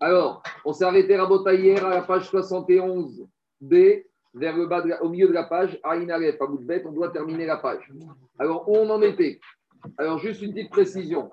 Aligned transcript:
Alors, 0.00 0.42
on 0.64 0.72
s'est 0.72 0.84
arrêté 0.84 1.16
à 1.16 1.54
hier 1.54 1.84
à 1.84 1.90
la 1.90 2.02
page 2.02 2.30
71b, 2.30 4.04
vers 4.34 4.56
le 4.56 4.66
bas 4.66 4.84
au 5.00 5.08
milieu 5.08 5.26
de 5.26 5.32
la 5.32 5.42
page, 5.44 5.80
Aïnaref, 5.82 6.40
à 6.40 6.46
bout 6.46 6.58
de 6.58 6.64
bête, 6.64 6.84
on 6.86 6.92
doit 6.92 7.10
terminer 7.10 7.46
la 7.46 7.56
page. 7.56 7.90
Alors, 8.38 8.68
où 8.68 8.76
on 8.76 8.88
en 8.90 9.02
était? 9.02 9.40
Alors, 9.96 10.18
juste 10.18 10.42
une 10.42 10.52
petite 10.52 10.70
précision, 10.70 11.30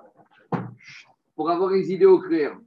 pour 1.36 1.52
avoir 1.52 1.70
les 1.72 1.92
idées 1.92 2.06
au 2.06 2.20
clair. 2.20 2.58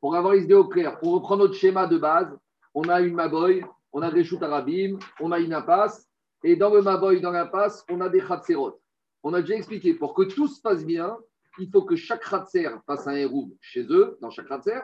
Pour 0.00 0.14
avoir 0.14 0.34
les 0.34 0.44
idées 0.44 0.54
au 0.54 0.68
clair, 0.68 0.98
on 1.02 1.12
reprend 1.12 1.36
notre 1.36 1.54
schéma 1.54 1.86
de 1.86 1.96
base. 1.96 2.36
On 2.74 2.88
a 2.88 3.00
une 3.00 3.14
Maboy, 3.14 3.64
on 3.92 4.02
a 4.02 4.10
des 4.10 4.22
Shoot 4.22 4.42
Arabim, 4.42 4.98
on 5.20 5.32
a 5.32 5.38
une 5.38 5.54
impasse, 5.54 6.06
et 6.44 6.56
dans 6.56 6.72
le 6.72 6.82
Maboy, 6.82 7.20
dans 7.20 7.30
l'impasse, 7.30 7.84
on 7.90 8.00
a 8.02 8.08
des 8.10 8.20
Khatserot. 8.20 8.78
On 9.22 9.32
a 9.32 9.40
déjà 9.40 9.54
expliqué, 9.54 9.94
pour 9.94 10.12
que 10.14 10.24
tout 10.24 10.46
se 10.46 10.60
passe 10.60 10.84
bien, 10.84 11.16
il 11.58 11.70
faut 11.70 11.82
que 11.82 11.96
chaque 11.96 12.28
Khatser 12.28 12.70
fasse 12.86 13.06
un 13.06 13.14
héros 13.14 13.50
chez 13.60 13.86
eux, 13.90 14.18
dans 14.20 14.30
chaque 14.30 14.48
Khatser. 14.48 14.80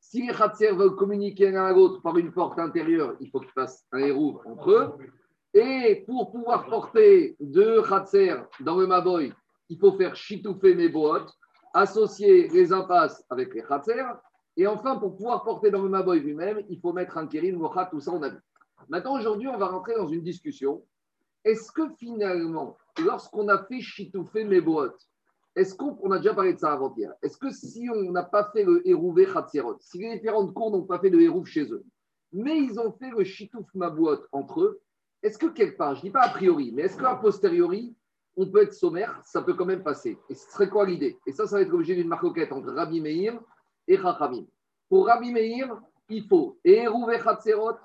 Si 0.00 0.26
les 0.26 0.32
Khatser 0.32 0.72
veulent 0.72 0.96
communiquer 0.96 1.50
l'un 1.50 1.66
à 1.66 1.72
l'autre 1.72 2.00
par 2.02 2.16
une 2.16 2.32
porte 2.32 2.58
intérieure, 2.58 3.16
il 3.20 3.30
faut 3.30 3.40
qu'ils 3.40 3.50
fassent 3.50 3.84
un 3.92 3.98
héros 3.98 4.40
entre 4.44 4.70
eux. 4.70 4.92
Et 5.54 6.04
pour 6.06 6.30
pouvoir 6.30 6.66
porter 6.66 7.36
deux 7.40 7.82
Khatser 7.82 8.34
dans 8.60 8.76
le 8.76 8.86
Maboy, 8.86 9.32
il 9.68 9.78
faut 9.78 9.92
faire 9.92 10.14
Chitoufé 10.14 10.74
Meboot, 10.74 11.28
associer 11.74 12.48
les 12.48 12.72
impasses 12.72 13.24
avec 13.28 13.54
les 13.54 13.62
Khatser. 13.62 14.04
Et 14.56 14.66
enfin, 14.66 14.96
pour 14.96 15.16
pouvoir 15.16 15.44
porter 15.44 15.70
dans 15.70 15.82
le 15.82 15.88
Maboy 15.88 16.20
lui-même, 16.20 16.62
il 16.68 16.80
faut 16.80 16.92
mettre 16.92 17.16
un 17.18 17.26
Kérin, 17.26 17.56
Mochat, 17.56 17.86
tout 17.86 18.00
ça 18.00 18.12
on 18.12 18.22
a 18.22 18.28
vu. 18.28 18.38
Maintenant, 18.88 19.16
aujourd'hui, 19.16 19.48
on 19.48 19.58
va 19.58 19.66
rentrer 19.66 19.94
dans 19.94 20.08
une 20.08 20.22
discussion. 20.22 20.82
Est-ce 21.44 21.70
que 21.72 21.88
finalement, 21.98 22.76
lorsqu'on 22.98 23.48
a 23.48 23.64
fait 23.64 23.80
Chitoufé 23.80 24.44
Meboot, 24.44 24.94
est-ce 25.58 25.74
qu'on 25.74 26.10
a 26.12 26.18
déjà 26.18 26.34
parlé 26.34 26.54
de 26.54 26.58
ça 26.58 26.72
avant-hier 26.72 27.12
Est-ce 27.20 27.36
que 27.36 27.50
si 27.50 27.88
on 27.92 28.12
n'a 28.12 28.22
pas 28.22 28.48
fait 28.52 28.62
le 28.62 28.86
Hérouvé 28.88 29.26
Khatsirot, 29.26 29.76
si 29.80 29.98
les 29.98 30.14
différentes 30.14 30.54
cours 30.54 30.70
n'ont 30.70 30.84
pas 30.84 31.00
fait 31.00 31.10
le 31.10 31.20
Hérouv 31.20 31.46
chez 31.46 31.64
eux, 31.72 31.84
mais 32.32 32.58
ils 32.58 32.78
ont 32.78 32.92
fait 32.92 33.10
le 33.10 33.24
Chitouf 33.24 33.66
Mabouot 33.74 34.20
entre 34.30 34.60
eux, 34.60 34.80
est-ce 35.22 35.36
que 35.36 35.46
quelque 35.46 35.76
part, 35.76 35.96
je 35.96 36.00
ne 36.00 36.04
dis 36.04 36.10
pas 36.10 36.22
a 36.22 36.28
priori, 36.28 36.70
mais 36.72 36.82
est-ce 36.82 36.96
qu'à 36.96 37.16
posteriori, 37.16 37.96
on 38.36 38.48
peut 38.48 38.62
être 38.62 38.72
sommaire, 38.72 39.20
ça 39.24 39.42
peut 39.42 39.54
quand 39.54 39.64
même 39.64 39.82
passer 39.82 40.16
Et 40.30 40.34
ce 40.34 40.48
serait 40.48 40.68
quoi 40.68 40.86
l'idée? 40.86 41.18
Et 41.26 41.32
ça, 41.32 41.48
ça 41.48 41.56
va 41.56 41.62
être 41.62 41.70
l'objet 41.70 41.96
d'une 41.96 42.06
marcoquette 42.06 42.52
entre 42.52 42.72
Rabbi 42.72 43.00
Meir 43.00 43.40
et 43.88 43.96
Chachamim. 43.96 44.46
Pour 44.88 45.06
Rabbi 45.06 45.32
Meir, 45.32 45.76
il 46.08 46.24
faut 46.28 46.56
Hérouvé 46.62 47.18
Khatsirot 47.18 47.78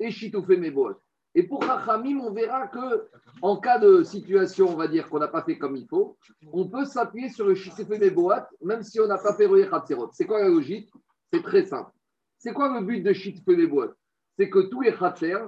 et 0.00 0.10
Chitoufé 0.10 0.56
Mabouot. 0.56 0.94
Et 1.38 1.44
pour 1.44 1.62
Rachamim, 1.62 2.18
on 2.18 2.32
verra 2.32 2.66
que 2.66 3.06
en 3.42 3.58
cas 3.58 3.78
de 3.78 4.02
situation, 4.02 4.70
on 4.70 4.74
va 4.74 4.88
dire 4.88 5.08
qu'on 5.08 5.20
n'a 5.20 5.28
pas 5.28 5.44
fait 5.44 5.56
comme 5.56 5.76
il 5.76 5.86
faut, 5.86 6.16
on 6.52 6.68
peut 6.68 6.84
s'appuyer 6.84 7.28
sur 7.28 7.46
le 7.46 7.96
des 7.96 8.10
boîtes, 8.10 8.48
même 8.60 8.82
si 8.82 8.98
on 8.98 9.06
n'a 9.06 9.18
pas 9.18 9.34
fait 9.34 9.46
Khatzerot. 9.46 10.10
C'est 10.12 10.26
quoi 10.26 10.40
la 10.40 10.48
logique? 10.48 10.90
C'est 11.32 11.44
très 11.44 11.64
simple. 11.64 11.92
C'est 12.38 12.52
quoi 12.52 12.76
le 12.76 12.84
but 12.84 13.02
de 13.02 13.54
des 13.54 13.66
boîtes 13.68 13.94
C'est 14.36 14.50
que 14.50 14.58
tous 14.68 14.80
les 14.80 14.92
Khatser 14.92 15.38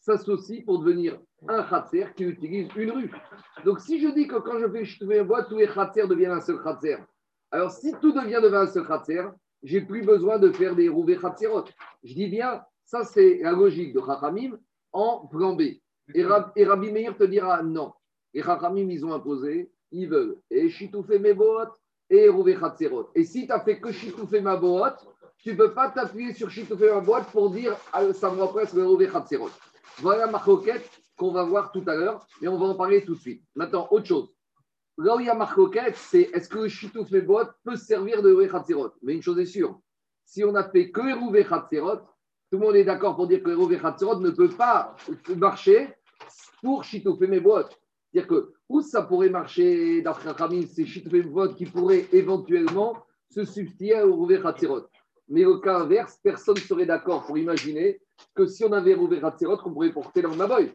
s'associent 0.00 0.64
pour 0.66 0.80
devenir 0.80 1.18
un 1.48 1.62
Khatser 1.62 2.08
qui 2.14 2.24
utilise 2.24 2.68
une 2.76 2.90
rue. 2.90 3.10
Donc 3.64 3.80
si 3.80 4.02
je 4.02 4.08
dis 4.08 4.26
que 4.26 4.36
quand 4.36 4.58
je 4.58 4.68
fais 4.68 5.06
des 5.06 5.22
boîtes, 5.22 5.48
tous 5.48 5.56
les 5.56 5.68
Khatser 5.68 6.06
deviennent 6.06 6.32
un 6.32 6.42
seul 6.42 6.62
Khatser, 6.62 6.98
alors 7.50 7.70
si 7.70 7.94
tout 8.02 8.12
devient 8.12 8.42
un 8.52 8.66
seul 8.66 8.86
Khatser, 8.86 9.24
j'ai 9.62 9.80
plus 9.80 10.04
besoin 10.04 10.38
de 10.38 10.52
faire 10.52 10.76
des 10.76 10.90
rouvés 10.90 11.16
Khatserot. 11.16 11.64
Je 12.04 12.12
dis 12.12 12.28
bien, 12.28 12.60
ça 12.84 13.02
c'est 13.04 13.38
la 13.42 13.52
logique 13.52 13.94
de 13.94 13.98
Rachamim 13.98 14.58
en 14.92 15.26
plan 15.26 15.54
B. 15.54 15.62
Et, 16.14 16.24
Rabbi 16.24 16.92
Meir 16.92 17.16
te 17.16 17.24
dira 17.24 17.62
non. 17.62 17.92
Et 18.34 18.42
Chachamim, 18.42 18.88
ils 18.90 19.04
ont 19.04 19.12
imposé, 19.12 19.70
ils 19.90 20.08
veulent. 20.08 20.38
Et 20.50 20.68
Chitoufé 20.68 21.18
Meboot 21.18 21.68
et 22.10 22.28
Rouvé. 22.28 22.56
Et 23.14 23.24
si 23.24 23.46
tu 23.46 23.52
as 23.52 23.60
fait 23.60 23.80
que 23.80 23.92
Chitoufé 23.92 24.40
Maboot, 24.40 24.94
tu 25.38 25.52
ne 25.52 25.56
peux 25.56 25.72
pas 25.72 25.90
t'appuyer 25.90 26.32
sur 26.32 26.50
Chitoufé 26.50 26.90
Maboot 26.90 27.24
pour 27.32 27.50
dire 27.50 27.76
ah, 27.92 28.12
ça 28.12 28.30
me 28.30 28.46
presque 28.46 28.74
le 28.74 28.86
Rouvé. 28.86 29.08
Voilà 29.98 30.26
ma 30.26 30.38
roquette 30.38 30.88
qu'on 31.16 31.32
va 31.32 31.42
voir 31.42 31.72
tout 31.72 31.82
à 31.86 31.96
l'heure, 31.96 32.24
et 32.40 32.48
on 32.48 32.56
va 32.56 32.66
en 32.66 32.74
parler 32.76 33.04
tout 33.04 33.14
de 33.14 33.20
suite. 33.20 33.42
Maintenant, 33.56 33.88
autre 33.90 34.06
chose. 34.06 34.32
Là 34.96 35.16
où 35.16 35.20
il 35.20 35.26
y 35.26 35.30
a 35.30 35.34
ma 35.34 35.46
roquette, 35.46 35.96
c'est 35.96 36.30
est-ce 36.32 36.48
que 36.48 36.58
le 36.58 36.68
Chitoufé 36.68 37.20
Maboot 37.20 37.50
peut 37.64 37.76
servir 37.76 38.22
de 38.22 38.32
Rouvé 38.32 38.48
Mais 39.02 39.14
une 39.14 39.22
chose 39.22 39.38
est 39.38 39.46
sûre, 39.46 39.80
si 40.24 40.44
on 40.44 40.54
a 40.54 40.68
fait 40.68 40.90
que 40.90 41.18
Rouvé 41.18 41.44
tout 42.50 42.58
le 42.58 42.64
monde 42.64 42.76
est 42.76 42.84
d'accord 42.84 43.16
pour 43.16 43.26
dire 43.26 43.42
que 43.42 43.76
Khatzerot 43.76 44.20
ne 44.20 44.30
peut 44.30 44.48
pas 44.48 44.96
marcher 45.36 45.94
pour 46.62 46.84
Chitoufé 46.84 47.26
C'est-à-dire 47.26 48.26
que 48.26 48.52
où 48.68 48.80
ça 48.80 49.02
pourrait 49.02 49.28
marcher 49.28 50.02
d'après 50.02 50.34
Khamim, 50.34 50.66
c'est 50.66 50.86
Chitoufé 50.86 51.24
qui 51.56 51.66
pourrait 51.66 52.06
éventuellement 52.12 52.96
se 53.30 53.44
substituer 53.44 54.00
Rouvé 54.00 54.40
Khatzerot. 54.40 54.86
Mais 55.28 55.44
au 55.44 55.60
cas 55.60 55.80
inverse, 55.80 56.18
personne 56.22 56.54
ne 56.54 56.60
serait 56.60 56.86
d'accord 56.86 57.26
pour 57.26 57.36
imaginer 57.36 58.00
que 58.34 58.46
si 58.46 58.64
on 58.64 58.72
avait 58.72 58.94
Rouvé 58.94 59.20
Khatzerot, 59.20 59.58
qu'on 59.58 59.72
pourrait 59.72 59.92
porter 59.92 60.22
dans 60.22 60.30
le 60.30 60.36
Maboy. 60.36 60.72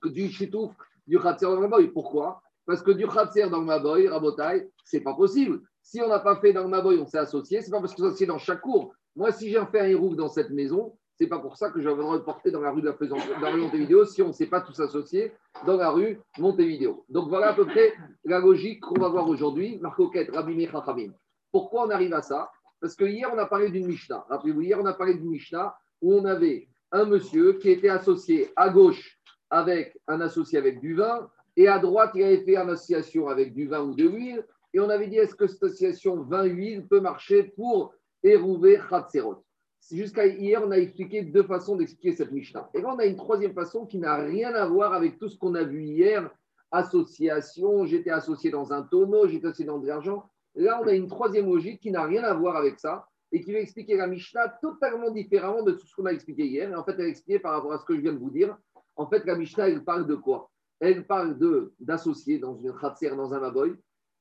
Que 0.00 0.08
du 0.08 0.28
Chitouf, 0.28 0.72
du 1.06 1.18
Khatzerot 1.18 1.54
dans 1.54 1.62
le 1.62 1.68
Maboy. 1.68 1.88
Pourquoi? 1.88 2.42
Parce 2.68 2.82
que 2.82 2.90
du 2.90 3.08
Khatzer 3.08 3.48
dans 3.48 3.60
le 3.60 3.64
Maboy, 3.64 4.08
Rabotai, 4.08 4.70
c'est 4.84 5.00
pas 5.00 5.14
possible. 5.14 5.62
Si 5.80 6.02
on 6.02 6.08
n'a 6.08 6.18
pas 6.18 6.36
fait 6.38 6.52
dans 6.52 6.64
le 6.64 6.68
Maboy, 6.68 6.98
on 6.98 7.06
s'est 7.06 7.16
associé, 7.16 7.62
c'est 7.62 7.70
pas 7.70 7.80
parce 7.80 7.94
que 7.94 8.10
c'est 8.10 8.26
dans 8.26 8.36
chaque 8.36 8.60
cours. 8.60 8.94
Moi, 9.18 9.32
si 9.32 9.50
j'ai 9.50 9.60
fait 9.72 9.80
un 9.80 9.88
hérouf 9.88 10.14
dans 10.14 10.28
cette 10.28 10.50
maison, 10.50 10.96
c'est 11.16 11.26
pas 11.26 11.40
pour 11.40 11.56
ça 11.56 11.70
que 11.70 11.80
je 11.80 11.88
vais 11.88 11.96
le 11.96 12.22
porter 12.22 12.52
dans 12.52 12.60
la 12.60 12.70
rue 12.70 12.82
de 12.82 12.86
la 12.86 12.92
dans 13.08 13.40
la 13.40 13.50
rue 13.50 13.62
Montevideo 13.62 14.04
si 14.04 14.22
on 14.22 14.28
ne 14.28 14.32
sait 14.32 14.46
pas 14.46 14.60
tous 14.60 14.78
associer 14.78 15.32
dans 15.66 15.76
la 15.76 15.90
rue 15.90 16.20
Montevideo. 16.38 17.04
Donc 17.08 17.28
voilà 17.28 17.48
à 17.48 17.52
peu 17.52 17.66
près 17.66 17.94
la 18.24 18.38
logique 18.38 18.80
qu'on 18.80 19.00
va 19.00 19.08
voir 19.08 19.28
aujourd'hui. 19.28 19.76
Marcoquette, 19.80 20.32
Rabbi 20.32 20.64
Chachamim. 20.68 21.10
Pourquoi 21.50 21.88
on 21.88 21.90
arrive 21.90 22.14
à 22.14 22.22
ça? 22.22 22.48
Parce 22.80 22.94
que 22.94 23.06
hier, 23.06 23.28
on 23.34 23.38
a 23.38 23.46
parlé 23.46 23.70
d'une 23.70 23.88
Mishnah. 23.88 24.24
Rappelez-vous, 24.28 24.60
hier, 24.60 24.78
on 24.80 24.86
a 24.86 24.94
parlé 24.94 25.14
d'une 25.14 25.30
Mishnah 25.30 25.76
où 26.00 26.14
on 26.14 26.24
avait 26.24 26.68
un 26.92 27.04
monsieur 27.04 27.54
qui 27.54 27.70
était 27.70 27.88
associé 27.88 28.52
à 28.54 28.68
gauche 28.68 29.18
avec 29.50 29.98
un 30.06 30.20
associé 30.20 30.58
avec 30.58 30.78
du 30.78 30.94
vin 30.94 31.28
et 31.56 31.66
à 31.66 31.80
droite, 31.80 32.12
il 32.14 32.22
avait 32.22 32.44
fait 32.44 32.56
une 32.56 32.70
association 32.70 33.26
avec 33.26 33.52
du 33.52 33.66
vin 33.66 33.80
ou 33.80 33.96
de 33.96 34.04
l'huile. 34.04 34.46
Et 34.72 34.78
on 34.78 34.88
avait 34.88 35.08
dit 35.08 35.16
est-ce 35.16 35.34
que 35.34 35.48
cette 35.48 35.64
association 35.64 36.22
vin-huile 36.22 36.86
peut 36.86 37.00
marcher 37.00 37.42
pour 37.42 37.94
Erouvé 38.22 38.80
Khatserot. 38.88 39.44
Jusqu'à 39.90 40.26
hier, 40.26 40.60
on 40.64 40.70
a 40.70 40.76
expliqué 40.76 41.22
deux 41.22 41.44
façons 41.44 41.76
d'expliquer 41.76 42.14
cette 42.14 42.32
Mishnah. 42.32 42.68
Et 42.74 42.80
là, 42.80 42.92
on 42.94 42.98
a 42.98 43.06
une 43.06 43.16
troisième 43.16 43.54
façon 43.54 43.86
qui 43.86 43.98
n'a 43.98 44.16
rien 44.16 44.52
à 44.54 44.66
voir 44.66 44.92
avec 44.92 45.18
tout 45.18 45.28
ce 45.28 45.38
qu'on 45.38 45.54
a 45.54 45.62
vu 45.62 45.82
hier. 45.82 46.30
Association, 46.70 47.86
j'étais 47.86 48.10
associé 48.10 48.50
dans 48.50 48.72
un 48.72 48.82
tonneau, 48.82 49.26
j'étais 49.26 49.46
associé 49.46 49.64
dans 49.64 49.78
de 49.78 49.86
l'argent. 49.86 50.28
Là, 50.54 50.80
on 50.82 50.86
a 50.86 50.92
une 50.92 51.06
troisième 51.06 51.46
logique 51.46 51.80
qui 51.80 51.90
n'a 51.90 52.04
rien 52.04 52.24
à 52.24 52.34
voir 52.34 52.56
avec 52.56 52.78
ça 52.78 53.06
et 53.32 53.40
qui 53.40 53.52
va 53.52 53.60
expliquer 53.60 53.96
la 53.96 54.06
Mishnah 54.06 54.48
totalement 54.60 55.10
différemment 55.10 55.62
de 55.62 55.72
tout 55.72 55.86
ce 55.86 55.94
qu'on 55.94 56.06
a 56.06 56.12
expliqué 56.12 56.44
hier. 56.46 56.70
Et 56.70 56.74
en 56.74 56.84
fait, 56.84 56.96
elle 56.98 57.06
expliqué 57.06 57.38
par 57.38 57.52
rapport 57.52 57.72
à 57.72 57.78
ce 57.78 57.84
que 57.84 57.94
je 57.94 58.00
viens 58.00 58.12
de 58.12 58.18
vous 58.18 58.30
dire. 58.30 58.58
En 58.96 59.06
fait, 59.06 59.24
la 59.24 59.36
Mishnah, 59.36 59.68
elle 59.68 59.84
parle 59.84 60.06
de 60.06 60.16
quoi? 60.16 60.50
Elle 60.80 61.06
parle 61.06 61.38
d'associés 61.80 62.38
dans 62.38 62.54
une 62.54 62.72
khatser, 62.74 63.10
dans 63.10 63.32
un 63.32 63.40
maboy, 63.40 63.74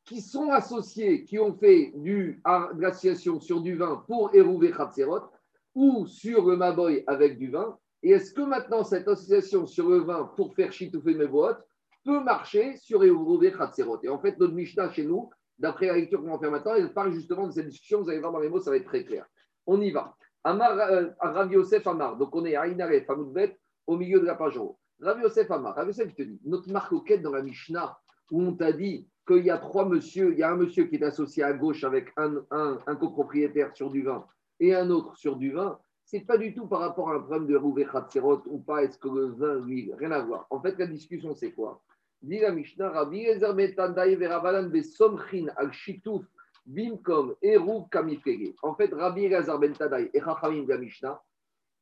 qui 0.08 0.22
sont 0.22 0.50
associés, 0.52 1.26
qui 1.26 1.38
ont 1.38 1.54
fait 1.54 1.92
du, 1.96 2.42
de 2.46 2.82
l'association 2.82 3.42
sur 3.42 3.62
du 3.62 3.76
vin 3.76 4.04
pour 4.08 4.34
érouver 4.34 4.72
Khatserot 4.72 5.30
ou 5.76 6.08
sur 6.08 6.48
le 6.48 6.56
Maboy 6.56 7.04
avec 7.08 7.38
du 7.38 7.52
vin. 7.52 7.78
Et 8.02 8.12
est-ce 8.12 8.34
que 8.34 8.42
maintenant 8.42 8.86
cette 8.86 9.08
association 9.08 9.68
sur 9.68 9.90
le 9.90 9.98
vin 9.98 10.32
pour 10.38 10.56
faire 10.56 10.72
Chitoufé 10.72 11.14
Meboot 11.14 11.58
peut 12.06 12.22
marcher 12.22 12.78
sur 12.78 13.04
érouver 13.04 13.52
Khatserot 13.52 14.00
Et 14.04 14.08
en 14.08 14.18
fait, 14.18 14.40
notre 14.40 14.54
Mishnah 14.54 14.90
chez 14.94 15.04
nous, 15.04 15.30
d'après 15.60 15.88
la 15.88 15.98
lecture 15.98 16.22
qu'on 16.22 16.32
va 16.32 16.40
faire 16.40 16.52
maintenant, 16.52 16.76
elle 16.76 16.94
parle 16.94 17.12
justement 17.12 17.48
de 17.48 17.52
cette 17.52 17.68
discussion. 17.68 18.02
Vous 18.02 18.10
allez 18.10 18.20
voir 18.20 18.32
dans 18.32 18.40
les 18.40 18.50
mots, 18.50 18.62
ça 18.62 18.72
va 18.72 18.78
être 18.78 18.86
très 18.86 19.04
clair. 19.04 19.26
On 19.66 19.82
y 19.82 19.92
va. 19.92 20.16
Amar, 20.46 20.80
euh, 20.80 21.46
Yosef 21.52 21.86
Amar. 21.86 22.16
Donc 22.16 22.34
on 22.34 22.46
est 22.46 22.56
à 22.56 22.66
Inare, 22.66 23.04
Famoudbet, 23.06 23.60
au 23.86 23.98
milieu 23.98 24.22
de 24.22 24.26
la 24.26 24.36
page 24.36 24.58
haut. 24.58 24.80
Rav 25.02 25.20
Yosef 25.20 25.52
Amar. 25.52 25.76
Rav 25.76 25.88
Yosef, 25.88 26.16
te 26.16 26.22
dit, 26.22 26.40
notre 26.46 26.72
marque 26.72 26.94
dans 27.22 27.32
la 27.32 27.42
Mishnah, 27.42 28.00
où 28.32 28.42
on 28.42 28.56
t'a 28.56 28.72
dit 28.72 29.06
qu'il 29.28 29.46
y 29.46 29.50
a 29.50 29.58
trois 29.58 29.86
monsieur, 29.86 30.32
il 30.32 30.40
y 30.40 30.44
a 30.44 30.52
un 30.52 30.56
monsieur 30.56 30.86
qui 30.86 30.96
est 30.96 31.04
associé 31.04 31.44
à 31.44 31.54
gauche 31.54 31.84
avec 31.84 32.14
un, 32.18 32.96
copropriétaire 32.96 33.76
sur 33.76 33.92
du 33.92 34.04
vin 34.04 34.26
et 34.60 34.74
un 34.74 34.90
autre 34.90 35.16
sur 35.18 35.36
du 35.36 35.52
vin, 35.52 35.78
c'est 36.06 36.22
pas 36.22 36.38
du 36.38 36.56
tout 36.56 36.68
par 36.68 36.80
rapport 36.80 37.12
à 37.12 37.16
un 37.16 37.20
problème 37.20 37.48
de 37.48 37.84
Khatserot 37.84 38.44
ou 38.48 38.60
pas, 38.60 38.84
est-ce 38.84 38.98
que 38.98 39.10
le 39.10 39.26
vin, 39.28 39.60
lui, 39.66 39.92
rien 39.98 40.12
à 40.12 40.22
voir. 40.22 40.48
En 40.50 40.62
fait, 40.62 40.78
la 40.80 40.88
discussion, 40.88 41.36
c'est 41.36 41.52
quoi? 41.52 41.84
Dit 42.22 42.40
la 42.40 42.52
Mishnah, 42.52 42.90
Rabbi 42.90 43.26
Ezer 43.26 43.54
Veravalan 43.54 44.70
Besomchin 44.70 45.48
al 45.58 45.72
Shituf 45.74 46.26
Bimkom 46.66 47.36
Eruv 47.42 47.90
Kamifege. 47.92 48.56
En 48.64 48.74
fait, 48.74 48.92
Rabbi 48.94 49.26
Ezer 49.26 49.60
Ben 49.60 49.74
et 50.14 50.20
Chachamim 50.20 50.64
de 50.64 50.70
la 50.70 50.78
Mishnah, 50.78 51.22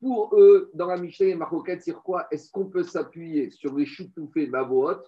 pour 0.00 0.36
eux, 0.36 0.70
dans 0.74 0.86
la 0.86 0.96
Mishnah 0.96 1.26
et 1.26 1.34
Marcoquette, 1.36 1.84
sur 1.84 2.02
quoi 2.02 2.26
Est-ce 2.30 2.50
qu'on 2.50 2.66
peut 2.66 2.82
s'appuyer 2.82 3.50
sur 3.50 3.74
les 3.76 3.86
Chitoufé 3.86 4.48
Mavoot 4.48 5.02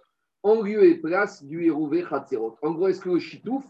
en 0.49 0.63
lieu 0.63 0.85
et 0.85 0.95
place 0.95 1.45
du 1.45 1.67
Hérouvé 1.67 2.03
Khatzerot. 2.03 2.57
En 2.63 2.71
gros, 2.73 2.89
est-ce 2.89 3.01
que 3.01 3.11
le 3.11 3.19
chitouf 3.19 3.65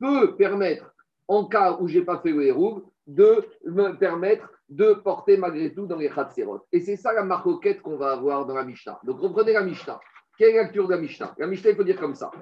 peut 0.00 0.34
permettre, 0.36 0.92
en 1.28 1.46
cas 1.46 1.76
où 1.80 1.86
je 1.86 1.98
n'ai 1.98 2.04
pas 2.04 2.18
fait 2.18 2.32
le 2.32 2.44
Hérouv, 2.44 2.82
de 3.06 3.46
me 3.64 3.96
permettre 3.96 4.50
de 4.68 4.94
porter 4.94 5.36
malgré 5.36 5.72
tout 5.72 5.86
dans 5.86 5.96
les 5.96 6.08
Khatzerot 6.08 6.66
Et 6.72 6.80
c'est 6.80 6.96
ça 6.96 7.12
la 7.12 7.22
marquette 7.22 7.80
qu'on 7.80 7.96
va 7.96 8.10
avoir 8.12 8.44
dans 8.44 8.54
la 8.54 8.64
Mishnah. 8.64 8.98
Donc, 9.04 9.20
reprenez 9.20 9.52
la 9.52 9.62
Mishnah. 9.62 10.00
Quelle 10.36 10.50
est 10.50 10.56
la 10.56 10.62
lecture 10.64 10.88
de 10.88 10.94
la 10.94 11.00
Mishnah? 11.00 11.34
La 11.38 11.46
Mishnah, 11.46 11.70
il 11.70 11.76
faut 11.76 11.84
dire 11.84 12.00
comme 12.00 12.16
ça. 12.16 12.32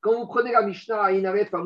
Quand 0.00 0.18
vous 0.18 0.26
prenez 0.26 0.52
la 0.52 0.62
Mishnah 0.62 1.00
à 1.00 1.12
Inaref, 1.12 1.54
à 1.54 1.62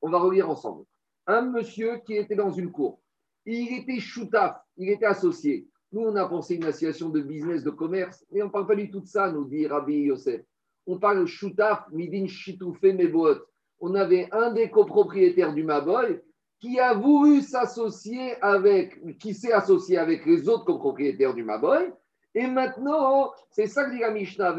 on 0.00 0.10
va 0.10 0.18
relire 0.18 0.48
ensemble. 0.48 0.84
un 1.26 1.42
monsieur 1.42 1.98
qui 2.06 2.14
était 2.14 2.36
dans 2.36 2.52
une 2.52 2.70
cour. 2.70 3.00
Il 3.44 3.80
était 3.80 3.98
choutaf, 3.98 4.56
il 4.76 4.88
était 4.90 5.06
associé. 5.06 5.66
Nous, 5.92 6.00
on 6.00 6.16
a 6.16 6.26
pensé 6.26 6.54
une 6.54 6.64
association 6.64 7.10
de 7.10 7.20
business, 7.20 7.62
de 7.62 7.70
commerce, 7.70 8.24
mais 8.32 8.42
on 8.42 8.46
ne 8.46 8.50
parle 8.50 8.66
pas 8.66 8.74
du 8.74 8.90
tout 8.90 9.00
de 9.00 9.06
ça, 9.06 9.30
nous 9.30 9.44
dit 9.44 9.66
Rabbi 9.66 9.94
Yosef. 9.94 10.40
On 10.86 10.98
parle 10.98 11.26
choutaf, 11.26 11.84
midin 11.92 12.26
shitoufe 12.26 12.82
mebot. 12.82 13.36
On 13.78 13.94
avait 13.94 14.28
un 14.32 14.52
des 14.52 14.70
copropriétaires 14.70 15.52
du 15.52 15.64
Maboy 15.64 16.20
qui 16.60 16.78
a 16.78 16.94
voulu 16.94 17.42
s'associer 17.42 18.40
avec, 18.40 19.18
qui 19.18 19.34
s'est 19.34 19.52
associé 19.52 19.98
avec 19.98 20.24
les 20.24 20.48
autres 20.48 20.64
copropriétaires 20.64 21.34
du 21.34 21.44
Maboy. 21.44 21.92
Et 22.34 22.46
maintenant, 22.46 23.32
c'est 23.50 23.66
ça 23.66 23.84
que 23.84 23.90
dit 23.90 23.98
la 23.98 24.10
Mishnah, 24.10 24.52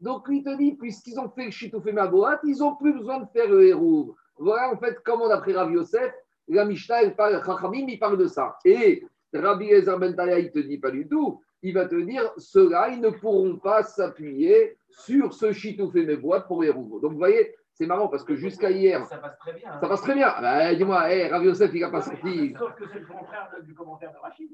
Donc, 0.00 0.28
lui 0.28 0.42
te 0.42 0.56
dit, 0.58 0.74
puisqu'ils 0.74 1.18
ont 1.18 1.30
fait 1.30 1.46
le 1.46 1.50
chitoufé 1.50 1.92
maboat, 1.92 2.40
ils 2.44 2.58
n'ont 2.58 2.76
plus 2.76 2.92
besoin 2.92 3.20
de 3.20 3.26
faire 3.32 3.48
le 3.48 3.66
héros. 3.66 4.14
Voilà 4.38 4.70
en 4.70 4.76
fait 4.76 4.98
comment, 5.02 5.28
d'après 5.28 5.52
Rav 5.52 5.72
Yosef, 5.72 6.12
la 6.48 6.64
Mishnah, 6.64 7.02
elle 7.02 7.16
parle, 7.16 7.42
Chachamim, 7.44 7.86
il 7.88 7.98
parle 7.98 8.18
de 8.18 8.26
ça. 8.26 8.58
Et 8.64 9.04
Rabbi 9.32 9.66
Ezer 9.66 9.98
Ben 9.98 10.14
il 10.18 10.44
ne 10.44 10.48
te 10.48 10.58
dit 10.58 10.78
pas 10.78 10.90
du 10.90 11.08
tout. 11.08 11.42
Il 11.62 11.74
va 11.74 11.86
te 11.86 11.96
dire, 11.96 12.32
ceux-là, 12.36 12.90
ils 12.90 13.00
ne 13.00 13.10
pourront 13.10 13.56
pas 13.56 13.82
s'appuyer 13.82 14.78
sur 14.88 15.32
ce 15.32 15.52
chitoufé 15.52 16.06
maboat 16.06 16.42
pour 16.42 16.62
les 16.62 16.70
roues. 16.70 17.00
Donc, 17.00 17.12
vous 17.12 17.18
voyez, 17.18 17.54
c'est 17.72 17.86
marrant 17.86 18.08
parce 18.08 18.24
que 18.24 18.36
jusqu'à 18.36 18.70
hier. 18.70 19.04
Ça 19.06 19.18
passe 19.18 19.38
très 19.38 19.52
bien. 19.52 19.80
Ça 19.80 19.88
passe 19.88 20.02
très 20.02 20.14
bien. 20.14 20.34
Bah, 20.40 20.74
Dis-moi, 20.74 21.10
hey, 21.10 21.28
Rav 21.28 21.44
Yosef, 21.44 21.70
il 21.74 21.80
n'a 21.80 21.90
pas 21.90 22.02
sorti. 22.02 22.54
Sauf 22.58 22.74
que 22.74 22.84
c'est 22.90 23.00
le 23.00 23.06
contraire 23.06 23.50
du 23.62 23.74
commentaire 23.74 24.12
de 24.12 24.18
Rachid. 24.18 24.50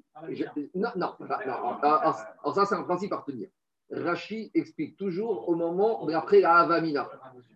Non, 0.74 0.88
non, 0.96 1.14
non, 1.20 1.26
non. 2.44 2.52
ça, 2.52 2.64
c'est 2.64 2.74
un 2.74 2.82
principe 2.82 3.12
à 3.12 3.16
retenir. 3.16 3.48
Rachid 3.90 4.50
explique 4.54 4.96
toujours 4.96 5.48
au 5.48 5.54
moment 5.54 6.04
d'après 6.06 6.40
la 6.40 6.56
Avamina. 6.56 7.08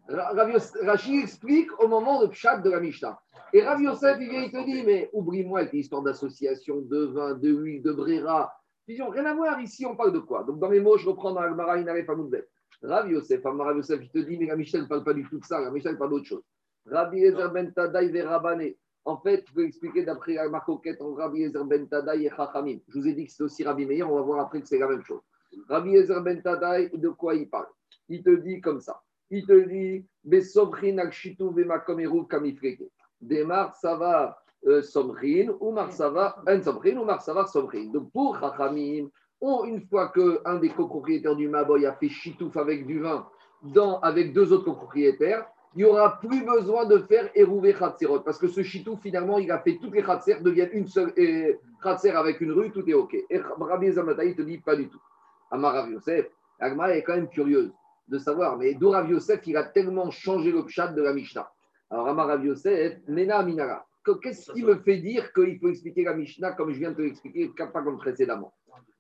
Rachid 0.08 1.22
explique 1.22 1.70
au 1.80 1.88
moment 1.88 2.20
de 2.20 2.26
Pshat 2.28 2.58
de 2.58 2.70
la 2.70 2.78
Mishnah. 2.78 3.18
Et 3.52 3.62
Rav 3.62 3.81
Yosef, 3.81 4.19
il 4.20 4.28
vient, 4.28 4.43
il 4.43 4.50
te 4.50 4.64
dit, 4.64 4.82
mais 4.84 5.08
oublie-moi 5.12 5.60
avec 5.60 5.72
l'histoire 5.72 6.02
d'association, 6.02 6.81
de 6.81 7.04
vin, 7.06 7.34
de 7.34 7.48
huile, 7.50 7.82
de 7.82 7.93
brera. 7.93 8.52
Ils 8.88 8.98
n'ont 8.98 9.10
rien 9.10 9.25
à 9.26 9.34
voir 9.34 9.60
ici, 9.60 9.87
on 9.87 9.96
parle 9.96 10.12
de 10.12 10.19
quoi? 10.19 10.44
Donc 10.44 10.58
dans 10.58 10.69
mes 10.69 10.81
mots, 10.81 10.96
je 10.96 11.08
reprends 11.08 11.32
dans 11.32 11.40
Al-Mara, 11.40 11.81
n'avait 11.81 12.04
pas 12.04 12.16
Rav 12.82 13.10
Yosef, 13.10 13.40
Rav 13.44 13.76
Yosef, 13.76 14.00
il 14.02 14.10
te 14.10 14.19
dit, 14.19 14.37
mais 14.38 14.46
la 14.46 14.56
Mishnah 14.56 14.82
ne 14.82 14.87
parle 14.87 15.04
pas 15.04 15.14
du 15.14 15.28
tout 15.28 15.38
de 15.38 15.44
ça, 15.44 15.60
la 15.60 15.70
Mishnah 15.70 15.94
parle 15.94 16.10
d'autre 16.10 16.26
chose. 16.26 16.43
Rabbi 16.87 17.25
Ezer 17.25 17.50
ben 17.50 17.72
Tadaï 17.72 18.10
Verabane. 18.10 18.70
En 19.04 19.19
fait, 19.19 19.44
je 19.49 19.54
peux 19.54 19.64
expliquer 19.64 20.04
d'après 20.04 20.34
la 20.34 20.49
marcoquette 20.49 21.00
entre 21.00 21.19
Rabbi 21.19 21.42
Ezer 21.42 21.64
ben 21.64 21.88
Tadaï 21.88 22.26
et 22.26 22.31
Chachamim. 22.31 22.78
Je 22.88 22.99
vous 22.99 23.08
ai 23.08 23.12
dit 23.12 23.26
que 23.26 23.32
c'est 23.32 23.42
aussi 23.42 23.64
Rabbi 23.64 23.87
Meir, 23.87 24.10
on 24.10 24.14
va 24.16 24.22
voir 24.22 24.40
après 24.40 24.60
que 24.60 24.69
c'est 24.69 24.78
la 24.78 24.88
même 24.88 25.02
chose. 25.02 25.20
Rabbi 25.69 25.96
Ezer 25.96 26.20
ben 26.22 26.40
Tadaï, 26.42 26.90
de 26.92 27.08
quoi 27.08 27.34
il 27.34 27.49
parle? 27.49 27.66
Il 28.08 28.22
te 28.22 28.31
dit 28.31 28.60
comme 28.60 28.81
ça. 28.81 29.02
Il 29.31 29.44
te 29.46 29.69
dit 29.69 30.06
Besovrin 30.22 30.99
akshitu 30.99 31.52
vemakomeru 31.52 32.26
kamifreke. 32.28 32.78
Demar 32.78 32.95
sava 33.74 34.38
euh, 34.66 34.82
somrin, 34.82 35.54
ou 35.60 35.72
mar 35.72 35.92
sava 35.92 36.36
en 36.46 36.62
somrin, 36.62 36.96
ou 36.96 37.04
mar 37.04 37.22
sava 37.22 37.46
somrin. 37.46 37.90
Donc 37.92 38.10
pour 38.12 38.38
Chachamim, 38.38 39.08
une 39.40 39.80
fois 39.88 40.08
qu'un 40.08 40.56
des 40.56 40.70
copropriétaires 40.70 41.36
du 41.36 41.48
Maboy 41.48 41.86
a 41.86 41.92
fait 41.92 42.08
chitouf 42.08 42.56
avec 42.56 42.86
du 42.86 43.00
vin 43.00 43.26
dans, 43.62 44.00
avec 44.00 44.32
deux 44.32 44.52
autres 44.52 44.64
copropriétaires, 44.64 45.46
il 45.74 45.84
n'y 45.84 45.84
aura 45.84 46.18
plus 46.18 46.42
besoin 46.42 46.86
de 46.86 46.98
faire 46.98 47.30
Erouvé 47.34 47.74
Khatserot. 47.74 48.20
Parce 48.20 48.38
que 48.38 48.48
ce 48.48 48.62
chitouf, 48.62 48.98
finalement, 49.00 49.38
il 49.38 49.50
a 49.50 49.58
fait 49.58 49.78
toutes 49.80 49.94
les 49.94 50.02
Khatser, 50.02 50.40
deviennent 50.40 50.70
une 50.72 50.86
seule 50.86 51.12
Khatser 51.82 52.10
avec 52.10 52.40
une 52.40 52.52
rue, 52.52 52.70
tout 52.72 52.88
est 52.88 52.94
OK. 52.94 53.14
Et 53.28 53.38
Rabbi 53.38 53.92
Zamataï 53.92 54.34
te 54.34 54.42
dit 54.42 54.58
pas 54.58 54.74
du 54.74 54.88
tout. 54.88 55.00
Amar 55.50 55.88
Yosef, 55.88 56.26
Agma 56.58 56.96
est 56.96 57.02
quand 57.02 57.14
même 57.14 57.28
curieuse 57.28 57.70
de 58.08 58.18
savoir, 58.18 58.56
mais 58.56 58.74
d'où 58.74 58.92
Yosef, 58.92 59.46
il 59.46 59.56
a 59.56 59.64
tellement 59.64 60.10
changé 60.10 60.50
le 60.50 60.64
pshat 60.64 60.88
de 60.88 61.02
la 61.02 61.12
Mishnah. 61.12 61.50
Alors 61.90 62.08
Amar 62.08 62.26
Rav 62.26 62.44
Yosef, 62.44 62.98
Nena 63.06 63.42
Minara. 63.42 63.86
Qu'est-ce 64.22 64.52
qui 64.52 64.62
me 64.62 64.76
fait 64.76 64.98
dire 64.98 65.32
qu'il 65.32 65.58
faut 65.58 65.68
expliquer 65.68 66.04
la 66.04 66.14
Mishnah 66.14 66.52
comme 66.52 66.72
je 66.72 66.78
viens 66.78 66.90
de 66.90 66.96
te 66.96 67.02
l'expliquer, 67.02 67.50
pas 67.56 67.82
comme 67.82 67.98
précédemment? 67.98 68.54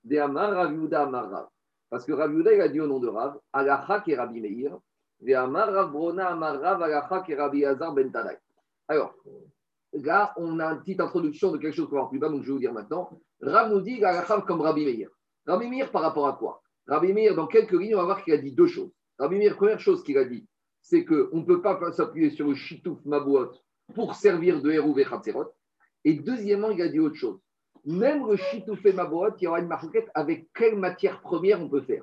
De 0.04 0.16
Amar 0.18 0.50
Raviuda 0.50 1.02
Amar 1.02 1.50
Parce 1.90 2.04
que 2.04 2.12
Raviuda, 2.12 2.52
il 2.52 2.60
a 2.60 2.68
dit 2.68 2.80
au 2.80 2.86
nom 2.86 2.98
de 2.98 3.08
Rav, 3.08 3.38
Alacha 3.52 4.02
est 4.06 4.16
Rabbi 4.16 4.40
Meir, 4.40 4.78
de 5.20 5.32
Amar 5.34 5.72
Rav 5.72 5.92
Brona 5.92 6.28
Amar 6.28 6.60
Rav, 6.60 6.82
Alacha 6.82 7.24
est 7.28 7.34
Rabbi 7.34 7.64
Hazar 7.64 7.92
Ben. 7.92 8.10
Alors, 8.88 9.14
là, 9.92 10.32
on 10.36 10.58
a 10.58 10.72
une 10.72 10.80
petite 10.80 11.00
introduction 11.00 11.52
de 11.52 11.58
quelque 11.58 11.74
chose 11.74 11.88
qu'on 11.88 12.02
va 12.02 12.06
plus 12.06 12.18
bas, 12.18 12.28
donc 12.28 12.42
je 12.42 12.48
vais 12.48 12.52
vous 12.52 12.58
dire 12.58 12.72
maintenant. 12.72 13.10
Rav 13.40 13.70
nous 13.70 13.80
dit 13.80 14.04
Alacha 14.04 14.40
comme 14.42 14.60
Rabbi 14.60 14.84
Meir. 14.84 15.10
Rabbi 15.46 15.68
Meir 15.68 15.90
par 15.90 16.02
rapport 16.02 16.26
à 16.26 16.32
quoi? 16.34 16.62
Rabbi 16.86 17.12
Meir, 17.12 17.34
dans 17.34 17.46
quelques 17.46 17.72
lignes, 17.72 17.94
on 17.94 17.98
va 17.98 18.04
voir 18.04 18.24
qu'il 18.24 18.34
a 18.34 18.38
dit 18.38 18.52
deux 18.52 18.66
choses. 18.66 18.90
Rabbi 19.18 19.38
Meir, 19.38 19.56
première 19.56 19.80
chose 19.80 20.02
qu'il 20.02 20.18
a 20.18 20.24
dit, 20.24 20.46
c'est 20.88 21.04
qu'on 21.04 21.38
ne 21.38 21.44
peut 21.44 21.60
pas 21.60 21.92
s'appuyer 21.92 22.30
sur 22.30 22.46
le 22.46 22.54
Shitouf 22.54 23.04
Mabouot 23.04 23.50
pour 23.94 24.14
servir 24.14 24.62
de 24.62 24.70
héros 24.70 24.94
Vechatserot. 24.94 25.52
Et 26.04 26.14
deuxièmement, 26.14 26.70
il 26.70 26.80
a 26.82 26.88
dit 26.88 27.00
autre 27.00 27.16
chose 27.16 27.40
même 27.86 28.26
le 28.26 28.36
chitoufé 28.36 28.92
maboat, 28.92 29.36
il 29.40 29.44
y 29.44 29.46
aura 29.46 29.60
une 29.60 29.68
marquette 29.68 30.10
avec 30.12 30.48
quelle 30.52 30.76
matière 30.76 31.20
première 31.20 31.62
on 31.62 31.68
peut 31.68 31.82
faire. 31.82 32.02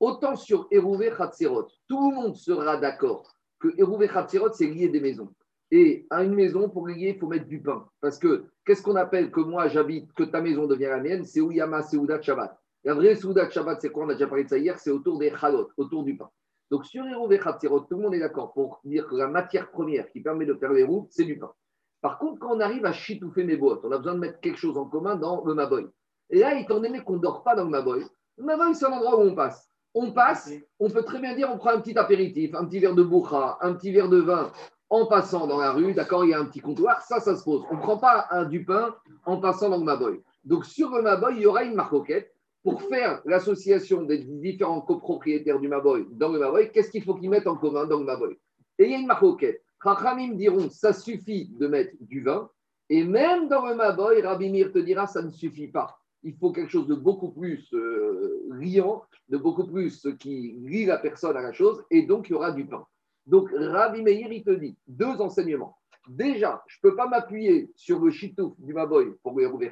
Autant 0.00 0.34
sur 0.34 0.66
Erouvé 0.70 1.12
Khatserot, 1.14 1.68
tout 1.86 2.10
le 2.10 2.16
monde 2.16 2.34
sera 2.34 2.78
d'accord 2.78 3.36
que 3.60 3.68
Erouvé 3.78 4.08
Khatserot, 4.08 4.52
c'est 4.54 4.66
lier 4.66 4.88
des 4.88 5.00
maisons. 5.00 5.28
Et 5.70 6.06
à 6.08 6.24
une 6.24 6.34
maison, 6.34 6.70
pour 6.70 6.88
lier, 6.88 7.12
il 7.14 7.18
faut 7.18 7.28
mettre 7.28 7.46
du 7.46 7.60
pain. 7.60 7.86
Parce 8.00 8.18
que 8.18 8.46
qu'est-ce 8.64 8.82
qu'on 8.82 8.96
appelle 8.96 9.30
que 9.30 9.40
moi 9.40 9.68
j'habite, 9.68 10.10
que 10.14 10.24
ta 10.24 10.40
maison 10.40 10.66
devient 10.66 10.86
la 10.86 11.00
mienne? 11.00 11.24
C'est 11.24 11.42
Ouyama 11.42 11.82
Seudat 11.82 12.22
Shabbat. 12.22 12.58
La 12.82 12.94
vraie 12.94 13.14
Seudat 13.14 13.50
Shabbat, 13.50 13.78
c'est 13.82 13.90
quoi? 13.90 14.06
On 14.06 14.08
a 14.08 14.14
déjà 14.14 14.26
parlé 14.26 14.44
de 14.44 14.48
ça 14.48 14.56
hier, 14.56 14.78
c'est 14.78 14.90
autour 14.90 15.18
des 15.18 15.30
chalot, 15.36 15.68
autour 15.76 16.02
du 16.02 16.16
pain. 16.16 16.30
Donc 16.70 16.86
sur 16.86 17.04
Erouvé 17.04 17.38
Khatserot, 17.38 17.80
tout 17.80 17.96
le 17.96 18.02
monde 18.02 18.14
est 18.14 18.20
d'accord 18.20 18.52
pour 18.52 18.80
dire 18.84 19.06
que 19.08 19.16
la 19.16 19.26
matière 19.26 19.70
première 19.70 20.08
qui 20.10 20.20
permet 20.20 20.46
de 20.46 20.54
faire 20.54 20.72
les 20.72 20.84
roues, 20.84 21.08
c'est 21.10 21.24
du 21.24 21.38
pain. 21.38 21.52
Par 22.00 22.18
contre, 22.18 22.38
quand 22.38 22.56
on 22.56 22.60
arrive 22.60 22.86
à 22.86 22.92
chitouffer 22.92 23.44
mes 23.44 23.56
boîtes, 23.56 23.80
on 23.84 23.92
a 23.92 23.98
besoin 23.98 24.14
de 24.14 24.20
mettre 24.20 24.40
quelque 24.40 24.58
chose 24.58 24.78
en 24.78 24.86
commun 24.86 25.16
dans 25.16 25.44
le 25.44 25.54
Maboy. 25.54 25.86
Et 26.30 26.38
là, 26.38 26.58
étant 26.58 26.80
donné 26.80 27.02
qu'on 27.02 27.14
ne 27.14 27.18
dort 27.18 27.42
pas 27.42 27.56
dans 27.56 27.64
le 27.64 27.70
Maboy, 27.70 28.04
le 28.38 28.44
Maboy, 28.44 28.74
c'est 28.74 28.86
un 28.86 28.92
endroit 28.92 29.18
où 29.18 29.22
on 29.22 29.34
passe. 29.34 29.68
On 29.92 30.12
passe, 30.12 30.52
on 30.78 30.88
peut 30.88 31.02
très 31.02 31.18
bien 31.18 31.34
dire, 31.34 31.50
on 31.52 31.58
prend 31.58 31.70
un 31.70 31.80
petit 31.80 31.98
apéritif, 31.98 32.54
un 32.54 32.64
petit 32.64 32.78
verre 32.78 32.94
de 32.94 33.02
boucha, 33.02 33.58
un 33.60 33.74
petit 33.74 33.90
verre 33.90 34.08
de 34.08 34.18
vin 34.18 34.52
en 34.88 35.06
passant 35.06 35.48
dans 35.48 35.58
la 35.58 35.72
rue, 35.72 35.92
d'accord, 35.94 36.24
il 36.24 36.30
y 36.30 36.34
a 36.34 36.38
un 36.38 36.44
petit 36.44 36.60
comptoir, 36.60 37.02
ça, 37.02 37.20
ça 37.20 37.36
se 37.36 37.44
pose. 37.44 37.64
On 37.70 37.76
ne 37.76 37.80
prend 37.80 37.96
pas 37.96 38.26
un, 38.30 38.44
du 38.44 38.64
pain 38.64 38.94
en 39.24 39.38
passant 39.38 39.68
dans 39.68 39.78
le 39.78 39.84
Maboy. 39.84 40.20
Donc, 40.44 40.64
sur 40.64 40.90
le 40.90 41.02
Maboy, 41.02 41.34
il 41.36 41.42
y 41.42 41.46
aura 41.46 41.64
une 41.64 41.74
marcoquette 41.74 42.32
pour 42.62 42.82
faire 42.82 43.22
l'association 43.24 44.02
des 44.02 44.18
différents 44.18 44.80
copropriétaires 44.80 45.58
du 45.58 45.68
Maboy 45.68 46.06
dans 46.12 46.28
le 46.30 46.38
Maboy. 46.38 46.70
Qu'est-ce 46.70 46.90
qu'il 46.90 47.02
faut 47.02 47.14
qu'ils 47.14 47.30
mettent 47.30 47.46
en 47.46 47.56
commun 47.56 47.86
dans 47.86 47.98
le 47.98 48.04
Maboy 48.04 48.36
Et 48.78 48.84
il 48.84 48.90
y 48.90 48.94
a 48.94 48.98
une 48.98 49.06
marcoquette. 49.06 49.62
Chachamim 49.82 50.34
diront, 50.34 50.68
ça 50.68 50.92
suffit 50.92 51.48
de 51.58 51.66
mettre 51.66 51.94
du 52.00 52.22
vin. 52.22 52.50
Et 52.90 53.04
même 53.04 53.48
dans 53.48 53.66
le 53.66 53.74
Maboy, 53.74 54.20
Rabbi 54.20 54.50
Mir 54.50 54.72
te 54.72 54.78
dira, 54.78 55.06
ça 55.06 55.22
ne 55.22 55.30
suffit 55.30 55.68
pas. 55.68 55.98
Il 56.22 56.36
faut 56.36 56.52
quelque 56.52 56.70
chose 56.70 56.86
de 56.86 56.94
beaucoup 56.94 57.30
plus 57.30 57.72
euh, 57.72 58.46
riant, 58.50 59.04
de 59.30 59.38
beaucoup 59.38 59.66
plus 59.66 60.06
qui 60.18 60.56
lie 60.60 60.84
la 60.84 60.98
personne 60.98 61.36
à 61.36 61.40
la 61.40 61.52
chose, 61.52 61.82
et 61.90 62.02
donc 62.02 62.28
il 62.28 62.32
y 62.32 62.34
aura 62.34 62.50
du 62.50 62.66
pain. 62.66 62.84
Donc 63.26 63.48
Rabbi 63.54 64.02
Meir, 64.02 64.30
il 64.30 64.42
te 64.42 64.50
dit 64.50 64.76
deux 64.86 65.20
enseignements. 65.20 65.78
Déjà, 66.08 66.62
je 66.66 66.78
ne 66.82 66.90
peux 66.90 66.96
pas 66.96 67.06
m'appuyer 67.06 67.70
sur 67.76 68.00
le 68.00 68.10
chitouf 68.10 68.58
du 68.58 68.74
Maboy 68.74 69.12
pour 69.22 69.38
le 69.38 69.46
Rouvé 69.46 69.70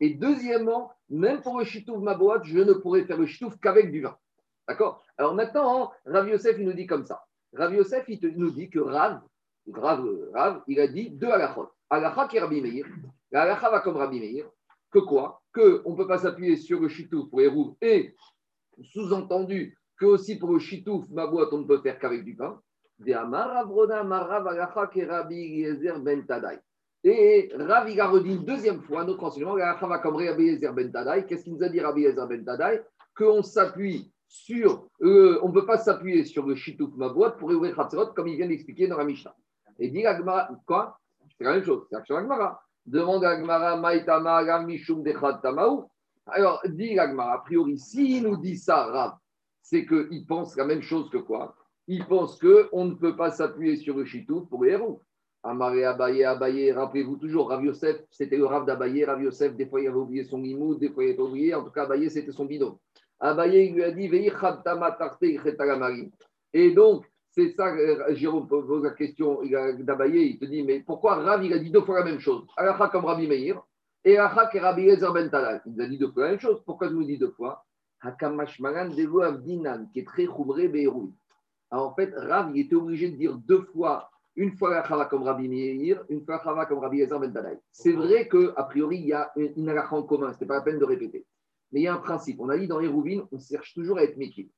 Et 0.00 0.14
deuxièmement, 0.14 0.92
même 1.08 1.42
pour 1.42 1.58
le 1.58 1.64
chitouf 1.64 2.00
Maboat, 2.02 2.42
je 2.44 2.58
ne 2.58 2.72
pourrais 2.72 3.04
faire 3.04 3.18
le 3.18 3.26
chitouf 3.26 3.58
qu'avec 3.60 3.90
du 3.90 4.00
vin. 4.00 4.16
D'accord? 4.66 5.04
Alors 5.18 5.34
maintenant, 5.34 5.92
Rabbi 6.06 6.30
Yosef, 6.30 6.56
il 6.58 6.64
nous 6.64 6.72
dit 6.72 6.86
comme 6.86 7.04
ça. 7.04 7.24
Rav 7.52 7.74
Yosef, 7.74 8.04
il 8.08 8.20
nous 8.36 8.50
dit 8.50 8.70
que 8.70 8.78
Rav, 8.78 9.20
Rav, 9.72 10.08
Rav, 10.32 10.62
il 10.68 10.80
a 10.80 10.86
dit 10.86 11.10
deux 11.10 11.28
halachot. 11.28 11.68
Halacha 11.90 12.28
qui 12.28 12.36
est 12.36 12.48
Meir, 12.48 12.86
la 13.32 13.54
va 13.54 13.80
comme 13.80 13.96
Rabbi 13.96 14.20
Meir, 14.20 14.48
que 14.90 15.00
quoi? 15.00 15.42
Qu'on 15.52 15.90
ne 15.90 15.96
peut 15.96 16.06
pas 16.06 16.18
s'appuyer 16.18 16.56
sur 16.56 16.80
le 16.80 16.88
chitouf 16.88 17.28
pour 17.28 17.40
les 17.40 17.50
et 17.82 18.14
sous-entendu 18.82 19.76
que 19.98 20.06
aussi 20.06 20.38
pour 20.38 20.52
le 20.52 20.60
chitouf, 20.60 21.08
ma 21.10 21.26
boîte, 21.26 21.52
on 21.52 21.58
ne 21.58 21.66
peut 21.66 21.80
faire 21.80 21.98
qu'avec 21.98 22.24
du 22.24 22.36
pain. 22.36 22.60
Et 27.02 27.50
Rav, 27.56 27.88
il 27.88 27.98
une 28.26 28.44
deuxième 28.44 28.82
fois 28.82 29.04
notre 29.04 29.24
enseignement, 29.24 29.54
Ben. 29.54 31.22
Qu'est-ce 31.26 31.44
qu'il 31.44 31.54
nous 31.54 31.62
a 31.62 31.68
dit 31.68 31.80
Rabbi 31.80 32.02
Yezer 32.02 32.26
Ben 32.26 32.44
Tadai? 32.44 32.82
Qu'on 33.16 33.42
s'appuie 33.42 34.12
sur, 34.28 34.86
euh, 35.02 35.40
on 35.42 35.48
ne 35.48 35.54
peut 35.54 35.66
pas 35.66 35.78
s'appuyer 35.78 36.24
sur 36.24 36.46
le 36.46 36.54
shitouf 36.54 36.90
boîte 36.90 37.38
pour 37.38 37.50
ouvrir 37.50 37.74
Khatzerot 37.74 38.12
comme 38.12 38.28
il 38.28 38.36
vient 38.36 38.46
d'expliquer 38.46 38.86
dans 38.86 38.98
la 38.98 39.04
Mishnah. 39.04 39.34
Et 39.78 39.88
dit 39.88 40.06
Agmara, 40.06 40.50
quoi? 40.66 40.98
C'est 41.36 41.44
la 41.44 41.54
même 41.54 41.64
chose, 41.64 41.86
c'est 41.88 41.96
action 41.96 42.16
Agmara. 42.16 42.62
Demande 42.84 43.24
Agmara, 43.24 43.76
Maïtama, 43.76 44.62
Mishum 44.62 45.02
Dechad 45.02 45.40
Tamaou. 45.40 45.90
Alors, 46.26 46.60
dit 46.66 46.98
Agmara, 46.98 47.34
a 47.34 47.38
priori, 47.38 47.78
s'il 47.78 48.24
nous 48.24 48.36
dit 48.36 48.58
ça, 48.58 48.84
Rav, 48.84 49.14
c'est 49.62 49.86
qu'il 49.86 50.26
pense 50.26 50.54
la 50.56 50.64
même 50.64 50.82
chose 50.82 51.08
que 51.10 51.18
quoi? 51.18 51.56
Il 51.88 52.06
pense 52.06 52.38
qu'on 52.38 52.84
ne 52.84 52.94
peut 52.94 53.16
pas 53.16 53.30
s'appuyer 53.30 53.76
sur 53.76 53.96
le 53.96 54.04
shitouf 54.04 54.48
pour 54.48 54.64
les 54.64 54.72
héros. 54.72 55.02
Amaré 55.42 55.84
Abaye, 55.84 56.24
Abaye, 56.24 56.72
rappelez-vous 56.72 57.16
toujours, 57.16 57.48
Rav 57.48 57.64
Yosef, 57.64 57.96
c'était 58.10 58.36
le 58.36 58.46
Rav 58.46 58.66
d'Abaye, 58.66 59.04
Rav 59.04 59.22
Yosef, 59.22 59.54
des 59.56 59.66
fois 59.66 59.80
il 59.80 59.88
avait 59.88 59.96
oublié 59.96 60.24
son 60.24 60.42
imoud, 60.42 60.78
des 60.78 60.90
fois 60.90 61.04
il 61.04 61.10
avait 61.10 61.20
oublié, 61.20 61.54
en 61.54 61.64
tout 61.64 61.70
cas 61.70 61.84
Abaye 61.84 62.10
c'était 62.10 62.32
son 62.32 62.44
bidon. 62.44 62.78
Abaye 63.18 63.70
lui 63.72 63.82
a 63.82 63.90
dit 63.90 64.10
Et 66.52 66.70
donc, 66.72 67.04
C'est 67.30 67.54
ça, 67.56 67.68
euh, 67.68 68.14
Jérôme 68.14 68.48
pose 68.48 68.82
la 68.82 68.90
question 68.90 69.40
d'Abaye, 69.78 70.32
il 70.32 70.38
te 70.38 70.44
dit, 70.44 70.62
mais 70.62 70.80
pourquoi 70.80 71.14
Rav, 71.14 71.44
il 71.44 71.52
a 71.52 71.58
dit 71.58 71.70
deux 71.70 71.82
fois 71.82 72.00
la 72.00 72.04
même 72.04 72.18
chose? 72.18 72.44
Comme 72.90 73.04
Rabbi 73.04 73.26
Meir, 73.26 73.62
et 74.04 74.16
Alacha 74.16 74.46
qui 74.46 74.58
Rabbi 74.58 74.86
Ben. 74.86 75.60
Il 75.66 75.82
a 75.82 75.86
dit 75.86 75.98
deux 75.98 76.10
fois 76.10 76.24
la 76.24 76.30
même 76.30 76.40
chose. 76.40 76.62
Pourquoi 76.64 76.88
je 76.88 76.94
vous 76.94 77.04
dis 77.04 77.18
deux 77.18 77.30
fois? 77.32 77.64
Devo 78.02 79.20
Avdinan, 79.20 79.86
qui 79.92 80.00
est 80.00 80.06
très 80.06 80.24
choubré 80.24 80.68
Beirou. 80.68 81.12
En 81.70 81.94
fait, 81.94 82.12
Rav, 82.16 82.50
il 82.54 82.62
était 82.62 82.74
obligé 82.74 83.10
de 83.10 83.16
dire 83.16 83.36
deux 83.36 83.62
fois, 83.72 84.10
une 84.40 84.56
fois 84.56 84.70
la 84.70 85.04
comme 85.04 85.22
Rabbi 85.22 85.48
Meir, 85.48 86.02
une 86.08 86.24
fois 86.24 86.42
la 86.56 86.64
comme 86.64 86.78
Rabbi 86.78 87.02
Ezer 87.02 87.20
Ben 87.20 87.30
Talal. 87.30 87.60
C'est 87.72 87.92
vrai 87.92 88.26
qu'a 88.26 88.62
priori, 88.64 88.96
il 88.96 89.06
y 89.08 89.12
a 89.12 89.30
une 89.36 89.68
Alacha 89.68 89.94
en 89.94 90.02
commun, 90.02 90.32
ce 90.32 90.40
n'est 90.40 90.46
pas 90.46 90.54
la 90.54 90.62
peine 90.62 90.78
de 90.78 90.84
répéter. 90.84 91.26
Mais 91.70 91.80
il 91.80 91.82
y 91.82 91.88
a 91.88 91.94
un 91.94 91.98
principe. 91.98 92.40
On 92.40 92.48
a 92.48 92.56
dit 92.56 92.66
dans 92.66 92.80
Hérouvine, 92.80 93.22
on 93.32 93.38
cherche 93.38 93.74
toujours 93.74 93.98
à 93.98 94.02
être 94.02 94.16
Mekil. 94.16 94.48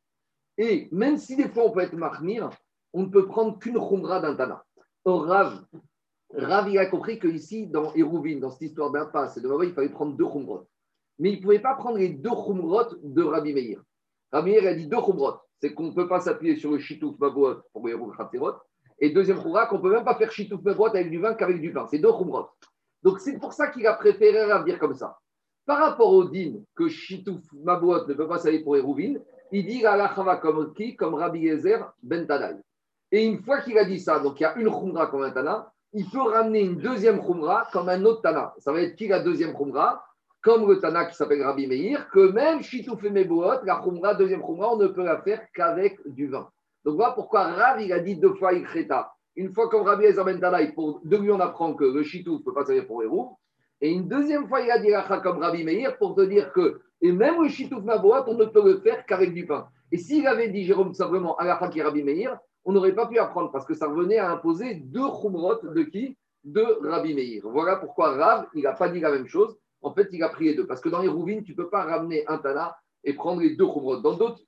Et 0.56 0.88
même 0.92 1.16
si 1.16 1.34
des 1.34 1.48
fois 1.48 1.64
on 1.64 1.72
peut 1.72 1.80
être 1.80 1.96
Mahmir, 1.96 2.50
on 2.92 3.02
ne 3.02 3.08
peut 3.08 3.26
prendre 3.26 3.58
qu'une 3.58 3.74
Khumra 3.74 4.20
d'un 4.20 4.36
Tana. 4.36 4.64
Or, 5.04 5.24
Rav, 5.24 6.68
il 6.68 6.78
a 6.78 6.86
compris 6.86 7.18
qu'ici, 7.18 7.66
dans 7.66 7.92
Hérouvine, 7.94 8.38
dans 8.38 8.50
cette 8.50 8.62
histoire 8.62 8.92
d'impasse 8.92 9.36
et 9.36 9.40
de 9.40 9.48
Mava, 9.48 9.64
il 9.64 9.72
fallait 9.72 9.88
prendre 9.88 10.16
deux 10.16 10.28
Khumrot. 10.28 10.68
Mais 11.18 11.32
il 11.32 11.38
ne 11.38 11.42
pouvait 11.42 11.58
pas 11.58 11.74
prendre 11.74 11.98
les 11.98 12.10
deux 12.10 12.30
Khumrot 12.30 12.94
de 13.02 13.22
Rabbi 13.24 13.52
Meir. 13.52 13.82
Rabbi 14.30 14.52
Meir 14.52 14.66
a 14.68 14.74
dit 14.74 14.86
deux 14.86 15.00
Khumrot. 15.00 15.38
C'est 15.60 15.74
qu'on 15.74 15.88
ne 15.88 15.92
peut 15.92 16.06
pas 16.06 16.20
s'appuyer 16.20 16.54
sur 16.54 16.70
le 16.70 16.78
Shitouf 16.78 17.18
Mabot 17.18 17.56
pour 17.72 17.88
les 17.88 17.96
Khaterot. 18.16 18.54
Et 19.02 19.10
deuxième 19.10 19.42
Khumra, 19.42 19.66
qu'on 19.66 19.78
ne 19.78 19.82
peut 19.82 19.90
même 19.90 20.04
pas 20.04 20.14
faire 20.14 20.30
Shitouf 20.30 20.62
Mabot 20.62 20.86
avec 20.86 21.10
du 21.10 21.18
vin 21.18 21.34
qu'avec 21.34 21.60
du 21.60 21.72
pain. 21.72 21.88
C'est 21.90 21.98
deux 21.98 22.12
Khumrot. 22.12 22.46
Donc 23.02 23.18
c'est 23.18 23.36
pour 23.36 23.52
ça 23.52 23.66
qu'il 23.66 23.84
a 23.88 23.94
préféré 23.94 24.44
Rav 24.44 24.64
dire 24.64 24.78
comme 24.78 24.94
ça. 24.94 25.18
Par 25.66 25.80
rapport 25.80 26.12
au 26.12 26.22
din 26.22 26.60
que 26.76 26.88
Shitouf 26.88 27.40
Mabot 27.52 28.06
ne 28.06 28.14
peut 28.14 28.28
pas 28.28 28.38
s'allier 28.38 28.60
pour 28.60 28.76
Hérouvine, 28.76 29.20
il 29.50 29.66
dit 29.66 29.82
la 29.82 30.08
comme 30.40 30.72
qui? 30.72 30.94
Comme 30.94 31.14
Rabbi 31.14 31.48
Ezer 31.48 31.92
Ben 32.00 32.28
Tadai. 32.28 32.60
Et 33.10 33.26
une 33.26 33.42
fois 33.42 33.60
qu'il 33.60 33.76
a 33.76 33.84
dit 33.84 33.98
ça, 33.98 34.20
donc 34.20 34.38
il 34.38 34.44
y 34.44 34.46
a 34.46 34.56
une 34.56 34.70
khumra 34.70 35.08
comme 35.08 35.24
un 35.24 35.32
Tana, 35.32 35.72
il 35.92 36.08
peut 36.08 36.22
ramener 36.22 36.60
une 36.60 36.76
deuxième 36.76 37.20
khumra 37.20 37.68
comme 37.72 37.88
un 37.88 38.04
autre 38.04 38.22
Tana. 38.22 38.54
Ça 38.58 38.70
va 38.70 38.82
être 38.82 38.94
qui 38.94 39.08
la 39.08 39.18
deuxième 39.18 39.52
khumra? 39.52 40.04
Comme 40.42 40.68
le 40.68 40.78
Tana 40.78 41.06
qui 41.06 41.16
s'appelle 41.16 41.42
Rabbi 41.42 41.66
Meir, 41.66 42.08
que 42.10 42.30
même 42.30 42.62
Shitouf 42.62 43.02
et 43.02 43.10
Meboot, 43.10 43.64
la 43.64 43.80
khumra, 43.82 44.14
deuxième 44.14 44.42
khumra, 44.42 44.74
on 44.74 44.76
ne 44.76 44.86
peut 44.86 45.04
la 45.04 45.20
faire 45.22 45.40
qu'avec 45.52 45.98
du 46.06 46.28
vin. 46.28 46.48
Donc 46.84 46.96
voilà 46.96 47.12
pourquoi 47.12 47.44
Rav, 47.44 47.80
il 47.80 47.92
a 47.92 48.00
dit 48.00 48.16
deux 48.16 48.34
fois 48.34 48.52
Ikreta. 48.52 49.12
Une 49.36 49.52
fois 49.54 49.68
comme 49.68 49.82
Rabbi 49.82 50.04
Ezer 50.04 50.24
Ben 50.24 50.40
pour, 50.74 51.00
de 51.04 51.16
lui 51.16 51.30
on 51.30 51.40
apprend 51.40 51.74
que 51.74 51.84
le 51.84 52.02
Shitouf 52.02 52.40
ne 52.40 52.44
peut 52.44 52.52
pas 52.52 52.66
servir 52.66 52.86
pour 52.86 53.02
Hérou. 53.02 53.36
Et 53.80 53.90
une 53.90 54.06
deuxième 54.08 54.46
fois, 54.46 54.60
il 54.60 54.70
a 54.70 54.78
dit 54.78 54.90
comme 55.22 55.38
Rabbi 55.38 55.64
Meir 55.64 55.98
pour 55.98 56.14
te 56.14 56.20
dire 56.20 56.52
que 56.52 56.80
et 57.02 57.10
même 57.10 57.42
le 57.42 57.48
chitouf 57.48 57.82
boîte, 57.82 58.28
on 58.28 58.34
ne 58.34 58.44
peut 58.44 58.64
le 58.64 58.78
faire 58.78 59.04
qu'avec 59.06 59.34
du 59.34 59.44
pain. 59.44 59.66
Et 59.90 59.98
s'il 59.98 60.24
avait 60.28 60.48
dit, 60.48 60.64
Jérôme, 60.64 60.94
simplement 60.94 61.36
à 61.36 61.44
la 61.44 61.58
fin 61.58 61.68
qui 61.68 61.82
Rabbi 61.82 62.04
Meir, 62.04 62.38
on 62.64 62.72
n'aurait 62.72 62.94
pas 62.94 63.08
pu 63.08 63.18
apprendre 63.18 63.50
parce 63.50 63.66
que 63.66 63.74
ça 63.74 63.88
revenait 63.88 64.18
à 64.18 64.30
imposer 64.30 64.76
deux 64.76 65.08
khumrot 65.20 65.56
de 65.64 65.82
qui? 65.82 66.16
De 66.44 66.62
Rabbi 66.88 67.14
Meir. 67.14 67.42
Voilà 67.44 67.76
pourquoi 67.76 68.12
Rav, 68.12 68.46
il 68.54 68.62
n'a 68.62 68.72
pas 68.72 68.88
dit 68.88 69.00
la 69.00 69.10
même 69.10 69.26
chose. 69.26 69.58
En 69.82 69.92
fait, 69.92 70.08
il 70.12 70.22
a 70.22 70.28
pris 70.28 70.44
les 70.44 70.54
deux. 70.54 70.66
Parce 70.66 70.80
que 70.80 70.88
dans 70.88 71.02
les 71.02 71.08
rouvines, 71.08 71.42
tu 71.42 71.52
ne 71.52 71.56
peux 71.56 71.68
pas 71.68 71.82
ramener 71.82 72.24
un 72.28 72.38
Tana 72.38 72.76
et 73.02 73.14
prendre 73.14 73.40
les 73.40 73.56
deux 73.56 73.66
khumrot. 73.66 73.96
Dans 73.96 74.14
d'autres, 74.14 74.42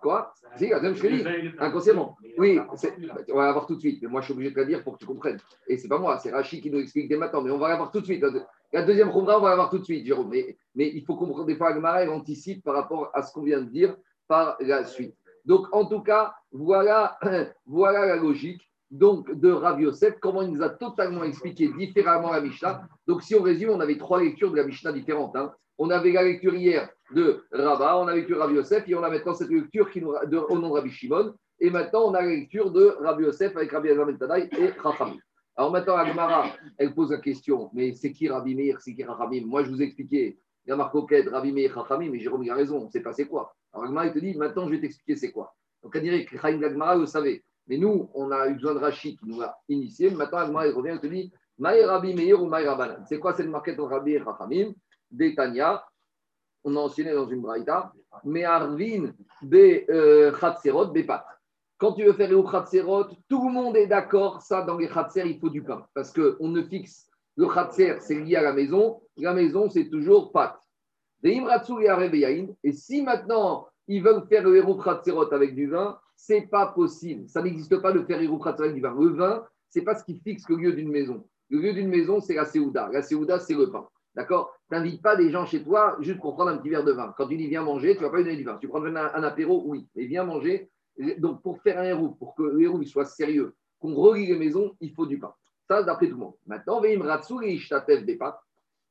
Quoi 0.00 0.32
Si, 0.56 0.68
la 0.68 0.80
deuxième 0.80 1.54
inconsciemment. 1.58 2.16
Oui, 2.38 2.58
on 2.60 3.36
va 3.36 3.46
l'avoir 3.46 3.66
tout 3.66 3.76
de 3.76 3.80
suite. 3.80 4.00
Mais 4.02 4.08
moi, 4.08 4.20
je 4.20 4.26
suis 4.26 4.34
obligé 4.34 4.50
de 4.50 4.56
la 4.56 4.64
dire 4.64 4.82
pour 4.82 4.94
que 4.94 4.98
tu 4.98 5.06
comprennes. 5.06 5.38
Et 5.68 5.76
c'est 5.76 5.88
pas 5.88 5.98
moi, 5.98 6.18
c'est 6.18 6.30
Rachid 6.30 6.62
qui 6.62 6.70
nous 6.70 6.78
explique 6.78 7.08
dès 7.08 7.16
maintenant. 7.16 7.42
Mais 7.42 7.50
on 7.50 7.58
va 7.58 7.68
l'avoir 7.68 7.90
tout 7.90 8.00
de 8.00 8.04
suite. 8.04 8.24
La 8.72 8.82
deuxième 8.82 9.10
Khumra, 9.10 9.38
on 9.38 9.42
va 9.42 9.50
l'avoir 9.50 9.70
tout 9.70 9.78
de 9.78 9.84
suite, 9.84 10.06
Jérôme. 10.06 10.28
Mais, 10.30 10.56
mais 10.74 10.90
il 10.94 11.04
faut 11.04 11.16
comprendre 11.16 11.46
des 11.46 11.56
fois, 11.56 11.70
Agmara, 11.70 12.08
anticipe 12.10 12.62
par 12.62 12.74
rapport 12.74 13.10
à 13.14 13.22
ce 13.22 13.32
qu'on 13.32 13.42
vient 13.42 13.60
de 13.60 13.70
dire 13.70 13.96
par 14.28 14.56
la 14.60 14.84
suite. 14.84 15.14
Donc, 15.44 15.66
en 15.72 15.86
tout 15.86 16.00
cas, 16.00 16.34
voilà, 16.52 17.18
voilà 17.66 18.06
la 18.06 18.16
logique 18.16 18.62
donc, 18.90 19.32
de 19.32 19.50
Rav 19.50 19.80
Yosef, 19.80 20.18
comment 20.20 20.42
il 20.42 20.52
nous 20.52 20.62
a 20.62 20.70
totalement 20.70 21.24
expliqué 21.24 21.68
différemment 21.68 22.32
la 22.32 22.40
Mishnah. 22.40 22.82
Donc, 23.06 23.22
si 23.22 23.34
on 23.34 23.42
résume, 23.42 23.70
on 23.70 23.80
avait 23.80 23.98
trois 23.98 24.20
lectures 24.20 24.50
de 24.50 24.56
la 24.56 24.64
Mishnah 24.64 24.92
différentes. 24.92 25.34
Hein. 25.36 25.52
On 25.78 25.90
avait 25.90 26.12
la 26.12 26.22
lecture 26.22 26.54
hier 26.54 26.88
de 27.12 27.44
Rava, 27.52 27.98
on 27.98 28.08
a 28.08 28.14
lecture 28.14 28.38
Rav 28.38 28.52
Yosef, 28.52 28.88
et 28.88 28.94
on 28.94 29.02
a 29.02 29.10
maintenant 29.10 29.34
cette 29.34 29.50
lecture 29.50 29.90
qui 29.90 30.00
nous, 30.00 30.14
de, 30.26 30.38
au 30.38 30.58
nom 30.58 30.68
de 30.70 30.74
Rabbi 30.74 30.90
Shimon. 30.90 31.34
Et 31.60 31.70
maintenant, 31.70 32.10
on 32.10 32.14
a 32.14 32.22
la 32.22 32.28
lecture 32.28 32.70
de 32.70 32.96
Rabbi 33.00 33.24
Yosef 33.24 33.56
avec 33.56 33.70
Rabbi 33.72 33.90
Azam 33.90 34.10
et 34.10 34.66
Rachamim. 34.78 35.18
Alors 35.56 35.70
maintenant, 35.70 35.96
Agmara, 35.96 36.50
elle 36.76 36.94
pose 36.94 37.10
la 37.10 37.18
question, 37.18 37.70
mais 37.72 37.94
c'est 37.94 38.12
qui 38.12 38.28
Rabbi 38.28 38.54
Meir, 38.54 38.80
c'est 38.80 38.94
qui 38.94 39.04
Rachamim 39.04 39.46
Moi, 39.46 39.64
je 39.64 39.70
vous 39.70 39.80
ai 39.80 39.84
expliqué, 39.84 40.38
il 40.66 40.70
y 40.70 40.72
a 40.72 40.76
Marco 40.76 41.06
Ked, 41.06 41.28
Rabbi 41.28 41.52
Meir, 41.52 41.74
Rachamim, 41.74 42.10
mais 42.10 42.20
Jérôme, 42.20 42.42
il 42.44 42.50
a 42.50 42.54
raison, 42.54 42.78
on 42.78 42.86
ne 42.86 42.90
sait 42.90 43.00
pas 43.00 43.12
c'est 43.12 43.26
quoi. 43.26 43.54
Alors 43.72 43.86
Agmara, 43.86 44.06
il 44.06 44.12
te 44.12 44.18
dit, 44.18 44.34
maintenant, 44.36 44.66
je 44.66 44.72
vais 44.72 44.80
t'expliquer 44.80 45.16
c'est 45.16 45.30
quoi. 45.30 45.54
Donc, 45.82 45.94
on 45.96 46.00
dirait 46.00 46.24
que 46.24 46.38
Chaim 46.38 46.62
Agmara 46.62 46.96
le 46.96 47.06
savait. 47.06 47.42
Mais 47.68 47.78
nous, 47.78 48.10
on 48.14 48.30
a 48.30 48.48
eu 48.48 48.54
besoin 48.54 48.74
de 48.74 48.78
Rachid 48.78 49.18
qui 49.18 49.26
nous 49.26 49.42
a 49.42 49.54
initiés. 49.68 50.10
Maintenant, 50.10 50.38
Agmara, 50.38 50.66
il 50.66 50.72
revient 50.72 50.96
et 50.96 51.00
te 51.00 51.06
dit, 51.06 51.32
Maï 51.58 51.84
Rabbi 51.84 52.14
Meir 52.14 52.42
ou 52.42 52.46
Maï 52.46 52.66
Rabbanan? 52.66 53.04
C'est 53.08 53.18
quoi 53.18 53.32
cette 53.32 53.48
marquette 53.48 53.78
entre 53.80 53.92
Rabbi 53.92 54.12
et 54.12 54.18
Rachamim 54.18 54.72
Détania, 55.10 55.84
on 56.64 56.76
a 56.76 56.80
enseigné 56.80 57.12
dans 57.12 57.28
une 57.28 57.40
braïta, 57.40 57.92
mais 58.24 58.44
Arvin 58.44 59.12
be 59.42 59.84
euh, 59.88 60.32
Khatserot, 60.32 60.86
Bepat. 60.86 61.24
Quand 61.78 61.92
tu 61.92 62.04
veux 62.04 62.14
faire 62.14 62.30
les 62.30 62.42
Khatserot, 62.42 63.04
tout 63.28 63.46
le 63.46 63.52
monde 63.52 63.76
est 63.76 63.86
d'accord, 63.86 64.42
ça, 64.42 64.62
dans 64.62 64.78
les 64.78 64.88
Khatser, 64.88 65.22
il 65.26 65.38
faut 65.38 65.50
du 65.50 65.62
pain. 65.62 65.86
Parce 65.94 66.12
qu'on 66.12 66.48
ne 66.48 66.62
fixe, 66.62 67.08
le 67.36 67.46
Khatser, 67.46 67.96
c'est 68.00 68.14
lié 68.14 68.36
à 68.36 68.42
la 68.42 68.52
maison, 68.52 69.02
la 69.16 69.34
maison, 69.34 69.68
c'est 69.68 69.88
toujours 69.88 70.32
pat. 70.32 70.58
Et 71.22 72.72
si 72.72 73.02
maintenant, 73.02 73.68
ils 73.88 74.02
veulent 74.02 74.26
faire 74.28 74.42
le 74.42 74.56
héros 74.56 74.76
Khatserot 74.76 75.32
avec 75.32 75.54
du 75.54 75.68
vin, 75.68 75.98
c'est 76.14 76.42
pas 76.42 76.68
possible. 76.68 77.28
Ça 77.28 77.42
n'existe 77.42 77.76
pas 77.78 77.92
de 77.92 78.02
faire 78.02 78.20
héros 78.20 78.38
Khatserot 78.38 78.64
avec 78.64 78.74
du 78.74 78.80
vin. 78.80 78.94
Le 78.98 79.08
vin, 79.10 79.44
c'est 79.68 79.82
pas 79.82 79.94
ce 79.94 80.04
qui 80.04 80.18
fixe 80.18 80.48
le 80.48 80.56
lieu 80.56 80.72
d'une 80.72 80.90
maison. 80.90 81.24
Le 81.50 81.58
lieu 81.58 81.72
d'une 81.74 81.88
maison, 81.88 82.20
c'est 82.20 82.34
la 82.34 82.44
Seouda. 82.44 82.88
La 82.92 83.02
Seouda, 83.02 83.38
c'est 83.38 83.54
le 83.54 83.70
pain. 83.70 83.86
D'accord? 84.16 84.58
Tu 84.68 84.74
n'invites 84.74 85.02
pas 85.02 85.14
des 85.14 85.30
gens 85.30 85.44
chez 85.44 85.62
toi 85.62 85.96
juste 86.00 86.20
pour 86.20 86.34
prendre 86.34 86.50
un 86.50 86.56
petit 86.56 86.70
verre 86.70 86.84
de 86.84 86.92
vin. 86.92 87.14
Quand 87.16 87.28
tu 87.28 87.36
dis 87.36 87.46
viens 87.48 87.62
manger, 87.62 87.94
tu 87.96 88.02
vas 88.02 88.08
pas 88.08 88.16
lui 88.16 88.24
donner 88.24 88.36
du 88.36 88.44
vin. 88.44 88.56
Tu 88.58 88.66
prends 88.66 88.82
un, 88.82 89.22
apéro, 89.22 89.62
oui, 89.66 89.86
mais 89.94 90.06
viens 90.06 90.24
manger. 90.24 90.70
Donc, 91.18 91.42
pour 91.42 91.60
faire 91.60 91.78
un 91.78 91.84
héros, 91.84 92.08
pour 92.08 92.34
que 92.34 92.42
le 92.42 92.62
héros 92.62 92.82
soit 92.84 93.04
sérieux, 93.04 93.54
qu'on 93.78 93.94
relie 93.94 94.26
les 94.26 94.38
maisons, 94.38 94.74
il 94.80 94.94
faut 94.94 95.04
du 95.04 95.18
pain. 95.18 95.34
Ça, 95.68 95.82
d'après 95.82 96.06
tout 96.06 96.14
le 96.14 96.20
monde. 96.20 96.34
Maintenant, 96.46 96.80
Veim 96.80 97.02
et 97.42 98.02
des 98.02 98.16
pâtes. 98.16 98.40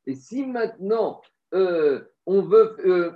Et 0.05 0.13
si 0.13 0.45
maintenant, 0.45 1.21
euh, 1.55 2.01
on 2.27 2.43
veut. 2.43 2.75
Euh, 2.85 3.11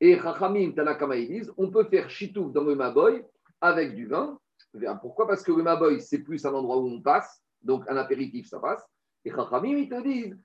et 0.00 0.16
Chachamim 0.16 0.72
Tanakama 0.72 1.16
disent 1.16 1.52
on 1.56 1.70
peut 1.70 1.84
faire 1.84 2.10
chitouf 2.10 2.52
dans 2.52 2.64
le 2.64 2.74
Maboy 2.74 3.24
avec 3.60 3.94
du 3.94 4.06
vin. 4.06 4.38
Pourquoi? 5.00 5.28
Parce 5.28 5.44
que 5.44 5.52
le 5.52 5.62
Maboy, 5.62 6.00
c'est 6.00 6.18
plus 6.18 6.44
un 6.44 6.52
endroit 6.52 6.78
où 6.78 6.88
on 6.88 7.00
passe 7.00 7.42
donc 7.62 7.84
un 7.88 7.96
apéritif, 7.96 8.48
ça 8.48 8.58
passe. 8.58 8.84
Et 9.24 9.30
Chachamim, 9.30 9.76
ils 9.76 9.88
te 9.88 10.02
disent, 10.02 10.36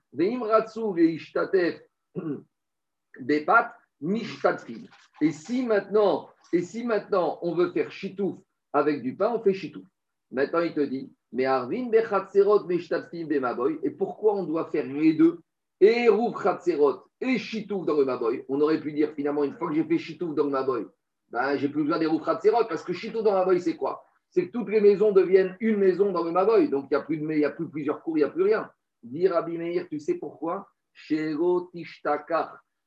des 3.20 3.44
pâtes, 3.44 3.74
Et 5.20 5.30
si 5.30 5.64
maintenant, 5.64 6.28
et 6.52 6.62
si 6.62 6.84
maintenant 6.84 7.38
on 7.42 7.54
veut 7.54 7.70
faire 7.72 7.90
chitouf 7.90 8.36
avec 8.72 9.02
du 9.02 9.16
pain, 9.16 9.32
on 9.34 9.40
fait 9.40 9.54
chitouf. 9.54 9.84
Maintenant, 10.30 10.60
il 10.60 10.74
te 10.74 10.80
dit, 10.80 11.12
mais 11.32 11.44
Arvin 11.44 11.88
bechatserot 11.88 12.64
bemaboy. 12.64 13.78
Et 13.82 13.90
pourquoi 13.90 14.34
on 14.34 14.44
doit 14.44 14.70
faire 14.70 14.86
les 14.86 15.14
deux? 15.14 15.40
Et 15.80 16.08
rouf 16.08 16.42
chatserot 16.42 17.04
et 17.20 17.38
chitouf 17.38 17.84
dans 17.86 17.96
le 17.96 18.04
maboy. 18.04 18.44
On 18.48 18.60
aurait 18.60 18.80
pu 18.80 18.92
dire 18.92 19.12
finalement, 19.14 19.44
une 19.44 19.54
fois 19.54 19.68
que 19.68 19.74
j'ai 19.74 19.84
fait 19.84 19.98
chitouf 19.98 20.34
dans 20.34 20.44
le 20.44 20.50
maboy, 20.50 20.86
ben, 21.30 21.56
j'ai 21.56 21.68
plus 21.68 21.82
besoin 21.82 21.98
des 21.98 22.06
rouf 22.06 22.24
chatserot 22.24 22.64
parce 22.68 22.82
que 22.82 22.92
chitouf 22.92 23.22
dans 23.22 23.32
le 23.32 23.38
maboy, 23.38 23.60
c'est 23.60 23.76
quoi? 23.76 24.04
C'est 24.34 24.48
que 24.48 24.50
toutes 24.50 24.68
les 24.68 24.80
maisons 24.80 25.12
deviennent 25.12 25.56
une 25.60 25.76
maison 25.76 26.10
dans 26.10 26.24
le 26.24 26.32
Maboy. 26.32 26.68
Donc, 26.68 26.86
il 26.90 26.96
n'y 26.96 27.00
a, 27.00 27.04
plus 27.04 27.18
de, 27.18 27.44
a 27.44 27.50
plus 27.50 27.68
plusieurs 27.68 28.02
cours, 28.02 28.18
il 28.18 28.20
n'y 28.22 28.24
a 28.24 28.30
plus 28.30 28.42
rien. 28.42 28.68
Dire 29.00 29.32
Rabbi 29.32 29.56
Meir, 29.56 29.86
tu 29.88 30.00
sais 30.00 30.14
pourquoi? 30.14 30.66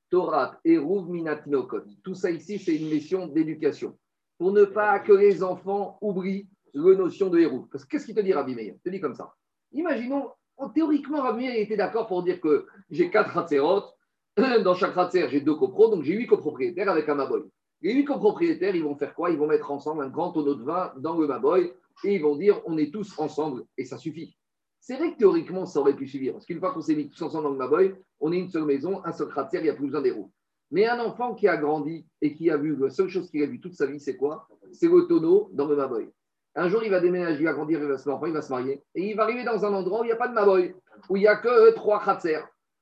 Torat, 0.10 0.60
Minatinokot. 0.66 1.84
Tout 2.04 2.16
ça 2.16 2.32
ici, 2.32 2.60
c'est 2.60 2.76
une 2.76 2.90
mission 2.90 3.28
d'éducation. 3.28 3.98
Pour 4.38 4.52
ne 4.52 4.66
pas 4.66 5.00
que 5.00 5.14
les 5.14 5.42
enfants 5.42 5.98
oublient 6.02 6.50
la 6.74 6.96
notion 6.96 7.30
de 7.30 7.40
héros. 7.40 7.66
Parce 7.72 7.86
que 7.86 7.92
qu'est-ce 7.92 8.06
qu'il 8.06 8.16
te 8.16 8.20
dit, 8.20 8.34
Rabbi 8.34 8.54
Meir? 8.54 8.74
Il 8.76 8.82
te 8.82 8.90
dit 8.90 9.00
comme 9.00 9.16
ça. 9.16 9.34
Imaginons, 9.72 10.30
théoriquement, 10.76 11.22
Rabbi 11.22 11.46
Meir 11.46 11.56
était 11.56 11.78
d'accord 11.78 12.08
pour 12.08 12.24
dire 12.24 12.42
que 12.42 12.68
j'ai 12.90 13.10
quatre 13.10 13.32
ratserot. 13.32 13.84
Dans 14.66 14.76
chaque 14.76 14.96
ratser, 14.96 15.30
j'ai 15.30 15.40
deux 15.40 15.56
copros, 15.56 15.90
donc 15.90 16.04
j'ai 16.04 16.14
huit 16.14 16.28
copropriétaires 16.28 16.90
avec 16.90 17.08
un 17.08 17.16
Maboy. 17.16 17.44
Les 17.82 17.94
huit 17.94 18.06
copropriétaires, 18.06 18.76
ils 18.76 18.84
vont 18.84 18.96
faire 18.96 19.14
quoi? 19.14 19.30
Ils 19.30 19.38
vont 19.38 19.48
mettre 19.48 19.72
ensemble 19.72 20.04
un 20.04 20.10
grand 20.10 20.32
tonneau 20.32 20.56
de 20.56 20.64
vin 20.64 20.94
dans 20.98 21.18
le 21.18 21.28
Maboy 21.28 21.72
et 22.04 22.16
ils 22.16 22.22
vont 22.22 22.36
dire 22.36 22.62
on 22.66 22.78
est 22.78 22.92
tous 22.92 23.18
ensemble 23.20 23.66
et 23.78 23.86
ça 23.86 23.98
suffit. 23.98 24.36
C'est 24.80 24.96
vrai 24.96 25.14
que 25.14 25.18
théoriquement, 25.18 25.66
ça 25.66 25.80
aurait 25.80 25.96
pu 25.96 26.08
suffire. 26.08 26.34
Parce 26.34 26.46
qu'une 26.46 26.60
fois 26.60 26.72
qu'on 26.72 26.82
s'est 26.82 26.96
mis 26.96 27.10
tous 27.10 27.22
ensemble 27.22 27.44
dans 27.44 27.52
le 27.52 27.58
Maboy, 27.58 27.96
on 28.20 28.32
est 28.32 28.40
une 28.40 28.50
seule 28.50 28.66
maison, 28.66 29.02
un 29.06 29.12
seul 29.12 29.28
cratère, 29.28 29.62
il 29.62 29.66
n'y 29.66 29.70
a 29.70 29.74
plus 29.74 29.88
besoin 29.88 30.02
des 30.02 30.12
roues. 30.12 30.32
Mais 30.72 30.88
un 30.88 31.00
enfant 31.00 31.36
qui 31.36 31.48
a 31.48 31.58
grandi 31.58 32.06
et 32.22 32.34
qui 32.34 32.50
a 32.50 32.58
vu, 32.58 32.76
la 32.76 32.90
seule 32.90 33.10
chose 33.10 33.30
qu'il 33.30 33.44
a 33.44 33.46
vue 33.46 33.60
toute 33.60 33.74
sa 33.74 33.86
vie, 33.86 34.00
c'est 34.00 34.18
quoi? 34.18 34.48
C'est 34.72 34.88
le 34.88 35.08
tonneau 35.08 35.50
dans 35.54 35.68
le 35.68 35.76
Maboy. 35.76 36.10
Un 36.56 36.70
jour, 36.70 36.84
il 36.84 36.90
va 36.90 37.00
déménager, 37.00 37.40
il 37.40 37.46
va 37.46 37.54
grandir, 37.54 37.80
il 37.80 37.88
va 37.88 37.98
se 37.98 38.10
il 38.10 38.34
va 38.34 38.42
se 38.42 38.52
marier. 38.52 38.82
Et 38.96 39.12
il 39.12 39.16
va 39.16 39.24
arriver 39.24 39.44
dans 39.44 39.64
un 39.64 39.74
endroit 39.74 40.02
où 40.02 40.04
il 40.04 40.08
n'y 40.08 40.14
a 40.14 40.18
pas 40.18 40.28
de 40.28 40.34
Maboy, 40.34 40.74
où 41.10 41.16
il 41.16 41.20
n'y 41.20 41.28
a 41.28 41.36
que 41.36 41.72
trois 41.76 42.00
kratzer, 42.00 42.40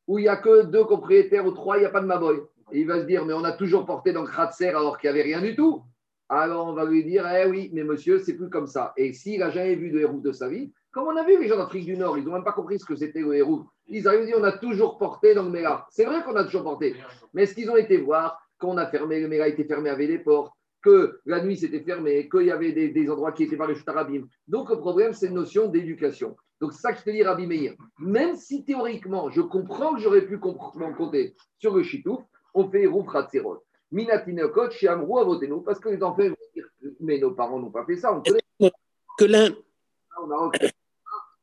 où 0.07 0.17
il 0.17 0.23
n'y 0.23 0.27
a 0.27 0.37
que 0.37 0.63
deux 0.63 0.85
propriétaires 0.85 1.45
ou 1.45 1.51
trois, 1.51 1.77
il 1.77 1.81
n'y 1.81 1.85
a 1.85 1.89
pas 1.89 2.01
de 2.01 2.07
Maboy. 2.07 2.39
Il 2.71 2.87
va 2.87 3.01
se 3.01 3.05
dire, 3.05 3.25
mais 3.25 3.33
on 3.33 3.43
a 3.43 3.51
toujours 3.51 3.85
porté 3.85 4.11
dans 4.11 4.25
Kratzer 4.25 4.69
alors 4.69 4.97
qu'il 4.97 5.11
n'y 5.11 5.19
avait 5.19 5.27
rien 5.27 5.41
du 5.41 5.55
tout. 5.55 5.83
Alors 6.29 6.67
on 6.67 6.73
va 6.73 6.85
lui 6.85 7.03
dire, 7.03 7.27
eh 7.27 7.47
oui, 7.47 7.69
mais 7.73 7.83
monsieur, 7.83 8.19
c'est 8.19 8.35
plus 8.35 8.49
comme 8.49 8.67
ça. 8.67 8.93
Et 8.97 9.13
s'il 9.13 9.39
n'a 9.39 9.51
jamais 9.51 9.75
vu 9.75 9.91
de 9.91 9.99
héros 9.99 10.19
de 10.19 10.31
sa 10.31 10.49
vie, 10.49 10.71
comme 10.91 11.07
on 11.07 11.15
a 11.17 11.23
vu 11.23 11.39
les 11.39 11.47
gens 11.47 11.57
d'Afrique 11.57 11.85
du 11.85 11.97
Nord, 11.97 12.17
ils 12.17 12.23
n'ont 12.23 12.33
même 12.33 12.43
pas 12.43 12.53
compris 12.53 12.79
ce 12.79 12.85
que 12.85 12.95
c'était 12.95 13.19
le 13.19 13.35
héros. 13.35 13.65
Ils 13.87 14.07
arrivent 14.07 14.33
à 14.33 14.39
on 14.39 14.43
a 14.43 14.53
toujours 14.53 14.97
porté 14.97 15.35
dans 15.35 15.43
le 15.43 15.51
Méla. 15.51 15.85
C'est 15.91 16.05
vrai 16.05 16.23
qu'on 16.23 16.35
a 16.35 16.43
toujours 16.43 16.63
porté. 16.63 16.95
Mais 17.33 17.43
est-ce 17.43 17.53
qu'ils 17.53 17.69
ont 17.69 17.75
été 17.75 17.97
voir 17.97 18.39
qu'on 18.57 18.77
a 18.77 18.87
fermé, 18.87 19.19
le 19.19 19.27
Méla 19.27 19.47
était 19.49 19.65
fermé 19.65 19.89
avec 19.89 20.07
des 20.07 20.19
portes, 20.19 20.53
que 20.81 21.19
la 21.25 21.43
nuit 21.43 21.57
c'était 21.57 21.81
fermé, 21.81 22.29
qu'il 22.29 22.45
y 22.45 22.51
avait 22.51 22.71
des, 22.71 23.09
endroits 23.09 23.31
qui 23.31 23.43
étaient 23.43 23.57
par 23.57 23.67
le 23.67 23.75
Chutarabim. 23.75 24.27
Donc 24.47 24.69
le 24.69 24.77
problème, 24.77 25.13
c'est 25.13 25.27
une 25.27 25.33
notion 25.33 25.67
d'éducation. 25.67 26.35
Donc 26.61 26.73
c'est 26.73 26.81
ça 26.81 26.93
que 26.93 26.99
je 26.99 27.03
te 27.03 27.09
dis, 27.09 27.23
Rabbi 27.23 27.45
Meir. 27.45 27.73
Même 27.99 28.35
si 28.35 28.63
théoriquement, 28.63 29.29
je 29.29 29.41
comprends 29.41 29.95
que 29.95 29.99
j'aurais 29.99 30.25
pu 30.25 30.39
compter 30.39 31.35
sur 31.59 31.75
le 31.75 31.83
Chitouf, 31.83 32.23
on 32.55 32.69
fait 32.69 32.87
Rouf 32.87 33.07
Ratzerot. 33.07 33.63
Minatinokot, 33.91 34.71
chez 34.71 34.87
Amrou, 34.87 35.35
nous 35.45 35.61
parce 35.61 35.79
que 35.79 35.89
les 35.89 36.01
enfants 36.01 36.23
vont 36.29 36.35
dire, 36.53 36.65
mais 36.99 37.19
nos 37.19 37.31
parents 37.31 37.59
n'ont 37.59 37.69
pas 37.69 37.85
fait 37.85 37.97
ça. 37.97 38.13
On 38.13 38.21
connaît. 38.21 38.71
Que 39.17 39.25
l'un. 39.25 39.55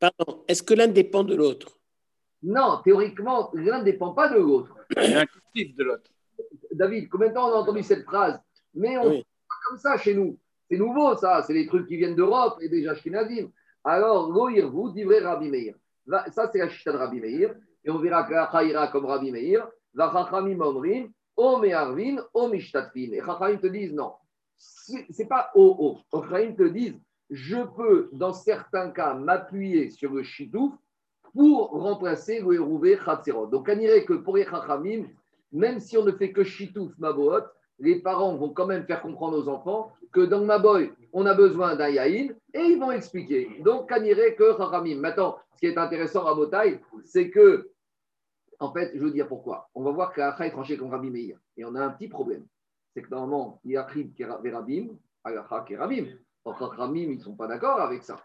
Pardon, 0.00 0.45
est-ce 0.49 0.62
que 0.62 0.75
l'un 0.75 0.88
dépend 0.88 1.23
de 1.23 1.35
l'autre? 1.35 1.78
Non, 2.42 2.81
théoriquement, 2.83 3.50
l'un 3.54 3.78
ne 3.78 3.85
dépend 3.85 4.12
pas 4.12 4.28
de 4.28 4.38
l'autre. 4.38 4.75
de 4.97 5.85
l'autre. 5.85 6.11
David, 6.73 7.09
combien 7.09 7.28
de 7.28 7.35
temps 7.35 7.49
on 7.49 7.52
a 7.52 7.61
entendu 7.61 7.83
cette 7.83 8.04
phrase? 8.04 8.40
Mais 8.75 8.99
on 8.99 9.11
oui. 9.11 9.23
pas 9.49 9.54
comme 9.69 9.78
ça 9.78 9.97
chez 9.97 10.14
nous. 10.14 10.38
C'est 10.69 10.76
nouveau, 10.76 11.16
ça. 11.16 11.42
C'est 11.47 11.52
les 11.52 11.66
trucs 11.66 11.87
qui 11.87 11.97
viennent 11.97 12.16
d'Europe 12.16 12.59
et 12.61 12.69
déjà 12.69 12.92
Ashkenazim. 12.92 13.50
Alors, 13.85 14.31
Loïr, 14.31 14.71
vous, 14.71 14.90
divrez 14.90 15.21
Rabbi 15.21 15.49
Meir. 15.49 15.75
Ça, 16.31 16.50
c'est 16.50 16.59
la 16.59 16.69
chita 16.69 16.92
de 16.92 16.97
Rabbi 16.99 17.21
Meir. 17.21 17.54
Et 17.85 17.90
on 17.90 17.99
verra 17.99 18.25
que 18.25 18.73
la 18.73 18.88
comme 18.88 19.07
Rabbi 19.07 19.31
Meir. 19.31 19.69
Va 19.95 20.11
Chachamim 20.13 20.61
Omrim, 20.61 21.11
O 21.37 21.59
Meharvin, 21.59 22.17
O 22.35 22.49
Mishtatfin. 22.49 23.13
Et 23.13 23.21
Chachamim 23.21 23.59
te 23.59 23.67
disent 23.67 23.93
non. 23.93 24.13
C'est 24.57 25.29
pas 25.29 25.51
O, 25.55 25.77
O. 26.13 26.21
Chachamim 26.21 26.55
te 26.55 26.65
disent 26.65 27.01
je 27.33 27.57
peux, 27.77 28.11
dans 28.13 28.35
certains 28.35 28.91
cas, 28.91 29.15
m'appuyer 29.15 29.89
sur 29.89 30.13
le 30.13 30.23
Shitouf 30.23 30.73
pour 31.35 31.71
remplacer 31.71 32.41
le 32.41 32.55
Hérouvé 32.55 32.99
Khatzerot. 33.03 33.47
Donc, 33.47 33.69
on 33.73 33.77
dirait 33.77 34.05
que 34.05 34.13
pour 34.13 34.37
les 34.37 34.45
Chachamim, 34.45 35.07
même 35.51 35.81
si 35.81 35.97
on 35.97 36.05
ne 36.05 36.13
fait 36.13 36.31
que 36.31 36.45
Shitouf 36.45 36.93
Mabohot, 36.99 37.45
les 37.79 38.01
parents 38.01 38.37
vont 38.37 38.51
quand 38.51 38.67
même 38.67 38.85
faire 38.85 39.01
comprendre 39.01 39.39
aux 39.39 39.49
enfants 39.49 39.93
que 40.13 40.21
dans 40.21 40.45
Maboy, 40.45 40.93
on 41.15 41.25
a 41.25 41.35
besoin 41.35 41.75
d'un 41.75 41.89
Yaïn 41.89 42.35
et 42.53 42.61
ils 42.61 42.79
vont 42.79 42.93
expliquer. 42.93 43.49
Donc, 43.65 43.91
on 43.91 44.03
dirait 44.03 44.35
que 44.35 44.55
Chachamim. 44.59 44.99
Maintenant, 44.99 45.39
ce 45.55 45.61
qui 45.61 45.67
est 45.67 45.79
intéressant 45.79 46.27
à 46.27 46.35
Botaï, 46.35 46.81
c'est 47.03 47.31
que, 47.31 47.71
en 48.62 48.73
fait, 48.73 48.92
je 48.95 49.00
veux 49.00 49.11
dire 49.11 49.28
pourquoi. 49.28 49.69
On 49.75 49.83
va 49.83 49.90
voir 49.90 50.12
qu'Acha 50.12 50.47
est 50.47 50.50
tranché 50.50 50.76
comme 50.76 50.90
Rabbi 50.90 51.11
Meir. 51.11 51.37
Et 51.57 51.64
on 51.64 51.75
a 51.75 51.85
un 51.85 51.90
petit 51.90 52.09
problème. 52.09 52.47
C'est 52.95 53.02
que 53.02 53.11
normalement, 53.11 53.61
il 53.64 53.73
y 53.73 53.76
a 53.76 53.85
Khib 53.85 54.14
qui 54.14 54.23
est 54.23 54.26
Rabim, 54.26 54.88
qui 55.66 55.73
est 55.73 55.76
Rabim. 55.76 56.07
Ramim, 56.45 57.11
ils 57.11 57.19
ne 57.19 57.23
sont 57.23 57.35
pas 57.35 57.47
d'accord 57.47 57.81
avec 57.81 58.02
ça. 58.02 58.25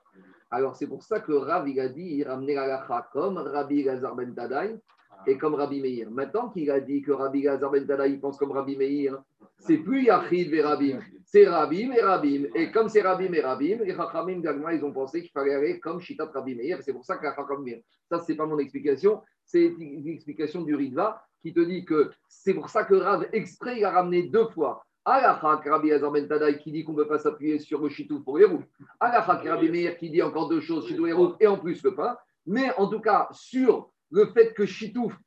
Alors, 0.49 0.75
c'est 0.75 0.87
pour 0.87 1.03
ça 1.03 1.19
que 1.19 1.31
Rav, 1.31 1.67
il 1.67 1.79
a 1.79 1.89
dit, 1.89 2.17
il 2.17 2.23
ramenait 2.23 2.55
la 2.55 3.07
comme 3.11 3.37
Rabbi 3.37 3.83
Gazar 3.83 4.15
Ben 4.15 4.33
Tadaï 4.33 4.79
et 5.25 5.37
comme 5.37 5.55
Rabbi 5.55 5.81
Meir. 5.81 6.09
Maintenant 6.11 6.49
qu'il 6.49 6.69
a 6.71 6.79
dit 6.79 7.01
que 7.01 7.11
Rabbi 7.11 7.41
Gazar 7.41 7.71
Ben 7.71 7.85
Tadaï 7.85 8.17
pense 8.17 8.37
comme 8.37 8.51
Rabbi 8.51 8.77
Meir, 8.77 9.21
c'est 9.59 9.77
plus 9.77 10.03
Yachid 10.03 10.53
et 10.53 10.61
Rabim, 10.61 10.99
c'est 11.25 11.47
Rabim 11.47 11.91
et 11.91 12.01
Rabim. 12.01 12.45
Et 12.55 12.71
comme 12.71 12.89
c'est 12.89 13.01
Rabim 13.01 13.33
et 13.33 13.41
Rabim, 13.41 13.79
les 13.83 13.95
Chachamim 13.95 14.39
d'Agma, 14.39 14.73
ils 14.73 14.85
ont 14.85 14.93
pensé 14.93 15.21
qu'il 15.21 15.31
fallait 15.31 15.55
aller 15.55 15.79
comme 15.79 15.99
Shitat 15.99 16.29
Rabbi 16.33 16.55
Meir. 16.55 16.81
C'est 16.83 16.93
pour 16.93 17.05
ça 17.05 17.17
que 17.17 17.25
la 17.25 17.35
Chachamim, 17.35 17.79
ça, 18.09 18.19
c'est 18.19 18.35
pas 18.35 18.45
mon 18.45 18.59
explication, 18.59 19.21
c'est 19.47 19.63
une 19.65 20.07
explication 20.07 20.61
du 20.61 20.75
Ritva 20.75 21.23
qui 21.41 21.53
te 21.53 21.61
dit 21.61 21.85
que 21.85 22.11
c'est 22.27 22.53
pour 22.53 22.69
ça 22.69 22.83
que 22.83 22.95
Rav, 22.95 23.27
exprès, 23.31 23.79
il 23.79 23.85
a 23.85 23.91
ramené 23.91 24.23
deux 24.23 24.47
fois 24.49 24.83
Alachak 25.05 25.63
Rabbi 25.65 25.93
Azar 25.93 26.11
Ben 26.11 26.27
Tadaï 26.27 26.59
qui 26.59 26.69
dit 26.69 26.83
qu'on 26.83 26.91
ne 26.91 26.97
peut 26.97 27.07
pas 27.07 27.17
s'appuyer 27.17 27.59
sur 27.59 27.81
le 27.81 27.87
chitouf 27.87 28.25
pour 28.25 28.35
roues. 28.35 28.65
Alachak 28.99 29.47
Rabbi 29.47 29.69
Meir 29.69 29.97
qui 29.97 30.09
dit 30.09 30.21
encore 30.21 30.49
deux 30.49 30.59
choses, 30.59 30.85
chitouf 30.85 31.07
et 31.07 31.13
roues, 31.13 31.33
et 31.39 31.47
en 31.47 31.57
plus 31.57 31.81
le 31.81 31.95
pain. 31.95 32.17
Mais 32.45 32.73
en 32.77 32.89
tout 32.89 32.99
cas, 32.99 33.29
sur 33.31 33.89
le 34.11 34.25
fait 34.27 34.53
que 34.53 34.65
chitouf, 34.65 35.17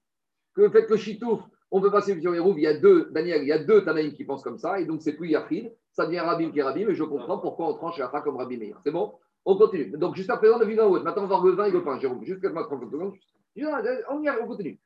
que 0.54 0.62
le 0.62 0.70
fait 0.70 0.84
que 0.84 0.98
chitouf, 0.98 1.40
on 1.70 1.80
peut 1.80 1.90
passer 1.90 2.20
sur 2.20 2.44
roues, 2.44 2.54
il 2.58 2.64
y 2.64 2.66
a 2.66 2.78
deux, 2.78 3.08
Daniel, 3.10 3.40
il 3.40 3.48
y 3.48 3.52
a 3.52 3.64
deux 3.64 3.82
Tanaïm 3.82 4.12
qui 4.12 4.24
pensent 4.24 4.42
comme 4.42 4.58
ça, 4.58 4.78
et 4.78 4.84
donc 4.84 5.00
c'est 5.00 5.14
plus 5.14 5.30
Yachid, 5.30 5.72
ça 5.92 6.04
devient 6.04 6.20
Rabbi 6.20 6.52
qui 6.52 6.58
est 6.58 6.62
Rabbi, 6.62 6.84
mais 6.84 6.94
je 6.94 7.04
comprends 7.04 7.38
pourquoi 7.38 7.68
on 7.68 7.74
tranche 7.74 7.98
Alachak 7.98 8.24
comme 8.24 8.36
Rabbi 8.36 8.58
Meir. 8.58 8.78
C'est 8.84 8.92
bon? 8.92 9.14
On 9.46 9.56
continue. 9.56 9.90
Donc 9.96 10.14
jusqu'à 10.14 10.36
présent, 10.36 10.58
on 10.58 10.60
a 10.60 10.66
vu 10.66 10.74
l'autre. 10.74 11.02
Maintenant, 11.02 11.22
on 11.22 11.26
va 11.26 11.36
voir 11.38 11.46
le 11.46 11.52
vin 11.52 11.64
et 11.64 11.70
le 11.70 11.82
pain, 11.82 11.98
Jérôme. 11.98 12.22
Juste 12.22 12.42
30 12.42 12.90
secondes. 12.90 13.14
On 13.56 14.22
y 14.22 14.30
on 14.30 14.46
continue. 14.46 14.80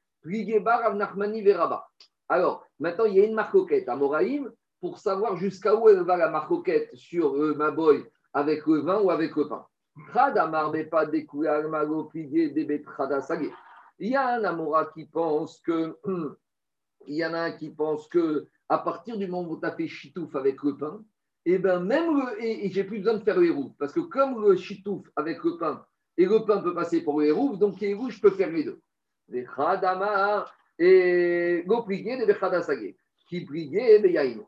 Alors, 2.29 2.66
maintenant, 2.79 3.05
il 3.05 3.14
y 3.14 3.20
a 3.20 3.24
une 3.24 3.35
marcoquette 3.35 3.88
à 3.88 3.96
Moraïm 3.96 4.50
pour 4.81 4.98
savoir 4.98 5.37
jusqu'à 5.37 5.74
où 5.74 5.88
elle 5.88 6.03
va 6.03 6.16
la 6.16 6.31
marcoquette 6.31 6.94
sur 6.94 7.37
euh, 7.37 7.55
ma 7.55 7.70
boy 7.70 8.05
avec 8.33 8.66
le 8.66 8.81
vin 8.81 9.00
ou 9.00 9.11
avec 9.11 9.37
le 9.37 9.48
pain. 9.48 9.66
Il 13.98 14.09
y 14.09 14.16
a 14.16 14.35
un 14.35 14.44
Amora 14.44 14.87
qui 14.87 15.07
pense 15.07 15.61
que 15.61 15.96
il 17.07 17.16
y 17.16 17.24
en 17.24 17.35
a 17.35 17.40
un 17.40 17.53
qui 17.53 17.70
pense 17.70 18.09
que 18.09 18.48
à 18.68 18.79
partir 18.79 19.16
du 19.16 19.27
moment 19.29 19.48
où 19.48 19.61
tu 19.61 19.66
as 19.66 19.77
fait 19.77 19.87
chitouf 19.87 20.35
avec 20.37 20.62
le 20.62 20.77
pain, 20.77 21.05
et 21.46 21.55
eh 21.55 21.59
ben 21.59 21.81
même 21.81 22.16
le, 22.16 22.42
et, 22.42 22.70
j'ai 22.70 22.85
plus 22.85 22.98
besoin 22.98 23.18
de 23.18 23.22
faire 23.22 23.38
le 23.38 23.46
hérouf 23.46 23.72
parce 23.79 23.92
que 23.92 24.00
comme 24.00 24.42
le 24.42 24.57
chitouf 24.57 25.07
avec 25.14 25.44
le 25.44 25.59
pain 25.59 25.85
et 26.16 26.27
le 26.27 26.44
pain 26.44 26.59
peut 26.59 26.74
passer 26.74 27.03
pour 27.03 27.20
le 27.20 27.27
hérouf, 27.27 27.59
donc 27.59 27.81
les 27.81 27.96
je 28.09 28.20
peux 28.20 28.31
faire 28.31 28.50
les 28.50 28.64
deux. 28.64 28.81
Les 29.29 29.46
et 30.79 31.62
goprigué 31.66 32.16
de 32.16 32.27
Bechadasagé 32.27 32.96
qui 33.27 33.44
briguait 33.44 34.03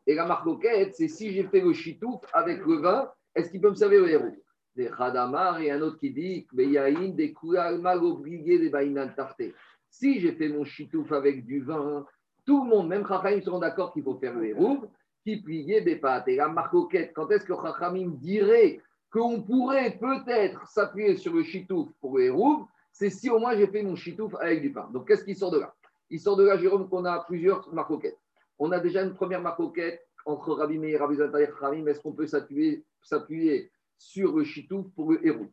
Et 0.07 0.15
la 0.15 0.27
marloquette, 0.27 0.95
c'est 0.95 1.09
si 1.09 1.33
j'ai 1.33 1.45
fait 1.45 1.61
le 1.61 1.73
chitouf 1.73 2.21
avec 2.33 2.65
le 2.65 2.77
vin, 2.77 3.11
est-ce 3.35 3.51
qu'il 3.51 3.61
peut 3.61 3.71
me 3.71 3.75
servir 3.75 4.03
le 4.03 4.11
héros 4.11 4.37
Des 4.75 4.91
Khadamar 4.91 5.61
et 5.61 5.71
un 5.71 5.81
autre 5.81 5.99
qui 5.99 6.11
dit 6.11 6.47
des 6.55 8.71
Baïnan 8.71 9.09
tarté. 9.17 9.55
Si 9.89 10.21
j'ai 10.21 10.33
fait 10.33 10.49
mon 10.49 10.65
chitouf 10.65 11.11
avec 11.13 11.47
du 11.47 11.63
vin, 11.63 12.05
tout 12.45 12.65
le 12.65 12.71
monde, 12.71 12.89
même 12.89 13.07
Chachamim, 13.07 13.41
seront 13.41 13.59
d'accord 13.59 13.93
qu'il 13.93 14.03
faut 14.03 14.19
faire 14.19 14.35
le 14.35 14.47
héros, 14.47 14.85
qui 15.25 15.37
briguait 15.37 15.81
des 15.81 15.97
pâtes. 15.97 16.29
Et 16.29 16.37
la 16.37 16.49
marloquette, 16.49 17.13
quand 17.15 17.31
est-ce 17.31 17.45
que 17.45 17.55
Chachamim 17.55 18.11
dirait 18.21 18.81
qu'on 19.17 19.43
pourrait 19.43 19.99
peut-être 19.99 20.69
s'appuyer 20.69 21.17
sur 21.17 21.33
le 21.33 21.43
chitouf 21.43 21.89
pour 22.01 22.19
le 22.19 22.25
héros 22.25 22.67
c'est 22.93 23.11
si 23.11 23.29
au 23.29 23.39
moins 23.39 23.57
j'ai 23.57 23.67
fait 23.67 23.83
mon 23.83 23.95
chitouf 23.95 24.35
avec 24.37 24.63
du 24.63 24.73
pain. 24.73 24.89
Donc 24.93 25.07
qu'est-ce 25.07 25.25
qui 25.25 25.35
sort 25.35 25.51
de 25.51 25.59
là? 25.59 25.75
Il 26.09 26.19
sort 26.19 26.37
de 26.37 26.45
là, 26.45 26.57
Jérôme, 26.57 26.89
qu'on 26.89 27.05
a 27.05 27.21
plusieurs 27.25 27.73
marcoquettes 27.75 28.19
on 28.59 28.73
a 28.73 28.81
déjà 28.81 29.03
une 29.03 29.15
première 29.15 29.43
marcoquette 29.43 30.01
entre 30.25 30.55
Rabbi 30.55 30.79
Meir 30.79 30.95
et 30.95 30.97
Rabbi 30.97 31.17
Zataï 31.17 31.49
Khamim. 31.61 31.87
Est-ce 31.87 32.01
qu'on 32.01 32.13
peut 32.13 32.27
s'appuyer 32.27 33.71
sur 33.99 34.37
le 34.37 34.45
chitouf 34.45 34.87
pour 34.95 35.13
le 35.13 35.27
héros? 35.27 35.47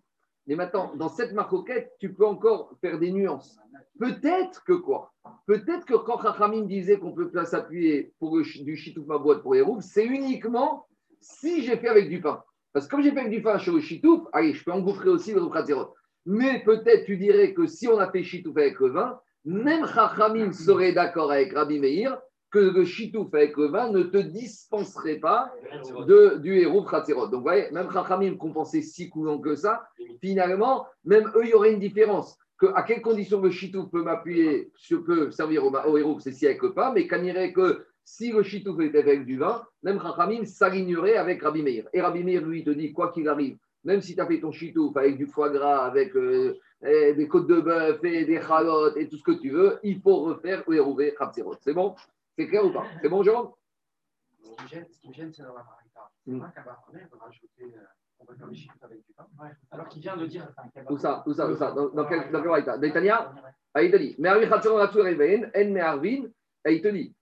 Mais 0.47 0.55
maintenant, 0.55 0.95
dans 0.95 1.09
cette 1.09 1.33
marcoquette, 1.33 1.93
tu 1.99 2.13
peux 2.13 2.25
encore 2.25 2.73
faire 2.81 2.99
des 2.99 3.11
nuances. 3.11 3.57
Peut-être 3.99 4.63
que 4.63 4.73
quoi? 4.73 5.13
Peut-être 5.45 5.85
que 5.85 5.95
quand 5.95 6.17
Khamim 6.17 6.65
disait 6.65 6.97
qu'on 6.97 7.13
peut 7.13 7.31
s'appuyer 7.45 8.13
pour 8.19 8.37
du 8.41 8.75
chitouf 8.75 9.05
ma 9.05 9.17
boîte 9.17 9.41
pour 9.41 9.55
héros, 9.55 9.79
c'est 9.81 10.05
uniquement 10.05 10.87
si 11.19 11.63
j'ai 11.63 11.77
fait 11.77 11.87
avec 11.87 12.09
du 12.09 12.21
pain. 12.21 12.43
Parce 12.73 12.87
que 12.87 12.91
comme 12.91 13.03
j'ai 13.03 13.11
fait 13.11 13.19
avec 13.19 13.31
du 13.31 13.41
pain 13.41 13.59
sur 13.59 13.73
le 13.73 13.81
chitouf, 13.81 14.23
allez, 14.33 14.53
je 14.53 14.63
peux 14.63 14.71
engouffrer 14.71 15.09
aussi 15.09 15.31
le 15.31 15.47
Khatzerot. 15.47 15.93
Mais 16.25 16.63
peut-être 16.63 17.05
tu 17.05 17.17
dirais 17.17 17.53
que 17.53 17.67
si 17.67 17.87
on 17.87 17.99
a 17.99 18.11
fait 18.11 18.23
chitouf 18.23 18.57
avec 18.57 18.79
le 18.79 18.89
vin, 18.89 19.19
même 19.45 19.85
Chachamim 19.87 20.51
serait 20.53 20.93
d'accord 20.93 21.31
avec 21.31 21.53
Rabbi 21.53 21.79
Meir 21.79 22.17
que 22.49 22.59
le 22.59 22.85
chitouf 22.85 23.33
avec 23.33 23.57
le 23.57 23.67
vin 23.67 23.91
ne 23.91 24.03
te 24.03 24.17
dispenserait 24.17 25.17
pas 25.17 25.51
de, 26.07 26.37
du 26.37 26.59
héros 26.59 26.83
Khatzerot. 26.83 27.27
Donc, 27.27 27.39
vous 27.39 27.41
voyez, 27.41 27.69
même 27.71 27.91
Chachamim 27.91 28.37
compensait 28.37 28.81
si 28.81 29.09
coulants 29.09 29.39
que 29.39 29.55
ça, 29.55 29.87
finalement, 30.21 30.85
même 31.03 31.31
eux, 31.35 31.43
il 31.43 31.49
y 31.49 31.53
aurait 31.53 31.73
une 31.73 31.79
différence. 31.79 32.37
Que, 32.57 32.67
à 32.75 32.83
quelles 32.83 33.01
conditions 33.01 33.41
le 33.41 33.49
chitouf 33.49 33.89
peut 33.89 34.03
m'appuyer, 34.03 34.71
peut 35.05 35.31
servir 35.31 35.65
au, 35.65 35.97
héros, 35.97 36.19
c'est 36.19 36.31
si 36.31 36.45
avec 36.45 36.61
le 36.61 36.73
pain, 36.73 36.93
mais 36.93 37.07
irait 37.25 37.53
que 37.53 37.85
si 38.03 38.31
le 38.31 38.43
chitouf 38.43 38.79
était 38.81 38.99
avec 38.99 39.25
du 39.25 39.37
vin, 39.37 39.65
même 39.81 40.01
Chachamim 40.01 40.45
s'alignerait 40.45 41.15
avec 41.15 41.41
Rabbi 41.41 41.63
Meir. 41.63 41.87
Et 41.93 42.01
Rabbi 42.01 42.23
Meir, 42.23 42.41
lui, 42.41 42.63
te 42.63 42.69
dit, 42.69 42.91
quoi 42.93 43.11
qu'il 43.11 43.27
arrive, 43.27 43.57
même 43.83 44.01
si 44.01 44.15
tu 44.15 44.21
as 44.21 44.27
fait 44.27 44.39
ton 44.39 44.51
chitouf 44.51 44.95
avec 44.97 45.17
du 45.17 45.27
foie 45.27 45.49
gras, 45.49 45.85
avec 45.85 46.15
euh, 46.15 46.57
des 46.81 47.27
côtes 47.27 47.47
de 47.47 47.59
bœuf 47.59 48.03
et 48.03 48.25
des 48.25 48.41
chalotes 48.41 48.97
et 48.97 49.07
tout 49.07 49.17
ce 49.17 49.23
que 49.23 49.31
tu 49.31 49.51
veux, 49.51 49.79
il 49.83 49.99
faut 50.01 50.23
refaire 50.23 50.63
héros 50.69 50.95
Khatzerot. 51.17 51.57
C'est 51.61 51.73
bon? 51.73 51.95
C'est 52.37 52.47
clair 52.47 52.65
ou 52.65 52.71
pas? 52.71 52.85
C'est 53.01 53.09
bon, 53.09 53.23
Jérôme? 53.23 53.51
Ce 54.43 54.99
qui 54.99 55.09
me 55.09 55.13
gêne, 55.13 55.31
c'est 55.33 55.43
dans 55.43 55.53
la 55.53 55.63
marita. 55.63 56.11
C'est 56.25 56.31
hmm. 56.31 56.39
pas 56.39 56.49
qu'à 56.49 56.61
va 56.61 56.79
rajouter, 57.19 57.63
euh, 57.63 57.79
on 58.19 58.25
va 58.25 58.35
faire 58.35 58.47
les 58.47 58.55
chiffres 58.55 58.77
avec 58.81 59.05
du 59.05 59.13
pain. 59.13 59.27
Alors 59.71 59.87
qu'il 59.87 60.01
vient 60.01 60.17
de 60.17 60.25
dire. 60.25 60.47
Où 60.89 60.97
ça? 60.97 61.23
Où 61.25 61.33
ça? 61.33 61.49
Où 61.49 61.55
ça? 61.55 61.71
Dans, 61.71 61.89
dans 61.89 62.05
quel 62.05 62.31
dans 62.31 62.41
quel 62.41 62.49
marita? 62.49 62.77
D'Itania 62.77 63.33
Ah, 63.73 63.81
il 63.81 63.91
te 63.91 63.97
dit. 63.97 64.15
Me'arvin 64.19 64.47
chatson 64.47 64.75
ratsu 64.75 65.01
reven, 65.01 65.51
en 65.55 65.69
me'arvin. 65.71 66.25
Et 66.65 66.75
il 66.75 66.81
te 66.81 66.87
dit. 66.87 67.13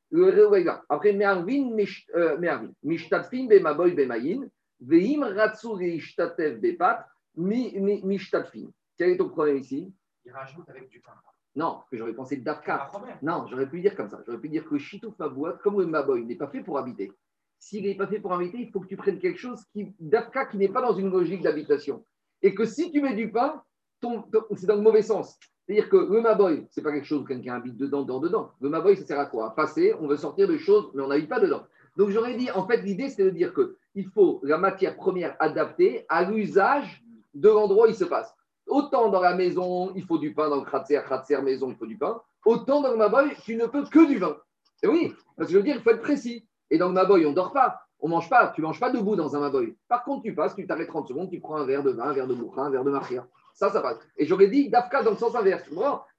Après 0.90 1.14
me'arvin, 1.14 1.72
euh. 2.16 2.68
Mishtatfin 2.84 3.48
be'maboy 3.48 3.94
be'mayin. 3.94 4.48
Ve'im 4.82 5.24
ratsu 5.24 5.68
re'ishtatev 5.74 6.60
be'pat. 6.60 7.06
Mishtatfin. 7.38 8.70
Quel 8.98 9.12
est 9.12 9.18
ton 9.18 9.30
problème 9.30 9.58
ici? 9.58 9.94
Il 10.26 10.32
rajoute 10.32 10.68
avec 10.70 10.90
du 10.90 11.00
pain. 11.00 11.14
Non, 11.56 11.82
que 11.90 11.98
j'aurais 11.98 12.14
pensé 12.14 12.38
Dafka. 12.38 12.90
première. 12.92 13.18
Non, 13.22 13.46
j'aurais 13.48 13.68
pu 13.70 13.82
dire 13.82 13.96
comme 13.96 14.10
ça. 14.10 14.22
J'aurais 14.26 14.40
pu 14.40 14.48
dire 14.50 14.64
que 14.66 14.78
Chitouf 14.78 15.18
Mabouat, 15.20 15.60
comme 15.64 15.80
le 15.80 15.86
Maboy, 15.86 16.24
n'est 16.26 16.36
pas 16.36 16.48
fait 16.48 16.62
pour 16.62 16.78
habiter. 16.78 17.12
S'il 17.60 17.84
n'est 17.84 17.96
pas 17.96 18.08
fait 18.08 18.20
pour 18.20 18.34
habiter, 18.34 18.58
il 18.60 18.72
faut 18.72 18.80
que 18.80 18.88
tu 18.88 18.96
prennes 18.96 19.20
quelque 19.20 19.38
chose 19.40 19.64
qui, 19.74 19.94
Dafka 20.00 20.46
qui 20.46 20.58
n'est 20.58 20.70
pas 20.70 20.82
dans 20.82 20.94
une 20.94 21.10
logique 21.12 21.42
d'habitation. 21.42 22.06
Et 22.42 22.56
que 22.56 22.66
si 22.66 22.92
tu 22.92 23.02
mets 23.02 23.16
du 23.16 23.32
pain, 23.32 23.62
ton- 24.00 24.22
ton- 24.24 24.46
c'est 24.56 24.66
dans 24.66 24.76
le 24.76 24.82
mauvais 24.82 25.02
sens. 25.02 25.38
C'est-à-dire 25.66 25.90
que 25.90 25.98
le 25.98 26.22
Maboy, 26.22 26.68
c'est 26.72 26.82
pas 26.82 26.92
quelque 26.92 27.06
chose 27.06 27.22
où 27.22 27.26
quelqu'un 27.26 27.56
habite 27.56 27.78
dedans, 27.78 28.02
dedans, 28.02 28.20
dedans. 28.20 28.52
Le 28.62 28.70
Maboy, 28.70 28.98
ça 28.98 29.06
sert 29.06 29.20
à 29.20 29.26
quoi? 29.26 29.56
Passer, 29.56 29.94
on 30.00 30.08
veut 30.08 30.18
sortir 30.18 30.48
de 30.48 30.58
choses, 30.58 30.92
mais 30.94 31.04
on 31.04 31.08
n'habite 31.08 31.30
pas 31.30 31.40
dedans. 31.40 31.64
Donc 31.98 32.10
j'aurais 32.10 32.36
dit, 32.36 32.50
en 32.52 32.66
fait, 32.66 32.78
l'idée, 32.78 33.10
c'est 33.10 33.24
de 33.24 33.30
dire 33.30 33.54
que 33.54 33.76
il 33.96 34.08
faut 34.08 34.40
la 34.44 34.58
matière 34.58 34.96
première 34.96 35.36
adaptée 35.40 36.06
à 36.10 36.24
l'usage 36.24 37.04
de 37.34 37.50
l'endroit 37.50 37.86
où 37.86 37.90
il 37.90 37.96
se 37.96 38.06
passe. 38.06 38.34
Autant 38.68 39.10
dans 39.10 39.22
la 39.22 39.36
maison, 39.36 39.92
il 39.96 40.04
faut 40.06 40.18
du 40.18 40.34
pain, 40.34 40.50
dans 40.50 40.58
le 40.58 40.66
kratzer, 40.66 41.02
kratzer, 41.04 41.42
maison, 41.42 41.70
il 41.70 41.76
faut 41.76 41.86
du 41.86 41.98
pain. 41.98 42.22
Autant 42.46 42.82
dans 42.82 42.92
le 42.92 42.98
Maboy, 42.98 43.34
tu 43.44 43.56
ne 43.56 43.66
peux 43.66 43.84
que 43.84 44.08
du 44.08 44.18
vin. 44.18 44.38
Et 44.84 44.88
oui, 44.88 45.14
parce 45.36 45.48
que 45.48 45.54
je 45.54 45.58
veux 45.58 45.64
dire, 45.64 45.76
il 45.76 45.82
faut 45.82 45.92
être 45.92 46.02
précis. 46.02 46.46
Et 46.70 46.78
dans 46.78 46.88
le 46.88 46.94
Maboy, 46.94 47.26
on 47.26 47.32
ne 47.32 47.36
dort 47.36 47.52
pas. 47.52 47.82
On 48.00 48.08
mange 48.08 48.30
pas. 48.30 48.48
Tu 48.56 48.62
manges 48.62 48.80
pas 48.80 48.90
debout 48.90 49.16
dans 49.16 49.36
un 49.36 49.40
Maboy. 49.40 49.76
Par 49.88 50.04
contre, 50.04 50.24
tu 50.24 50.34
passes, 50.34 50.56
tu 50.56 50.66
t'arrêtes 50.66 50.88
30 50.88 51.08
secondes, 51.08 51.30
tu 51.30 51.40
prends 51.40 51.58
un 51.58 51.66
verre 51.66 51.84
de 51.84 51.92
vin, 51.92 52.06
un 52.06 52.14
verre 52.14 52.28
de 52.28 52.34
bouchin, 52.34 52.64
un 52.64 52.70
verre 52.70 52.84
de 52.84 52.92
maria. 52.92 53.28
Ça, 53.54 53.70
ça 53.70 53.82
passe. 53.82 54.00
Et 54.18 54.26
j'aurais 54.26 54.48
dit 54.48 54.70
Dafka 54.70 55.04
dans 55.04 55.12
le 55.12 55.18
sens 55.18 55.36
inverse. 55.36 55.64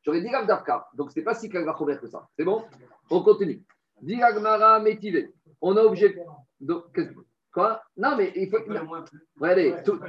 J'aurais 0.03 0.21
dit 0.21 0.31
Dafka. 0.47 0.87
Donc, 0.95 1.11
c'est 1.12 1.23
pas 1.23 1.35
si 1.35 1.49
clair 1.49 1.64
que 2.01 2.07
ça. 2.07 2.29
C'est 2.37 2.45
bon? 2.45 2.64
On 3.11 3.23
continue. 3.23 3.62
Diragmara 4.01 4.81
métivé. 4.81 5.33
On 5.61 5.77
a 5.77 5.83
objet. 5.83 6.16
Donc, 6.61 6.85
quoi? 7.53 7.83
Non, 7.97 8.16
mais 8.16 8.33
il 8.37 8.51
faut. 8.51 8.61
Plus. 8.62 8.79
Regardez, 9.40 9.75
tout- 9.85 10.01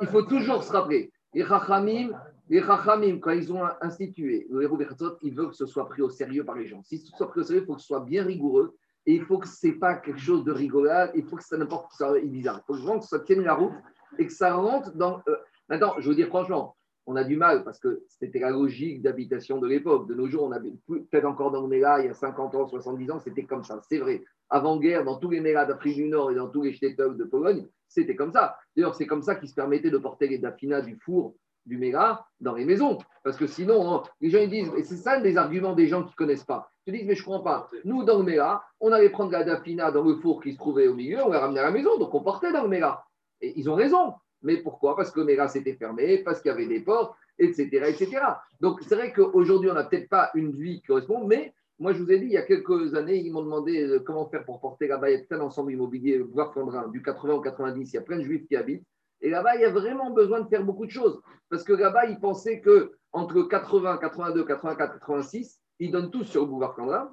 il 0.00 0.06
faut 0.08 0.22
toujours 0.22 0.62
se 0.62 0.72
rappeler. 0.72 1.10
Les 1.32 1.44
Chachamim, 1.44 2.10
les 2.48 2.62
Chachamim, 2.62 3.18
quand 3.18 3.32
ils 3.32 3.52
ont 3.52 3.64
institué 3.80 4.46
le 4.50 4.62
héros 4.62 4.78
ils 5.22 5.34
veulent 5.34 5.48
que 5.50 5.56
ce 5.56 5.66
soit 5.66 5.88
pris 5.88 6.02
au 6.02 6.10
sérieux 6.10 6.44
par 6.44 6.54
les 6.54 6.66
gens. 6.66 6.82
Si 6.84 6.98
ce 6.98 7.10
soit 7.16 7.28
pris 7.28 7.40
au 7.40 7.42
sérieux, 7.44 7.62
il 7.62 7.66
faut 7.66 7.74
que 7.74 7.80
ce 7.80 7.86
soit 7.88 8.00
bien 8.00 8.24
rigoureux. 8.24 8.76
Et 9.06 9.14
il 9.14 9.24
faut 9.24 9.38
que 9.38 9.48
ce 9.48 9.66
n'est 9.66 9.72
pas 9.74 9.96
quelque 9.96 10.20
chose 10.20 10.44
de 10.44 10.52
rigolade. 10.52 11.10
Il 11.14 11.24
faut 11.26 11.36
que 11.36 11.44
ça 11.44 11.56
n'importe 11.56 11.88
quoi 11.96 12.08
soit 12.10 12.20
bizarre. 12.20 12.60
Il 12.62 12.66
faut 12.66 12.80
vraiment 12.80 13.00
que 13.00 13.06
ça 13.06 13.18
tienne 13.20 13.42
la 13.42 13.54
route 13.54 13.72
et 14.18 14.26
que 14.26 14.32
ça 14.32 14.54
rentre 14.54 14.92
dans. 14.94 15.22
euh, 15.28 15.36
Maintenant, 15.68 15.94
je 15.98 16.08
veux 16.08 16.14
dire 16.14 16.28
franchement, 16.28 16.76
on 17.06 17.16
a 17.16 17.24
du 17.24 17.36
mal 17.36 17.64
parce 17.64 17.78
que 17.78 18.02
c'était 18.08 18.38
la 18.38 18.50
logique 18.50 19.02
d'habitation 19.02 19.58
de 19.58 19.66
l'époque. 19.66 20.08
De 20.08 20.14
nos 20.14 20.26
jours, 20.26 20.44
on 20.44 20.52
a 20.52 20.60
peut-être 20.60 21.26
encore 21.26 21.50
dans 21.50 21.62
le 21.62 21.68
Méla, 21.68 22.00
il 22.00 22.06
y 22.06 22.08
a 22.08 22.14
50 22.14 22.54
ans, 22.54 22.66
70 22.66 23.10
ans, 23.10 23.20
c'était 23.20 23.44
comme 23.44 23.64
ça. 23.64 23.80
C'est 23.88 23.98
vrai. 23.98 24.24
Avant-guerre, 24.48 25.04
dans 25.04 25.18
tous 25.18 25.30
les 25.30 25.40
Mélas 25.40 25.66
d'Afrique 25.66 25.96
du 25.96 26.08
Nord 26.08 26.30
et 26.30 26.34
dans 26.34 26.48
tous 26.48 26.62
les 26.62 26.72
Shtetov 26.72 27.16
de 27.16 27.24
Pologne, 27.24 27.66
c'était 27.88 28.16
comme 28.16 28.32
ça. 28.32 28.56
D'ailleurs, 28.76 28.94
c'est 28.94 29.06
comme 29.06 29.22
ça 29.22 29.34
qu'ils 29.34 29.48
se 29.48 29.54
permettaient 29.54 29.90
de 29.90 29.98
porter 29.98 30.28
les 30.28 30.38
dafinas 30.38 30.82
du 30.82 30.96
four 30.96 31.34
du 31.66 31.78
Méla 31.78 32.26
dans 32.40 32.54
les 32.54 32.64
maisons. 32.64 32.98
Parce 33.22 33.36
que 33.36 33.46
sinon, 33.46 33.92
hein, 33.92 34.02
les 34.20 34.30
gens 34.30 34.40
ils 34.40 34.50
disent, 34.50 34.72
et 34.76 34.82
c'est 34.82 34.96
ça 34.96 35.20
des 35.20 35.36
arguments 35.36 35.74
des 35.74 35.86
gens 35.86 36.02
qui 36.02 36.10
ne 36.10 36.16
connaissent 36.16 36.44
pas. 36.44 36.70
Ils 36.86 36.92
disent, 36.92 37.06
mais 37.06 37.14
je 37.14 37.22
ne 37.22 37.26
comprends 37.26 37.42
pas. 37.42 37.70
Nous, 37.84 38.04
dans 38.04 38.18
le 38.18 38.24
Méla, 38.24 38.62
on 38.80 38.92
allait 38.92 39.10
prendre 39.10 39.32
la 39.32 39.44
dafina 39.44 39.90
dans 39.90 40.02
le 40.02 40.16
four 40.16 40.42
qui 40.42 40.52
se 40.52 40.58
trouvait 40.58 40.88
au 40.88 40.94
milieu, 40.94 41.22
on 41.24 41.30
la 41.30 41.40
ramenait 41.40 41.60
à 41.60 41.64
la 41.64 41.70
maison, 41.70 41.98
donc 41.98 42.14
on 42.14 42.22
portait 42.22 42.52
dans 42.52 42.62
le 42.62 42.68
Méla. 42.68 43.04
Et 43.40 43.58
ils 43.58 43.68
ont 43.70 43.74
raison. 43.74 44.14
Mais 44.44 44.58
pourquoi? 44.58 44.94
Parce 44.94 45.10
que 45.10 45.20
Méla 45.20 45.48
s'était 45.48 45.74
fermé, 45.74 46.18
parce 46.18 46.40
qu'il 46.40 46.50
y 46.50 46.54
avait 46.54 46.66
des 46.66 46.80
portes, 46.80 47.16
etc. 47.38 47.68
etc. 47.88 48.20
Donc 48.60 48.80
c'est 48.82 48.94
vrai 48.94 49.12
qu'aujourd'hui, 49.12 49.70
on 49.70 49.74
n'a 49.74 49.84
peut-être 49.84 50.08
pas 50.08 50.30
une 50.34 50.52
vie 50.52 50.80
qui 50.80 50.86
correspond, 50.86 51.26
mais 51.26 51.52
moi, 51.80 51.92
je 51.92 52.02
vous 52.02 52.12
ai 52.12 52.20
dit, 52.20 52.26
il 52.26 52.32
y 52.32 52.36
a 52.36 52.42
quelques 52.42 52.94
années, 52.94 53.16
ils 53.16 53.32
m'ont 53.32 53.42
demandé 53.42 53.82
euh, 53.82 53.98
comment 53.98 54.28
faire 54.28 54.44
pour 54.44 54.60
porter 54.60 54.86
là-bas. 54.86 55.10
Il 55.10 55.14
y 55.14 55.16
a 55.16 55.24
tout 55.24 55.34
un 55.34 55.40
ensemble 55.40 55.72
immobilier, 55.72 56.18
voire 56.18 56.52
Flandrin, 56.52 56.86
du 56.88 57.02
80 57.02 57.34
au 57.34 57.40
90, 57.40 57.90
il 57.90 57.94
y 57.94 57.98
a 57.98 58.02
plein 58.02 58.18
de 58.18 58.22
juifs 58.22 58.46
qui 58.46 58.54
habitent. 58.54 58.86
Et 59.20 59.30
là-bas, 59.30 59.56
il 59.56 59.62
y 59.62 59.64
a 59.64 59.70
vraiment 59.70 60.10
besoin 60.10 60.40
de 60.40 60.48
faire 60.48 60.62
beaucoup 60.62 60.86
de 60.86 60.90
choses. 60.90 61.20
Parce 61.48 61.64
que 61.64 61.72
là-bas, 61.72 62.06
ils 62.06 62.20
pensaient 62.20 62.60
que 62.60 62.92
entre 63.12 63.42
80, 63.42 63.98
82, 63.98 64.44
84, 64.44 64.98
86, 65.00 65.60
ils 65.80 65.90
donnent 65.90 66.10
tous 66.10 66.24
sur 66.24 66.42
le 66.42 66.48
boulevard 66.48 66.74
Flandrin. 66.74 67.12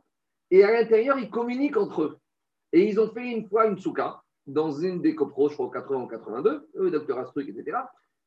Et 0.52 0.64
à 0.64 0.72
l'intérieur, 0.72 1.18
ils 1.18 1.30
communiquent 1.30 1.78
entre 1.78 2.04
eux. 2.04 2.18
Et 2.72 2.88
ils 2.88 3.00
ont 3.00 3.12
fait 3.12 3.32
une 3.32 3.48
fois 3.48 3.66
une 3.66 3.80
souka 3.80 4.22
dans 4.48 4.72
une 4.72 5.02
des 5.02 5.16
copros, 5.16 5.50
je 5.50 5.54
crois, 5.56 5.68
au 5.68 5.70
80 5.70 6.04
ou 6.04 6.08
82, 6.08 6.70
eux, 6.78 6.92
docteur 6.92 7.20
Astruc, 7.20 7.48
etc. 7.50 7.78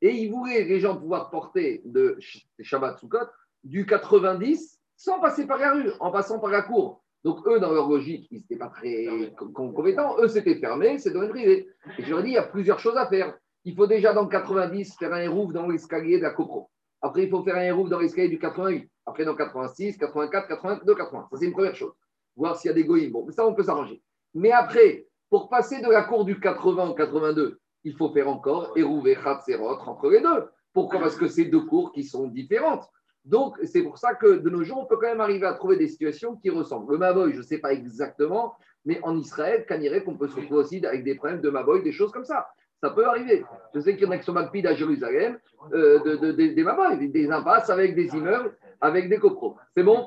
Et 0.01 0.13
ils 0.13 0.31
voulaient, 0.31 0.65
les 0.65 0.81
gens, 0.81 0.97
pouvoir 0.97 1.31
porter 1.31 1.83
de 1.85 2.17
Sh- 2.21 2.47
Shabbat 2.61 2.99
Sukkot 2.99 3.27
du 3.63 3.87
90 3.87 4.81
sans 4.97 5.21
passer 5.21 5.47
par 5.47 5.59
la 5.59 5.73
rue, 5.73 5.91
en 6.01 6.11
passant 6.13 6.39
par 6.39 6.51
la 6.51 6.63
cour. 6.63 7.03
Donc, 7.25 7.47
eux, 7.49 7.59
dans 7.59 7.73
leur 7.73 7.89
logique, 7.89 8.29
ils 8.31 8.39
n'étaient 8.41 8.57
pas 8.57 8.69
très 8.69 9.33
com- 9.37 9.53
com- 9.53 9.73
compétents. 9.75 10.17
Eux, 10.21 10.29
c'était 10.29 10.57
fermé, 10.57 10.99
c'est 10.99 11.11
domaine 11.11 11.31
privé. 11.31 11.69
Et 11.99 12.03
je 12.03 12.11
leur 12.11 12.21
ai 12.21 12.23
dit, 12.25 12.29
il 12.31 12.35
y 12.35 12.39
a 12.39 12.43
plusieurs 12.43 12.79
choses 12.79 12.97
à 12.97 13.07
faire. 13.09 13.37
Il 13.65 13.75
faut 13.75 13.87
déjà, 13.87 14.13
dans 14.13 14.23
le 14.25 14.29
90, 14.29 14.97
faire 14.99 15.13
un 15.15 15.21
hérouf 15.21 15.53
dans 15.53 15.67
l'escalier 15.67 16.19
de 16.19 16.23
la 16.23 16.31
copro. 16.31 16.69
Après, 17.01 17.25
il 17.25 17.31
faut 17.31 17.43
faire 17.43 17.57
un 17.57 17.63
hérouf 17.63 17.89
dans 17.89 17.99
l'escalier 17.99 18.29
du 18.29 18.39
88. 18.39 18.89
Après, 19.07 19.25
dans 19.25 19.35
86, 19.35 19.97
84, 19.97 20.49
82, 20.49 20.95
80. 20.95 21.29
Ça, 21.31 21.37
c'est 21.39 21.47
une 21.47 21.53
première 21.53 21.75
chose. 21.75 21.93
Voir 22.37 22.57
s'il 22.57 22.69
y 22.69 22.73
a 22.73 22.75
des 22.75 22.85
goïms. 22.85 23.11
Bon, 23.13 23.27
ça, 23.31 23.47
on 23.47 23.55
peut 23.55 23.63
s'arranger. 23.63 24.03
Mais 24.35 24.51
après, 24.53 25.07
pour 25.35 25.49
passer 25.49 25.81
de 25.81 25.91
la 25.91 26.05
cour 26.05 26.25
du 26.25 26.39
80 26.39 26.91
au 26.91 26.95
82, 26.95 27.59
il 27.83 27.97
faut 27.97 28.09
faire 28.13 28.29
encore 28.29 28.71
hérouf 28.77 29.05
et 29.07 29.17
Khatserot 29.17 29.79
entre 29.85 30.09
les 30.09 30.21
deux. 30.21 30.45
Pourquoi? 30.73 31.01
Parce 31.01 31.17
que 31.17 31.27
c'est 31.27 31.47
deux 31.47 31.63
cours 31.63 31.91
qui 31.91 32.05
sont 32.05 32.29
différentes. 32.29 32.89
Donc, 33.25 33.57
c'est 33.65 33.83
pour 33.83 33.99
ça 33.99 34.15
que 34.15 34.37
de 34.39 34.49
nos 34.49 34.63
jours, 34.63 34.79
on 34.79 34.87
peut 34.87 34.97
quand 34.97 35.09
même 35.09 35.21
arriver 35.21 35.45
à 35.45 35.55
trouver 35.55 35.77
des 35.77 35.89
situations 35.89 36.37
qui 36.37 36.51
ressemblent. 36.51 36.93
Le 36.93 36.99
Maboy, 36.99 37.33
je 37.33 37.39
ne 37.39 37.43
sais 37.43 37.59
pas 37.59 37.73
exactement, 37.73 38.55
mais 38.85 39.01
en 39.03 39.17
Israël, 39.19 39.67
Canirek, 39.67 40.07
on 40.07 40.17
peut 40.17 40.29
se 40.29 40.37
retrouver 40.37 40.61
aussi 40.61 40.87
avec 40.87 41.03
des 41.03 41.17
problèmes 41.17 41.41
de 41.41 41.51
Maboy, 41.51 41.83
des 41.83 41.91
choses 41.91 42.13
comme 42.13 42.25
ça. 42.25 42.47
Ça 42.81 42.91
peut 42.91 43.05
arriver. 43.05 43.45
Je 43.75 43.81
sais 43.81 43.97
qu'il 43.97 44.05
y 44.05 44.09
en 44.09 44.13
a 44.13 44.19
qui 44.19 44.25
sont 44.25 44.35
Macpid 44.35 44.65
à 44.69 44.75
Jérusalem, 44.77 45.41
euh, 45.73 45.99
de, 46.05 46.15
de- 46.15 46.31
de- 46.31 46.55
des 46.55 46.63
Maboy, 46.63 47.09
des 47.09 47.29
impasses 47.33 47.71
avec 47.71 47.97
des 47.97 48.07
immeubles, 48.15 48.57
avec 48.81 49.09
des 49.09 49.19
copros. 49.19 49.57
C'est 49.77 49.83
bon? 49.83 50.07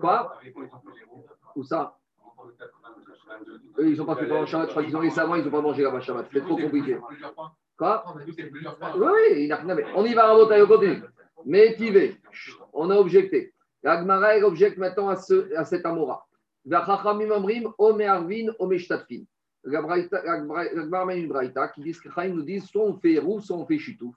Quoi? 0.00 0.32
Où 1.54 1.62
ça? 1.62 1.96
Eux, 3.78 3.88
ils 3.90 3.96
n'ont 3.98 4.04
pas 4.04 4.16
fait 4.16 4.26
pendant 4.26 4.46
Shabbat. 4.46 4.66
Je 4.68 4.70
crois 4.70 4.84
qu'ils 4.84 4.96
ont 4.96 5.00
laissé 5.00 5.18
avant, 5.20 5.34
ils 5.34 5.44
n'ont 5.44 5.50
pas 5.50 5.60
mangé 5.60 5.82
là-bas 5.82 6.00
Shabbat. 6.00 6.26
C'est 6.32 6.40
trop 6.40 6.56
compliqué. 6.56 6.98
Quoi 7.76 8.04
Oui, 8.96 9.06
oui, 9.34 9.42
il 9.42 9.48
n'a. 9.48 9.60
On 9.94 10.04
y 10.04 10.14
va, 10.14 10.26
Rabotai, 10.28 10.62
on 10.62 10.66
continue. 10.66 11.02
Mais 11.44 11.74
Tivé, 11.76 12.16
on 12.72 12.90
a 12.90 12.96
objecté. 12.96 13.52
L'Agmara, 13.82 14.36
elle 14.36 14.44
objecte 14.44 14.78
maintenant 14.78 15.08
à, 15.08 15.16
ce, 15.16 15.54
à 15.54 15.64
cet 15.64 15.84
Amora. 15.86 16.26
Vachachamim 16.64 17.30
Amrim, 17.30 17.70
Ome 17.78 18.00
Arvin, 18.00 18.46
Ome 18.58 18.76
Shtatfin. 18.78 19.22
La 19.64 19.82
Braïta- 19.82 20.24
la 20.24 20.40
Bra- 20.40 20.64
l'Agmara 20.72 21.04
mène 21.06 21.18
une 21.18 21.28
Braïta 21.28 21.68
qui 21.68 21.82
dit 21.82 21.92
que 21.92 22.26
nous 22.28 22.42
disent 22.42 22.66
soit 22.66 22.82
on 22.82 22.94
fait 22.94 23.18
roux, 23.18 23.40
soit 23.40 23.56
on 23.56 23.66
fait 23.66 23.78
chitouf. 23.78 24.14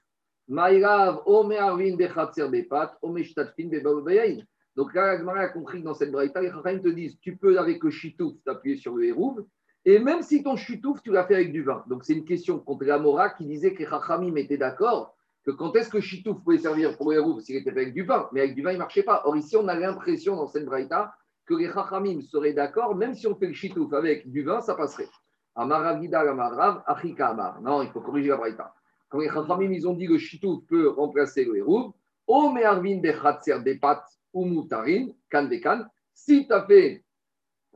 Maïrav, 0.47 1.21
Ome 1.25 1.51
Arvin, 1.51 1.95
Bechatzer, 1.95 2.47
Bepat, 2.47 2.97
Ome 3.01 3.21
Shtatfin, 3.23 3.67
Bebayayin. 3.67 4.43
Donc 4.75 4.93
là, 4.93 5.07
l'Agmara 5.07 5.39
a 5.41 5.49
compris 5.49 5.79
que 5.79 5.85
dans 5.85 5.93
cette 5.93 6.11
Braïta, 6.11 6.41
les 6.41 6.51
Chaim 6.51 6.79
te 6.79 6.87
disent 6.87 7.17
tu 7.19 7.35
peux, 7.35 7.59
avec 7.59 7.83
le 7.83 7.89
chitouf, 7.89 8.33
t'appuyer 8.45 8.77
sur 8.77 8.95
le 8.95 9.05
hérouv. 9.05 9.45
Et 9.85 9.99
même 9.99 10.21
si 10.21 10.43
ton 10.43 10.55
chitouf, 10.55 11.01
tu 11.01 11.11
l'as 11.11 11.25
fait 11.25 11.35
avec 11.35 11.51
du 11.51 11.63
vin. 11.63 11.83
Donc 11.87 12.03
c'est 12.03 12.13
une 12.13 12.25
question 12.25 12.59
contre 12.59 12.85
l'Amora 12.85 13.29
qui 13.29 13.45
disait 13.45 13.73
que 13.73 13.79
les 13.79 13.89
Chachamim 13.89 14.35
étaient 14.35 14.57
d'accord 14.57 15.15
que 15.45 15.51
quand 15.51 15.75
est-ce 15.75 15.89
que 15.89 16.01
Chitouf 16.01 16.43
pouvait 16.43 16.57
servir 16.57 16.97
pour 16.97 17.11
les 17.11 17.17
roues 17.17 17.39
s'il 17.39 17.55
était 17.55 17.71
fait 17.71 17.81
avec 17.81 17.93
du 17.93 18.03
vin, 18.03 18.29
mais 18.31 18.41
avec 18.41 18.55
du 18.55 18.61
vin, 18.61 18.71
il 18.71 18.73
ne 18.73 18.79
marchait 18.79 19.03
pas. 19.03 19.21
Or, 19.25 19.37
ici, 19.37 19.55
on 19.55 19.67
a 19.67 19.75
l'impression 19.75 20.35
dans 20.35 20.47
cette 20.47 20.65
braïta 20.65 21.13
que 21.45 21.55
les 21.55 21.71
Chachamim 21.71 22.21
seraient 22.21 22.53
d'accord, 22.53 22.95
même 22.95 23.13
si 23.15 23.25
on 23.25 23.35
fait 23.35 23.47
le 23.47 23.53
Chitouf 23.53 23.91
avec 23.93 24.29
du 24.29 24.43
vin, 24.43 24.61
ça 24.61 24.75
passerait. 24.75 25.09
Amaravida 25.55 26.19
Amarav, 26.21 26.83
Achika 26.85 27.29
Amar. 27.29 27.61
Non, 27.61 27.81
il 27.81 27.89
faut 27.89 28.01
corriger 28.01 28.29
la 28.29 28.37
braïta. 28.37 28.73
Quand 29.07 29.19
les 29.19 29.29
Chachamim, 29.29 29.71
ils 29.71 29.87
ont 29.87 29.93
dit 29.93 30.05
que 30.07 30.13
le 30.13 30.19
Chitouf 30.19 30.63
peut 30.67 30.89
remplacer 30.89 31.45
le 31.45 31.57
hérouv, 31.57 31.93
O 32.27 32.51
Me'arvin 32.51 32.99
Bechatzer 32.99 33.59
Bepat 33.59 34.05
ou 34.33 34.45
Moutarin, 34.45 35.07
Kan 35.29 35.45
Bekan, 35.45 35.85
si 36.13 36.47
tu 36.47 36.53
as 36.53 36.65
fait 36.65 37.03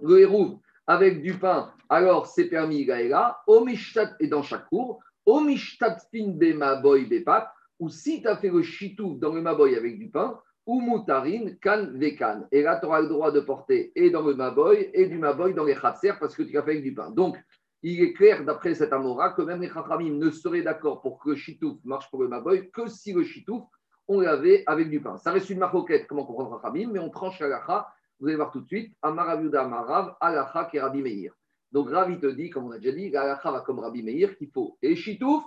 le 0.01 0.19
hérouv 0.19 0.59
avec 0.87 1.21
du 1.21 1.33
pain, 1.33 1.73
alors 1.89 2.27
c'est 2.27 2.49
permis 2.49 2.85
Gaïla, 2.85 3.41
O 3.47 3.63
Mishtat, 3.63 4.15
et 4.19 4.27
dans 4.27 4.43
chaque 4.43 4.67
cour, 4.67 4.99
O 5.25 5.39
Mishtatfin 5.39 6.33
Bema 6.35 6.75
Boy 6.75 7.05
Bepat, 7.05 7.53
ou 7.79 7.89
si 7.89 8.21
tu 8.21 8.27
as 8.27 8.37
fait 8.37 8.49
le 8.49 8.61
chitouf 8.61 9.19
dans 9.19 9.33
le 9.33 9.41
maboy 9.41 9.75
avec 9.75 9.97
du 9.97 10.09
pain, 10.09 10.39
ou 10.65 10.79
moutarin, 10.79 11.55
kan 11.61 11.91
vekan. 11.93 12.47
Et 12.51 12.61
là, 12.61 12.79
tu 12.79 12.85
auras 12.85 13.01
le 13.01 13.09
droit 13.09 13.31
de 13.31 13.41
porter 13.41 13.91
et 13.95 14.09
dans 14.09 14.21
le 14.21 14.35
maboy 14.35 14.89
et 14.93 15.07
du 15.07 15.17
maboy 15.17 15.53
dans 15.53 15.65
les 15.65 15.75
khatser 15.75 16.13
parce 16.19 16.35
que 16.35 16.43
tu 16.43 16.57
as 16.57 16.63
fait 16.63 16.71
avec 16.71 16.83
du 16.83 16.93
pain. 16.93 17.09
Donc, 17.11 17.37
il 17.81 18.01
est 18.01 18.13
clair 18.13 18.45
d'après 18.45 18.73
cet 18.73 18.93
amora 18.93 19.31
que 19.31 19.41
même 19.41 19.61
les 19.61 19.67
chachamim 19.67 20.13
ne 20.13 20.29
seraient 20.29 20.61
d'accord 20.61 21.01
pour 21.01 21.19
que 21.19 21.31
le 21.31 21.35
chitouf 21.35 21.77
marche 21.83 22.09
pour 22.09 22.21
le 22.21 22.29
maboy 22.29 22.71
que 22.71 22.87
si 22.87 23.11
le 23.11 23.23
chitouf, 23.23 23.63
on 24.07 24.19
l'avait 24.19 24.63
avec 24.65 24.89
du 24.89 25.01
pain. 25.01 25.17
Ça 25.17 25.31
reste 25.31 25.49
une 25.49 25.59
marcoquette, 25.59 26.07
comment 26.07 26.25
comprendre 26.25 26.59
chachamim, 26.61 26.89
mais 26.91 26.99
on 26.99 27.09
tranche 27.09 27.39
la 27.39 27.93
Vous 28.19 28.27
allez 28.27 28.35
voir 28.35 28.51
tout 28.51 28.61
de 28.61 28.67
suite. 28.67 28.95
Amarav 29.01 29.43
Yuda 29.43 29.63
Amarav, 29.63 30.15
alacha 30.19 30.65
qui 30.65 30.79
Rabbi 30.79 31.01
Meir. 31.01 31.33
Donc, 31.71 31.89
Ravi 31.89 32.19
te 32.19 32.27
dit, 32.27 32.49
comme 32.49 32.65
on 32.65 32.71
a 32.71 32.77
déjà 32.77 32.95
dit, 32.95 33.09
la 33.09 33.39
va 33.43 33.63
comme 33.65 33.79
Rabbi 33.79 34.03
Meir 34.03 34.37
qu'il 34.37 34.51
faut 34.51 34.77
et 34.81 34.95
chitouf 34.95 35.43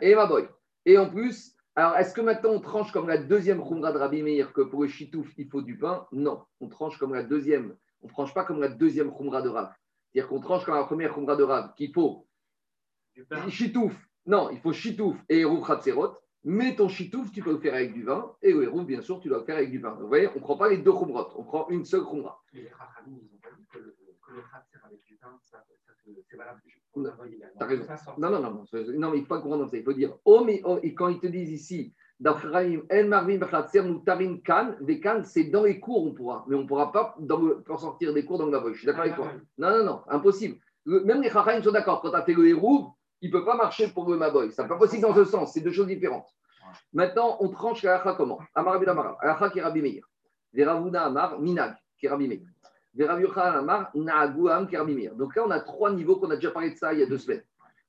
et 0.00 0.14
maboy. 0.14 0.48
Et 0.84 0.96
en 0.98 1.08
plus, 1.10 1.54
alors 1.74 1.96
est-ce 1.96 2.14
que 2.14 2.20
maintenant 2.20 2.50
on 2.50 2.60
tranche 2.60 2.90
comme 2.92 3.08
la 3.08 3.18
deuxième 3.18 3.62
khumra 3.62 3.92
de 3.92 3.98
Rabbi 3.98 4.22
Meir 4.22 4.52
que 4.52 4.62
pour 4.62 4.82
le 4.82 4.88
chitouf 4.88 5.32
il 5.36 5.48
faut 5.48 5.62
du 5.62 5.78
pain? 5.78 6.06
Non, 6.12 6.42
on 6.60 6.68
tranche 6.68 6.98
comme 6.98 7.14
la 7.14 7.22
deuxième. 7.22 7.76
On 8.02 8.06
ne 8.06 8.12
tranche 8.12 8.34
pas 8.34 8.44
comme 8.44 8.60
la 8.60 8.68
deuxième 8.68 9.14
khumra 9.14 9.42
de 9.42 9.48
Rav. 9.48 9.72
C'est-à-dire 10.12 10.28
qu'on 10.28 10.40
tranche 10.40 10.64
comme 10.64 10.74
la 10.74 10.84
première 10.84 11.14
khumra 11.14 11.36
de 11.36 11.42
Rav 11.42 11.74
qu'il 11.76 11.92
faut 11.92 12.26
chitouf. 13.48 13.94
Non, 14.26 14.50
il 14.50 14.60
faut 14.60 14.72
chitouf 14.72 15.16
et 15.28 15.40
eruv 15.40 15.64
chatzerot. 15.66 16.14
Mais 16.44 16.76
ton 16.76 16.88
chitouf, 16.88 17.32
tu 17.32 17.42
peux 17.42 17.52
le 17.52 17.58
faire 17.58 17.74
avec 17.74 17.92
du 17.92 18.04
vin, 18.04 18.32
et 18.42 18.52
le 18.52 18.62
héros, 18.62 18.82
bien 18.82 19.00
sûr, 19.02 19.20
tu 19.20 19.28
dois 19.28 19.38
le 19.38 19.44
faire 19.44 19.56
avec 19.56 19.70
du 19.70 19.78
vin. 19.78 19.96
vous 20.00 20.06
voyez, 20.08 20.28
on 20.28 20.36
ne 20.36 20.40
prend 20.40 20.56
pas 20.56 20.68
les 20.68 20.78
deux 20.78 20.92
khumrot, 20.92 21.28
on 21.36 21.42
prend 21.44 21.68
une 21.68 21.84
seule 21.84 22.04
khumra. 22.04 22.40
Les 22.52 22.68
Rachamim, 22.68 23.18
ils 23.22 23.34
ont 23.34 23.38
pas 23.42 23.50
dit 23.56 23.66
que 23.72 23.78
le, 23.78 23.96
que 24.26 24.32
le 24.32 24.42
avec 24.84 25.02
du 25.04 25.16
ça, 25.16 25.28
ça, 25.42 25.64
c'est 26.30 26.36
valable. 26.36 26.62
T'as 27.58 27.66
raison. 27.66 27.84
Non, 28.18 28.30
non, 28.30 28.40
non, 28.40 28.50
non, 28.50 28.64
non, 28.72 29.10
mais 29.10 29.18
il 29.18 29.20
ne 29.20 29.26
faut 29.26 29.28
pas 29.28 29.40
comprendre 29.40 29.68
ça. 29.68 29.76
Il 29.76 29.84
faut 29.84 29.92
dire, 29.92 30.16
oh, 30.24 30.42
mais 30.44 30.60
oh, 30.64 30.78
et 30.82 30.94
quand 30.94 31.08
ils 31.08 31.20
te 31.20 31.26
disent 31.26 31.50
ici, 31.50 31.92
dans 32.20 32.36
Charaim, 32.38 32.80
El 32.88 33.08
Marvin 33.08 33.38
nous 33.84 33.98
tarin 34.00 34.38
kan, 34.44 34.74
des 34.80 35.00
kan, 35.00 35.22
c'est 35.24 35.44
dans 35.44 35.62
les 35.64 35.78
cours, 35.78 36.04
on 36.04 36.12
pourra, 36.14 36.44
mais 36.48 36.56
on 36.56 36.62
ne 36.62 36.66
pourra 36.66 36.90
pas 36.90 37.14
dans 37.20 37.40
le- 37.40 37.62
pour 37.62 37.78
sortir 37.78 38.12
des 38.12 38.24
cours 38.24 38.38
dans 38.38 38.46
la 38.46 38.58
voie. 38.58 38.72
Je 38.72 38.78
suis 38.78 38.86
d'accord 38.86 39.02
avec 39.02 39.14
toi. 39.14 39.32
Non, 39.58 39.70
non, 39.78 39.84
non, 39.84 40.00
impossible. 40.08 40.58
Le- 40.84 41.04
même 41.04 41.22
les 41.22 41.30
Charaim 41.30 41.62
sont 41.62 41.70
d'accord. 41.70 42.00
Quand 42.00 42.10
tu 42.10 42.16
as 42.16 42.24
fait 42.24 42.34
le 42.34 42.48
héros, 42.48 42.88
il 43.20 43.30
ne 43.30 43.38
peut 43.38 43.44
pas 43.44 43.56
marcher 43.56 43.88
pour 43.88 44.08
le 44.10 44.16
Maboy. 44.16 44.52
Ce 44.52 44.62
n'est 44.62 44.68
pas 44.68 44.76
possible 44.76 45.02
dans 45.02 45.14
ce 45.14 45.24
sens. 45.24 45.52
C'est 45.52 45.60
deux 45.60 45.72
choses 45.72 45.86
différentes. 45.86 46.28
Maintenant, 46.92 47.36
on 47.40 47.48
tranche 47.48 47.82
la 47.82 47.94
halakha 47.94 48.14
comment? 48.14 48.38
Amar 48.54 48.74
Amar, 48.74 49.16
halakha 49.20 49.50
qui 49.50 49.58
est 49.58 49.62
Rabbi 49.62 49.82
Meir. 49.82 50.04
Veravuna 50.52 51.04
Amar, 51.04 51.40
Minag, 51.40 51.74
qui 51.98 52.06
est 52.06 52.08
Rabbi 52.08 52.28
Meir. 52.28 52.46
Verav 52.94 53.20
Yochanan 53.20 53.58
Amar, 53.58 53.90
Naaguam, 53.94 54.66
qui 54.68 54.76
Rabbi 54.76 54.94
Meir. 54.94 55.14
Donc 55.14 55.34
là, 55.34 55.44
on 55.46 55.50
a 55.50 55.60
trois 55.60 55.90
niveaux 55.90 56.16
qu'on 56.16 56.30
a 56.30 56.36
déjà 56.36 56.50
parlé 56.50 56.70
de 56.70 56.76
ça 56.76 56.92
il 56.92 57.00
y 57.00 57.02
a 57.02 57.06
deux 57.06 57.18
semaines. 57.18 57.42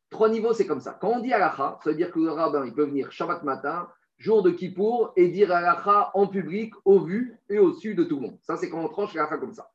Trois 0.09 0.29
niveaux, 0.29 0.53
c'est 0.53 0.65
comme 0.65 0.79
ça. 0.79 0.97
Quand 0.99 1.09
on 1.09 1.19
dit 1.19 1.33
halakha, 1.33 1.79
ça 1.83 1.89
veut 1.89 1.95
dire 1.95 2.11
que 2.11 2.19
le 2.19 2.31
rabbin, 2.31 2.65
il 2.65 2.73
peut 2.73 2.85
venir 2.85 3.11
Shabbat 3.11 3.43
matin, 3.43 3.87
jour 4.17 4.41
de 4.41 4.49
Kippour, 4.49 5.13
et 5.15 5.27
dire 5.27 5.51
halakha 5.51 6.11
en 6.13 6.27
public, 6.27 6.73
au 6.85 6.99
vu 6.99 7.37
et 7.49 7.59
au 7.59 7.73
su 7.73 7.95
de 7.95 8.03
tout 8.03 8.15
le 8.15 8.21
monde. 8.21 8.37
Ça, 8.41 8.57
c'est 8.57 8.69
quand 8.69 8.79
on 8.79 8.89
tranche 8.89 9.13
la 9.13 9.21
halakha 9.21 9.37
comme 9.37 9.53
ça. 9.53 9.69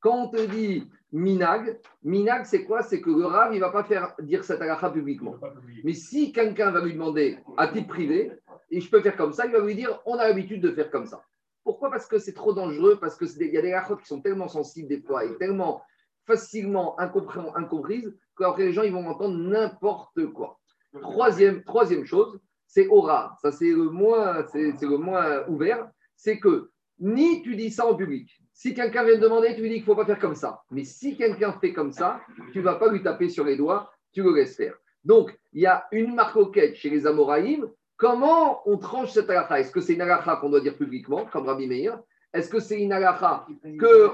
Quand 0.00 0.24
on 0.24 0.28
te 0.28 0.46
dit 0.46 0.88
minag, 1.12 1.78
minag, 2.02 2.44
c'est 2.44 2.64
quoi? 2.64 2.82
C'est 2.82 3.00
que 3.00 3.10
le 3.10 3.26
il 3.52 3.56
ne 3.56 3.60
va 3.60 3.70
pas 3.70 3.84
faire 3.84 4.14
dire 4.20 4.44
cette 4.44 4.60
halakha 4.60 4.90
publiquement. 4.90 5.36
Mais 5.84 5.94
si 5.94 6.32
quelqu'un 6.32 6.70
va 6.70 6.80
lui 6.80 6.92
demander 6.92 7.38
à 7.56 7.68
titre 7.68 7.88
privé, 7.88 8.32
et 8.70 8.80
je 8.80 8.90
peux 8.90 9.00
faire 9.00 9.16
comme 9.16 9.32
ça, 9.32 9.46
il 9.46 9.52
va 9.52 9.60
lui 9.60 9.74
dire 9.74 10.00
on 10.06 10.14
a 10.14 10.28
l'habitude 10.28 10.60
de 10.60 10.70
faire 10.70 10.90
comme 10.90 11.06
ça. 11.06 11.22
Pourquoi? 11.64 11.90
Parce 11.90 12.06
que 12.06 12.18
c'est 12.18 12.34
trop 12.34 12.52
dangereux, 12.52 12.98
parce 13.00 13.16
qu'il 13.16 13.52
y 13.52 13.58
a 13.58 13.62
des 13.62 13.72
halachot 13.72 13.96
qui 13.96 14.06
sont 14.06 14.20
tellement 14.20 14.48
sensibles 14.48 14.88
des 14.88 15.00
fois 15.00 15.24
et 15.24 15.36
tellement 15.38 15.82
facilement 16.26 16.98
incomprises 17.00 18.14
qu'après 18.36 18.66
les 18.66 18.72
gens 18.72 18.82
ils 18.82 18.92
vont 18.92 19.08
entendre 19.08 19.36
n'importe 19.38 20.26
quoi. 20.32 20.60
Troisième, 21.00 21.64
troisième 21.64 22.04
chose, 22.04 22.38
c'est 22.66 22.86
aura. 22.88 23.36
Ça, 23.42 23.50
c'est 23.50 23.70
le 23.70 23.90
moins, 23.90 24.44
c'est, 24.52 24.72
c'est 24.76 24.86
le 24.86 24.98
moins 24.98 25.46
ouvert. 25.48 25.90
C'est 26.16 26.38
que 26.38 26.70
ni 27.00 27.42
tu 27.42 27.56
dis 27.56 27.70
ça 27.70 27.86
en 27.86 27.94
public. 27.94 28.30
Si 28.58 28.74
quelqu'un 28.74 29.04
vient 29.04 29.14
te 29.14 29.20
demander, 29.20 29.54
tu 29.54 29.60
lui 29.60 29.68
dis 29.68 29.74
qu'il 29.76 29.84
ne 29.84 29.86
faut 29.86 29.94
pas 29.94 30.04
faire 30.04 30.18
comme 30.18 30.34
ça. 30.34 30.64
Mais 30.72 30.82
si 30.82 31.16
quelqu'un 31.16 31.52
fait 31.60 31.72
comme 31.72 31.92
ça, 31.92 32.20
tu 32.52 32.58
ne 32.58 32.64
vas 32.64 32.74
pas 32.74 32.90
lui 32.90 33.00
taper 33.04 33.28
sur 33.28 33.44
les 33.44 33.56
doigts, 33.56 33.92
tu 34.10 34.20
le 34.20 34.34
laisses 34.34 34.56
faire. 34.56 34.74
Donc, 35.04 35.38
il 35.52 35.62
y 35.62 35.66
a 35.66 35.86
une 35.92 36.12
marcoquette 36.16 36.74
chez 36.74 36.90
les 36.90 37.06
Amoraïm. 37.06 37.68
Comment 37.96 38.68
on 38.68 38.76
tranche 38.76 39.12
cette 39.12 39.30
halakha 39.30 39.60
Est-ce 39.60 39.70
que 39.70 39.80
c'est 39.80 39.94
une 39.94 40.00
halakha 40.00 40.38
qu'on 40.40 40.50
doit 40.50 40.60
dire 40.60 40.76
publiquement, 40.76 41.24
comme 41.26 41.46
Rabbi 41.46 41.68
Meir? 41.68 42.00
Est-ce 42.32 42.50
que 42.50 42.58
c'est 42.58 42.80
une 42.80 42.92
halakha 42.92 43.46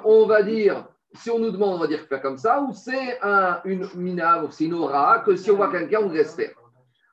qu'on 0.03 0.27
va 0.27 0.43
dire, 0.43 0.89
si 1.15 1.31
on 1.31 1.39
nous 1.39 1.51
demande, 1.51 1.77
on 1.77 1.79
va 1.79 1.87
dire 1.87 2.01
faire 2.07 2.21
comme 2.21 2.37
ça 2.37 2.61
Ou 2.61 2.75
c'est 2.75 3.19
un, 3.23 3.63
une 3.65 3.89
mina, 3.95 4.45
ou 4.45 4.51
c'est 4.51 4.65
une 4.65 4.75
aura, 4.75 5.21
que 5.21 5.37
si 5.37 5.51
on 5.51 5.57
voit 5.57 5.71
quelqu'un, 5.71 6.01
on 6.03 6.11
laisse 6.11 6.35
faire? 6.35 6.53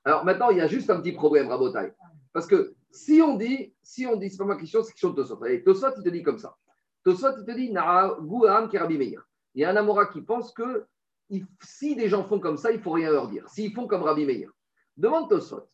Alors 0.03 0.25
maintenant, 0.25 0.49
il 0.49 0.57
y 0.57 0.61
a 0.61 0.67
juste 0.67 0.89
un 0.89 0.99
petit 0.99 1.13
problème, 1.13 1.47
Rabotai. 1.47 1.93
Parce 2.33 2.45
que 2.45 2.73
si 2.91 3.21
on 3.21 3.37
dit, 3.37 3.73
si 3.81 4.05
on 4.05 4.17
dit, 4.17 4.29
c'est 4.29 4.37
pas 4.37 4.43
ma 4.43 4.57
question, 4.57 4.83
c'est 4.83 4.91
question 4.91 5.11
de 5.11 5.15
Tosot. 5.15 5.39
Tosot, 5.63 5.93
il 5.97 6.03
te 6.03 6.09
dit 6.09 6.23
comme 6.23 6.37
ça. 6.37 6.57
Tosot, 7.03 7.39
il 7.39 7.45
te 7.45 7.51
dit. 7.51 7.73
Il 9.53 9.61
y 9.61 9.65
a 9.65 9.69
un 9.69 9.75
Amora 9.75 10.05
qui 10.07 10.21
pense 10.21 10.53
que 10.53 10.85
si 11.61 11.95
des 11.95 12.09
gens 12.09 12.23
font 12.23 12.39
comme 12.39 12.57
ça, 12.57 12.71
il 12.71 12.77
ne 12.77 12.83
faut 12.83 12.91
rien 12.91 13.11
leur 13.11 13.27
dire. 13.27 13.47
S'ils 13.49 13.73
font 13.73 13.87
comme 13.87 14.03
Rabbi 14.03 14.25
Meir. 14.25 14.51
Demande 14.97 15.29
Tosot. 15.29 15.69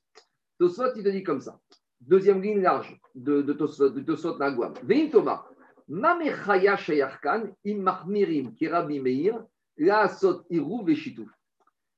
Tosot, 0.59 0.95
il 0.95 1.03
te 1.03 1.09
dit 1.09 1.23
comme 1.23 1.41
ça. 1.41 1.59
Deuxième 1.99 2.41
ligne 2.41 2.61
large 2.61 2.99
de, 3.15 3.41
de 3.41 3.53
Tosot, 3.53 3.89
de 3.89 4.39
Nagwam. 4.39 4.73
Vein 4.83 5.09
Thomas. 5.09 5.45
Mamechaya 5.87 6.77
Rabbi 7.23 8.99
Meir, 8.99 9.43
la 9.77 9.99
Asot 9.99 10.43
Irou 10.49 10.83
Veshitouf. 10.83 11.29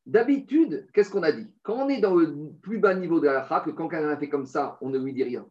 D'habitude, 0.05 0.87
qu'est-ce 0.93 1.11
qu'on 1.11 1.23
a 1.23 1.31
dit? 1.31 1.47
Quand 1.61 1.85
on 1.85 1.89
est 1.89 2.01
dans 2.01 2.15
le 2.15 2.51
plus 2.61 2.79
bas 2.79 2.95
niveau 2.95 3.19
de 3.19 3.27
la 3.27 3.41
que 3.63 3.69
quand 3.69 3.87
quelqu'un 3.87 4.09
a 4.09 4.17
fait 4.17 4.29
comme 4.29 4.45
ça, 4.45 4.77
on 4.81 4.89
ne 4.89 4.97
lui 4.97 5.13
dit 5.13 5.23
rien. 5.23 5.45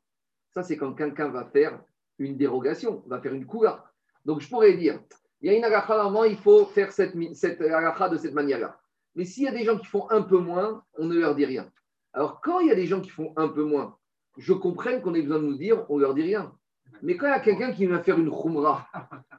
Ça, 0.53 0.63
c'est 0.63 0.77
quand 0.77 0.95
quelqu'un 0.95 1.29
va 1.29 1.45
faire 1.45 1.81
une 2.19 2.37
dérogation, 2.37 3.03
va 3.07 3.21
faire 3.21 3.35
une 3.35 3.47
coula. 3.47 3.85
Donc, 4.25 4.41
je 4.41 4.49
pourrais 4.49 4.75
dire, 4.75 5.01
il 5.41 5.51
y 5.51 5.55
a 5.55 5.57
une 5.57 5.65
halakha, 5.65 5.97
normalement, 5.97 6.25
il 6.25 6.37
faut 6.37 6.67
faire 6.67 6.93
cette, 6.93 7.15
cette 7.35 7.61
de 7.61 8.17
cette 8.17 8.35
manière-là. 8.35 8.79
Mais 9.15 9.25
s'il 9.25 9.45
y 9.45 9.49
a 9.49 9.53
des 9.53 9.65
gens 9.65 9.79
qui 9.79 9.87
font 9.87 10.11
un 10.11 10.23
peu 10.23 10.39
moins, 10.39 10.85
on 10.97 11.07
ne 11.07 11.19
leur 11.19 11.35
dit 11.35 11.45
rien. 11.45 11.71
Alors, 12.13 12.41
quand 12.41 12.61
il 12.61 12.69
y 12.69 12.71
a 12.71 12.75
des 12.75 12.87
gens 12.87 13.01
qui 13.01 13.11
font 13.11 13.33
un 13.37 13.49
peu 13.49 13.65
moins, 13.65 13.97
je 14.37 14.53
comprends 14.53 15.01
qu'on 15.01 15.15
ait 15.15 15.23
besoin 15.23 15.39
de 15.39 15.45
nous 15.45 15.57
dire, 15.57 15.85
on 15.89 15.97
ne 15.97 16.03
leur 16.03 16.15
dit 16.15 16.23
rien. 16.23 16.53
Mais 17.03 17.17
quand 17.17 17.27
il 17.27 17.31
y 17.31 17.33
a 17.33 17.41
quelqu'un 17.41 17.73
qui 17.73 17.87
vient 17.87 18.03
faire 18.03 18.19
une 18.19 18.31
khumra, 18.31 18.87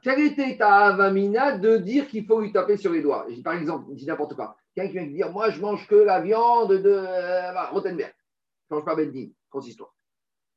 quelle 0.02 0.20
était 0.20 0.56
ta 0.56 0.86
avamina 0.86 1.58
de 1.58 1.76
dire 1.76 2.08
qu'il 2.08 2.24
faut 2.24 2.40
lui 2.40 2.52
taper 2.52 2.76
sur 2.76 2.92
les 2.92 3.02
doigts? 3.02 3.26
Par 3.44 3.54
exemple, 3.54 3.86
je 3.90 3.96
dis 3.96 4.06
n'importe 4.06 4.34
quoi. 4.34 4.56
Quelqu'un 4.74 4.90
qui 4.90 4.98
vient 4.98 5.26
dire, 5.26 5.32
moi, 5.32 5.50
je 5.50 5.60
mange 5.60 5.86
que 5.86 5.96
la 5.96 6.20
viande 6.20 6.72
de 6.72 6.90
euh, 6.90 7.64
Rottenberg. 7.70 8.14
Je 8.68 8.74
ne 8.74 8.78
mange 8.78 8.84
pas 8.84 8.94
Beldin, 8.94 9.28
grosse 9.50 9.68
histoire. 9.68 9.94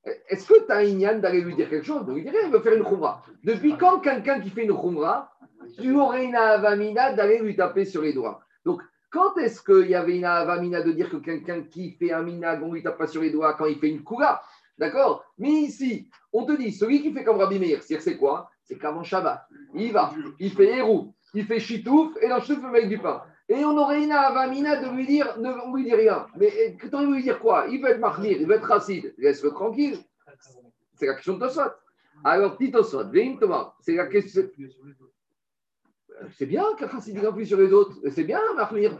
Est-ce 0.06 0.48
que 0.48 0.66
tu 0.66 0.72
as 0.72 1.10
un 1.10 1.20
d'aller 1.20 1.42
lui 1.42 1.56
dire 1.56 1.70
quelque 1.70 1.86
chose? 1.86 2.04
Il 2.08 2.52
veut 2.52 2.60
faire 2.60 2.74
une 2.74 2.84
khumra. 2.84 3.24
Depuis 3.44 3.78
quand 3.78 4.00
quelqu'un 4.00 4.42
qui 4.42 4.50
fait 4.50 4.66
une 4.66 4.78
khumra, 4.78 5.32
tu 5.80 5.96
aurais 5.96 6.26
une 6.26 6.36
avamina 6.36 7.14
d'aller 7.14 7.40
lui 7.40 7.56
taper 7.56 7.86
sur 7.86 8.02
les 8.02 8.14
doigts? 8.14 8.42
Donc, 8.66 8.82
quand 9.10 9.38
est-ce 9.38 9.62
qu'il 9.62 9.90
y 9.90 9.96
avait 9.96 10.18
une 10.18 10.26
avamina 10.26 10.82
de 10.82 10.92
dire 10.92 11.10
que 11.10 11.18
quelqu'un 11.18 11.62
qui 11.64 11.92
fait 11.92 12.12
un 12.12 12.24
minag, 12.24 12.62
on 12.64 12.68
ne 12.68 12.74
lui 12.74 12.84
tape 12.84 12.98
pas 12.98 13.08
sur 13.08 13.22
les 13.22 13.30
doigts 13.30 13.54
quand 13.54 13.66
il 13.66 13.80
fait 13.80 13.90
une 13.90 14.04
kula 14.04 14.42
D'accord? 14.78 15.24
Mais 15.38 15.52
ici, 15.52 16.10
on 16.34 16.46
te 16.46 16.54
dit, 16.54 16.72
celui 16.72 17.02
qui 17.02 17.14
fait 17.14 17.24
comme 17.24 17.38
Rabbi 17.38 17.60
Meir, 17.60 17.82
c'est 17.84 18.18
quoi? 18.18 18.50
C'est 18.64 18.78
qu'avant 18.78 19.04
Shabbat, 19.04 19.48
il 19.76 19.94
va, 19.94 20.14
il 20.40 20.52
fait 20.52 20.78
Hérou, 20.78 21.14
il 21.34 21.46
fait 21.46 21.60
Chitouf, 21.60 22.18
et 22.22 22.28
dans 22.28 22.40
Chitouf, 22.40 22.64
il 22.64 22.72
met 22.72 22.88
du 22.88 22.98
pain. 22.98 23.22
Et 23.50 23.66
on 23.66 23.78
aurait 23.78 24.04
une 24.04 24.12
avamina 24.12 24.78
de 24.78 24.90
lui 24.96 25.06
dire, 25.06 25.38
ne, 25.38 25.52
on 25.52 25.76
lui 25.76 25.84
dit 25.84 25.94
rien. 25.94 26.28
Mais 26.38 26.52
eh, 26.56 26.78
que 26.78 26.88
t'en 26.88 27.06
lui 27.06 27.22
dire 27.22 27.40
quoi? 27.40 27.68
Il 27.70 27.82
veut 27.82 27.90
être 27.90 28.00
marmir, 28.00 28.38
il 28.40 28.48
veut 28.48 28.56
être 28.56 28.68
racide, 28.68 29.14
laisse-le 29.18 29.52
tranquille. 29.52 29.98
C'est 30.96 31.08
la 31.08 31.16
question 31.16 31.34
de 31.34 31.40
Tosot. 31.40 31.62
Alors, 32.24 32.56
petit 32.56 32.72
Tosot, 32.72 33.04
Thomas, 33.40 33.74
c'est 33.82 33.96
la 33.96 34.08
question. 34.08 34.44
C'est 36.38 36.46
bien 36.46 36.64
qu'un 36.78 36.88
il 37.06 37.26
appuie 37.26 37.46
sur 37.46 37.60
les 37.60 37.74
autres. 37.74 37.98
C'est 38.12 38.24
bien, 38.24 38.40
marmir. 38.56 38.98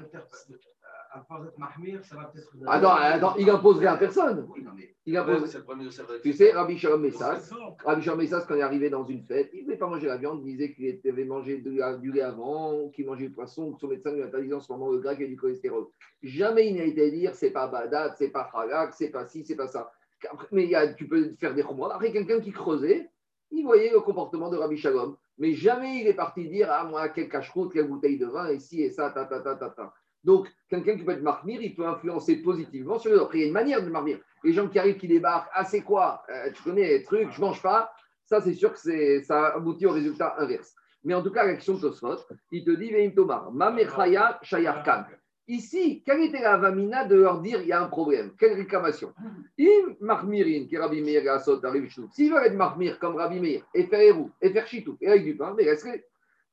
À 1.16 1.22
force 1.22 1.44
d'être 1.44 1.60
mahmir, 1.60 2.04
ça 2.04 2.16
va 2.16 2.24
peut-être. 2.26 2.50
Attends, 2.66 2.96
attends, 2.96 3.36
il 3.38 3.48
impose 3.48 3.78
rien 3.78 3.94
à 3.94 3.98
personne. 3.98 4.48
Oui, 4.50 4.64
non, 4.64 4.72
mais. 4.76 4.96
Il 5.06 5.16
impose. 5.16 5.46
c'est 5.46 5.60
le 5.60 5.64
premier 5.64 5.92
cerveau. 5.92 6.14
Tu 6.24 6.34
sais, 6.34 6.52
Rabbi 6.52 6.76
Shalom 6.76 7.02
Messas, 7.02 7.52
Rabbi 7.86 8.02
Shalom 8.02 8.20
Messas, 8.20 8.46
quand 8.48 8.56
il 8.56 8.62
est 8.62 8.64
arrivé 8.64 8.90
dans 8.90 9.06
une 9.06 9.22
fête, 9.22 9.52
il 9.54 9.60
ne 9.60 9.64
voulait 9.66 9.78
pas 9.78 9.86
manger 9.86 10.08
la 10.08 10.18
viande, 10.18 10.42
il 10.44 10.58
disait 10.58 10.74
qu'il 10.74 11.00
avait 11.08 11.26
mangé 11.26 11.58
du 11.60 12.12
lait 12.12 12.22
avant, 12.22 12.90
qu'il 12.90 13.06
mangeait 13.06 13.28
du 13.28 13.32
poisson, 13.32 13.74
que 13.74 13.80
son 13.80 13.90
médecin 13.90 14.12
lui 14.12 14.24
a 14.24 14.42
dit 14.42 14.54
en 14.54 14.60
ce 14.60 14.72
moment 14.72 14.90
le 14.90 14.98
grec 14.98 15.20
et 15.20 15.28
du 15.28 15.36
cholestérol. 15.36 15.86
Jamais 16.24 16.70
il 16.70 16.78
n'a 16.78 16.84
été 16.84 17.12
dire 17.12 17.36
c'est 17.36 17.52
pas 17.52 17.68
badat, 17.68 18.16
c'est 18.18 18.30
pas 18.30 18.50
halak, 18.52 18.96
c'est 18.96 19.10
pas 19.10 19.28
ci, 19.28 19.46
c'est 19.46 19.56
pas 19.56 19.68
ça. 19.68 19.92
Après, 20.32 20.48
mais 20.52 20.64
il 20.64 20.70
y 20.72 20.76
a, 20.76 20.94
tu 20.94 21.08
peux 21.08 21.36
faire 21.40 21.54
des 21.54 21.62
romans. 21.62 21.90
Après, 21.90 22.12
quelqu'un 22.12 22.40
qui 22.40 22.52
creusait, 22.52 23.08
il 23.52 23.64
voyait 23.64 23.92
le 23.92 24.00
comportement 24.00 24.50
de 24.50 24.58
Rabbi 24.58 24.78
Shalom. 24.78 25.16
Mais 25.38 25.54
jamais 25.54 26.00
il 26.00 26.08
est 26.08 26.14
parti 26.16 26.48
dire 26.48 26.70
Ah, 26.72 26.86
moi, 26.86 27.10
quel 27.10 27.30
cache-croûte, 27.30 27.74
quelle 27.74 27.88
bouteille 27.88 28.18
de 28.18 28.26
vin, 28.26 28.48
et 28.48 28.60
ci 28.60 28.82
et 28.82 28.90
ça, 28.90 29.12
ta, 29.12 29.26
ta, 29.26 29.42
ta, 29.42 29.56
ta, 29.56 29.70
ta. 29.70 29.94
Donc, 30.24 30.48
quelqu'un 30.70 30.96
qui 30.98 31.04
peut 31.04 31.12
être 31.12 31.22
marmire, 31.22 31.62
il 31.62 31.76
peut 31.76 31.86
influencer 31.86 32.38
positivement 32.38 32.98
sur 32.98 33.12
les 33.12 33.18
autres. 33.18 33.36
Il 33.36 33.42
y 33.42 33.44
a 33.44 33.48
une 33.48 33.54
manière 33.54 33.84
de 33.84 33.90
marmire. 33.90 34.20
Les 34.44 34.54
gens 34.54 34.68
qui 34.68 34.80
arrivent, 34.80 34.98
qui 34.98 35.08
débarquent, 35.08 35.50
ah, 35.54 35.66
c'est 35.66 35.82
quoi 35.82 36.24
Euh, 36.30 36.50
Tu 36.54 36.64
connais 36.64 36.88
les 36.88 37.04
trucs, 37.04 37.32
je 37.32 37.42
mange 37.42 37.62
pas? 37.62 37.92
Ça, 38.26 38.40
c'est 38.42 38.54
sûr 38.54 38.74
que 38.74 39.22
ça 39.24 39.48
aboutit 39.56 39.86
au 39.86 39.92
résultat 39.92 40.36
inverse. 40.38 40.74
Mais 41.04 41.14
en 41.14 41.22
tout 41.22 41.32
cas, 41.32 41.46
l'action 41.46 41.74
de 41.74 41.82
Tosfot, 41.82 42.16
il 42.52 42.64
te 42.64 42.72
dit 42.72 42.90
Veim 42.92 43.12
Tomar, 43.12 43.52
Mamechaya 43.52 44.40
Shayarkan. 44.42 45.04
Ici, 45.46 46.02
quelle 46.06 46.22
était 46.22 46.42
la 46.42 46.56
vamina 46.56 47.04
de 47.04 47.16
leur 47.18 47.42
dire 47.42 47.62
il 47.62 47.68
y 47.68 47.74
a 47.74 47.82
un 47.84 47.88
problème 47.90 48.32
Quelle 48.40 48.54
réclamation? 48.54 49.14
Im 49.60 49.96
Mahmirin, 50.00 50.68
qui 50.68 50.78
Rabbi 50.78 51.02
Meir, 51.02 51.22
Gassot, 51.22 51.60
Chitouf. 51.90 52.10
S'ils 52.14 52.32
veulent 52.32 52.46
être 52.46 52.56
Mahmir 52.56 52.98
comme 52.98 53.18
Rabbi 53.18 53.42
Meir, 53.42 53.66
et 53.74 53.84
faire 53.88 54.00
Hérou, 54.00 54.32
et 54.42 54.52
faire 54.52 54.66
Chitouf, 54.66 54.96
et 55.02 55.10
avec 55.10 55.26
du 55.26 55.36
pain, 55.36 55.54
mais 55.58 55.66
resterait. 55.66 56.06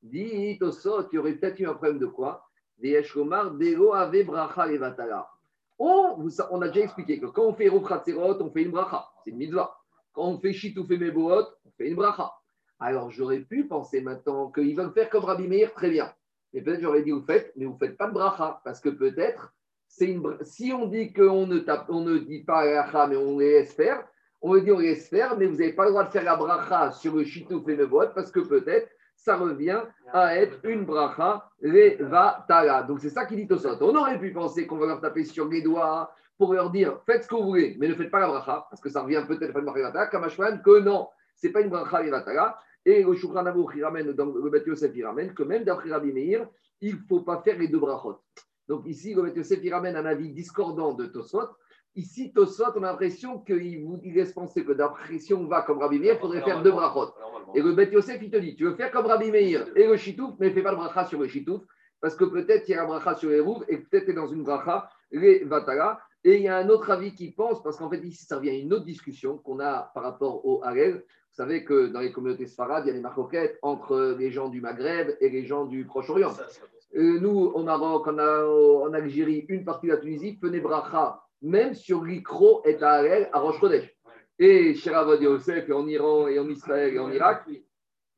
Dit 0.03 0.59
Tosot, 0.59 1.09
il 1.13 1.15
y 1.15 1.19
aurait 1.19 1.35
peut-être 1.35 1.61
eu 1.61 1.67
un 1.67 1.75
problème 1.75 2.01
de 2.01 2.07
quoi? 2.07 2.50
On, 5.79 6.29
on 6.51 6.63
a 6.63 6.69
déjà 6.69 6.85
expliqué 6.85 7.19
que 7.19 7.27
quand 7.27 7.45
on 7.45 7.55
fait 7.55 7.65
Hérou 7.65 7.81
Khatzerot, 7.81 8.41
on 8.43 8.51
fait 8.51 8.63
une 8.63 8.71
bracha, 8.71 9.09
c'est 9.25 9.31
une 9.31 9.39
mitzvah. 9.39 9.75
Quand 10.13 10.25
on 10.25 10.39
fait 10.39 10.53
Chitouf 10.53 10.91
et 10.91 10.99
Meboot, 10.99 11.47
on 11.65 11.71
fait 11.77 11.89
une 11.89 11.97
bracha. 11.97 12.33
Alors 12.79 13.11
j'aurais 13.11 13.41
pu 13.41 13.67
penser 13.67 14.01
maintenant 14.01 14.51
qu'ils 14.51 14.77
veulent 14.77 14.93
faire 14.93 15.11
comme 15.11 15.25
Rabbi 15.25 15.47
Meir, 15.47 15.73
très 15.75 15.91
bien. 15.91 16.13
Mais 16.53 16.63
peut-être 16.63 16.81
j'aurais 16.81 17.03
dit, 17.03 17.11
vous 17.11 17.25
faites, 17.25 17.53
mais 17.57 17.67
vous 17.67 17.75
ne 17.75 17.79
faites 17.79 17.97
pas 17.97 18.09
de 18.09 18.15
bracha, 18.15 18.61
parce 18.65 18.81
que 18.81 18.89
peut-être, 18.89 19.53
une, 20.01 20.39
si 20.43 20.73
on 20.73 20.87
dit 20.87 21.13
qu'on 21.13 21.47
ne, 21.47 21.59
tape, 21.59 21.87
on 21.89 22.01
ne 22.01 22.19
dit 22.19 22.43
pas 22.45 22.65
bracha, 22.65 23.07
mais 23.07 23.17
on 23.17 23.39
les 23.39 23.53
laisse 23.53 23.75
faire, 23.75 24.05
on 24.41 24.55
le 24.55 24.63
dit 24.63 24.73
on 24.73 24.79
les 24.79 24.95
laisse 24.95 25.09
faire, 25.09 25.37
mais 25.37 25.47
vous 25.47 25.57
n'avez 25.57 25.75
pas 25.75 25.85
le 25.85 25.91
droit 25.91 26.05
de 26.05 26.11
faire 26.11 26.25
la 26.25 26.37
bracha 26.37 26.93
sur 26.93 27.15
le 27.15 27.25
chitouf 27.25 27.69
et 27.69 27.77
vote, 27.77 28.13
parce 28.15 28.31
que 28.31 28.41
peut-être, 28.41 28.91
ça 29.23 29.37
revient 29.37 29.83
à 30.13 30.37
être 30.37 30.59
une 30.65 30.85
bracha 30.85 31.49
levatala. 31.61 32.83
Donc 32.85 33.01
c'est 33.01 33.11
ça 33.11 33.27
qu'il 33.27 33.37
dit 33.37 33.47
Tosot. 33.47 33.77
On 33.81 33.95
aurait 33.95 34.19
pu 34.19 34.33
penser 34.33 34.67
qu'on 34.67 34.79
va 34.79 34.87
leur 34.87 35.01
taper 35.01 35.25
sur 35.25 35.49
les 35.49 35.63
doigts 35.63 36.13
pour 36.39 36.55
leur 36.55 36.71
dire 36.71 37.01
faites 37.05 37.25
ce 37.25 37.29
que 37.29 37.35
vous 37.35 37.45
voulez, 37.45 37.77
mais 37.79 37.89
ne 37.89 37.95
faites 37.95 38.11
pas 38.11 38.21
la 38.21 38.29
bracha, 38.29 38.67
parce 38.71 38.81
que 38.81 38.89
ça 38.89 39.03
revient 39.03 39.23
peut-être 39.29 39.55
à 39.55 39.59
une 39.59 39.65
bracha 39.67 39.79
levatala, 39.79 40.07
comme 40.07 40.63
que 40.63 40.81
non, 40.81 41.09
c'est 41.35 41.51
pas 41.51 41.61
une 41.61 41.69
bracha 41.69 42.03
levatala. 42.03 42.59
Et 42.87 43.03
le 43.03 43.15
Shulchan 43.15 43.45
il 43.75 43.85
ramène, 43.85 44.13
dans 44.13 44.25
le 44.25 44.49
Bet 44.49 44.65
Yosef, 44.67 44.91
il 44.95 45.05
ramène 45.05 45.35
que 45.35 45.43
même 45.43 45.65
d'après 45.65 45.91
Rabbi 45.91 46.13
Meir, 46.13 46.49
il 46.81 46.95
ne 46.95 47.01
faut 47.09 47.21
pas 47.21 47.43
faire 47.43 47.59
les 47.59 47.69
deux 47.69 47.79
brachot. 47.79 48.19
Donc 48.69 48.87
ici, 48.87 49.13
le 49.13 49.23
Bet 49.23 49.35
Yosef, 49.37 49.61
il 49.63 49.75
ramène 49.75 49.97
un 49.97 50.07
avis 50.07 50.31
discordant 50.31 50.95
de 50.95 51.05
Tosot. 51.05 51.49
Ici, 51.97 52.33
Tosot, 52.33 52.73
on 52.77 52.83
a 52.85 52.93
l'impression 52.93 53.41
qu'il 53.41 53.85
vous 53.85 54.01
laisse 54.05 54.33
penser 54.33 54.65
que 54.65 54.73
d'après 54.73 55.19
si 55.19 55.35
on 55.35 55.47
va 55.47 55.63
comme 55.63 55.79
Rabbi 55.79 55.99
Meir, 55.99 56.15
il 56.15 56.21
faudrait 56.21 56.43
faire 56.43 56.63
deux 56.63 56.71
brachot. 56.71 57.13
Et 57.55 57.63
le 57.63 57.73
Bet 57.73 57.91
Yosef, 57.91 58.21
il 58.23 58.31
te 58.31 58.37
dit, 58.37 58.55
tu 58.55 58.65
veux 58.65 58.77
faire 58.77 58.93
comme 58.93 59.07
Rabbi 59.07 59.31
Meir 59.31 59.67
et 59.75 59.87
le 59.87 59.97
Shitouf, 59.97 60.35
mais 60.39 60.51
fais 60.51 60.63
pas 60.63 60.71
le 60.71 60.77
bracha 60.77 61.05
sur 61.07 61.19
le 61.19 61.27
Shitouf, 61.27 61.63
parce 62.01 62.15
que 62.15 62.25
peut-être 62.25 62.69
il 62.69 62.73
y 62.73 62.75
a 62.75 62.85
un 62.85 62.87
bracha 62.87 63.17
sur 63.17 63.31
les 63.31 63.41
rouves 63.41 63.65
et 63.69 63.79
peut-être 63.79 64.05
tu 64.05 64.13
es 64.13 64.15
dans 64.15 64.29
une 64.29 64.45
bracha, 64.45 64.89
les 65.11 65.45
Vatala. 65.45 66.01
Et 66.23 66.37
il 66.37 66.43
y 66.43 66.49
a 66.49 66.59
un 66.59 66.69
autre 66.69 66.91
avis 66.91 67.15
qui 67.15 67.33
pense, 67.33 67.63
parce 67.63 67.79
qu'en 67.79 67.89
fait, 67.89 68.05
ici, 68.05 68.25
ça 68.27 68.37
revient 68.37 68.51
à 68.51 68.55
une 68.55 68.73
autre 68.73 68.85
discussion 68.85 69.39
qu'on 69.39 69.59
a 69.59 69.91
par 69.95 70.03
rapport 70.03 70.45
au 70.47 70.63
Harel. 70.63 70.97
Vous 70.97 71.37
savez 71.37 71.65
que 71.65 71.87
dans 71.87 72.01
les 72.01 72.13
communautés 72.13 72.47
sfarades, 72.47 72.85
il 72.85 72.89
y 72.89 72.91
a 72.91 72.95
des 72.95 73.01
marcoquettes 73.01 73.59
entre 73.63 74.17
les 74.19 74.31
gens 74.31 74.49
du 74.49 74.61
Maghreb 74.61 75.17
et 75.21 75.31
les 75.31 75.45
gens 75.47 75.65
du 75.65 75.87
Proche-Orient. 75.87 76.33
Euh, 76.97 77.19
nous, 77.21 77.31
au 77.31 77.63
Maroc, 77.63 78.07
en 78.07 78.93
Algérie, 78.93 79.47
une 79.49 79.65
partie 79.65 79.87
de 79.87 79.93
la 79.93 79.99
Tunisie, 79.99 80.37
prenait 80.41 80.61
bracha, 80.61 81.23
même 81.43 81.75
sur 81.75 82.05
l'Ikro 82.05 82.63
et 82.65 82.81
Harel 82.83 83.29
à 83.33 83.43
Kodesh. 83.59 83.95
Et 84.39 84.75
chez 84.75 84.91
Ravod 84.91 85.21
Yosef, 85.21 85.69
et 85.69 85.73
en 85.73 85.87
Iran, 85.87 86.29
et 86.29 86.39
en 86.39 86.49
Israël, 86.49 86.95
et 86.95 86.99
en 86.99 87.11
Irak, 87.11 87.45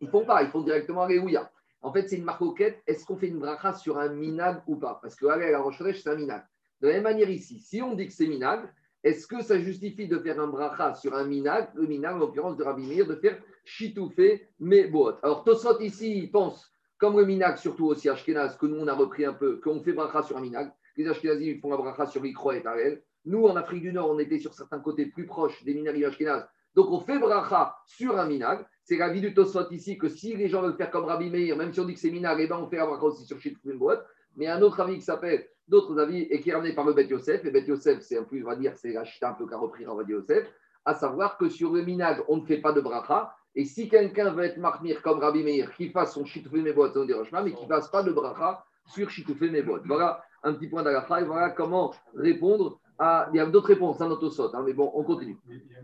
ils 0.01 0.09
font 0.09 0.25
pas, 0.25 0.43
ils 0.43 0.51
font 0.51 0.63
directement 0.63 1.03
Alléluia. 1.03 1.51
En 1.81 1.93
fait, 1.93 2.09
c'est 2.09 2.17
une 2.17 2.25
marcoquette. 2.25 2.81
Est-ce 2.87 3.05
qu'on 3.05 3.17
fait 3.17 3.27
une 3.29 3.41
bracha 3.41 3.75
sur 3.75 3.99
un 3.99 4.09
minag 4.09 4.63
ou 4.67 4.77
pas? 4.77 5.01
Parce 5.03 5.17
que 5.17 5.27
Harel 5.27 5.55
à 5.55 5.61
Kodesh, 5.61 6.03
c'est 6.03 6.11
un 6.11 6.17
minag. 6.17 6.43
De 6.81 6.89
la 6.89 6.95
même 6.95 7.05
manière 7.05 7.31
ici, 7.31 7.59
si 7.59 7.83
on 7.83 7.95
dit 7.95 8.07
que 8.07 8.13
c'est 8.13 8.27
minag, 8.27 8.69
est-ce 9.05 9.27
que 9.27 9.43
ça 9.43 9.59
justifie 9.59 10.07
de 10.07 10.19
faire 10.19 10.41
un 10.41 10.47
bracha 10.47 10.95
sur 10.95 11.15
un 11.15 11.25
minag, 11.25 11.71
le 11.75 11.87
minag 11.87 12.15
en 12.15 12.19
l'occurrence 12.19 12.57
de 12.57 12.63
Rabbi 12.63 12.87
Meir, 12.87 13.07
de 13.07 13.17
faire 13.17 13.39
chitoufé 13.65 14.49
mebot 14.61 15.15
Alors 15.23 15.43
Tosot 15.43 15.81
ici, 15.81 16.17
il 16.17 16.31
pense, 16.31 16.73
comme 16.99 17.19
le 17.19 17.25
minag, 17.25 17.57
surtout 17.57 17.87
aussi 17.87 18.09
Ashkenaz, 18.09 18.57
que 18.57 18.67
nous 18.67 18.77
on 18.77 18.87
a 18.87 18.95
repris 18.95 19.25
un 19.25 19.33
peu, 19.33 19.61
qu'on 19.61 19.83
fait 19.83 19.93
bracha 19.93 20.23
sur 20.23 20.37
un 20.37 20.41
minag. 20.41 20.73
Les 20.97 21.09
Ashkenazis 21.09 21.51
ils 21.51 21.61
font 21.61 21.71
la 21.71 21.79
bracha 21.79 22.07
sur 22.07 22.23
l'Ikro 22.23 22.53
et 22.53 22.63
Tarel. 22.63 23.03
Nous, 23.25 23.45
en 23.47 23.57
Afrique 23.57 23.83
du 23.83 23.93
Nord, 23.93 24.11
on 24.11 24.19
était 24.19 24.39
sur 24.39 24.53
certains 24.55 24.81
côtés 24.81 25.07
plus 25.07 25.27
proches 25.27 25.63
des 25.65 26.05
Ashkenaz. 26.05 26.47
Donc 26.75 26.91
on 26.91 27.01
fait 27.01 27.19
bracha 27.19 27.77
sur 27.87 28.19
un 28.19 28.27
minag. 28.27 28.65
C'est 28.83 28.97
la 28.97 29.11
vie 29.11 29.21
du 29.21 29.35
Tosot 29.35 29.71
ici 29.71 29.99
que 29.99 30.09
si 30.09 30.35
les 30.37 30.49
gens 30.49 30.63
veulent 30.63 30.77
faire 30.77 30.91
comme 30.91 31.05
Rabbi 31.05 31.31
Meir, 31.31 31.57
même 31.57 31.73
si 31.73 31.81
on 31.81 31.85
dit 31.85 31.95
que 31.95 32.01
c'est 32.01 32.11
minag, 32.11 32.39
eh 32.41 32.47
ben 32.47 32.57
on 32.57 32.69
fait 32.69 32.79
bracha 32.79 33.03
aussi 33.03 33.25
sur 33.25 33.39
chitoufé 33.39 33.75
mebot. 33.75 33.99
Mais 34.37 34.47
un 34.47 34.63
autre 34.63 34.81
avis 34.81 34.97
qui 34.97 35.03
s'appelle 35.03 35.47
d'autres 35.69 35.99
avis 35.99 36.23
et 36.23 36.41
qui 36.41 36.51
est 36.51 36.55
ramené 36.55 36.75
par 36.75 36.85
le 36.85 36.95
Bet 36.95 37.07
Yosef. 37.07 37.45
Et 37.45 37.51
Bet 37.51 37.67
Yosef, 37.67 38.01
c'est 38.01 38.19
un 38.19 38.25
peu, 38.25 38.41
on 38.43 38.47
va 38.47 38.57
dire, 38.57 38.73
c'est 38.77 38.93
la 38.93 39.03
un 39.29 39.33
peu 39.35 39.47
qu'a 39.47 39.59
repris 39.59 39.85
Bet 39.85 40.13
Yosef, 40.13 40.49
à 40.85 40.95
savoir 40.95 41.37
que 41.37 41.49
sur 41.49 41.73
le 41.73 41.83
minag, 41.83 42.23
on 42.29 42.39
ne 42.39 42.47
fait 42.47 42.59
pas 42.59 42.73
de 42.73 42.81
bracha. 42.81 43.35
Et 43.55 43.67
si 43.67 43.89
quelqu'un 43.91 44.33
veut 44.33 44.45
être 44.45 44.57
marmir 44.57 45.03
comme 45.03 45.19
Rabbi 45.19 45.45
Meir, 45.45 45.75
qu'il 45.75 45.91
fasse 45.91 46.15
son 46.15 46.25
chitoufé 46.25 46.63
mebot, 46.63 46.89
on 46.97 47.05
déroge 47.05 47.31
mais 47.33 47.53
qu'il 47.53 47.69
ne 47.69 47.73
fasse 47.73 47.91
pas 47.91 48.03
de 48.03 48.11
bracha 48.11 48.65
sur 48.87 49.11
chitoufé 49.11 49.51
mebot. 49.51 49.81
Voilà 49.85 50.25
un 50.43 50.55
petit 50.55 50.69
point 50.69 50.83
d'agafa 50.83 51.21
et 51.21 51.25
voilà 51.25 51.51
comment 51.51 51.95
répondre 52.15 52.81
à. 53.03 53.29
Il 53.33 53.37
y 53.37 53.41
a 53.41 53.47
d'autres 53.47 53.69
réponses, 53.69 54.01
un 54.01 54.11
autosot, 54.11 54.55
hein, 54.55 54.62
mais 54.65 54.73
bon, 54.73 54.91
on 54.95 55.03
continue. 55.03 55.37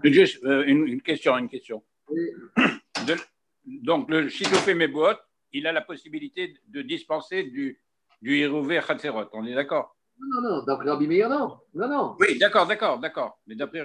Juste 0.05 0.43
euh, 0.45 0.65
une, 0.67 1.03
question, 1.03 1.37
une 1.37 1.49
question. 1.49 1.83
donc, 3.67 4.09
le 4.09 4.29
chitoufé 4.29 4.75
mebot, 4.75 5.17
il 5.53 5.67
a 5.67 5.73
la 5.73 5.81
possibilité 5.81 6.55
de 6.69 6.83
dispenser 6.83 7.45
du, 7.45 7.81
du 8.23 8.37
Hérouvé 8.37 8.81
Khatserot. 8.87 9.29
On 9.33 9.45
est 9.47 9.55
d'accord? 9.55 9.97
Non, 10.19 10.41
non, 10.41 10.57
non. 10.57 10.65
D'après 10.65 10.91
Rabbi 10.91 11.07
Meir, 11.07 11.29
non. 11.29 11.59
Non, 11.75 11.89
non. 11.89 12.17
Oui, 12.21 12.39
d'accord, 12.39 12.67
d'accord, 12.67 12.99
d'accord. 12.99 13.39
Mais 13.47 13.55
d'après. 13.55 13.85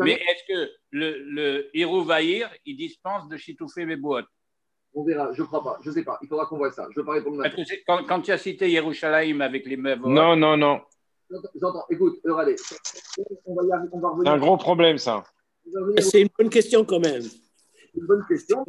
Mais 0.00 0.12
est-ce 0.12 0.44
que 0.46 0.70
le, 0.90 1.16
le 1.30 1.70
il 1.72 2.76
dispense 2.76 3.26
de 3.28 3.38
chitoufé 3.38 3.86
Mebouot 3.86 4.20
On 4.92 5.02
verra, 5.02 5.32
je 5.32 5.40
ne 5.40 5.46
crois 5.46 5.64
pas, 5.64 5.78
je 5.82 5.88
ne 5.88 5.94
sais 5.94 6.04
pas. 6.04 6.18
Il 6.20 6.28
faudra 6.28 6.44
qu'on 6.44 6.58
voit 6.58 6.70
ça. 6.70 6.86
Je 6.90 6.98
ne 6.98 7.02
veux 7.02 7.06
pas 7.06 7.12
répondre 7.12 7.36
maintenant. 7.38 7.64
Quand, 7.86 8.04
quand, 8.04 8.20
tu 8.20 8.30
as 8.30 8.36
cité 8.36 8.70
Yerushalayim 8.70 9.40
avec 9.40 9.64
les 9.64 9.78
Mevot. 9.78 10.10
Non, 10.10 10.36
non, 10.36 10.58
non. 10.58 10.82
J'entends. 11.60 11.84
Écoute, 11.90 12.20
Euralé, 12.24 12.56
on 13.44 13.54
va, 13.54 13.64
y 13.64 13.72
arriver, 13.72 13.88
on 13.92 14.00
va 14.00 14.08
revenir. 14.08 14.24
C'est 14.24 14.36
un 14.36 14.38
gros 14.38 14.56
problème, 14.56 14.98
ça. 14.98 15.24
C'est 15.98 16.22
une 16.22 16.28
bonne 16.38 16.48
question 16.48 16.84
quand 16.84 17.00
même. 17.00 17.22
C'est 17.22 18.00
une 18.00 18.06
bonne 18.06 18.24
question. 18.26 18.64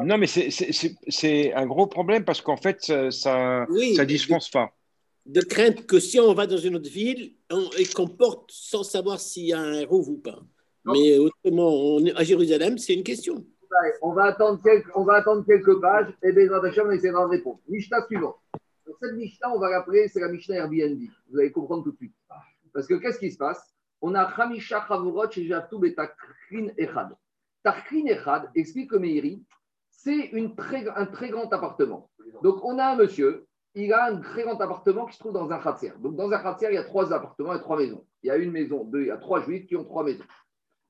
Non, 0.00 0.18
mais 0.18 0.26
c'est 0.26 1.52
un 1.52 1.66
gros 1.66 1.86
problème 1.86 2.24
parce 2.24 2.40
qu'en 2.40 2.56
fait, 2.56 3.10
ça 3.10 3.66
ne 3.68 4.04
dispense 4.04 4.50
pas. 4.50 4.72
De 5.26 5.40
crainte 5.40 5.86
que 5.86 5.98
si 5.98 6.20
on 6.20 6.32
va 6.34 6.46
dans 6.46 6.56
une 6.56 6.76
autre 6.76 6.88
ville 6.88 7.34
et 7.78 7.84
qu'on 7.86 8.06
porte 8.06 8.50
sans 8.52 8.84
savoir 8.84 9.18
s'il 9.18 9.46
y 9.46 9.52
a 9.52 9.58
un 9.58 9.80
héros 9.80 10.06
ou 10.08 10.18
pas. 10.18 10.38
Mais 10.84 11.18
autrement, 11.18 11.68
on 11.68 12.04
est 12.04 12.14
à 12.14 12.22
Jérusalem, 12.22 12.78
c'est 12.78 12.94
une 12.94 13.02
question. 13.02 13.44
On 14.02 14.12
va 14.12 14.24
attendre 14.24 14.60
quelques, 14.62 14.96
on 14.96 15.04
va 15.04 15.14
attendre 15.14 15.44
quelques 15.44 15.80
pages 15.80 16.14
et 16.22 16.28
Hashem, 16.28 16.86
on 16.86 16.92
essaiera 16.92 17.24
de 17.24 17.30
répondre. 17.30 17.58
Mishnah 17.68 18.06
cette 19.00 19.14
Mishnah, 19.14 19.52
on 19.54 19.58
va 19.58 19.70
l'appeler, 19.70 20.08
c'est 20.08 20.20
la 20.20 20.28
Mishnah 20.28 20.56
Airbnb. 20.56 21.00
Vous 21.30 21.38
allez 21.38 21.52
comprendre 21.52 21.84
tout 21.84 21.92
de 21.92 21.96
suite. 21.96 22.14
Parce 22.72 22.86
que 22.86 22.94
qu'est-ce 22.94 23.18
qui 23.18 23.30
se 23.30 23.38
passe? 23.38 23.74
On 24.00 24.14
a 24.14 24.22
Hamisha 24.22 24.84
Chavurot 24.86 25.30
chez 25.30 25.46
Javtou 25.46 25.78
Betakrin 25.78 26.68
Echad. 26.76 27.16
Takrin 27.62 28.06
Echad 28.06 28.50
explique 28.54 28.90
que 28.90 28.96
Meiri, 28.96 29.42
c'est 29.90 30.30
un 30.34 31.06
très 31.06 31.30
grand 31.30 31.52
appartement. 31.52 32.10
Donc, 32.42 32.62
on 32.64 32.78
a 32.78 32.92
un 32.92 32.96
monsieur, 32.96 33.46
il 33.74 33.92
a 33.92 34.06
un 34.06 34.20
très 34.20 34.42
grand 34.42 34.60
appartement 34.60 35.06
qui 35.06 35.14
se 35.14 35.18
trouve 35.18 35.32
dans 35.32 35.50
un 35.50 35.58
khatser. 35.58 35.92
Donc, 35.98 36.16
dans 36.16 36.30
un 36.30 36.38
khatser, 36.38 36.68
il 36.70 36.74
y 36.74 36.78
a 36.78 36.84
trois 36.84 37.12
appartements 37.12 37.54
et 37.54 37.60
trois 37.60 37.78
maisons. 37.78 38.06
Il 38.22 38.28
y 38.28 38.30
a 38.30 38.36
une 38.36 38.50
maison, 38.50 38.84
deux, 38.84 39.02
il 39.02 39.06
y 39.08 39.10
a 39.10 39.16
trois 39.16 39.42
juifs 39.42 39.66
qui 39.66 39.76
ont 39.76 39.84
trois 39.84 40.04
maisons. 40.04 40.24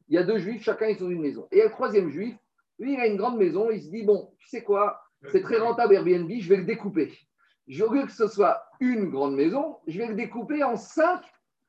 Il 0.09 0.15
y 0.15 0.19
a 0.19 0.23
deux 0.23 0.39
juifs, 0.39 0.63
chacun 0.63 0.87
est 0.87 0.97
sur 0.97 1.09
une 1.09 1.21
maison. 1.21 1.49
Et 1.51 1.63
le 1.63 1.71
troisième 1.71 2.11
juif, 2.11 2.37
lui, 2.79 2.95
il 2.95 3.01
a 3.01 3.07
une 3.07 3.17
grande 3.17 3.39
maison, 3.39 3.71
il 3.71 3.83
se 3.83 3.89
dit, 3.89 4.05
bon, 4.05 4.33
tu 4.39 4.49
sais 4.49 4.63
quoi, 4.63 5.01
c'est 5.33 5.43
très 5.43 5.59
rentable 5.59 5.95
Airbnb, 5.95 6.31
je 6.39 6.49
vais 6.49 6.59
le 6.59 6.65
découper. 6.65 7.13
Je 7.67 7.85
veux 7.85 8.05
que 8.05 8.13
ce 8.13 8.29
soit 8.29 8.63
une 8.81 9.11
grande 9.11 9.35
maison, 9.35 9.77
je 9.87 9.99
vais 9.99 10.09
le 10.09 10.15
découper 10.15 10.63
en 10.63 10.77
cinq 10.77 11.21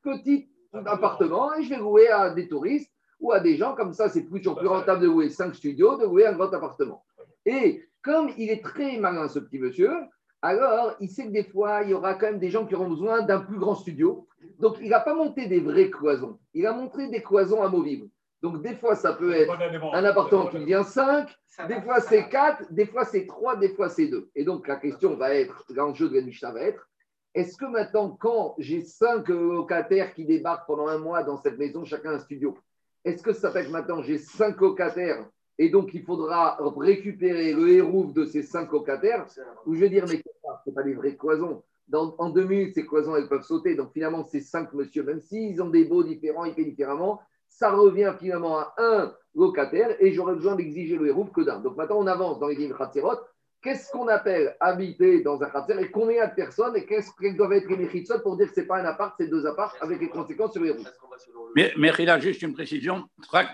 petits 0.03 0.49
appartements 0.73 1.53
et 1.55 1.63
je 1.63 1.69
vais 1.69 1.77
louer 1.77 2.07
à 2.09 2.29
des 2.29 2.47
touristes 2.47 2.91
ou 3.19 3.31
à 3.31 3.39
des 3.39 3.57
gens, 3.57 3.73
comme 3.73 3.93
ça, 3.93 4.09
c'est 4.09 4.25
toujours 4.25 4.57
plus 4.57 4.67
rentable 4.67 5.01
de 5.01 5.07
louer 5.07 5.29
cinq 5.29 5.55
studios, 5.55 5.97
de 5.97 6.05
louer 6.05 6.27
un 6.27 6.33
grand 6.33 6.53
appartement. 6.53 7.03
Et 7.45 7.83
comme 8.03 8.29
il 8.37 8.49
est 8.49 8.63
très 8.63 8.97
malin, 8.97 9.27
ce 9.27 9.39
petit 9.39 9.57
monsieur, 9.57 9.91
alors 10.41 10.95
il 10.99 11.09
sait 11.09 11.25
que 11.25 11.31
des 11.31 11.43
fois, 11.43 11.81
il 11.83 11.89
y 11.89 11.93
aura 11.93 12.13
quand 12.13 12.27
même 12.27 12.39
des 12.39 12.51
gens 12.51 12.65
qui 12.65 12.75
auront 12.75 12.89
besoin 12.89 13.23
d'un 13.23 13.41
plus 13.41 13.57
grand 13.57 13.75
studio. 13.75 14.27
Donc, 14.59 14.77
il 14.81 14.89
n'a 14.89 14.99
pas 14.99 15.15
monté 15.15 15.47
des 15.47 15.59
vraies 15.59 15.89
cloisons. 15.89 16.37
Il 16.53 16.67
a 16.67 16.73
montré 16.73 17.09
des 17.09 17.23
cloisons 17.23 17.63
amovibles. 17.63 18.07
Donc, 18.41 18.61
des 18.61 18.75
fois, 18.75 18.95
ça 18.95 19.13
peut 19.13 19.33
être 19.33 19.51
un 19.93 20.03
appartement 20.03 20.47
qui 20.47 20.59
devient 20.59 20.83
5, 20.85 21.27
des 21.67 21.81
fois 21.81 21.99
c'est 22.01 22.29
4, 22.29 22.71
des 22.71 22.85
fois 22.85 23.03
c'est 23.03 23.25
3, 23.25 23.55
des 23.55 23.69
fois 23.69 23.89
c'est 23.89 24.07
2. 24.07 24.29
Et 24.35 24.43
donc, 24.43 24.67
la 24.67 24.75
question 24.75 25.15
va 25.15 25.33
être, 25.33 25.63
l'enjeu 25.69 26.09
de 26.09 26.15
la 26.15 26.21
Mishnah 26.21 26.51
va 26.51 26.61
être, 26.61 26.87
est-ce 27.33 27.57
que 27.57 27.65
maintenant, 27.65 28.15
quand 28.19 28.55
j'ai 28.59 28.81
5 28.81 29.27
locataires 29.29 30.13
qui 30.13 30.25
débarquent 30.25 30.67
pendant 30.67 30.87
un 30.87 30.99
mois 30.99 31.23
dans 31.23 31.37
cette 31.37 31.57
maison, 31.57 31.83
chacun 31.83 32.11
un 32.11 32.19
studio, 32.19 32.57
est-ce 33.03 33.23
que 33.23 33.33
ça 33.33 33.51
fait 33.51 33.65
que 33.65 33.71
maintenant 33.71 34.01
j'ai 34.03 34.17
5 34.17 34.59
locataires 34.59 35.25
et 35.59 35.69
donc, 35.69 35.93
il 35.93 36.03
faudra 36.03 36.57
récupérer 36.77 37.53
le 37.53 37.69
hérouf 37.69 38.13
de 38.13 38.25
ces 38.25 38.43
cinq 38.43 38.71
locataires, 38.71 39.25
où 39.65 39.73
je 39.73 39.79
vais 39.79 39.89
dire, 39.89 40.05
mais 40.07 40.21
ce 40.65 40.71
pas 40.71 40.83
des 40.83 40.93
vraies 40.93 41.15
cloisons. 41.15 41.63
en 41.91 42.29
deux 42.29 42.45
minutes, 42.45 42.75
ces 42.75 42.85
cloisons, 42.85 43.15
elles 43.15 43.27
peuvent 43.27 43.43
sauter. 43.43 43.75
Donc, 43.75 43.91
finalement, 43.91 44.23
ces 44.23 44.41
cinq 44.41 44.73
monsieur, 44.73 45.03
même 45.03 45.19
s'ils 45.19 45.61
ont 45.61 45.69
des 45.69 45.85
baux 45.85 46.03
différents, 46.03 46.45
ils 46.45 46.53
paient 46.53 46.65
différemment, 46.65 47.19
ça 47.57 47.71
revient 47.71 48.13
finalement 48.19 48.59
à 48.59 48.73
un 48.77 49.13
locataire 49.33 49.95
et 49.99 50.13
j'aurais 50.13 50.35
besoin 50.35 50.55
d'exiger 50.55 50.95
le 50.95 51.07
hérouf 51.07 51.31
que 51.31 51.41
d'un. 51.41 51.59
Donc, 51.59 51.75
maintenant, 51.75 51.97
on 51.97 52.07
avance 52.07 52.39
dans 52.39 52.47
les 52.47 52.55
lignes 52.55 52.73
Khatserot. 52.73 53.17
Qu'est-ce 53.63 53.91
qu'on 53.91 54.07
appelle 54.07 54.55
habiter 54.59 55.21
dans 55.23 55.41
un 55.41 55.49
Khatser 55.49 55.73
et 55.79 55.89
combien 55.89 56.27
de 56.27 56.35
personnes 56.35 56.75
et 56.75 56.85
qu'est-ce 56.85 57.09
qu'elles 57.19 57.35
doivent 57.35 57.53
être 57.53 57.67
les 57.67 57.77
Mechitsot 57.77 58.19
pour 58.19 58.37
dire 58.37 58.47
que 58.49 58.53
ce 58.53 58.59
n'est 58.61 58.67
pas 58.67 58.77
un 58.77 58.85
appart, 58.85 59.15
c'est 59.19 59.27
deux 59.27 59.47
apparts 59.47 59.75
avec 59.81 59.99
les 59.99 60.09
conséquences 60.09 60.53
sur 60.53 60.61
le 60.61 60.67
hérouf? 60.67 60.87
Mais, 61.55 61.73
mais 61.77 61.91
il 61.97 62.09
a 62.09 62.19
juste 62.19 62.43
une 62.43 62.53
précision. 62.53 63.05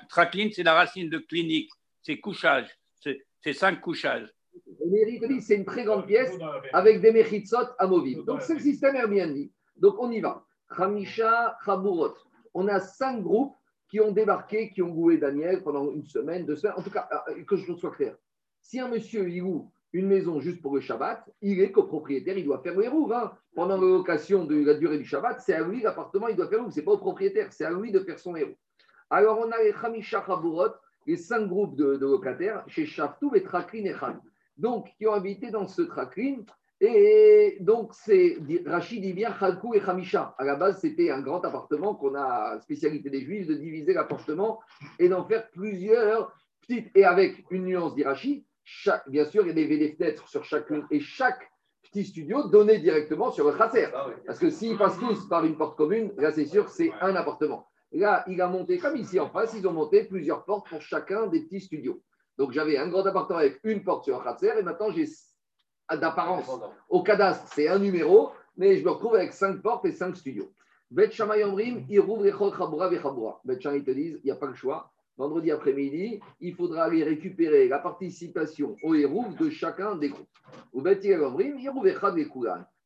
Traklin, 0.10 0.50
c'est 0.54 0.64
la 0.64 0.74
racine 0.74 1.10
de 1.10 1.20
clinique 1.20 1.72
c'est 2.02 2.20
couchage. 2.20 2.68
C'est 3.00 3.54
cinq 3.54 3.80
couchages. 3.80 4.30
c'est 5.42 5.56
une 5.56 5.66
très 5.66 5.86
grande 5.86 6.06
pièce 6.06 6.32
avec 6.74 7.00
des 7.00 7.12
mechitsot 7.14 7.70
amovibles. 7.80 8.26
Donc, 8.26 8.42
c'est 8.42 8.56
le 8.56 8.60
système 8.60 8.96
Airbnb. 8.96 9.48
Donc, 9.78 9.96
on 10.00 10.12
y 10.12 10.20
va. 10.20 10.46
Khamisha 10.76 11.58
Khaburot. 11.66 12.16
On 12.54 12.68
a 12.68 12.82
cinq 12.82 13.22
groupes 13.22 13.56
qui 13.94 14.02
ont 14.02 14.12
débarqué, 14.12 14.72
qui 14.72 14.82
ont 14.82 14.92
loué 14.92 15.20
Daniel 15.20 15.62
pendant 15.62 15.92
une 15.92 16.04
semaine, 16.08 16.48
deux 16.48 16.56
semaines. 16.56 16.74
En 16.76 16.82
tout 16.82 16.90
cas, 16.90 17.08
euh, 17.30 17.44
que 17.44 17.56
je 17.56 17.72
sois 17.76 17.92
clair. 17.92 18.16
Si 18.60 18.80
un 18.80 18.88
monsieur 18.88 19.30
il 19.30 19.42
loue 19.42 19.72
une 19.92 20.08
maison 20.08 20.40
juste 20.40 20.64
pour 20.64 20.74
le 20.74 20.82
Shabbat, 20.82 21.24
il 21.44 21.62
est 21.62 21.72
copropriétaire, 21.72 22.36
il 22.36 22.46
doit 22.46 22.64
faire 22.64 22.74
le 22.74 22.86
héros. 22.86 23.14
Hein. 23.14 23.34
Pendant 23.54 23.78
la 23.78 23.86
location 23.86 24.46
de 24.46 24.66
la 24.66 24.74
durée 24.74 24.98
du 24.98 25.06
Shabbat, 25.06 25.42
c'est 25.42 25.54
à 25.54 25.62
lui 25.62 25.84
l'appartement, 25.84 26.28
il 26.28 26.36
doit 26.36 26.48
faire 26.48 26.64
le 26.64 26.72
Ce 26.72 26.80
n'est 26.80 26.84
pas 26.84 26.94
au 26.94 26.98
propriétaire, 26.98 27.54
c'est 27.54 27.66
à 27.66 27.70
lui 27.70 27.92
de 27.92 28.00
faire 28.00 28.18
son 28.18 28.36
héros. 28.36 28.56
Alors, 29.12 29.38
on 29.38 29.52
a 29.52 29.62
les 29.62 30.02
Khaburot 30.02 30.74
les 31.06 31.18
cinq 31.18 31.46
groupes 31.46 31.76
de, 31.76 31.96
locataires 31.96 32.64
chez 32.66 32.88
Shaftou 32.88 33.36
et 33.36 33.44
Traklin 33.44 33.86
et 33.86 33.94
Khan. 33.94 34.16
Donc, 34.58 34.88
qui 34.98 35.06
ont 35.06 35.14
habité 35.14 35.52
dans 35.52 35.68
ce 35.68 35.84
Traklin. 35.84 36.38
Et 36.82 37.58
donc, 37.62 37.94
c'est 37.94 38.38
Rachid 38.66 39.02
dit 39.02 39.14
bien 39.14 39.32
Khalkou 39.32 39.74
et 39.74 39.80
Khamisha. 39.80 40.36
À 40.38 40.44
la 40.44 40.56
base, 40.56 40.80
c'était 40.82 41.12
un 41.12 41.22
grand 41.22 41.44
appartement 41.46 41.96
qu'on 41.96 42.16
a, 42.16 42.60
spécialité 42.60 43.10
des 43.10 43.22
Juifs, 43.22 43.48
de 43.48 43.54
diviser 43.54 43.94
l'appartement 43.94 44.60
et 45.00 45.08
d'en 45.08 45.24
faire 45.24 45.50
plusieurs 45.52 46.34
petites. 46.62 46.90
Et 46.96 47.06
avec 47.06 47.46
une 47.52 47.66
nuance 47.66 47.96
d'Irachi, 47.96 48.46
bien 49.08 49.26
sûr, 49.26 49.48
il 49.48 49.58
y 49.58 49.64
avait 49.64 49.78
des 49.78 49.94
fenêtres 49.94 50.28
sur 50.28 50.44
chacune 50.44 50.86
et 50.92 51.00
chaque 51.00 51.50
petit 51.84 52.06
studio 52.06 52.48
donné 52.50 52.80
directement 52.80 53.32
sur 53.32 53.50
le 53.50 53.58
Khasser. 53.58 53.88
Ah 53.94 54.08
Parce 54.26 54.40
que 54.40 54.50
s'ils 54.50 54.78
passent 54.78 55.00
tous 55.00 55.28
par 55.30 55.46
une 55.46 55.56
porte 55.56 55.78
commune, 55.78 56.12
là, 56.18 56.32
c'est 56.32 56.46
sûr, 56.46 56.70
c'est 56.70 56.92
un 57.02 57.16
appartement. 57.16 57.68
Là, 57.92 58.26
il 58.28 58.42
a 58.42 58.48
monté, 58.48 58.80
comme 58.80 58.98
ici 58.98 59.20
en 59.20 59.30
face, 59.30 59.54
ils 59.56 59.68
ont 59.68 59.74
monté 59.74 60.04
plusieurs 60.06 60.44
portes 60.46 60.68
pour 60.68 60.82
chacun 60.82 61.28
des 61.28 61.42
petits 61.44 61.62
studios. 61.62 62.02
Donc, 62.38 62.52
j'avais 62.52 62.78
un 62.78 62.90
grand 62.90 63.06
appartement 63.06 63.38
avec 63.38 63.60
une 63.64 63.84
porte 63.84 64.06
sur 64.06 64.18
le 64.18 64.24
Khatser 64.24 64.54
et 64.58 64.64
maintenant, 64.64 64.90
j'ai 64.92 65.06
d'apparence 65.92 66.50
au 66.90 67.04
cadastre, 67.04 67.48
c'est 67.54 67.68
un 67.68 67.80
numéro, 67.80 68.32
mais 68.58 68.78
je 68.78 68.84
me 68.84 68.90
retrouve 68.92 69.16
avec 69.16 69.34
cinq 69.34 69.62
portes 69.62 69.86
et 69.86 69.92
cinq 69.92 70.16
studios. 70.16 70.52
Bet 70.92 71.12
Shamay 71.12 71.44
Omrim, 71.44 71.86
ils 71.90 72.02
te 72.02 73.92
disent, 73.92 74.20
il 74.24 74.26
n'y 74.26 74.32
a 74.32 74.36
pas 74.36 74.46
le 74.48 74.54
choix. 74.54 74.92
Vendredi 75.18 75.52
après-midi, 75.52 76.20
il 76.40 76.56
faudra 76.56 76.86
aller 76.86 77.04
récupérer 77.04 77.68
la 77.68 77.80
participation 77.80 78.76
au 78.84 78.96
hérouf 78.96 79.36
de 79.38 79.50
chacun 79.50 79.96
des 79.96 80.10
groupes. 80.10 80.28
Ou 80.74 80.82
Bet 80.82 81.02
Omrim, 81.20 81.58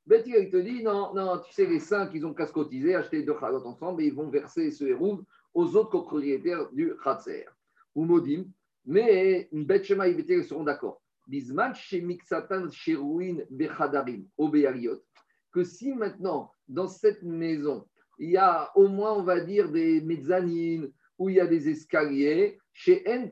Bet 0.05 0.23
il 0.25 0.49
te 0.49 0.57
dit, 0.57 0.83
non, 0.83 1.13
non, 1.13 1.39
tu 1.39 1.53
sais, 1.53 1.65
les 1.65 1.79
cinq, 1.79 2.11
ils 2.13 2.25
ont 2.25 2.33
cascotisé, 2.33 2.95
acheté 2.95 3.23
deux 3.23 3.35
chalot 3.39 3.65
ensemble 3.65 4.01
et 4.01 4.05
ils 4.05 4.13
vont 4.13 4.29
verser 4.29 4.71
ce 4.71 4.85
hérouf 4.85 5.19
aux 5.53 5.75
autres 5.75 5.89
copropriétaires 5.89 6.69
du 6.71 6.93
Khatser. 7.03 7.45
Ou 7.93 8.05
Modim, 8.05 8.45
mais 8.85 9.49
Bet 9.51 9.83
Shema 9.83 10.07
ils 10.07 10.43
seront 10.45 10.63
d'accord 10.63 11.01
que 15.51 15.63
si 15.63 15.93
maintenant, 15.93 16.51
dans 16.67 16.87
cette 16.87 17.23
maison, 17.23 17.87
il 18.19 18.31
y 18.31 18.37
a 18.37 18.71
au 18.75 18.87
moins, 18.87 19.13
on 19.13 19.23
va 19.23 19.39
dire, 19.39 19.71
des 19.71 20.01
mezzanines, 20.01 20.91
où 21.17 21.29
il 21.29 21.35
y 21.35 21.39
a 21.39 21.47
des 21.47 21.69
escaliers, 21.69 22.59
chez 22.73 23.03
donc 23.05 23.31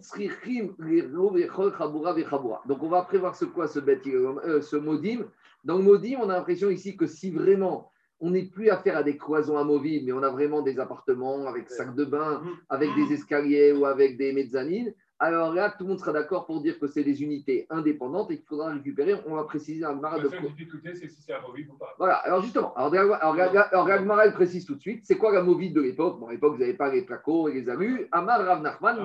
on 2.83 2.89
va 2.89 3.01
prévoir 3.03 3.35
ce 3.35 3.45
quoi 3.45 3.67
ce, 3.67 3.79
euh, 3.79 4.61
ce 4.61 4.75
modim. 4.75 5.25
Dans 5.63 5.77
le 5.77 5.83
modim, 5.83 6.17
on 6.19 6.29
a 6.29 6.37
l'impression 6.37 6.71
ici 6.71 6.97
que 6.97 7.05
si 7.05 7.29
vraiment 7.29 7.91
on 8.19 8.31
n'est 8.31 8.45
plus 8.45 8.69
à 8.69 8.77
faire 8.77 8.97
à 8.97 9.03
des 9.03 9.17
cloisons 9.17 9.57
amovibles, 9.57 10.07
mais 10.07 10.13
on 10.13 10.23
a 10.23 10.31
vraiment 10.31 10.61
des 10.61 10.79
appartements 10.79 11.45
avec 11.45 11.69
sac 11.69 11.93
de 11.95 12.05
bain, 12.05 12.41
avec 12.69 12.89
des 12.95 13.13
escaliers 13.13 13.71
ou 13.71 13.85
avec 13.85 14.17
des 14.17 14.33
mezzanines, 14.33 14.93
alors 15.17 15.53
là, 15.53 15.69
tout 15.69 15.85
le 15.85 15.91
monde 15.91 15.99
sera 15.99 16.11
d'accord 16.11 16.45
pour 16.45 16.61
dire 16.61 16.77
que 16.77 16.87
c'est 16.87 17.03
des 17.03 17.23
unités 17.23 17.65
indépendantes 17.69 18.31
et 18.31 18.37
qu'il 18.37 18.45
faudra 18.45 18.73
récupérer. 18.73 19.15
On 19.25 19.35
va 19.35 19.45
préciser 19.45 19.79
dans 19.81 19.93
le 19.93 20.01
Mara 20.01 20.19
de 20.19 20.27
quoi. 20.27 20.37
c'est 20.83 21.07
si 21.07 21.21
c'est 21.21 21.33
amovible 21.33 21.71
ou 21.71 21.77
pas. 21.77 21.95
Voilà, 21.97 22.15
alors 22.15 22.41
justement, 22.41 22.73
alors, 22.75 23.15
alors, 23.21 23.87
alors, 23.87 24.33
précise 24.33 24.65
tout 24.65 24.75
de 24.75 24.81
suite 24.81 25.05
c'est 25.05 25.17
quoi 25.17 25.31
la 25.33 25.41
movide 25.41 25.73
de 25.73 25.81
l'époque? 25.81 26.19
Bon, 26.19 26.27
à 26.27 26.31
l'époque, 26.33 26.55
vous 26.55 26.59
n'avez 26.59 26.73
pas 26.73 26.91
les 26.91 27.03
placos 27.03 27.49
et 27.49 27.53
les 27.53 27.69
alus. 27.69 28.07
Amar 28.11 28.43
Rav 28.43 28.61
Nachman, 28.61 28.99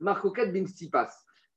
Marcoquette 0.00 0.52
Bin 0.52 0.66
Sipas. 0.66 1.08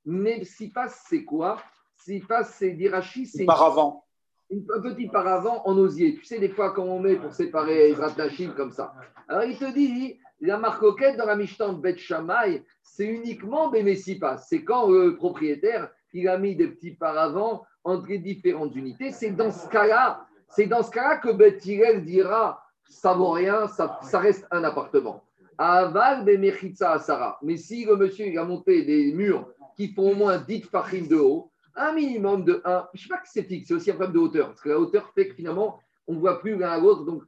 Mais 0.06 0.44
Sipas, 0.46 0.88
c'est 1.10 1.26
quoi? 1.26 1.62
Sipas, 1.98 2.44
c'est 2.44 2.72
d'Irachi. 2.72 3.26
C'est 3.26 3.46
paravent. 3.46 4.06
Un 4.52 4.82
petit 4.82 5.08
paravent 5.08 5.64
en 5.66 5.78
osier. 5.78 6.16
Tu 6.16 6.26
sais, 6.26 6.40
des 6.40 6.50
fois, 6.50 6.72
quand 6.72 6.84
on 6.84 7.00
met 7.00 7.16
pour 7.16 7.34
séparer 7.34 7.90
les 7.90 7.94
ratachim 7.94 8.54
comme 8.56 8.72
ça. 8.72 8.94
Alors, 9.28 9.44
il 9.44 9.58
te 9.58 9.72
dit 9.74 10.18
la 10.42 10.58
marcoquette 10.58 11.18
dans 11.18 11.26
la 11.26 11.36
Mishnah 11.36 11.74
de 11.74 11.98
Shammai, 11.98 12.64
c'est 12.82 13.06
uniquement 13.06 13.70
Bémessipas. 13.70 14.38
C'est 14.38 14.64
quand 14.64 14.90
le 14.90 15.16
propriétaire 15.16 15.90
il 16.14 16.28
a 16.28 16.38
mis 16.38 16.56
des 16.56 16.68
petits 16.68 16.92
paravents 16.92 17.64
entre 17.84 18.08
les 18.08 18.20
différentes 18.20 18.76
unités. 18.76 19.12
C'est 19.12 19.32
dans 19.32 19.52
ce 19.52 19.70
cas-là, 19.70 20.26
c'est 20.50 20.66
dans 20.66 20.84
ce 20.84 20.92
cas-là 20.92 21.18
que 21.18 21.32
Bet 21.32 21.60
dira 22.02 22.62
ça 22.90 23.14
vaut 23.14 23.32
rien, 23.32 23.68
ça, 23.70 24.00
reste 24.14 24.46
un 24.52 24.64
appartement. 24.66 25.24
Aval 25.58 26.26
Bemechitsa 26.26 26.92
Asara. 26.94 27.38
Mais 27.42 27.56
si 27.56 27.86
le 27.86 27.96
monsieur 27.96 28.26
il 28.26 28.38
a 28.38 28.44
monté 28.44 28.84
des 28.84 29.14
murs 29.14 29.48
qui 29.78 29.94
font 29.94 30.12
au 30.12 30.16
moins 30.16 30.38
10 30.38 30.64
farines 30.64 31.08
de 31.08 31.16
haut, 31.16 31.52
un 31.76 31.94
minimum 31.94 32.44
de 32.44 32.62
1, 32.66 32.90
je 32.94 33.00
ne 33.00 33.04
sais 33.04 33.08
pas 33.08 33.18
que 33.20 33.30
c'est 33.32 33.44
fixe, 33.44 33.70
c'est 33.70 33.74
aussi 33.74 33.92
un 33.92 33.94
problème 33.94 34.14
de 34.14 34.20
hauteur, 34.20 34.48
parce 34.48 34.62
que 34.62 34.70
la 34.70 34.78
hauteur 34.78 35.10
fait 35.16 35.30
que 35.30 35.36
finalement, 35.36 35.80
on 36.08 36.16
ne 36.16 36.20
voit 36.20 36.42
plus 36.42 36.58
l'un 36.58 36.72
à 36.72 36.80
l'autre. 36.80 37.06
Donc, 37.06 37.24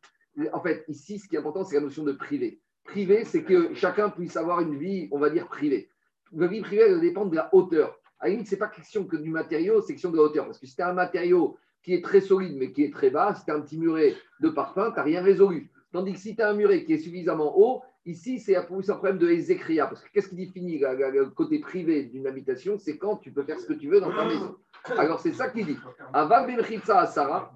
en 0.52 0.60
fait, 0.62 0.84
ici, 0.90 1.20
ce 1.20 1.28
qui 1.28 1.36
est 1.36 1.40
important, 1.40 1.64
c'est 1.64 1.76
la 1.76 1.82
notion 1.82 2.04
de 2.04 2.12
privé. 2.12 2.60
Privé, 2.84 3.24
c'est 3.24 3.44
que 3.44 3.74
chacun 3.74 4.10
puisse 4.10 4.36
avoir 4.38 4.60
une 4.62 4.78
vie, 4.78 5.08
on 5.12 5.20
va 5.20 5.30
dire, 5.30 5.48
privée. 5.48 5.90
La 6.34 6.48
vie 6.48 6.62
privée, 6.62 6.84
elle 6.84 7.02
dépend 7.02 7.26
de 7.26 7.36
la 7.36 7.54
hauteur. 7.54 8.00
À 8.20 8.30
la 8.30 8.46
ce 8.46 8.52
n'est 8.52 8.58
pas 8.58 8.68
question 8.68 9.06
que 9.06 9.18
du 9.18 9.30
matériau, 9.30 9.82
c'est 9.82 9.94
question 9.94 10.12
de 10.12 10.18
la 10.18 10.24
hauteur. 10.24 10.46
Parce 10.46 10.60
que 10.60 10.66
si 10.66 10.76
tu 10.76 10.82
as 10.82 10.90
un 10.90 10.94
matériau 10.94 11.58
qui 11.82 11.94
est 11.94 12.04
très 12.04 12.22
solide, 12.22 12.56
mais 12.58 12.72
qui 12.72 12.84
est 12.84 12.94
très 12.94 13.10
bas, 13.10 13.36
si 13.36 13.46
tu 13.46 13.52
as 13.52 13.56
un 13.56 13.62
petit 13.62 13.78
muret 13.78 14.16
de 14.40 14.50
parfum, 14.50 14.92
tu 14.92 14.98
n'as 14.98 15.04
rien 15.04 15.22
résolu. 15.22 15.70
Tandis 15.92 16.14
que 16.14 16.20
si 16.20 16.36
tu 16.36 16.42
as 16.42 16.50
un 16.50 16.54
muret 16.54 16.86
qui 16.86 16.94
est 16.94 16.98
suffisamment 16.98 17.58
haut, 17.58 17.84
ici, 18.06 18.40
c'est 18.40 18.56
un 18.56 18.64
problème 18.64 19.18
de 19.18 19.30
ézécria. 19.30 19.88
Parce 19.88 20.02
que 20.02 20.10
qu'est-ce 20.12 20.30
qui 20.30 20.36
définit 20.36 20.80
le 20.80 21.26
côté 21.28 21.60
privé 21.60 22.04
d'une 22.04 22.28
habitation? 22.28 22.78
C'est 22.78 22.98
quand 22.98 23.18
tu 23.18 23.32
peux 23.32 23.44
faire 23.44 23.60
ce 23.60 23.66
que 23.66 23.74
tu 23.74 23.90
veux 23.90 24.02
dans 24.02 24.12
ta 24.12 24.26
maison. 24.26 24.56
Alors, 24.98 25.20
c'est 25.20 25.34
ça 25.34 25.50
qu'il 25.50 25.66
dit. 25.66 25.78
Avant 26.14 26.46
à 26.46 27.06
Sarah, 27.06 27.54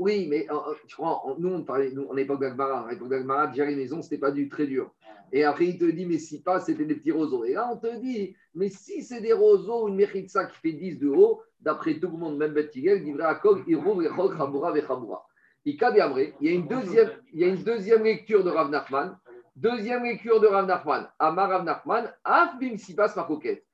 oui, 0.00 0.26
mais 0.28 0.46
je 0.88 0.96
crois, 0.96 1.22
nous, 1.38 1.50
on 1.50 1.62
parlait, 1.62 1.90
nous, 1.90 2.06
en 2.06 2.16
époque 2.16 2.40
d'Agmara, 2.40 2.86
en 2.86 2.88
époque 2.88 3.10
d'Agmara, 3.10 3.52
gérer 3.52 3.72
les 3.72 3.76
maisons, 3.76 4.00
c'était 4.00 4.16
pas 4.16 4.30
du 4.30 4.48
très 4.48 4.66
dur. 4.66 4.90
Et 5.30 5.44
après, 5.44 5.66
il 5.66 5.78
te 5.78 5.84
dit, 5.84 6.06
mais 6.06 6.16
si 6.16 6.42
pas, 6.42 6.58
c'était 6.58 6.86
des 6.86 6.94
petits 6.94 7.12
roseaux. 7.12 7.44
Et 7.44 7.52
là, 7.52 7.68
on 7.70 7.76
te 7.76 8.00
dit, 8.00 8.34
mais 8.54 8.70
si 8.70 9.02
c'est 9.02 9.20
des 9.20 9.34
roseaux, 9.34 9.88
une 9.88 10.28
ça 10.28 10.46
qui 10.46 10.56
fait 10.56 10.72
10 10.72 10.98
de 10.98 11.08
haut, 11.08 11.42
d'après 11.60 12.00
tout 12.00 12.08
le 12.08 12.16
monde, 12.16 12.38
même 12.38 12.54
Betigel, 12.54 13.06
il 13.06 13.20
à 13.20 13.34
Kog, 13.34 13.62
il 13.66 13.76
rouvre 13.76 14.00
les 14.00 14.08
Chaboura, 14.08 14.72
Vechaboura. 14.72 15.26
Il 15.66 15.76
y 15.76 16.48
a 16.48 16.52
une 16.52 16.66
deuxième, 16.66 17.10
il 17.34 17.40
y 17.40 17.44
a 17.44 17.48
une 17.48 17.62
deuxième 17.62 18.02
lecture 18.02 18.42
de 18.42 18.48
Rav 18.48 18.70
Nachman. 18.70 19.18
Deuxième 19.54 20.04
lecture 20.04 20.40
de 20.40 20.46
Rav 20.46 20.66
Nachman. 20.66 21.06
Amar 21.18 21.50
Rav 21.50 21.64
Nachman, 21.64 22.10
Af 22.24 22.58
bim 22.58 22.78
sipas 22.78 23.12
makoket. 23.16 23.66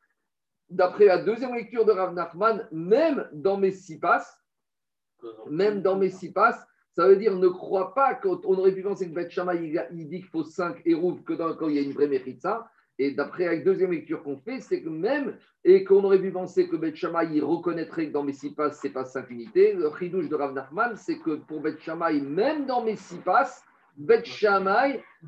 D'après 0.69 1.05
la 1.05 1.19
deuxième 1.19 1.55
lecture 1.55 1.85
de 1.85 1.93
Rav 1.93 2.13
Nachman, 2.13 2.67
même 2.73 3.29
dans 3.33 3.57
mes 3.57 3.71
sipas, 3.71 4.27
même 5.51 5.83
dans 5.83 5.97
Messipas, 5.97 6.67
ça 6.93 7.07
veut 7.07 7.17
dire 7.17 7.37
ne 7.37 7.49
crois 7.49 7.95
pas 7.95 8.15
qu'on 8.15 8.57
aurait 8.59 8.73
pu 8.73 8.83
penser 8.83 9.09
que 9.09 9.15
Beth 9.15 9.33
il, 9.93 10.09
dit 10.09 10.21
qu'il 10.21 10.29
faut 10.29 10.45
5 10.45 10.81
érouves 10.87 11.23
que 11.25 11.35
dans, 11.35 11.55
quand 11.55 11.69
il 11.69 11.77
y 11.77 11.79
a 11.79 11.83
une 11.83 11.93
vraie 11.93 12.09
méritza. 12.09 12.71
Et 12.99 13.11
d'après 13.11 13.45
la 13.45 13.59
deuxième 13.59 13.93
lecture 13.93 14.23
qu'on 14.23 14.39
fait, 14.39 14.61
c'est 14.61 14.81
que 14.81 14.89
même, 14.89 15.37
et 15.65 15.85
qu'on 15.85 16.03
aurait 16.03 16.21
pu 16.21 16.31
penser 16.31 16.67
que 16.67 16.77
Beth 16.77 16.97
il 17.31 17.45
reconnaîtrait 17.45 18.07
que 18.09 18.13
dans 18.13 18.23
Messipas, 18.23 18.73
ce 18.73 18.87
n'est 18.87 18.93
pas 18.95 19.05
5 19.05 19.29
unités. 19.29 19.75
Le 19.75 19.91
chidouche 19.99 20.31
de 20.31 20.35
Rav 20.35 20.55
Nachman, 20.55 20.97
c'est 20.97 21.19
que 21.19 21.35
pour 21.35 21.61
Beth 21.61 21.87
même 21.87 22.65
dans 22.65 22.83
Beth 23.97 24.27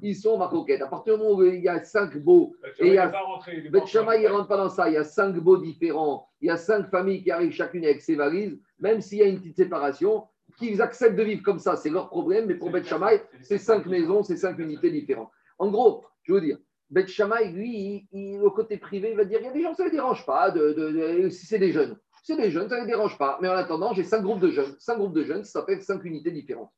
ils 0.02 0.16
sont 0.16 0.38
maroquettes. 0.38 0.82
À 0.82 0.86
partir 0.86 1.16
du 1.16 1.22
moment 1.22 1.36
où 1.36 1.44
il 1.44 1.62
y 1.62 1.68
a 1.68 1.82
5 1.82 2.18
beaux, 2.18 2.54
et 2.78 2.88
il 2.88 2.94
y 2.94 2.98
a, 2.98 3.10
il 3.54 3.72
ne 3.72 4.28
rentre 4.28 4.48
pas 4.48 4.56
dans 4.56 4.68
ça, 4.68 4.88
il 4.88 4.94
y 4.94 4.98
a 4.98 5.04
5 5.04 5.36
beaux 5.36 5.56
différents, 5.56 6.28
il 6.40 6.48
y 6.48 6.50
a 6.50 6.56
5 6.56 6.90
familles 6.90 7.22
qui 7.22 7.30
arrivent 7.30 7.52
chacune 7.52 7.84
avec 7.84 8.02
ses 8.02 8.14
valises, 8.14 8.58
même 8.78 9.00
s'il 9.00 9.18
y 9.18 9.22
a 9.22 9.26
une 9.26 9.38
petite 9.38 9.56
séparation, 9.56 10.24
qu'ils 10.58 10.82
acceptent 10.82 11.16
de 11.16 11.22
vivre 11.22 11.42
comme 11.42 11.58
ça, 11.58 11.76
c'est 11.76 11.90
leur 11.90 12.08
problème, 12.08 12.46
mais 12.46 12.54
pour 12.54 12.70
Shammai, 12.84 13.22
c'est 13.42 13.58
cinq 13.58 13.86
maisons, 13.86 14.22
c'est 14.22 14.36
cinq 14.36 14.58
unités 14.58 14.90
différentes. 14.90 15.30
En 15.58 15.70
gros, 15.70 16.04
je 16.22 16.32
veux 16.32 16.40
dire, 16.40 16.58
Shammai, 17.06 17.52
lui, 17.52 18.08
il, 18.12 18.40
au 18.40 18.50
côté 18.50 18.76
privé, 18.78 19.10
il 19.10 19.16
va 19.16 19.24
dire 19.24 19.40
il 19.40 19.46
y 19.46 19.48
a 19.48 19.52
des 19.52 19.62
gens, 19.62 19.74
ça 19.74 19.84
ne 19.84 19.88
les 19.88 19.94
dérange 19.94 20.24
pas, 20.26 20.50
de, 20.50 21.28
si 21.30 21.46
c'est 21.46 21.58
des 21.58 21.72
jeunes. 21.72 21.96
C'est 22.24 22.36
des 22.36 22.50
jeunes, 22.50 22.68
ça 22.68 22.76
ne 22.76 22.80
les 22.82 22.86
dérange 22.86 23.16
pas. 23.16 23.38
Mais 23.40 23.48
en 23.48 23.52
attendant, 23.52 23.94
j'ai 23.94 24.04
cinq 24.04 24.22
groupes 24.22 24.40
de 24.40 24.50
jeunes. 24.50 24.74
Cinq 24.78 24.98
groupes 24.98 25.14
de 25.14 25.24
jeunes, 25.24 25.44
ça 25.44 25.64
fait 25.64 25.80
cinq 25.80 26.04
unités 26.04 26.30
différentes. 26.30 26.70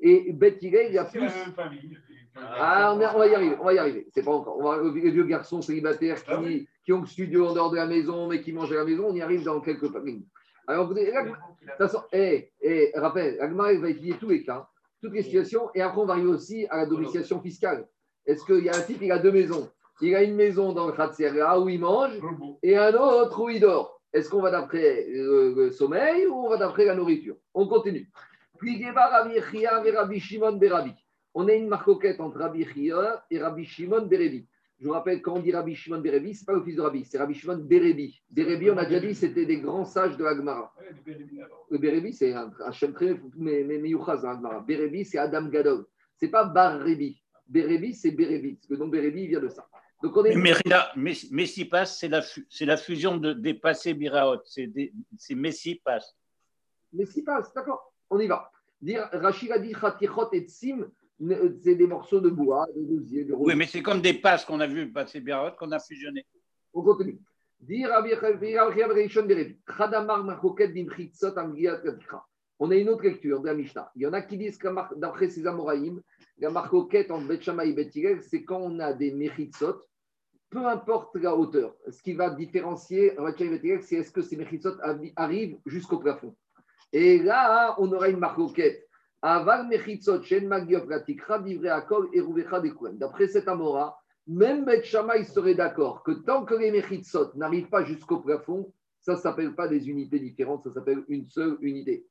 Et 0.00 0.32
Beth 0.32 0.58
il 0.62 0.72
y 0.72 0.98
a 0.98 1.04
plus. 1.04 1.30
Ah, 2.36 2.92
on, 2.94 2.98
va 2.98 3.26
y 3.26 3.34
arriver, 3.34 3.56
on 3.58 3.64
va 3.64 3.74
y 3.74 3.78
arriver. 3.78 4.06
C'est 4.12 4.22
pas 4.22 4.32
encore. 4.32 4.58
On 4.58 4.64
va, 4.64 4.82
les 4.82 5.10
vieux 5.10 5.24
garçons 5.24 5.62
célibataires 5.62 6.22
qui, 6.22 6.68
qui 6.84 6.92
ont 6.92 7.00
le 7.00 7.06
studio 7.06 7.48
en 7.48 7.54
dehors 7.54 7.70
de 7.70 7.76
la 7.76 7.86
maison, 7.86 8.28
mais 8.28 8.42
qui 8.42 8.52
mangent 8.52 8.72
à 8.72 8.76
la 8.76 8.84
maison, 8.84 9.06
on 9.08 9.14
y 9.14 9.22
arrive 9.22 9.42
dans 9.42 9.60
quelques 9.60 9.90
familles. 9.90 10.26
Alors, 10.66 10.88
de 10.88 10.94
toute 10.94 11.76
façon, 11.78 12.02
eh, 12.12 12.50
eh, 12.60 12.92
rappel, 12.96 13.40
Agmar 13.40 13.72
va 13.74 13.90
étudier 13.90 14.14
tous 14.18 14.28
les 14.28 14.42
cas, 14.42 14.68
toutes 15.00 15.12
les 15.12 15.22
situations, 15.22 15.70
et 15.74 15.80
après, 15.80 16.00
on 16.00 16.06
va 16.06 16.14
arriver 16.14 16.28
aussi 16.28 16.66
à 16.70 16.78
la 16.78 16.86
domiciliation 16.86 17.40
fiscale. 17.40 17.86
Est-ce 18.26 18.44
qu'il 18.44 18.64
y 18.64 18.68
a 18.68 18.76
un 18.76 18.80
type, 18.80 18.98
il 19.00 19.12
a 19.12 19.18
deux 19.18 19.32
maisons? 19.32 19.70
Il 20.00 20.14
a 20.14 20.22
une 20.22 20.34
maison 20.34 20.72
dans 20.72 20.86
le 20.86 20.92
Khatseria 20.92 21.58
où 21.58 21.68
il 21.68 21.80
mange, 21.80 22.20
et 22.62 22.76
un 22.76 22.92
autre 22.94 23.40
où 23.42 23.48
il 23.48 23.60
dort. 23.60 24.00
Est-ce 24.12 24.30
qu'on 24.30 24.40
va 24.40 24.50
d'après 24.50 25.06
le, 25.08 25.70
sommeil 25.70 26.26
ou 26.26 26.46
on 26.46 26.48
va 26.48 26.56
d'après 26.56 26.84
la 26.84 26.94
nourriture? 26.94 27.36
On 27.54 27.66
continue. 27.66 28.10
On 31.38 31.48
a 31.48 31.52
une 31.52 31.68
marcoquette 31.68 32.20
entre 32.20 32.38
Rabbi 32.38 32.64
Chia 32.64 33.26
et 33.30 33.38
Rabbi 33.38 33.64
Shimon 33.64 34.06
Berevi. 34.06 34.46
Je 34.78 34.86
vous 34.86 34.92
rappelle, 34.92 35.22
quand 35.22 35.34
on 35.34 35.40
dit 35.40 35.52
Rabbi 35.52 35.74
Shimon 35.74 36.00
Berevi, 36.00 36.34
ce 36.34 36.40
n'est 36.40 36.46
pas 36.46 36.52
le 36.54 36.62
fils 36.62 36.76
de 36.76 36.82
Rabbi, 36.82 37.04
c'est 37.04 37.18
Rabbi 37.18 37.34
Shimon 37.34 37.58
Berevi. 37.58 38.20
Berevi, 38.30 38.70
on 38.70 38.76
a 38.76 38.84
déjà 38.84 39.00
dit, 39.00 39.14
c'était 39.14 39.46
des 39.46 39.58
grands 39.58 39.84
sages 39.84 40.16
de 40.16 40.24
l'Agmara. 40.24 40.72
Le 41.70 41.78
Berevi, 41.78 42.12
c'est 42.12 42.32
un, 42.32 42.50
un 42.60 42.72
mais, 43.36 43.64
mais, 43.64 43.90
dans 43.90 44.06
l'Agmara. 44.06 44.60
Berevi, 44.60 45.04
c'est 45.04 45.18
Adam 45.18 45.46
Gadol. 45.48 45.86
Ce 46.18 46.24
n'est 46.24 46.30
pas 46.30 46.44
Bar 46.44 46.80
Rebi. 46.80 47.22
Berevi, 47.48 47.94
c'est 47.94 48.10
Berevi. 48.10 48.54
Parce 48.54 48.66
que 48.68 48.74
donc 48.74 48.92
Berevi, 48.92 49.22
il 49.22 49.28
vient 49.28 49.40
de 49.40 49.48
ça. 49.48 49.66
Donc 50.02 50.16
on 50.16 50.24
est... 50.24 50.34
Mais 50.34 51.12
Messipas, 51.30 51.86
c'est 51.86 52.08
la, 52.08 52.22
la, 52.60 52.76
fusion 52.76 53.16
de, 53.16 53.32
des 53.32 53.54
passés 53.54 53.94
Biraot. 53.94 54.42
C'est 54.44 55.34
Messipas. 55.34 56.04
Messipas, 56.92 57.50
d'accord. 57.54 57.92
On 58.10 58.18
y 58.18 58.26
va. 58.26 58.50
Dire, 58.80 59.08
Rachid 59.12 59.50
a 59.52 59.58
dit 59.58 59.72
Khatichot 59.72 60.32
et 60.32 60.42
Tsim, 60.42 60.86
c'est 61.62 61.74
des 61.74 61.86
morceaux 61.86 62.20
de 62.20 62.28
bois, 62.28 62.66
de 62.76 62.82
douzier, 62.82 63.24
de 63.24 63.34
Oui, 63.34 63.54
mais 63.56 63.66
c'est 63.66 63.82
comme 63.82 64.00
des 64.00 64.14
passes 64.14 64.44
qu'on 64.44 64.60
a 64.60 64.66
vu 64.66 64.90
passer 64.92 65.20
Biraot 65.20 65.56
qu'on 65.58 65.72
a 65.72 65.78
fusionné. 65.78 66.26
On 66.74 66.82
continue. 66.82 67.18
Dire 67.60 67.90
on 72.58 72.70
a 72.70 72.76
une 72.76 72.88
autre 72.88 73.02
lecture 73.02 73.40
de 73.40 73.46
la 73.46 73.54
Mishnah. 73.54 73.90
Il 73.96 74.02
y 74.02 74.06
en 74.06 74.12
a 74.12 74.22
qui 74.22 74.38
disent 74.38 74.58
que 74.58 74.68
d'après 74.98 75.28
ces 75.28 75.46
Amoraïm, 75.46 76.00
la 76.38 76.50
marcoquette 76.50 77.10
entre 77.10 77.26
Bet 77.26 77.40
et 77.64 77.72
Bet 77.72 78.20
c'est 78.22 78.44
quand 78.44 78.60
on 78.60 78.78
a 78.78 78.92
des 78.92 79.12
Mechitsot, 79.12 79.82
peu 80.50 80.66
importe 80.66 81.16
la 81.16 81.36
hauteur. 81.36 81.74
Ce 81.88 82.02
qui 82.02 82.14
va 82.14 82.30
différencier 82.30 83.14
c'est 83.82 83.96
est-ce 83.96 84.10
que 84.10 84.22
ces 84.22 84.36
Mechitsot 84.36 84.76
arrivent 85.16 85.58
jusqu'au 85.66 85.98
plafond. 85.98 86.34
Et 86.92 87.18
là, 87.18 87.74
on 87.78 87.92
aura 87.92 88.08
une 88.08 88.18
marcoquette. 88.18 88.86
Aval 89.22 89.66
Mechitsot, 89.68 90.22
Shen 90.22 90.46
Magiop 90.46 90.88
Ratikra, 90.88 91.38
Divrei 91.40 91.70
Akol. 91.70 92.08
D'après 92.94 93.28
cet 93.28 93.48
Amora, 93.48 93.98
même 94.26 94.64
Bet 94.64 94.82
il 94.82 95.24
serait 95.24 95.54
d'accord 95.54 96.02
que 96.02 96.12
tant 96.12 96.44
que 96.44 96.54
les 96.54 96.70
Mechitsot 96.70 97.34
n'arrivent 97.34 97.68
pas 97.68 97.84
jusqu'au 97.84 98.18
plafond, 98.20 98.72
ça 99.00 99.12
ne 99.14 99.18
s'appelle 99.18 99.54
pas 99.54 99.68
des 99.68 99.88
unités 99.88 100.18
différentes, 100.18 100.64
ça 100.64 100.72
s'appelle 100.72 101.04
une 101.08 101.26
seule 101.28 101.56
unité. 101.60 102.06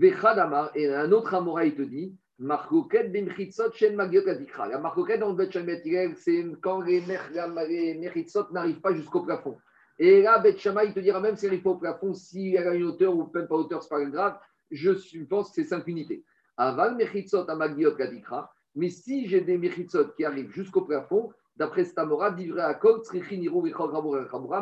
Et 0.00 0.88
un 0.88 1.12
autre 1.12 1.34
Amora, 1.34 1.64
il 1.64 1.74
te 1.74 1.82
dit, 1.82 2.16
Marcoquette 2.38 3.12
bimchitzot 3.12 3.72
shen 3.74 3.94
magiot 3.94 4.26
adikra. 4.28 4.66
La 4.66 4.78
marcoquette 4.78 5.20
dans 5.20 5.34
Bet 5.34 5.50
c'est 6.16 6.44
quand 6.60 6.80
les 6.80 7.00
mechitzot 7.00 8.50
n'arrivent 8.52 8.80
pas 8.80 8.92
jusqu'au 8.92 9.20
plafond. 9.20 9.56
Et 9.98 10.22
là, 10.22 10.38
Bet 10.38 10.56
il 10.56 10.94
te 10.94 11.00
dira 11.00 11.20
même 11.20 11.36
s'il 11.36 11.48
n'arrive 11.48 11.62
pas 11.62 11.70
au 11.70 11.76
plafond, 11.76 12.14
si 12.14 12.54
elle 12.54 12.68
a 12.68 12.74
une 12.74 12.84
hauteur 12.84 13.14
ou 13.14 13.30
même 13.32 13.46
pas 13.46 13.54
hauteur, 13.54 13.82
c'est 13.82 13.88
pas 13.88 14.04
grave. 14.04 14.38
Je 14.70 15.24
pense 15.24 15.48
que 15.50 15.54
c'est 15.54 15.68
5 15.68 15.86
unités. 15.86 16.24
Aval 16.56 16.96
mechitzot 16.96 17.48
à 17.48 17.54
magiot 17.54 18.00
adikra. 18.00 18.52
Mais 18.74 18.90
si 18.90 19.28
j'ai 19.28 19.40
des 19.40 19.56
mechitzot 19.56 20.08
qui 20.16 20.24
arrivent 20.24 20.50
jusqu'au 20.50 20.82
plafond, 20.82 21.32
d'après 21.56 21.84
Stamora, 21.84 22.32
divrei 22.32 22.62
akol, 22.62 23.02
tzrichin 23.02 23.40
iru 23.40 23.62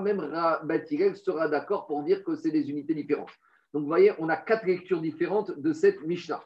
même 0.03 0.31
Bet 0.65 0.87
sera 1.15 1.49
d'accord 1.49 1.87
pour 1.87 2.03
dire 2.03 2.23
que 2.23 2.35
c'est 2.37 2.51
des 2.51 2.69
unités 2.69 2.95
différentes. 2.95 3.33
Donc, 3.73 3.83
vous 3.83 3.89
voyez, 3.89 4.13
on 4.19 4.29
a 4.29 4.37
quatre 4.37 4.67
lectures 4.67 5.01
différentes 5.01 5.59
de 5.59 5.73
cette 5.73 6.03
Mishnah. 6.03 6.43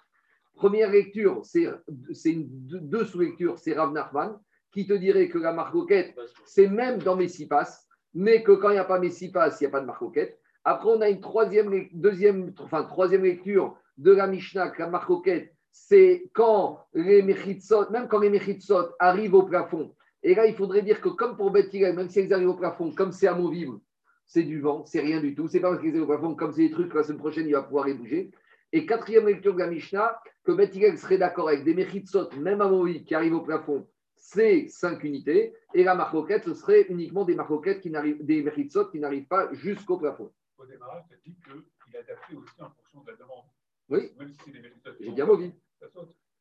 Première 0.54 0.90
lecture, 0.90 1.44
c'est 1.44 1.68
deux 1.88 3.04
sous-lectures, 3.04 3.58
c'est 3.58 3.74
Rav 3.74 3.92
Nachman, 3.92 4.38
qui 4.72 4.86
te 4.86 4.92
dirait 4.92 5.28
que 5.28 5.38
la 5.38 5.52
marcoquette, 5.52 6.16
c'est 6.44 6.68
même 6.68 6.98
dans 7.02 7.16
Messipas, 7.16 7.85
mais 8.16 8.42
que 8.42 8.52
quand 8.52 8.70
il 8.70 8.72
n'y 8.72 8.78
a 8.78 8.84
pas 8.84 8.98
Messipas, 8.98 9.58
il 9.60 9.64
n'y 9.64 9.66
a 9.66 9.70
pas 9.70 9.80
de 9.82 9.86
marcoquette. 9.86 10.40
Après, 10.64 10.88
on 10.88 11.02
a 11.02 11.10
une 11.10 11.20
troisième, 11.20 11.86
deuxième, 11.92 12.54
enfin, 12.60 12.82
troisième 12.84 13.24
lecture 13.24 13.76
de 13.98 14.10
la 14.10 14.26
Mishnah, 14.26 14.72
la 14.78 14.88
marcoquette, 14.88 15.52
c'est 15.70 16.30
quand 16.32 16.80
les 16.94 17.22
Mechitsot, 17.22 17.90
même 17.90 18.08
quand 18.08 18.20
les 18.20 18.30
Mechitsot 18.30 18.88
arrivent 18.98 19.34
au 19.34 19.42
plafond. 19.42 19.94
Et 20.22 20.34
là, 20.34 20.46
il 20.46 20.54
faudrait 20.54 20.80
dire 20.80 21.02
que 21.02 21.10
comme 21.10 21.36
pour 21.36 21.50
Bethilel, 21.50 21.94
même 21.94 22.08
si 22.08 22.20
elles 22.20 22.32
arrivent 22.32 22.48
au 22.48 22.54
plafond, 22.54 22.90
comme 22.90 23.12
c'est 23.12 23.28
amovible, 23.28 23.78
c'est 24.26 24.44
du 24.44 24.60
vent, 24.60 24.86
c'est 24.86 25.00
rien 25.00 25.20
du 25.20 25.34
tout. 25.34 25.46
C'est 25.46 25.60
pas 25.60 25.68
parce 25.68 25.82
qu'ils 25.82 26.00
au 26.00 26.06
plafond, 26.06 26.34
comme 26.34 26.52
c'est 26.52 26.62
des 26.62 26.70
trucs, 26.70 26.94
la 26.94 27.02
semaine 27.02 27.18
prochaine, 27.18 27.46
il 27.46 27.52
va 27.52 27.62
pouvoir 27.62 27.86
les 27.86 27.94
bouger. 27.94 28.30
Et 28.72 28.86
quatrième 28.86 29.26
lecture 29.26 29.52
de 29.52 29.58
la 29.58 29.66
Mishnah, 29.66 30.18
que 30.42 30.52
Bethilel 30.52 30.96
serait 30.96 31.18
d'accord 31.18 31.48
avec 31.48 31.64
des 31.64 31.74
Mechitsot, 31.74 32.30
même 32.40 32.62
amovibles, 32.62 33.04
qui 33.04 33.14
arrivent 33.14 33.34
au 33.34 33.42
plafond, 33.42 33.86
c'est 34.16 34.68
5 34.68 35.02
unités. 35.04 35.54
Et 35.74 35.84
la 35.84 35.94
marcoquette, 35.94 36.44
ce 36.44 36.54
serait 36.54 36.82
uniquement 36.88 37.24
des 37.24 37.34
marcoquettes 37.34 37.80
qui 37.80 37.90
n'arrivent, 37.90 38.24
des 38.24 38.42
Mechitsot 38.42 38.86
qui 38.86 38.98
n'arrivent 38.98 39.26
pas 39.26 39.52
jusqu'au 39.52 39.98
plafond. 39.98 40.32
Au 40.58 40.66
démarrage, 40.66 41.04
tu 41.08 41.14
as 41.14 41.18
dit 41.24 41.36
qu'il 41.44 41.96
adapté 41.96 42.34
aussi 42.34 42.60
en 42.60 42.70
fonction 42.70 43.00
de 43.02 43.10
la 43.10 43.16
demande. 43.16 43.44
Oui. 43.88 44.12
Même 44.18 44.32
si 44.32 44.52
J'ai 45.00 45.10
bien 45.10 45.26
mobile. 45.26 45.52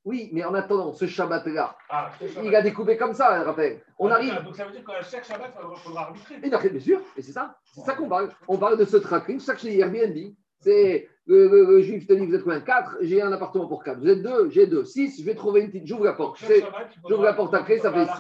Oui, 0.04 0.30
mais 0.32 0.44
en 0.44 0.54
attendant, 0.54 0.94
ce 0.94 1.08
Shabbat-là, 1.08 1.76
ah, 1.90 2.12
il 2.44 2.56
a 2.56 2.62
découpé 2.62 2.96
comme 2.96 3.14
ça, 3.14 3.44
rappelle. 3.44 3.82
On 3.98 4.08
ah, 4.10 4.16
arrive. 4.16 4.44
Donc 4.44 4.56
ça 4.56 4.66
veut 4.66 4.72
dire 4.72 4.86
qu'à 4.86 5.02
chaque 5.02 5.26
Shabbat, 5.26 5.52
il 5.58 5.80
faudra 5.80 6.04
arbitrer. 6.04 6.36
Et 6.44 6.50
bien 6.50 6.80
sûr, 6.80 7.02
et 7.18 7.24
c'est 7.24 7.32
ça. 7.32 7.58
C'est 7.64 7.82
ça 7.82 7.96
qu'on 7.96 8.08
parle. 8.08 8.30
On 8.48 8.58
parle 8.58 8.78
de 8.78 8.86
ce 8.86 8.98
tracking. 8.98 9.40
C'est 9.40 9.48
ça 9.48 9.56
que 9.56 9.62
chez 9.62 9.80
Airbnb. 9.80 10.16
C'est 10.60 11.10
le, 11.28 11.48
le, 11.48 11.82
juif 11.82 12.06
te 12.08 12.14
dit 12.14 12.26
Vous 12.26 12.36
êtes 12.36 12.44
combien 12.44 12.62
4 12.62 12.98
J'ai 13.02 13.22
un 13.22 13.32
appartement 13.32 13.68
pour 13.68 13.84
4. 13.84 14.00
Vous 14.00 14.08
êtes 14.08 14.22
2 14.22 14.50
J'ai 14.50 14.68
2. 14.68 14.86
6 14.86 15.20
Je 15.20 15.26
vais 15.26 15.36
trouver 15.36 15.62
une 15.62 15.68
petite. 15.68 15.88
J'ouvre 15.88 16.06
la 16.06 16.14
porte. 16.14 16.44
J'ouvre 17.10 17.24
la 17.24 17.34
porte 17.34 17.54
à 17.54 17.64
clé, 17.64 17.80
ça 17.80 17.92
fait 17.92 18.06
6. 18.06 18.12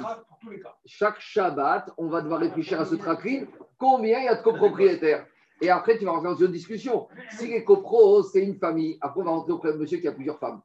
Chaque 0.86 1.20
Shabbat, 1.20 1.92
on 1.98 2.08
va 2.08 2.22
devoir 2.22 2.40
réfléchir 2.40 2.80
à 2.80 2.86
ce 2.86 2.96
tracking. 2.96 3.48
Combien 3.78 4.20
il 4.20 4.26
y 4.26 4.28
a 4.28 4.36
de 4.36 4.44
copropriétaires? 4.44 5.26
Et 5.62 5.70
après, 5.70 5.98
tu 5.98 6.06
vas 6.06 6.12
rentrer 6.12 6.30
dans 6.30 6.36
une 6.36 6.52
discussion. 6.52 7.08
Si 7.32 7.48
les 7.48 7.64
copros, 7.64 8.24
c'est 8.24 8.44
une 8.44 8.56
famille, 8.56 8.98
après, 9.02 9.22
on 9.22 9.24
va 9.24 9.32
rentrer 9.32 9.54
auprès 9.54 9.74
de 9.74 9.78
monsieur 9.78 10.00
qui 10.00 10.08
a 10.08 10.12
plusieurs 10.12 10.40
femmes. 10.40 10.62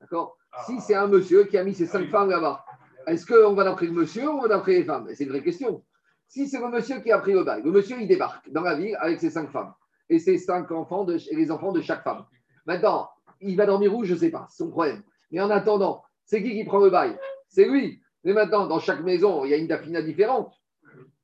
D'accord? 0.00 0.36
Si 0.66 0.80
c'est 0.80 0.94
un 0.94 1.06
monsieur 1.06 1.44
qui 1.44 1.56
a 1.56 1.64
mis 1.64 1.74
ses 1.74 1.86
cinq 1.86 2.08
femmes 2.10 2.30
là-bas, 2.30 2.64
est-ce 3.06 3.26
qu'on 3.26 3.54
va 3.54 3.64
d'après 3.64 3.86
le 3.86 3.92
monsieur 3.92 4.28
ou 4.28 4.38
on 4.38 4.42
va 4.42 4.48
d'après 4.48 4.72
les 4.72 4.84
femmes? 4.84 5.08
C'est 5.14 5.24
une 5.24 5.30
vraie 5.30 5.42
question. 5.42 5.84
Si 6.26 6.48
c'est 6.48 6.58
le 6.58 6.68
monsieur 6.68 7.00
qui 7.00 7.12
a 7.12 7.18
pris 7.18 7.32
le 7.32 7.44
bail, 7.44 7.62
le 7.62 7.70
monsieur 7.70 8.00
il 8.00 8.08
débarque 8.08 8.50
dans 8.50 8.62
la 8.62 8.74
ville 8.74 8.96
avec 9.00 9.20
ses 9.20 9.30
cinq 9.30 9.50
femmes 9.50 9.72
et 10.08 10.18
ses 10.18 10.38
cinq 10.38 10.70
enfants 10.70 11.04
de, 11.04 11.18
les 11.32 11.50
enfants 11.50 11.72
de 11.72 11.80
chaque 11.80 12.02
femme. 12.02 12.24
Maintenant, 12.66 13.08
il 13.40 13.56
va 13.56 13.66
dormir 13.66 13.94
où? 13.94 14.04
Je 14.04 14.14
ne 14.14 14.18
sais 14.18 14.30
pas, 14.30 14.46
c'est 14.50 14.64
son 14.64 14.70
problème. 14.70 15.02
Mais 15.30 15.40
en 15.40 15.50
attendant, 15.50 16.02
c'est 16.24 16.42
qui 16.42 16.52
qui 16.52 16.64
prend 16.64 16.78
le 16.78 16.90
bail? 16.90 17.18
C'est 17.48 17.66
lui. 17.66 18.00
Mais 18.24 18.32
maintenant, 18.32 18.66
dans 18.66 18.78
chaque 18.78 19.02
maison, 19.02 19.44
il 19.44 19.50
y 19.50 19.54
a 19.54 19.56
une 19.56 19.66
dafina 19.66 20.02
différente. 20.02 20.52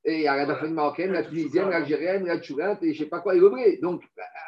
Et 0.03 0.15
il 0.15 0.21
y 0.21 0.27
a 0.27 0.35
la 0.35 0.45
dafina 0.45 0.71
marocaine, 0.71 1.11
la 1.11 1.23
tunisienne, 1.23 1.69
l'algérienne, 1.69 2.25
la 2.25 2.39
tchoulinte 2.39 2.81
et 2.83 2.93
je 2.93 2.99
ne 2.99 3.05
sais 3.05 3.09
pas 3.09 3.19
quoi, 3.19 3.35
et 3.35 3.39
le 3.39 3.81
Donc, 3.81 4.03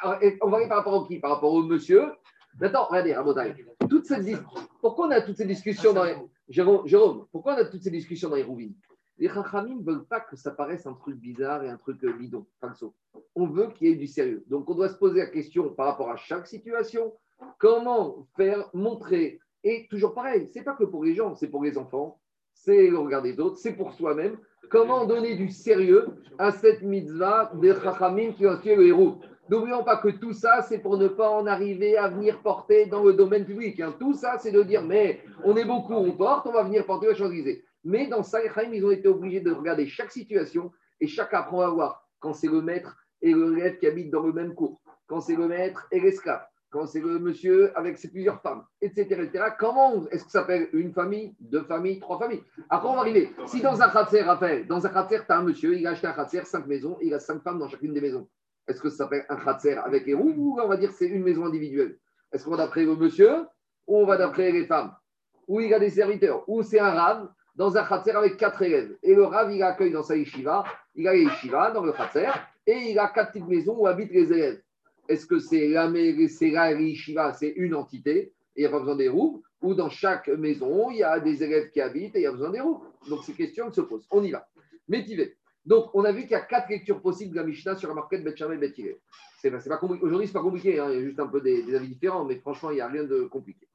euh, 0.06 0.32
on 0.42 0.50
va 0.50 0.58
aller 0.58 0.68
par 0.68 0.78
rapport 0.78 1.04
à 1.04 1.08
qui? 1.08 1.20
Par 1.20 1.32
rapport 1.32 1.54
au 1.54 1.64
monsieur 1.64 2.12
Maintenant, 2.60 2.86
regardez, 2.90 3.56
toute 3.90 4.06
cette 4.06 4.26
pourquoi 4.80 5.08
on 5.08 5.12
a 5.12 5.22
toutes 5.22 5.38
ces 5.38 5.46
discussions 5.46 5.94
dans 5.94 6.04
les... 6.04 6.16
Jérôme, 6.50 7.26
pourquoi 7.32 7.56
on 7.56 7.58
a 7.58 7.66
toutes 7.66 7.82
ces 7.82 7.90
discussions 7.90 8.30
dans 8.30 8.36
les 8.36 8.44
rouvines? 8.44 8.76
Les 9.18 9.30
Chachamim 9.30 9.76
ne 9.76 9.84
veulent 9.84 10.06
pas 10.06 10.20
que 10.20 10.36
ça 10.36 10.52
paraisse 10.52 10.88
un 10.88 10.94
truc 10.94 11.18
bizarre 11.18 11.64
et 11.64 11.70
un 11.70 11.78
truc 11.78 12.04
euh, 12.04 12.14
bidon. 12.14 12.46
On 13.36 13.46
veut 13.48 13.68
qu'il 13.68 13.88
y 13.88 13.92
ait 13.92 13.96
du 13.96 14.08
sérieux. 14.08 14.44
Donc, 14.48 14.70
on 14.70 14.76
doit 14.76 14.90
se 14.90 14.98
poser 14.98 15.20
la 15.20 15.28
question 15.28 15.70
par 15.70 15.86
rapport 15.86 16.10
à 16.10 16.16
chaque 16.16 16.48
situation, 16.48 17.14
comment 17.60 18.28
faire 18.36 18.70
montrer. 18.74 19.40
Et 19.64 19.88
toujours 19.90 20.14
pareil, 20.14 20.50
c'est 20.52 20.64
pas 20.64 20.74
que 20.74 20.84
pour 20.84 21.04
les 21.04 21.14
gens, 21.14 21.36
c'est 21.36 21.48
pour 21.48 21.64
les 21.64 21.78
enfants, 21.78 22.20
c'est 22.54 22.90
le 22.90 22.98
regard 22.98 23.22
des 23.22 23.40
autres, 23.40 23.58
c'est 23.58 23.74
pour 23.74 23.94
soi-même. 23.94 24.38
Comment 24.70 25.06
donner 25.06 25.36
du 25.36 25.50
sérieux 25.50 26.08
à 26.40 26.52
cette 26.52 26.82
mitzvah 26.82 27.52
des 27.56 27.74
Chachamim 27.76 28.34
qui 28.34 28.48
ont 28.48 28.58
tué 28.58 28.76
le 28.76 28.88
héros? 28.88 29.20
N'oublions 29.50 29.84
pas 29.84 29.98
que 29.98 30.08
tout 30.08 30.34
ça, 30.34 30.62
c'est 30.62 30.80
pour 30.80 30.98
ne 30.98 31.08
pas 31.08 31.30
en 31.30 31.46
arriver 31.46 31.98
à 31.98 32.08
venir 32.08 32.42
porter 32.42 32.86
dans 32.86 33.04
le 33.04 33.14
domaine 33.14 33.46
public. 33.46 33.80
Hein. 33.82 33.94
Tout 34.00 34.14
ça, 34.14 34.38
c'est 34.40 34.52
de 34.52 34.64
dire, 34.64 34.84
mais 34.84 35.22
on 35.44 35.56
est 35.58 35.66
beaucoup, 35.66 35.94
on 35.94 36.12
porte, 36.14 36.48
on 36.48 36.54
va 36.54 36.64
venir 36.64 36.86
porter 36.86 37.08
la 37.08 37.14
champs 37.14 37.30
Mais 37.84 38.08
dans 38.08 38.24
Saïchaim, 38.24 38.72
ils 38.74 38.86
ont 38.86 38.92
été 38.92 39.08
obligés 39.08 39.42
de 39.42 39.52
regarder 39.52 39.88
chaque 39.88 40.12
situation 40.12 40.72
et 41.00 41.08
chaque 41.08 41.34
apprend 41.34 41.62
à 41.62 41.70
voir 41.70 42.08
quand 42.20 42.34
c'est 42.34 42.48
le 42.48 42.62
maître 42.62 42.98
et 43.22 43.34
l'élève 43.34 43.78
qui 43.78 43.88
habitent 43.88 44.12
dans 44.12 44.26
le 44.26 44.34
même 44.34 44.54
cours, 44.54 44.82
quand 45.08 45.22
c'est 45.22 45.36
le 45.36 45.48
maître 45.48 45.88
et 45.92 46.00
l'esclave, 46.00 46.46
quand 46.70 46.86
c'est 46.88 47.02
le 47.02 47.20
monsieur 47.20 47.78
avec 47.78 47.98
ses 47.98 48.10
plusieurs 48.10 48.42
femmes, 48.42 48.64
etc. 48.82 49.02
etc. 49.24 49.46
Comment 49.60 50.08
est-ce 50.10 50.26
que 50.26 50.32
ça 50.32 50.40
s'appelle 50.40 50.70
une 50.74 50.94
famille, 50.94 51.36
deux 51.40 51.64
familles, 51.64 52.00
trois 52.00 52.18
familles? 52.18 52.44
Après, 52.70 52.88
on 52.88 52.94
va 52.94 53.02
arriver. 53.02 53.32
Si 53.46 53.62
dans 53.62 53.82
un 53.82 53.90
khatser, 53.90 54.22
Raphaël, 54.22 54.68
dans 54.68 54.86
un 54.86 54.90
khatser, 54.90 55.20
tu 55.26 55.32
as 55.32 55.40
un 55.40 55.44
monsieur, 55.44 55.78
il 55.78 55.86
a 55.86 55.92
acheté 55.92 56.08
un 56.08 56.14
khatser, 56.14 56.44
cinq 56.46 56.66
maisons, 56.68 56.98
il 57.02 57.14
a 57.14 57.20
cinq 57.20 57.42
femmes 57.44 57.60
dans 57.60 57.68
chacune 57.68 57.94
des 57.94 58.02
maisons. 58.02 58.28
Est-ce 58.68 58.82
que 58.82 58.90
ça 58.90 58.98
s'appelle 58.98 59.26
un 59.28 59.36
khatser 59.36 59.74
avec 59.74 60.06
les 60.06 60.14
roues 60.14 60.34
ou 60.38 60.60
on 60.60 60.68
va 60.68 60.78
dire 60.78 60.92
c'est 60.92 61.08
une 61.08 61.24
maison 61.24 61.46
individuelle? 61.46 61.98
Est-ce 62.32 62.46
qu'on 62.46 62.52
va 62.52 62.58
d'après 62.58 62.86
le 62.86 62.96
monsieur 62.96 63.46
ou 63.88 63.98
on 63.98 64.06
va 64.06 64.18
d'après 64.18 64.52
les 64.52 64.66
femmes? 64.66 64.96
Ou 65.48 65.60
il 65.60 65.74
a 65.74 65.80
des 65.80 65.90
serviteurs 65.90 66.48
Ou 66.48 66.64
c'est 66.64 66.80
un 66.80 66.92
rave 66.92 67.30
dans 67.56 67.76
un 67.78 67.84
khatser 67.84 68.12
avec 68.12 68.38
quatre 68.38 68.62
élèves 68.62 68.98
Et 69.04 69.14
le 69.14 69.24
rave, 69.26 69.52
il 69.52 69.62
accueille 69.62 69.92
dans 69.92 70.04
sa 70.04 70.16
yeshiva, 70.16 70.64
il 70.96 71.08
a 71.08 71.14
les 71.14 71.24
yeshiva 71.24 71.72
dans 71.72 71.84
le 71.84 71.92
khatser 71.92 72.30
et 72.66 72.92
il 72.92 73.00
a 73.00 73.08
quatre 73.10 73.32
petites 73.32 73.48
maisons 73.48 73.76
où 73.78 73.88
habitent 73.88 74.12
les 74.12 74.32
élèves. 74.32 74.62
Est-ce 75.08 75.26
que 75.26 75.40
c'est 75.40 75.68
la, 75.68 75.92
c'est 76.30 76.50
la 76.50 76.72
yeshiva, 76.74 77.34
c'est 77.34 77.50
une 77.50 77.76
entité 77.76 78.34
et 78.56 78.62
il 78.62 78.62
n'y 78.62 78.68
a 78.68 78.70
pas 78.70 78.80
besoin 78.80 78.96
des 78.96 79.10
roues 79.10 79.44
Ou 79.62 79.74
dans 79.74 79.90
chaque 79.90 80.28
maison, 80.28 80.92
il 80.92 80.98
y 80.98 81.04
a 81.04 81.20
des 81.20 81.44
élèves 81.44 81.70
qui 81.70 81.82
habitent 81.82 82.16
et 82.16 82.20
il 82.20 82.24
y 82.24 82.28
a 82.28 82.32
besoin 82.32 82.52
des 82.52 82.62
roues 82.62 82.84
Donc 83.10 83.24
ces 83.24 83.34
questions 83.34 83.72
se 83.72 83.82
posent. 83.82 84.08
On 84.12 84.24
y 84.24 84.32
va. 84.32 84.48
Métivé. 84.88 85.38
Donc, 85.66 85.92
on 85.94 86.04
a 86.04 86.12
vu 86.12 86.22
qu'il 86.24 86.32
y 86.32 86.36
a 86.36 86.42
quatre 86.42 86.70
lectures 86.70 87.02
possibles 87.02 87.32
de 87.32 87.38
la 87.38 87.46
Mishnah 87.46 87.78
sur 87.78 87.88
la 87.88 87.96
marquette 87.96 88.24
Bet 88.24 88.36
et 88.38 88.58
Bet 88.58 88.74
c'est 89.42 89.70
pas, 89.70 89.78
compliqué. 89.78 90.06
Aujourd'hui, 90.06 90.28
c'est 90.28 90.34
pas 90.34 90.42
compliqué. 90.42 90.80
Hein. 90.80 90.90
Il 90.92 90.96
y 90.96 91.02
a 91.02 91.06
juste 91.06 91.20
un 91.20 91.28
peu 91.28 91.42
des, 91.42 91.76
avis 91.76 91.90
différents, 91.90 92.24
mais 92.24 92.38
franchement, 92.40 92.72
il 92.72 92.76
n'y 92.76 92.82
a 92.82 92.88
rien 92.88 93.04
de 93.04 93.24
compliqué. 93.24 93.68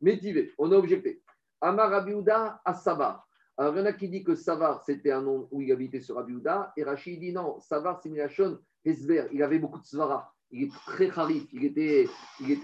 Métivé, 0.00 0.52
on 0.58 0.70
a 0.70 0.76
objecté. 0.76 1.22
Amar 1.60 1.92
Abiouda 1.92 2.60
à 2.64 2.74
Savar. 2.74 3.25
Alors, 3.58 3.74
il 3.74 3.78
y 3.78 3.82
en 3.82 3.86
a 3.86 3.92
qui 3.92 4.08
dit 4.08 4.22
que 4.22 4.34
Savar, 4.34 4.82
c'était 4.82 5.12
un 5.12 5.22
nom 5.22 5.48
où 5.50 5.62
il 5.62 5.72
habitait 5.72 6.00
sur 6.00 6.18
Abiouda. 6.18 6.72
Et 6.76 6.84
Rachid 6.84 7.20
dit 7.20 7.32
non, 7.32 7.58
Savar, 7.60 8.00
c'est 8.02 8.10
Milachon. 8.10 8.58
Il 8.84 9.42
avait 9.42 9.58
beaucoup 9.58 9.80
de 9.80 9.86
Svara. 9.86 10.32
Il 10.50 10.64
était 10.64 10.76
très 10.86 11.10
harif, 11.10 11.44
il 11.52 11.64
était, 11.64 12.08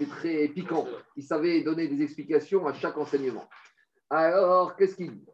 très 0.09 0.47
piquant. 0.47 0.87
Il 1.17 1.23
savait 1.23 1.63
donner 1.63 1.87
des 1.87 2.01
explications 2.01 2.65
à 2.65 2.73
chaque 2.73 2.97
enseignement. 2.97 3.45
Alors, 4.09 4.75
qu'est-ce 4.77 4.95
qu'il 4.95 5.11
dit? 5.11 5.25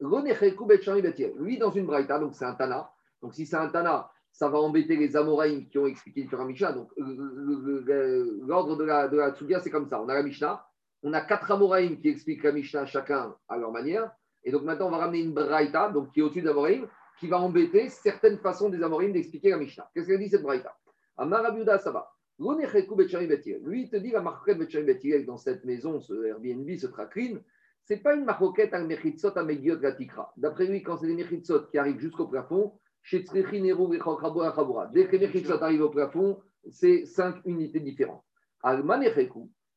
Lui, 0.00 1.58
dans 1.58 1.70
une 1.70 1.86
braïta, 1.86 2.18
donc 2.18 2.34
c'est 2.34 2.44
un 2.44 2.54
Tana. 2.54 2.92
Donc 3.22 3.34
si 3.34 3.46
c'est 3.46 3.56
un 3.56 3.68
Tana, 3.68 4.10
ça 4.30 4.48
va 4.48 4.58
embêter 4.58 4.96
les 4.96 5.16
Amoraïm 5.16 5.66
qui 5.68 5.78
ont 5.78 5.86
expliqué 5.86 6.28
la 6.30 6.44
Mishnah. 6.44 6.72
Donc 6.72 6.90
l'ordre 6.96 8.76
de 8.76 8.84
la, 8.84 9.08
de 9.08 9.16
la 9.16 9.34
Tsugia, 9.34 9.60
c'est 9.60 9.70
comme 9.70 9.88
ça. 9.88 10.00
On 10.00 10.08
a 10.08 10.14
la 10.14 10.22
Mishnah, 10.22 10.64
on 11.02 11.12
a 11.12 11.20
quatre 11.22 11.50
Amoraïm 11.50 11.98
qui 12.00 12.08
expliquent 12.08 12.44
la 12.44 12.52
Mishnah 12.52 12.86
chacun 12.86 13.34
à 13.48 13.56
leur 13.56 13.72
manière. 13.72 14.12
Et 14.44 14.52
donc 14.52 14.62
maintenant, 14.62 14.88
on 14.88 14.90
va 14.90 14.98
ramener 14.98 15.20
une 15.20 15.32
braïta, 15.32 15.88
donc 15.90 16.12
qui 16.12 16.20
est 16.20 16.22
au-dessus 16.22 16.42
d'Amoraïm, 16.42 16.86
qui 17.18 17.28
va 17.28 17.40
embêter 17.40 17.88
certaines 17.88 18.38
façons 18.38 18.68
des 18.68 18.82
Amoraïm 18.82 19.12
d'expliquer 19.12 19.50
la 19.50 19.58
Mishnah. 19.58 19.90
Qu'est-ce 19.94 20.06
qu'elle 20.06 20.18
dit 20.18 20.28
cette 20.28 20.42
braïta? 20.42 20.76
Amarabiuda, 21.16 21.78
ça 21.78 21.90
va. 21.90 22.10
Lui, 22.38 23.82
il 23.82 23.90
te 23.90 23.96
dit 23.96 24.10
la 24.10 24.20
marquette 24.20 24.58
de 24.58 25.24
dans 25.24 25.36
cette 25.36 25.64
maison, 25.64 26.00
ce 26.00 26.24
Airbnb, 26.24 26.68
ce 26.76 26.88
trakrine, 26.88 27.40
ce 27.84 27.94
n'est 27.94 28.00
pas 28.00 28.14
une 28.14 28.24
marquette 28.24 28.74
al 28.74 28.86
mechitzot 28.86 29.36
à 29.36 29.44
Megiot 29.44 29.76
Gatikra. 29.76 30.32
D'après 30.36 30.66
lui, 30.66 30.82
quand 30.82 30.96
c'est 30.96 31.06
des 31.06 31.14
mechitzot 31.14 31.66
qui 31.66 31.78
arrivent 31.78 32.00
jusqu'au 32.00 32.26
plafond, 32.26 32.72
dès 33.12 33.22
que 33.22 35.16
les 35.16 35.26
mechitzot 35.26 35.62
arrivent 35.62 35.82
au 35.82 35.90
plafond, 35.90 36.40
c'est 36.70 37.04
cinq 37.06 37.36
unités 37.44 37.78
différentes. 37.80 38.24
Al 38.62 38.82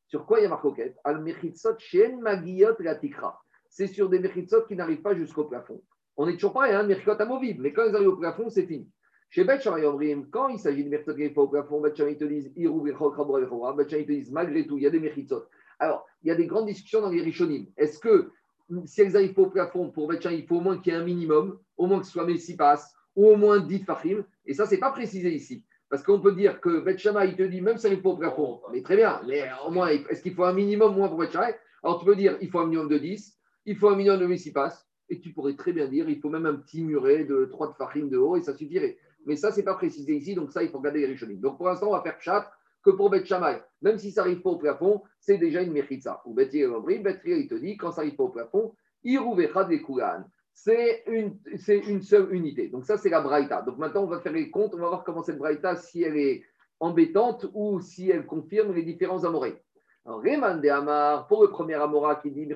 sur 0.08 0.26
quoi 0.26 0.40
il 0.40 0.44
y 0.44 0.46
a 0.46 0.50
marquette? 0.50 0.98
Al 1.04 1.22
mechitzot 1.22 1.78
shen 1.78 2.22
Magiot 2.22 2.78
Gatikra. 2.80 3.38
C'est 3.70 3.88
sur 3.88 4.10
des 4.10 4.20
mechitzot 4.20 4.64
qui 4.68 4.76
n'arrivent 4.76 5.02
pas 5.02 5.16
jusqu'au 5.16 5.46
plafond. 5.46 5.82
On 6.16 6.28
est 6.28 6.34
toujours 6.34 6.54
pas 6.54 6.66
un 6.76 6.84
mechitzot 6.84 7.20
amovible, 7.20 7.62
mais 7.62 7.74
quand 7.74 7.86
ils 7.86 7.96
arrivent 7.96 8.10
au 8.10 8.18
plafond, 8.18 8.50
c'est 8.50 8.66
fini. 8.66 8.90
Chez 9.30 9.44
Bet 9.44 9.60
quand 10.32 10.48
il 10.48 10.60
s'agit 10.60 10.84
de 10.84 10.90
Mertot 10.90 11.14
au 11.36 11.48
plafond, 11.48 11.82
Bet 11.82 11.94
ils 11.98 12.18
te 12.18 12.24
disent 12.24 12.52
ils 12.56 12.70
te 12.70 14.12
disent 14.12 14.32
malgré 14.32 14.66
tout, 14.66 14.78
il 14.78 14.84
y 14.84 14.88
a 14.88 14.90
des 14.90 15.00
Mechitzot. 15.00 15.44
Alors, 15.80 16.06
il 16.24 16.30
y 16.30 16.32
a 16.32 16.36
des 16.36 16.48
grandes 16.48 16.68
discussions 16.68 17.02
dans 17.02 17.10
les 17.10 17.22
Rishonim. 17.22 17.68
Est-ce 17.76 18.00
que 18.00 18.32
si 18.86 19.02
elles 19.02 19.16
arrivent 19.16 19.38
au 19.38 19.50
plafond, 19.50 19.92
pour 19.92 20.08
Bet 20.08 20.20
il 20.32 20.46
faut 20.48 20.58
au 20.58 20.62
moins 20.62 20.78
qu'il 20.78 20.94
y 20.94 20.96
ait 20.96 21.00
un 21.00 21.04
minimum, 21.04 21.60
au 21.78 21.88
moins 21.88 22.00
que 22.00 22.06
ce 22.06 22.12
soit 22.12 22.26
Messipas, 22.26 22.82
ou 23.16 23.28
au 23.28 23.36
moins 23.36 23.60
10 23.60 23.84
Fahim 23.84 24.24
Et 24.46 24.54
ça, 24.54 24.66
ce 24.66 24.72
n'est 24.72 24.80
pas 24.80 24.92
précisé 24.92 25.34
ici. 25.34 25.64
Parce 25.90 26.04
qu'on 26.04 26.20
peut 26.20 26.34
dire 26.34 26.60
que 26.60 26.80
Bet 26.80 26.96
il 26.96 27.36
te 27.36 27.44
dit 27.44 27.62
même 27.62 27.78
si 27.78 27.84
ça 27.84 27.88
arrive 27.90 28.02
pas 28.02 28.10
au 28.10 28.18
plafond, 28.18 28.62
mais 28.72 28.82
très 28.82 28.96
bien, 28.96 29.22
mais 29.28 29.44
au 29.66 29.72
moins, 29.72 29.88
est-ce 29.88 30.22
qu'il 30.22 30.34
faut 30.34 30.44
un 30.44 30.54
minimum 30.54 30.96
moins 30.96 31.10
pour 31.10 31.18
Bet 31.18 31.36
Alors, 31.36 32.00
tu 32.00 32.06
peux 32.06 32.16
dire 32.16 32.38
il 32.42 32.50
faut 32.50 32.60
un 32.60 32.66
minimum 32.66 32.90
de 32.90 32.98
10, 32.98 33.37
il 33.68 33.76
faut 33.76 33.90
un 33.90 33.96
minimum 33.96 34.20
de 34.20 34.26
Messipas, 34.26 34.88
et 35.10 35.20
tu 35.20 35.34
pourrais 35.34 35.56
très 35.56 35.74
bien 35.74 35.88
dire 35.88 36.10
il 36.10 36.20
faut 36.20 36.30
même 36.30 36.46
un 36.46 36.56
petit 36.56 36.84
muret 36.84 37.26
de 37.26 37.46
3 37.46 37.68
de 37.68 37.74
Fahim 37.74 38.10
de 38.10 38.18
haut, 38.18 38.38
et 38.38 38.42
ça 38.42 38.56
suffirait. 38.56 38.98
Mais 39.26 39.36
ça, 39.36 39.52
ce 39.52 39.58
n'est 39.58 39.64
pas 39.64 39.76
précisé 39.76 40.16
ici, 40.16 40.36
donc 40.36 40.54
ça, 40.54 40.64
il 40.64 40.70
faut 40.70 40.78
regarder 40.78 41.02
les 41.02 41.08
Rishonim. 41.08 41.40
Donc 41.40 41.58
pour 41.58 41.68
l'instant, 41.68 41.90
on 41.90 41.92
va 41.92 42.02
faire 42.02 42.20
chat 42.22 42.50
que 42.82 42.92
pour 42.92 43.10
Bet 43.10 43.26
Shammai, 43.26 43.62
même 43.82 43.98
si 43.98 44.12
ça 44.12 44.22
n'arrive 44.22 44.42
pas 44.42 44.52
au 44.52 44.58
plafond, 44.58 45.04
c'est 45.20 45.38
déjà 45.38 45.62
une 45.62 45.74
Mechitza. 45.74 46.22
Ou 46.26 46.34
Bet 46.34 46.50
il 46.54 47.48
te 47.50 47.56
dit, 47.56 47.76
quand 47.76 47.92
ça 47.92 48.02
n'arrive 48.02 48.16
pas 48.16 48.24
au 48.24 48.30
plafond, 48.30 48.74
des 49.04 49.50
C'est 50.54 51.04
une, 51.08 51.38
c'est 51.58 51.78
une 51.78 52.02
seule 52.02 52.34
unité. 52.34 52.70
Donc 52.70 52.86
ça, 52.86 52.98
c'est 52.98 53.10
la 53.10 53.22
Braïta. 53.22 53.62
Donc 53.64 53.78
maintenant, 53.78 54.04
on 54.04 54.08
va 54.08 54.22
faire 54.22 54.32
les 54.32 54.50
comptes, 54.50 54.74
on 54.74 54.80
va 54.80 54.88
voir 54.88 55.04
comment 55.04 55.24
cette 55.24 55.38
Braïta, 55.38 55.76
si 55.76 56.04
elle 56.04 56.18
est 56.18 56.44
embêtante 56.80 57.48
ou 57.54 57.82
si 57.82 58.10
elle 58.10 58.26
confirme 58.26 58.74
les 58.74 58.84
différents 58.84 59.26
amorés. 59.26 59.62
Pour 60.08 61.44
le 61.44 61.50
premier 61.50 61.74
Amora 61.74 62.16
qui 62.16 62.32
dit. 62.32 62.48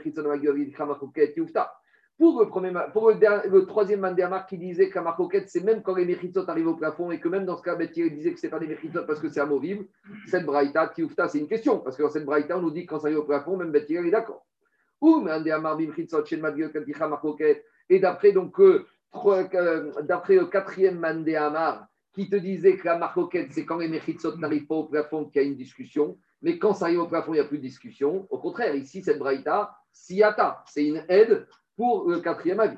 Pour 2.17 2.39
le, 2.39 2.47
premier, 2.47 2.71
pour 2.93 3.09
le, 3.09 3.65
troisième 3.65 3.99
Mandéamar 3.99 4.45
qui 4.45 4.57
disait 4.57 4.89
que 4.89 4.95
la 4.95 5.01
marcoquette, 5.01 5.49
c'est 5.49 5.63
même 5.63 5.81
quand 5.81 5.95
les 5.95 6.05
méchitzot 6.05 6.49
arrivent 6.49 6.67
au 6.67 6.75
plafond 6.75 7.11
et 7.11 7.19
que 7.19 7.27
même 7.27 7.45
dans 7.45 7.57
ce 7.57 7.63
cas, 7.63 7.75
il 7.77 8.15
disait 8.15 8.33
que 8.33 8.39
ce 8.39 8.45
n'est 8.45 8.51
pas 8.51 8.59
des 8.59 8.67
méchitzot 8.67 9.05
parce 9.05 9.19
que 9.19 9.27
c'est 9.27 9.41
amovible, 9.41 9.85
cette 10.27 10.45
braïta, 10.45 10.87
Tioufta, 10.89 11.27
c'est 11.27 11.39
une 11.39 11.47
question. 11.47 11.79
Parce 11.79 11.97
que 11.97 12.03
dans 12.03 12.09
cette 12.09 12.25
braïta, 12.25 12.57
on 12.57 12.61
nous 12.61 12.71
dit 12.71 12.85
quand 12.85 12.99
ça 12.99 13.07
arrive 13.07 13.19
au 13.19 13.23
plafond, 13.23 13.57
même 13.57 13.71
Bethir 13.71 14.05
est 14.05 14.11
d'accord. 14.11 14.45
Ou 15.01 15.19
Mandéamar 15.19 15.77
bimchitzot 15.77 16.23
chez 16.23 16.37
Madgiokanticha 16.37 17.07
marcoquette. 17.07 17.65
Et 17.89 17.99
d'après 17.99 18.31
donc, 18.31 18.57
euh, 18.61 18.85
euh, 19.25 19.91
d'après 20.03 20.35
le 20.35 20.45
quatrième 20.45 20.99
Mandéamar 20.99 21.87
qui 22.13 22.29
te 22.29 22.35
disait 22.37 22.77
que 22.77 22.85
la 22.85 22.97
marcoquette, 22.97 23.51
c'est 23.51 23.65
quand 23.65 23.77
les 23.77 23.89
méchitzot 23.89 24.37
n'arrivent 24.37 24.67
pas 24.67 24.75
au 24.75 24.83
plafond 24.85 25.25
qu'il 25.25 25.41
y 25.41 25.45
a 25.45 25.47
une 25.47 25.57
discussion. 25.57 26.17
Mais 26.41 26.57
quand 26.57 26.73
ça 26.73 26.85
arrive 26.85 27.01
au 27.01 27.07
plafond, 27.07 27.33
il 27.33 27.37
n'y 27.37 27.41
a 27.41 27.45
plus 27.45 27.57
de 27.57 27.63
discussion. 27.63 28.27
Au 28.29 28.39
contraire, 28.39 28.75
ici, 28.75 29.03
cette 29.03 29.19
braïta, 29.19 29.75
siata, 29.91 30.63
c'est 30.67 30.85
une 30.85 31.03
aide 31.07 31.47
pour 31.75 32.09
le 32.09 32.19
quatrième 32.19 32.59
avis. 32.59 32.77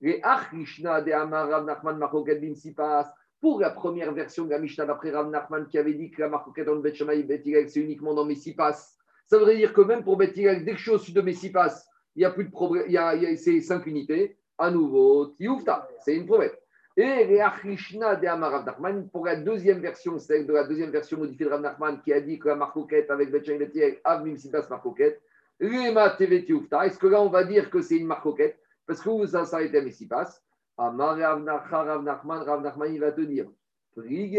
Les 0.00 0.20
Achrishna 0.22 1.00
de 1.00 1.10
Amar 1.12 1.48
Rav 1.48 1.64
Nachman 1.64 1.98
Bin 1.98 2.54
Sipas, 2.54 3.12
pour 3.40 3.60
la 3.60 3.70
première 3.70 4.12
version 4.12 4.44
de 4.44 4.50
la 4.50 4.58
Mishnah 4.58 4.86
d'après 4.86 5.10
Rav 5.10 5.30
Nachman 5.30 5.66
qui 5.66 5.78
avait 5.78 5.94
dit 5.94 6.10
que 6.10 6.22
la 6.22 6.28
Maroket 6.28 6.64
dans 6.64 6.76
Bet 6.76 6.94
Shamaï 6.94 7.26
c'est 7.68 7.80
uniquement 7.80 8.14
dans 8.14 8.24
Messipas. 8.24 8.96
Ça 9.26 9.38
veut 9.38 9.54
dire 9.54 9.72
que 9.72 9.80
même 9.80 10.02
pour 10.02 10.16
Bet 10.16 10.32
dès 10.32 10.64
que 10.64 10.76
je 10.76 10.82
suis 10.82 10.90
au-dessus 10.90 11.12
de 11.12 11.20
Messipas, 11.20 11.84
il 12.14 12.20
n'y 12.20 12.24
a 12.24 12.30
plus 12.30 12.44
de 12.44 12.50
problème, 12.50 12.84
il 12.86 12.92
y 12.92 12.98
a, 12.98 13.14
il 13.14 13.22
y 13.22 13.26
a 13.26 13.36
ces 13.36 13.60
cinq 13.60 13.86
unités. 13.86 14.36
À 14.56 14.70
nouveau, 14.70 15.26
Tioufta, 15.38 15.88
c'est 16.00 16.16
une 16.16 16.26
promesse. 16.26 16.56
Et 17.00 17.24
les 17.26 17.36
de 17.36 18.26
Amar 18.26 18.64
Nachman, 18.64 19.08
pour 19.10 19.24
la 19.24 19.36
deuxième 19.36 19.78
version, 19.78 20.18
celle 20.18 20.48
de 20.48 20.52
la 20.52 20.64
deuxième 20.64 20.90
version 20.90 21.16
modifiée 21.16 21.46
de 21.46 21.50
Rav 21.52 21.60
Nachman 21.60 22.02
qui 22.02 22.12
a 22.12 22.20
dit 22.20 22.40
que 22.40 22.48
la 22.48 22.56
Maroket 22.56 23.08
avec 23.08 23.30
Bet 23.30 23.44
Shamaï 23.44 23.66
Betileg, 23.66 24.00
Av 24.02 24.24
Messipas 24.24 24.66
Maroket, 24.68 25.22
est-ce 25.60 26.98
que 26.98 27.06
là, 27.06 27.22
on 27.22 27.28
va 27.28 27.44
dire 27.44 27.70
que 27.70 27.82
c'est 27.82 27.98
une 27.98 28.06
marcoquette 28.08 28.58
Parce 28.84 29.00
que 29.00 29.26
ça, 29.26 29.44
ça 29.44 29.58
a 29.58 29.62
été 29.62 29.80
Messipas. 29.80 30.42
Amar 30.76 31.16
Rav 31.16 32.02
Nachman, 32.02 32.42
Rav 32.42 32.62
Nachman, 32.62 32.92
il 32.92 32.98
va 32.98 33.12
te 33.12 33.20
dire 33.20 33.48
il 33.96 34.30
n'y 34.30 34.36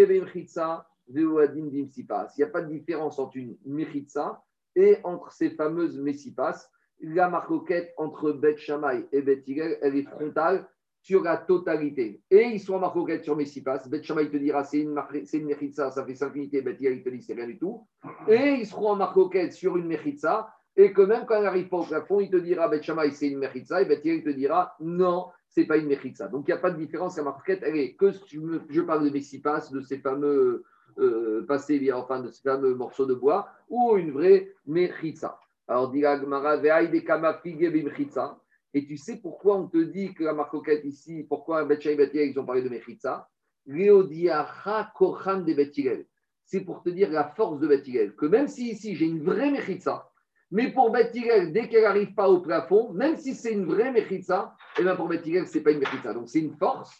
a 2.43 2.47
pas 2.47 2.62
de 2.62 2.70
différence 2.70 3.20
entre 3.20 3.38
une 3.38 3.55
Mechitsa 3.66 4.43
et 4.76 4.97
entre 5.05 5.32
ces 5.32 5.51
fameuses 5.51 5.97
Messipas. 5.97 6.70
La 6.99 7.30
marcoquette 7.30 7.93
entre 7.95 8.34
Bet 8.34 8.57
Shammai 8.57 9.07
et 9.14 9.22
Bet 9.22 9.43
Hillel, 9.47 9.78
elle 9.82 9.95
est 9.95 10.03
frontale 10.03 10.68
sur 11.02 11.24
la 11.24 11.38
totalité. 11.38 12.22
Et 12.30 12.43
ils 12.47 12.60
sont 12.60 12.76
en 12.76 12.80
marcoquette 12.80 13.24
sur 13.24 13.36
Messipas. 13.36 13.88
Bet 13.88 14.04
Shammai 14.04 14.30
te 14.30 14.38
dira 14.38 14.64
c'est 14.64 14.80
une, 14.80 15.00
une 15.34 15.45
Mechitsa, 15.45 15.91
ça 15.91 16.06
fait 16.06 16.16
5 16.16 16.36
unités. 16.36 16.62
Bet 16.62 16.78
il 16.80 17.04
te 17.04 17.10
dit 17.10 17.22
c'est 17.22 17.34
rien 17.34 17.47
du 17.47 17.58
tout. 17.58 17.86
Et 18.28 18.56
ils 18.60 18.66
seront 18.66 18.91
en 18.91 18.95
marcoquette 18.95 19.54
sur 19.54 19.78
une 19.78 19.88
Mechitsa 19.88 20.54
et 20.76 20.93
que 20.93 21.02
même 21.02 21.26
quand 21.26 21.36
elle 21.36 21.43
n'arrive 21.43 21.68
pas 21.68 21.78
au 21.78 21.84
plafond, 21.84 22.20
il 22.20 22.30
te 22.30 22.38
dira 22.38 22.68
Bet 22.68 22.82
c'est 23.12 23.28
une 23.28 23.39
Mechitza, 23.39 23.82
et 23.82 23.86
Bet 23.86 24.02
il 24.06 24.24
te 24.24 24.30
dira 24.30 24.76
non, 24.80 25.28
c'est 25.47 25.66
pas 25.66 25.78
une 25.78 25.88
Mechitza. 25.88 26.28
Donc 26.28 26.47
il 26.47 26.52
n'y 26.52 26.58
a 26.58 26.62
pas 26.62 26.72
de 26.72 26.78
différence. 26.78 27.18
La 27.18 27.24
marquette, 27.24 27.62
elle 27.64 27.76
est 27.76 27.95
que 27.95 28.12
je 28.70 28.82
parle 28.82 29.04
de 29.04 29.10
Messipas, 29.10 29.70
de 29.72 29.82
ces 29.82 29.97
fameux 29.97 30.64
euh, 31.00 31.45
passés, 31.45 31.91
enfin 31.91 32.22
de 32.22 32.30
ces 32.30 32.43
fameux 32.43 32.76
morceaux 32.76 33.06
de 33.06 33.14
bois, 33.14 33.50
ou 33.70 33.97
une 33.97 34.12
vraie 34.12 34.54
Mechitza. 34.68 35.39
Alors, 35.68 35.91
dit 35.91 36.02
et 38.74 38.86
tu 38.86 38.97
sais 38.97 39.17
pourquoi 39.17 39.57
on 39.57 39.67
te 39.67 39.78
dit 39.78 40.13
que 40.13 40.24
la 40.24 40.34
marcoquette 40.34 40.86
ici, 40.86 41.26
pourquoi 41.28 41.65
Bet 41.65 41.80
et 41.84 42.26
ils 42.28 42.39
ont 42.39 42.45
parlé 42.45 42.61
de 42.61 42.70
Mechitza? 42.70 43.28
C'est 46.45 46.61
pour 46.61 46.84
te 46.84 46.89
dire 46.89 47.11
la 47.11 47.30
force 47.30 47.59
de 47.59 47.67
Bet 47.67 47.84
que 48.17 48.26
même 48.26 48.47
si 48.47 48.72
ici 48.72 48.95
j'ai 48.95 49.05
une 49.05 49.24
vraie 49.24 49.51
Mechitza, 49.51 50.09
mais 50.51 50.72
pour 50.72 50.91
Bethilel, 50.91 51.53
dès 51.53 51.70
qu'elle 51.70 51.84
n'arrive 51.84 52.13
pas 52.15 52.28
au 52.28 52.41
plafond, 52.41 52.91
même 52.93 53.17
si 53.17 53.36
c'est 53.36 53.53
une 53.53 53.65
vraie 53.65 53.91
Mechitza, 53.91 54.55
et 54.78 54.82
eh 54.82 54.84
bien 54.84 54.95
pour 54.95 55.07
Bethilel, 55.07 55.47
ce 55.47 55.57
n'est 55.57 55.63
pas 55.63 55.72
une 55.72 55.80
Mechitza. 55.80 56.13
Donc 56.13 56.28
c'est 56.28 56.39
une 56.39 56.55
force 56.55 56.91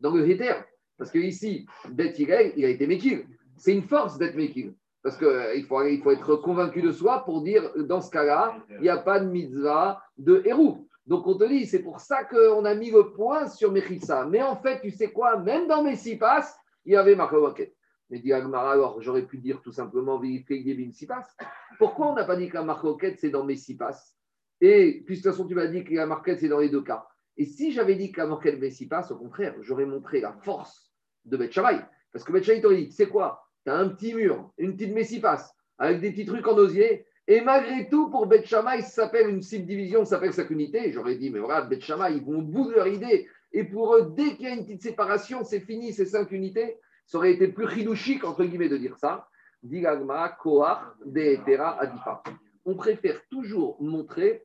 dans 0.00 0.12
le 0.12 0.28
Héter. 0.28 0.54
Parce 0.98 1.10
que 1.10 1.18
ici, 1.18 1.66
Bethilel, 1.90 2.52
il 2.56 2.64
a 2.64 2.68
été 2.68 2.86
Mekil. 2.86 3.26
C'est 3.56 3.74
une 3.74 3.82
force 3.82 4.18
d'être 4.18 4.34
Mekil. 4.34 4.74
Parce 5.02 5.16
qu'il 5.18 5.26
euh, 5.28 5.62
faut, 5.68 5.84
il 5.84 6.02
faut 6.02 6.10
être 6.10 6.36
convaincu 6.36 6.82
de 6.82 6.90
soi 6.90 7.24
pour 7.24 7.42
dire, 7.42 7.70
dans 7.76 8.00
ce 8.00 8.10
cas-là, 8.10 8.56
il 8.70 8.80
n'y 8.80 8.88
a 8.88 8.96
pas 8.96 9.20
de 9.20 9.28
mitzvah 9.28 10.02
de 10.18 10.42
héros. 10.44 10.85
Donc 11.06 11.26
on 11.26 11.36
te 11.36 11.44
dit, 11.44 11.66
c'est 11.66 11.82
pour 11.82 12.00
ça 12.00 12.24
qu'on 12.24 12.64
a 12.64 12.74
mis 12.74 12.90
le 12.90 13.12
point 13.12 13.48
sur 13.48 13.70
Mechitza. 13.70 14.26
Mais 14.26 14.42
en 14.42 14.56
fait, 14.56 14.80
tu 14.80 14.90
sais 14.90 15.12
quoi, 15.12 15.38
même 15.38 15.68
dans 15.68 15.82
Messipas, 15.82 16.56
il 16.84 16.92
y 16.92 16.96
avait 16.96 17.14
Marcovoket. 17.14 17.74
Mais 18.10 18.20
dit 18.20 18.32
Agmara, 18.32 18.72
alors 18.72 19.00
j'aurais 19.00 19.26
pu 19.26 19.38
dire 19.38 19.60
tout 19.62 19.72
simplement 19.72 20.20
passe. 20.20 21.36
Pourquoi 21.78 22.08
on 22.08 22.14
n'a 22.14 22.24
pas 22.24 22.36
dit 22.36 22.48
la 22.50 22.62
marquette 22.62 23.18
c'est 23.18 23.30
dans 23.30 23.44
mes 23.44 23.56
passe 23.76 24.16
Et 24.60 25.02
puis 25.04 25.16
de 25.16 25.22
toute 25.22 25.32
façon, 25.32 25.46
tu 25.46 25.54
m'as 25.54 25.66
dit 25.66 25.82
la 25.90 26.06
marquette 26.06 26.40
c'est 26.40 26.48
dans 26.48 26.60
les 26.60 26.68
deux 26.68 26.82
cas. 26.82 27.06
Et 27.36 27.44
si 27.44 27.72
j'avais 27.72 27.96
dit 27.96 28.12
la 28.16 28.26
marquette 28.26 28.60
passe, 28.88 29.10
au 29.10 29.16
contraire, 29.16 29.54
j'aurais 29.60 29.86
montré 29.86 30.20
la 30.20 30.32
force 30.32 30.92
de 31.24 31.36
Bet 31.36 31.50
Parce 32.12 32.24
que 32.24 32.32
Bet 32.32 32.60
t'aurait 32.60 32.76
dit, 32.76 32.92
c'est 32.92 33.08
quoi? 33.08 33.44
Tu 33.64 33.70
as 33.70 33.76
un 33.76 33.88
petit 33.88 34.14
mur, 34.14 34.52
une 34.58 34.76
petite 34.76 35.20
passe 35.20 35.52
avec 35.78 36.00
des 36.00 36.12
petits 36.12 36.26
trucs 36.26 36.46
en 36.46 36.56
osier. 36.56 37.06
Et 37.28 37.40
malgré 37.40 37.88
tout, 37.88 38.10
pour 38.10 38.26
Bet 38.26 38.44
ça 38.46 38.62
s'appelle 38.82 39.28
une 39.28 39.42
subdivision, 39.42 40.04
ça 40.04 40.10
s'appelle 40.10 40.32
sa 40.32 40.46
unité. 40.46 40.92
J'aurais 40.92 41.16
dit, 41.16 41.30
mais 41.30 41.40
voilà, 41.40 41.62
Bet 41.62 41.78
ils 41.78 42.24
vont 42.24 42.38
au 42.38 42.42
bout 42.42 42.68
de 42.68 42.74
leur 42.74 42.86
idée. 42.86 43.28
Et 43.52 43.64
pour 43.64 43.94
eux, 43.94 44.12
dès 44.16 44.36
qu'il 44.36 44.46
y 44.46 44.48
a 44.48 44.54
une 44.54 44.64
petite 44.64 44.82
séparation, 44.82 45.42
c'est 45.44 45.60
fini, 45.60 45.92
c'est 45.92 46.04
cinq 46.04 46.30
unités 46.30 46.78
ça 47.06 47.18
aurait 47.18 47.32
été 47.32 47.48
plus 47.48 47.68
chidouchique, 47.68 48.24
entre 48.24 48.44
guillemets, 48.44 48.68
de 48.68 48.76
dire 48.76 48.96
ça. 48.98 49.28
Digagma, 49.62 50.36
Koach, 50.40 50.80
Deetera, 51.04 51.80
Adifa. 51.80 52.22
On 52.64 52.74
préfère 52.74 53.20
toujours 53.28 53.80
montrer 53.80 54.44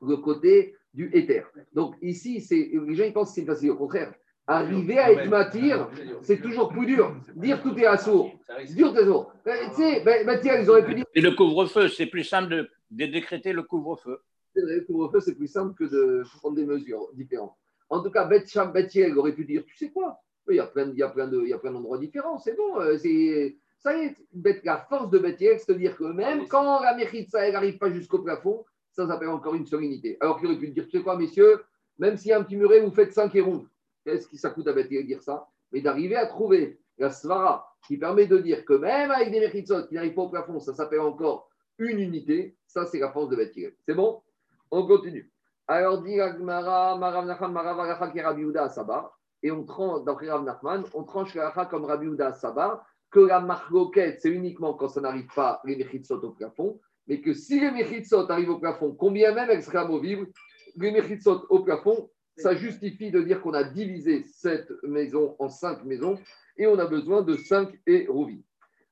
le 0.00 0.16
côté 0.16 0.74
du 0.94 1.10
éther. 1.12 1.44
Donc 1.74 1.96
ici, 2.00 2.44
les 2.50 2.94
gens 2.94 3.04
ils 3.04 3.12
pensent 3.12 3.34
que 3.34 3.34
c'est 3.40 3.46
facile. 3.46 3.70
Au 3.70 3.76
contraire, 3.76 4.12
arriver 4.46 4.98
à 4.98 5.12
être 5.12 5.28
matir, 5.28 5.88
c'est 6.22 6.40
toujours 6.40 6.68
plus 6.68 6.86
dur. 6.86 7.14
Dire 7.34 7.62
tout 7.62 7.76
est 7.78 7.86
assourd. 7.86 8.32
Dur, 8.74 8.92
t'es 8.94 9.04
sourd. 9.04 9.32
Tu 9.44 9.52
sais, 9.74 10.02
ben, 10.04 10.40
ils 10.44 10.70
auraient 10.70 10.84
pu 10.84 10.94
dire. 10.94 11.04
Et 11.14 11.20
le 11.20 11.32
couvre-feu, 11.32 11.88
c'est 11.88 12.06
plus 12.06 12.24
simple 12.24 12.48
de, 12.90 13.06
décréter 13.06 13.52
le 13.52 13.62
couvre-feu. 13.62 14.18
Le 14.54 14.80
couvre-feu, 14.80 15.20
c'est 15.20 15.34
plus 15.34 15.48
simple 15.48 15.74
que 15.74 15.84
de 15.84 16.22
prendre 16.38 16.56
des 16.56 16.64
mesures 16.64 17.08
différentes. 17.14 17.54
En 17.88 18.02
tout 18.02 18.10
cas, 18.10 18.24
Beth 18.24 18.50
Betiel 18.72 19.16
aurait 19.18 19.34
pu 19.34 19.44
dire 19.44 19.64
Tu 19.66 19.76
sais 19.76 19.90
quoi? 19.90 20.20
Il 20.48 20.56
y 20.56 20.60
a 20.60 20.66
plein, 20.66 20.90
il 20.90 20.98
y 20.98 21.02
a 21.02 21.08
plein, 21.08 21.26
de, 21.26 21.40
il 21.42 21.48
y 21.48 21.52
a 21.52 21.58
plein 21.58 21.72
d'endroits 21.72 21.98
différents, 21.98 22.38
c'est 22.38 22.56
bon. 22.56 22.80
Euh, 22.80 22.96
c'est, 22.98 23.56
ça 23.80 23.96
y 23.96 24.06
est, 24.06 24.64
la 24.64 24.78
force 24.88 25.10
de 25.10 25.18
Betiel, 25.18 25.58
c'est-à-dire 25.58 25.96
que 25.96 26.04
même 26.04 26.46
quand 26.46 26.80
la 26.80 26.96
ça 27.28 27.50
n'arrive 27.50 27.78
pas 27.78 27.90
jusqu'au 27.90 28.20
plafond, 28.20 28.64
ça 28.92 29.06
s'appelle 29.06 29.28
encore 29.28 29.54
une 29.54 29.66
solennité. 29.66 30.16
Alors 30.20 30.38
qu'il 30.38 30.46
aurait 30.46 30.58
pu 30.58 30.68
dire 30.68 30.84
Tu 30.84 30.98
sais 30.98 31.02
quoi, 31.02 31.16
messieurs, 31.16 31.62
même 31.98 32.16
s'il 32.16 32.30
y 32.30 32.32
a 32.32 32.38
un 32.38 32.44
petit 32.44 32.56
muret, 32.56 32.80
vous 32.80 32.92
faites 32.92 33.12
5 33.12 33.34
et 33.34 33.40
rouges. 33.40 33.66
Qu'est-ce 34.06 34.28
que 34.28 34.36
ça 34.36 34.50
coûte 34.50 34.68
à 34.68 34.72
dire 34.72 35.20
ça 35.20 35.48
Mais 35.72 35.80
d'arriver 35.80 36.14
à 36.14 36.26
trouver 36.26 36.78
la 36.96 37.10
svara 37.10 37.68
qui 37.88 37.96
permet 37.96 38.26
de 38.26 38.38
dire 38.38 38.64
que 38.64 38.74
même 38.74 39.10
avec 39.10 39.32
des 39.32 39.40
mechitsot 39.40 39.88
qui 39.88 39.94
n'arrivent 39.94 40.14
pas 40.14 40.22
au 40.22 40.28
plafond, 40.28 40.60
ça 40.60 40.74
s'appelle 40.74 41.00
encore 41.00 41.50
une 41.78 41.98
unité, 41.98 42.56
ça 42.68 42.86
c'est 42.86 43.00
la 43.00 43.10
force 43.10 43.28
de 43.30 43.36
Betiel. 43.36 43.74
C'est 43.84 43.94
bon? 43.94 44.22
On 44.70 44.86
continue. 44.86 45.28
Alors 45.66 46.02
dit 46.02 46.20
Agmara, 46.20 46.96
Marav 46.96 47.26
Nachman, 47.26 47.52
Marav 47.52 48.12
qui 48.12 48.20
Rabbi 48.20 48.42
Uda 48.42 48.68
Saba, 48.68 49.12
et 49.42 49.50
on 49.50 49.64
tranche, 49.64 50.04
d'après 50.04 50.30
Rav 50.30 50.44
Nachman, 50.44 50.84
on 50.94 51.02
tranche 51.02 51.34
la 51.34 51.50
comme 51.68 51.84
Rabbi 51.84 52.06
Uda 52.06 52.32
Saba, 52.32 52.86
que 53.10 53.18
la 53.18 53.40
marloquette, 53.40 54.20
c'est 54.20 54.30
uniquement 54.30 54.74
quand 54.74 54.88
ça 54.88 55.00
n'arrive 55.00 55.28
pas 55.34 55.60
les 55.64 55.74
mechitsot 55.74 56.20
au 56.22 56.30
plafond, 56.30 56.78
mais 57.08 57.20
que 57.20 57.34
si 57.34 57.58
les 57.58 57.72
mechitsot 57.72 58.30
arrivent 58.30 58.50
au 58.50 58.60
plafond, 58.60 58.92
combien 58.92 59.34
même 59.34 59.50
elles 59.50 59.64
seraient 59.64 59.78
amovibles, 59.78 60.28
les 60.76 60.92
mechitsot 60.92 61.46
au 61.48 61.64
plafond, 61.64 62.08
ça 62.36 62.54
justifie 62.54 63.10
de 63.10 63.20
dire 63.22 63.40
qu'on 63.40 63.54
a 63.54 63.64
divisé 63.64 64.24
cette 64.24 64.70
maison 64.82 65.36
en 65.38 65.48
cinq 65.48 65.84
maisons 65.84 66.18
et 66.58 66.66
on 66.66 66.78
a 66.78 66.86
besoin 66.86 67.22
de 67.22 67.34
cinq 67.34 67.78
hérouvim. 67.86 68.38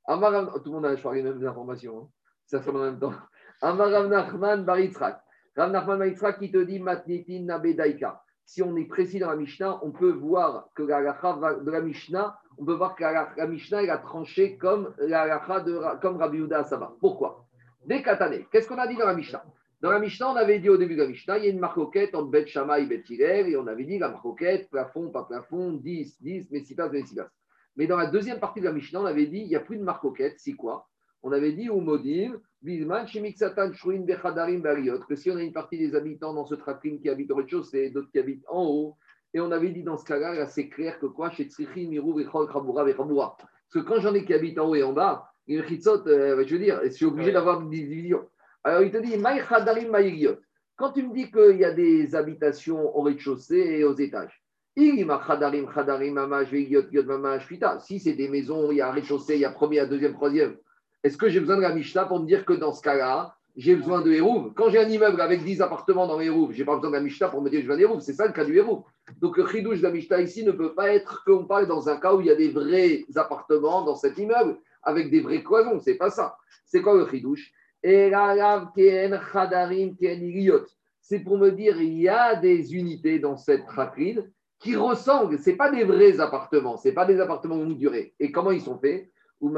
Tout 0.06 0.14
le 0.14 0.70
monde 0.70 0.86
a 0.86 1.14
les 1.14 1.22
mêmes 1.22 1.46
informations. 1.46 1.98
Hein. 1.98 2.08
Ça 2.46 2.60
fait 2.60 2.70
en 2.70 2.78
même 2.78 2.98
temps. 2.98 3.14
Amarav 3.62 4.08
Nachman 4.08 4.64
Baritzrak. 4.64 5.20
Rav 5.56 5.70
Nachman 5.70 5.98
Baritzrak 5.98 6.38
qui 6.38 6.50
te 6.50 6.58
dit 6.58 6.78
Matnitin 6.78 7.44
Nabedaika. 7.44 8.22
Si 8.44 8.62
on 8.62 8.76
est 8.76 8.84
précis 8.84 9.18
dans 9.18 9.30
la 9.30 9.36
Mishnah, 9.36 9.80
on 9.82 9.90
peut 9.90 10.10
voir 10.10 10.68
que 10.74 10.82
la 10.82 11.00
de 11.02 11.70
la 11.70 11.80
Mishnah, 11.80 12.38
on 12.58 12.64
peut 12.66 12.74
voir 12.74 12.94
que 12.94 13.02
la, 13.02 13.46
Mishnah 13.46 13.82
elle 13.82 13.90
a 13.90 13.96
tranché 13.96 14.58
comme 14.58 14.94
la 14.98 15.38
de 15.60 16.00
comme 16.00 16.18
Rabbi 16.18 16.52
Asaba. 16.52 16.94
Pourquoi? 17.00 17.46
Des 17.86 18.02
katané. 18.02 18.46
Qu'est-ce 18.52 18.68
qu'on 18.68 18.78
a 18.78 18.86
dit 18.86 18.96
dans 18.96 19.06
la 19.06 19.14
Mishnah? 19.14 19.42
Dans 19.84 19.90
la 19.90 19.98
Mishnah, 19.98 20.32
on 20.32 20.36
avait 20.36 20.60
dit 20.60 20.70
au 20.70 20.78
début 20.78 20.94
de 20.94 21.02
la 21.02 21.08
Mishnah, 21.08 21.36
il 21.36 21.44
y 21.44 21.46
a 21.46 21.50
une 21.50 21.58
marcoquette 21.58 22.14
entre 22.14 22.30
Bet 22.30 22.46
Shama 22.46 22.78
et 22.78 22.86
Bet 22.86 23.04
et 23.10 23.54
on 23.54 23.66
avait 23.66 23.84
dit 23.84 23.98
la 23.98 24.08
marcoquette, 24.08 24.70
plafond, 24.70 25.10
pas 25.10 25.24
plafond, 25.24 25.74
10, 25.74 26.22
10, 26.22 26.50
Messipas, 26.50 26.88
Messipas. 26.88 27.28
Mais 27.76 27.86
dans 27.86 27.98
la 27.98 28.06
deuxième 28.06 28.40
partie 28.40 28.60
de 28.60 28.64
la 28.64 28.72
Mishnah, 28.72 29.02
on 29.02 29.04
avait 29.04 29.26
dit 29.26 29.40
il 29.40 29.48
n'y 29.48 29.56
a 29.56 29.60
plus 29.60 29.76
de 29.76 29.82
marcoquette, 29.82 30.36
c'est 30.38 30.54
quoi 30.54 30.88
On 31.22 31.32
avait 31.32 31.52
dit 31.52 31.68
ou 31.68 31.82
Modim, 31.82 32.32
Bizman, 32.62 33.06
Shemixatan, 33.06 33.74
Shruin, 33.74 34.06
Bechadarim, 34.06 34.62
Bariot, 34.62 35.00
que 35.00 35.16
si 35.16 35.30
on 35.30 35.36
a 35.36 35.42
une 35.42 35.52
partie 35.52 35.76
des 35.76 35.94
habitants 35.94 36.32
dans 36.32 36.46
ce 36.46 36.54
tracking 36.54 36.98
qui 36.98 37.10
habitent 37.10 37.32
au 37.32 37.36
rez-de-chaussée, 37.36 37.90
d'autres 37.90 38.10
qui 38.10 38.18
habitent 38.18 38.46
en 38.48 38.64
haut, 38.64 38.96
et 39.34 39.40
on 39.40 39.52
avait 39.52 39.68
dit 39.68 39.82
dans 39.82 39.98
ce 39.98 40.06
cas-là, 40.06 40.46
c'est 40.46 40.70
clair 40.70 40.98
que 40.98 41.04
quoi 41.04 41.28
Chez 41.28 41.44
Tzrichin, 41.44 41.90
Mirou, 41.90 42.14
Bechol, 42.14 42.50
Khaboura, 42.50 42.84
Bechaboura. 42.84 43.36
Parce 43.36 43.84
que 43.84 43.86
quand 43.86 44.00
j'en 44.00 44.14
ai 44.14 44.24
qui 44.24 44.32
habitent 44.32 44.58
en 44.58 44.70
haut 44.70 44.76
et 44.76 44.82
en 44.82 44.94
bas, 44.94 45.30
une 45.46 45.62
chitzot, 45.66 46.08
euh, 46.08 46.42
je 46.46 46.54
veux 46.54 46.58
dire, 46.58 46.80
je 46.84 46.88
suis 46.88 47.04
obligé 47.04 47.32
d'avoir 47.32 47.60
une 47.60 47.68
division. 47.68 48.26
Alors 48.64 48.82
il 48.82 48.90
te 48.90 48.96
dit. 48.96 49.14
Quand 50.76 50.92
tu 50.92 51.06
me 51.06 51.14
dis 51.14 51.30
qu'il 51.30 51.58
y 51.58 51.64
a 51.64 51.70
des 51.70 52.16
habitations 52.16 52.96
au 52.96 53.02
rez-de-chaussée 53.02 53.78
et 53.78 53.84
aux 53.84 53.94
étages, 53.94 54.42
si 54.76 55.06
c'est 58.00 58.14
des 58.14 58.28
maisons, 58.28 58.72
il 58.72 58.78
y 58.78 58.80
a 58.80 58.90
rez-de-chaussée, 58.90 59.34
il 59.34 59.40
y 59.40 59.44
a 59.44 59.50
premier, 59.50 59.86
deuxième, 59.86 60.14
troisième, 60.14 60.56
est-ce 61.04 61.16
que 61.16 61.28
j'ai 61.28 61.38
besoin 61.38 61.56
de 61.56 61.62
la 61.62 61.74
Mishnah 61.74 62.06
pour 62.06 62.18
me 62.18 62.26
dire 62.26 62.44
que 62.44 62.54
dans 62.54 62.72
ce 62.72 62.82
cas-là, 62.82 63.36
j'ai 63.56 63.76
besoin 63.76 64.00
de 64.00 64.10
Hérouv 64.10 64.52
Quand 64.54 64.70
j'ai 64.70 64.80
un 64.80 64.88
immeuble 64.88 65.20
avec 65.20 65.44
10 65.44 65.60
appartements 65.60 66.06
dans 66.06 66.18
Hérouv, 66.18 66.52
je 66.52 66.58
n'ai 66.58 66.64
pas 66.64 66.74
besoin 66.74 66.90
de 66.90 66.96
la 66.96 67.02
Mishnah 67.02 67.28
pour 67.28 67.40
me 67.40 67.50
dire 67.50 67.60
que 67.60 67.66
je 67.66 67.70
veux 67.70 67.76
un 67.76 67.78
Hérouv. 67.78 68.00
C'est 68.00 68.14
ça 68.14 68.26
le 68.26 68.32
cas 68.32 68.44
du 68.44 68.56
Hérouv. 68.56 68.82
Donc 69.20 69.36
le 69.36 69.46
chidouche 69.46 69.78
de 69.78 69.84
la 69.84 69.92
Mishnah 69.92 70.22
ici 70.22 70.44
ne 70.44 70.50
peut 70.50 70.74
pas 70.74 70.92
être 70.92 71.22
qu'on 71.24 71.44
parle 71.44 71.68
dans 71.68 71.88
un 71.88 71.98
cas 71.98 72.14
où 72.14 72.20
il 72.20 72.26
y 72.26 72.30
a 72.30 72.34
des 72.34 72.48
vrais 72.48 73.04
appartements 73.14 73.84
dans 73.84 73.94
cet 73.94 74.18
immeuble 74.18 74.58
avec 74.82 75.10
des 75.10 75.20
vraies 75.20 75.44
cloisons. 75.44 75.78
C'est 75.78 75.94
pas 75.94 76.10
ça. 76.10 76.36
C'est 76.64 76.82
quoi 76.82 76.94
le 76.94 77.06
chidouche? 77.06 77.52
C'est 81.00 81.18
pour 81.18 81.36
me 81.36 81.50
dire 81.50 81.82
il 81.82 82.00
y 82.00 82.08
a 82.08 82.34
des 82.34 82.74
unités 82.74 83.18
dans 83.18 83.36
cette 83.36 83.66
tracline 83.66 84.30
qui 84.58 84.74
ressemblent, 84.74 85.38
ce 85.38 85.50
pas 85.50 85.70
des 85.70 85.84
vrais 85.84 86.18
appartements, 86.18 86.78
ce 86.78 86.88
pas 86.88 87.04
des 87.04 87.20
appartements 87.20 87.56
longue 87.56 87.76
durée. 87.76 88.14
Et 88.18 88.32
comment 88.32 88.52
ils 88.52 88.62
sont 88.62 88.78
faits? 88.78 89.10
On 89.42 89.50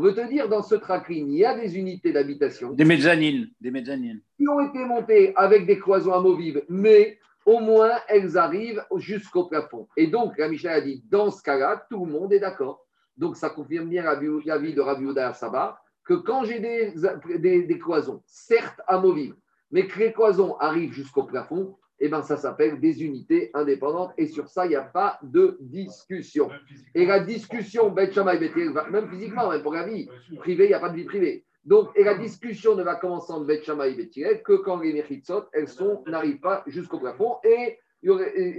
veut 0.00 0.14
te 0.14 0.28
dire, 0.28 0.48
dans 0.48 0.62
ce 0.62 0.76
tracline, 0.76 1.32
il 1.32 1.38
y 1.38 1.44
a 1.44 1.58
des 1.58 1.76
unités 1.76 2.12
d'habitation. 2.12 2.70
Des 2.72 2.84
mezzanines, 2.84 3.48
des 3.60 3.72
mezzanines. 3.72 4.20
Qui 4.38 4.46
ont 4.48 4.60
été 4.60 4.84
montées 4.84 5.32
avec 5.34 5.66
des 5.66 5.80
cloisons 5.80 6.12
amovibles, 6.12 6.62
mais 6.68 7.18
au 7.44 7.58
moins 7.58 7.98
elles 8.08 8.38
arrivent 8.38 8.84
jusqu'au 8.98 9.46
plafond. 9.46 9.88
Et 9.96 10.06
donc, 10.06 10.38
la 10.38 10.48
Michel 10.48 10.70
a 10.70 10.80
dit, 10.80 11.02
dans 11.10 11.32
ce 11.32 11.42
cas-là, 11.42 11.84
tout 11.90 12.06
le 12.06 12.12
monde 12.12 12.32
est 12.32 12.38
d'accord. 12.38 12.85
Donc, 13.16 13.36
ça 13.36 13.50
confirme 13.50 13.88
bien 13.88 14.02
l'avis 14.02 14.74
de 14.74 14.80
Rabbi 14.80 15.06
Oda 15.06 15.32
Saba, 15.32 15.80
que 16.04 16.14
quand 16.14 16.44
j'ai 16.44 16.60
des, 16.60 16.94
des, 17.38 17.62
des, 17.62 17.78
cloisons, 17.78 18.22
certes 18.26 18.80
amovibles, 18.86 19.36
mais 19.70 19.86
que 19.86 19.98
les 19.98 20.12
cloisons 20.12 20.56
arrivent 20.58 20.92
jusqu'au 20.92 21.24
plafond, 21.24 21.76
eh 21.98 22.08
ben, 22.08 22.22
ça 22.22 22.36
s'appelle 22.36 22.78
des 22.78 23.02
unités 23.02 23.50
indépendantes. 23.54 24.12
Et 24.18 24.26
sur 24.26 24.48
ça, 24.48 24.66
il 24.66 24.70
n'y 24.70 24.76
a 24.76 24.82
pas 24.82 25.18
de 25.22 25.56
discussion. 25.60 26.50
Et 26.94 27.06
la 27.06 27.20
discussion, 27.20 27.92
même 27.92 29.10
physiquement, 29.10 29.50
même 29.50 29.62
pour 29.62 29.72
la 29.72 29.86
vie 29.86 30.08
privée, 30.38 30.64
il 30.64 30.68
n'y 30.68 30.74
a 30.74 30.80
pas 30.80 30.90
de 30.90 30.96
vie 30.96 31.04
privée. 31.04 31.44
Donc, 31.64 31.90
et 31.96 32.04
la 32.04 32.14
discussion 32.14 32.76
ne 32.76 32.84
va 32.84 32.94
commencer 32.94 33.32
entre 33.32 33.46
Bet 33.46 33.62
et 33.64 34.42
que 34.42 34.52
quand 34.52 34.78
les 34.78 34.92
Mechitsot, 34.92 35.46
elles 35.52 35.68
sont, 35.68 36.04
n'arrivent 36.06 36.38
pas 36.38 36.62
jusqu'au 36.66 37.00
plafond. 37.00 37.38
Et, 37.42 37.78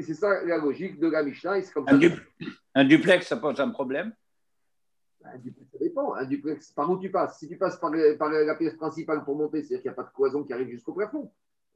c'est 0.01 0.13
ça 0.13 0.43
la 0.43 0.57
logique 0.57 0.99
de 0.99 1.07
la 1.07 1.23
Mishnah. 1.23 1.59
un, 2.75 2.83
duplex, 2.83 3.27
ça 3.27 3.37
pose 3.37 3.61
un 3.61 3.69
problème 3.69 4.11
un 5.33 5.37
duplex, 5.37 5.71
ça 5.71 5.77
dépend. 5.79 6.13
Un 6.13 6.25
duplex, 6.25 6.71
par 6.71 6.89
où 6.89 6.97
tu 6.97 7.11
passes 7.11 7.39
Si 7.39 7.47
tu 7.47 7.57
passes 7.57 7.77
par, 7.77 7.91
par 8.17 8.29
la 8.29 8.55
pièce 8.55 8.75
principale 8.75 9.23
pour 9.23 9.35
monter, 9.35 9.61
c'est-à-dire 9.63 9.81
qu'il 9.81 9.91
n'y 9.91 9.93
a 9.93 10.03
pas 10.03 10.09
de 10.09 10.13
cloison 10.13 10.43
qui 10.43 10.53
arrive 10.53 10.69
jusqu'au 10.69 10.93
plafond. 10.93 11.31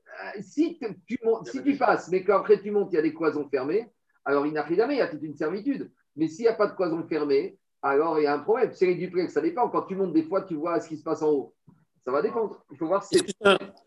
Euh, 0.08 0.42
si, 0.42 0.78
tu, 0.78 1.18
si 1.46 1.64
tu 1.64 1.78
passes, 1.78 2.10
mais 2.10 2.24
qu'après 2.24 2.62
tu 2.62 2.72
montes, 2.72 2.90
il 2.92 2.96
y 2.96 3.00
a 3.00 3.02
des 3.02 3.14
cloisons 3.14 3.48
fermées, 3.50 3.90
alors 4.26 4.46
il 4.46 4.54
n'arrive 4.54 4.78
jamais, 4.78 4.96
il 4.96 5.00
y 5.00 5.02
a 5.02 5.08
toute 5.08 5.24
une 5.24 5.36
servitude. 5.36 5.92
Mais 6.16 6.28
s'il 6.28 6.44
n'y 6.44 6.50
a 6.50 6.54
pas 6.54 6.68
de 6.68 6.76
cloison 6.76 7.04
fermée, 7.08 7.58
alors 7.82 8.20
il 8.20 8.24
y 8.24 8.28
a 8.28 8.34
un 8.34 8.40
problème. 8.40 8.72
C'est 8.74 8.86
les 8.86 8.96
duplex, 8.96 9.34
ça 9.34 9.42
dépend. 9.42 9.70
Quand 9.70 9.84
tu 9.84 9.96
montes, 9.96 10.14
des 10.14 10.24
fois, 10.24 10.44
tu 10.44 10.56
vois 10.56 10.80
ce 10.80 10.90
qui 10.90 10.98
se 10.98 11.04
passe 11.04 11.22
en 11.22 11.32
haut. 11.32 11.56
Ça 12.04 12.12
va 12.12 12.22
dépendre. 12.22 12.64
Il 12.72 12.78
faut 12.78 12.88
voir 12.88 13.04
si 13.04 13.18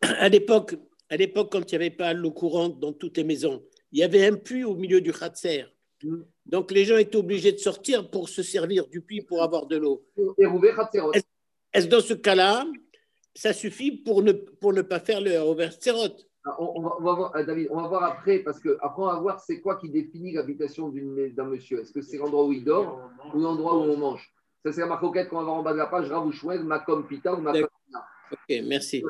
À 0.02 0.28
l'époque, 0.28 0.76
à 1.10 1.16
l'époque, 1.16 1.52
quand 1.52 1.70
il 1.70 1.78
n'y 1.78 1.84
avait 1.84 1.94
pas 1.94 2.12
l'eau 2.12 2.32
courante 2.32 2.80
dans 2.80 2.92
toutes 2.92 3.16
les 3.16 3.24
maisons, 3.24 3.62
il 3.92 3.98
y 3.98 4.02
avait 4.02 4.26
un 4.26 4.36
puits 4.36 4.64
au 4.64 4.74
milieu 4.74 5.00
du 5.00 5.12
khatser. 5.12 5.64
Mm. 6.02 6.22
Donc 6.47 6.70
les 6.70 6.84
gens 6.84 6.97
étaient 6.97 7.16
obligés 7.16 7.53
de 7.53 7.59
sortir 7.59 8.11
pour 8.11 8.28
se 8.28 8.42
servir 8.42 8.86
du 8.88 9.01
puits 9.01 9.22
pour 9.22 9.42
avoir 9.42 9.66
de 9.66 9.76
l'eau. 9.76 10.05
Est-ce 11.72 11.88
dans 11.88 12.01
ce 12.01 12.14
cas-là, 12.14 12.66
ça 13.34 13.53
suffit 13.53 13.92
pour 13.92 14.22
ne, 14.22 14.32
pour 14.32 14.72
ne 14.72 14.82
pas 14.82 15.01
faire 15.01 15.20
le 15.20 15.36
oversterot. 15.36 16.16
Ah, 16.47 16.57
on, 16.59 16.74
on, 16.76 16.82
va, 16.82 17.14
voir, 17.14 17.36
euh, 17.36 17.42
David, 17.42 17.68
on 17.70 17.80
va 17.80 17.88
voir 17.88 18.05
après, 18.05 18.40
parce 18.40 18.61
que 18.61 18.76
après 18.82 19.03
on 19.03 19.07
va 19.07 19.18
voir 19.18 19.40
c'est 19.40 19.61
quoi 19.61 19.76
qui 19.76 19.88
définit 19.88 20.32
l'habitation 20.32 20.90
d'un 20.90 21.45
monsieur. 21.45 21.80
Est-ce 21.80 21.92
que 21.92 22.03
c'est 22.03 22.18
l'endroit 22.18 22.45
où 22.45 22.53
il 22.53 22.64
dort 22.64 23.01
ou 23.32 23.40
l'endroit 23.40 23.76
où 23.76 23.80
on 23.80 23.97
mange? 23.97 24.30
Ça, 24.64 24.72
c'est 24.72 24.80
la 24.80 24.86
marque 24.86 25.01
qu'on 25.01 25.36
va 25.38 25.42
voir 25.42 25.57
en 25.57 25.62
bas 25.62 25.72
de 25.72 25.78
la 25.78 25.86
page, 25.86 26.11
Ravouchouel, 26.11 26.62
Makom 26.62 27.07
Pita 27.07 27.34
ou 27.34 27.40
Makom 27.40 27.68
Ok, 28.30 28.62
merci. 28.64 29.03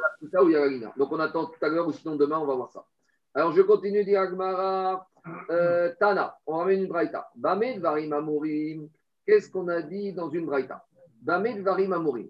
Donc 0.97 1.13
on 1.13 1.19
attend 1.19 1.47
tout 1.47 1.65
à 1.65 1.69
l'heure 1.69 1.89
ou 1.89 1.93
sinon 1.93 2.17
demain, 2.17 2.39
on 2.39 2.47
va 2.47 2.55
voir 2.55 2.71
ça. 2.71 2.87
Alors 3.35 3.53
je 3.53 3.63
continue, 3.63 4.05
Diagmara. 4.05 5.09
Euh, 5.51 5.93
Tana, 5.99 6.39
on 6.47 6.59
ramène 6.59 6.83
une 6.83 6.89
braïta. 6.89 7.31
Bamed 7.35 7.81
Varim 7.81 8.13
Amurim. 8.13 8.89
Qu'est-ce 9.27 9.51
qu'on 9.51 9.69
a 9.69 9.83
dit 9.83 10.13
dans 10.13 10.29
une 10.29 10.47
braïta? 10.47 10.85
Bamed 11.23 11.63
Varim 11.63 11.93
Amurim. 11.93 12.29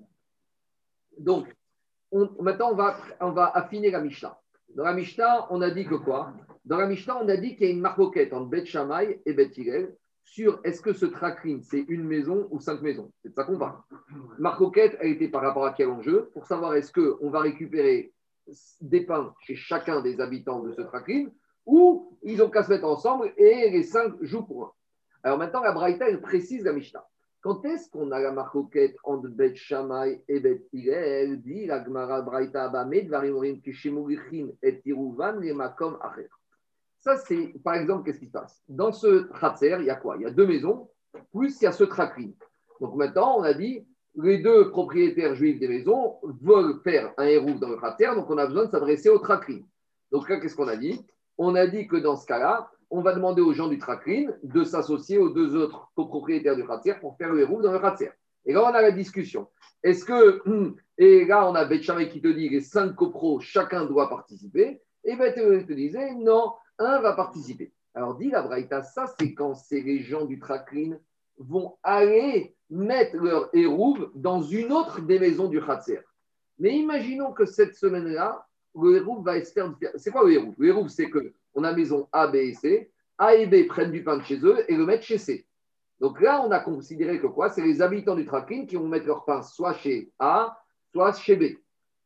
Donc, 1.18 1.46
maintenant, 2.40 2.70
on 2.72 2.76
va, 2.76 2.96
on 3.20 3.32
va 3.32 3.46
affiner 3.46 3.90
la 3.90 4.00
Mishnah. 4.00 4.38
Dans 4.74 4.84
la 4.84 4.94
Mishnah, 4.94 5.46
on 5.50 5.60
a 5.62 5.70
dit 5.70 5.86
que 5.86 5.94
quoi? 5.94 6.32
Dans 6.64 6.78
la 6.78 6.86
Mishnah, 6.86 7.18
on 7.22 7.28
a 7.28 7.36
dit 7.36 7.56
qu'il 7.56 7.66
y 7.66 7.70
a 7.70 7.72
une 7.72 7.80
marcoquette 7.80 8.32
entre 8.32 8.48
Bet 8.48 8.64
Shammai 8.64 9.20
et 9.26 9.32
Bet 9.32 9.50
Hillel 9.56 9.94
sur 10.24 10.60
est-ce 10.64 10.80
que 10.80 10.92
ce 10.92 11.06
tracking, 11.06 11.62
c'est 11.62 11.84
une 11.88 12.04
maison 12.04 12.48
ou 12.50 12.58
cinq 12.58 12.80
maisons? 12.80 13.12
C'est 13.22 13.28
de 13.28 13.34
ça 13.34 13.44
qu'on 13.44 13.58
parle. 13.58 13.76
Marcoquette 14.38 14.96
a 15.00 15.04
été 15.04 15.28
par 15.28 15.42
rapport 15.42 15.66
à 15.66 15.72
quel 15.72 15.90
enjeu? 15.90 16.30
Pour 16.32 16.46
savoir 16.46 16.74
est-ce 16.74 16.92
qu'on 16.92 17.30
va 17.30 17.40
récupérer 17.40 18.12
des 18.80 19.04
pains 19.04 19.34
chez 19.40 19.54
chacun 19.54 20.00
des 20.00 20.20
habitants 20.20 20.60
de 20.60 20.72
ce 20.72 20.82
tracking 20.82 21.30
ou 21.66 22.16
ils 22.22 22.42
ont 22.42 22.50
qu'à 22.50 22.62
se 22.62 22.70
mettre 22.70 22.86
ensemble 22.86 23.32
et 23.36 23.70
les 23.70 23.82
cinq 23.82 24.12
jouent 24.20 24.44
pour 24.44 24.64
un. 24.64 24.72
Alors 25.22 25.38
maintenant, 25.38 25.62
la 25.62 25.72
Braïta, 25.72 26.08
elle 26.08 26.20
précise 26.20 26.64
la 26.64 26.72
Mishnah. 26.72 27.06
Quand 27.40 27.64
est-ce 27.66 27.90
qu'on 27.90 28.10
a 28.10 28.20
la 28.20 28.32
marcoquette 28.32 28.96
entre 29.04 29.28
Bet 29.28 29.54
Shammai 29.54 30.22
et 30.28 30.40
Bet 30.40 30.62
Hillel? 30.72 31.42
Dit 31.42 31.66
la 31.66 31.84
Gemara 31.84 32.22
Braïta 32.22 32.64
Abamed 32.64 33.08
Varimorim 33.08 33.60
Kishimulichin 33.60 34.48
et 34.62 34.80
Tiruvan 34.80 35.40
les 35.40 35.52
Makom 35.52 35.98
Acher. 36.00 36.28
Ça, 37.00 37.18
c'est, 37.18 37.52
par 37.62 37.74
exemple, 37.74 38.04
qu'est-ce 38.04 38.18
qui 38.18 38.28
se 38.28 38.32
passe? 38.32 38.62
Dans 38.66 38.92
ce 38.92 39.30
Khatser, 39.38 39.76
il 39.80 39.84
y 39.84 39.90
a 39.90 39.96
quoi? 39.96 40.16
Il 40.16 40.22
y 40.22 40.26
a 40.26 40.30
deux 40.30 40.46
maisons, 40.46 40.88
plus 41.34 41.60
il 41.60 41.64
y 41.64 41.66
a 41.66 41.72
ce 41.72 41.84
Trakrin. 41.84 42.30
Donc 42.80 42.94
maintenant, 42.96 43.38
on 43.38 43.42
a 43.42 43.52
dit, 43.52 43.86
les 44.16 44.38
deux 44.38 44.70
propriétaires 44.70 45.34
juifs 45.34 45.60
des 45.60 45.68
maisons 45.68 46.16
veulent 46.40 46.80
faire 46.82 47.12
un 47.18 47.26
hérouf 47.26 47.60
dans 47.60 47.68
le 47.68 47.76
Khatser, 47.76 48.14
donc 48.14 48.30
on 48.30 48.38
a 48.38 48.46
besoin 48.46 48.64
de 48.64 48.70
s'adresser 48.70 49.10
au 49.10 49.18
Trakrin. 49.18 49.60
Donc 50.10 50.30
là, 50.30 50.40
qu'est-ce 50.40 50.56
qu'on 50.56 50.68
a 50.68 50.76
dit? 50.76 51.04
On 51.38 51.54
a 51.54 51.66
dit 51.66 51.86
que 51.86 51.96
dans 51.96 52.16
ce 52.16 52.26
cas-là, 52.26 52.70
on 52.90 53.02
va 53.02 53.14
demander 53.14 53.42
aux 53.42 53.52
gens 53.52 53.68
du 53.68 53.78
Trakrin 53.78 54.26
de 54.42 54.64
s'associer 54.64 55.18
aux 55.18 55.30
deux 55.30 55.56
autres 55.56 55.90
copropriétaires 55.96 56.56
du 56.56 56.66
Khatser 56.66 56.94
pour 57.00 57.16
faire 57.16 57.32
le 57.32 57.40
hérouf 57.40 57.62
dans 57.62 57.72
le 57.72 57.80
Khatser. 57.80 58.10
Et 58.46 58.52
là, 58.52 58.62
on 58.62 58.74
a 58.74 58.82
la 58.82 58.92
discussion. 58.92 59.48
Est-ce 59.82 60.04
que, 60.04 60.42
et 60.98 61.24
là, 61.24 61.48
on 61.48 61.54
a 61.54 61.64
Betchamay 61.64 62.08
qui 62.08 62.20
te 62.20 62.28
dit 62.28 62.48
les 62.48 62.60
cinq 62.60 62.94
copros, 62.94 63.40
chacun 63.40 63.84
doit 63.86 64.08
participer. 64.08 64.80
Et 65.04 65.16
ben, 65.16 65.32
te 65.34 65.72
disait, 65.72 66.14
non, 66.14 66.52
un 66.78 67.00
va 67.00 67.14
participer. 67.14 67.72
Alors, 67.94 68.16
dit 68.16 68.30
la 68.30 68.42
Braïta, 68.42 68.82
ça, 68.82 69.06
c'est 69.18 69.34
quand 69.34 69.54
c'est 69.54 69.80
les 69.80 70.00
gens 70.00 70.24
du 70.24 70.38
Trakrin 70.38 70.96
vont 71.38 71.76
aller 71.82 72.56
mettre 72.70 73.16
leur 73.16 73.50
hérouve 73.52 74.10
dans 74.14 74.42
une 74.42 74.72
autre 74.72 75.00
des 75.00 75.18
maisons 75.18 75.48
du 75.48 75.60
Khatser. 75.60 76.00
Mais 76.58 76.76
imaginons 76.76 77.32
que 77.32 77.44
cette 77.44 77.74
semaine-là, 77.74 78.46
le 78.80 78.96
hérouve 78.96 79.24
va 79.24 79.42
se 79.44 79.52
faire. 79.52 79.72
C'est 79.96 80.10
quoi 80.10 80.24
le 80.24 80.32
hérouve 80.32 80.54
Le 80.58 80.68
hérouve, 80.68 80.88
c'est 80.88 81.10
qu'on 81.10 81.64
a 81.64 81.72
maison 81.72 82.08
A, 82.12 82.26
B 82.26 82.36
et 82.36 82.54
C. 82.54 82.90
A 83.18 83.34
et 83.34 83.46
B 83.46 83.66
prennent 83.68 83.92
du 83.92 84.02
pain 84.02 84.16
de 84.16 84.24
chez 84.24 84.38
eux 84.44 84.64
et 84.68 84.76
le 84.76 84.84
mettent 84.84 85.02
chez 85.02 85.18
C. 85.18 85.46
Donc 86.00 86.20
là, 86.20 86.44
on 86.44 86.50
a 86.50 86.58
considéré 86.58 87.20
que 87.20 87.26
quoi? 87.26 87.48
C'est 87.48 87.62
les 87.62 87.80
habitants 87.80 88.16
du 88.16 88.26
Trakin 88.26 88.66
qui 88.66 88.76
vont 88.76 88.88
mettre 88.88 89.06
leur 89.06 89.24
pain 89.24 89.42
soit 89.42 89.74
chez 89.74 90.10
A, 90.18 90.58
soit 90.92 91.12
chez 91.14 91.36
B. 91.36 91.42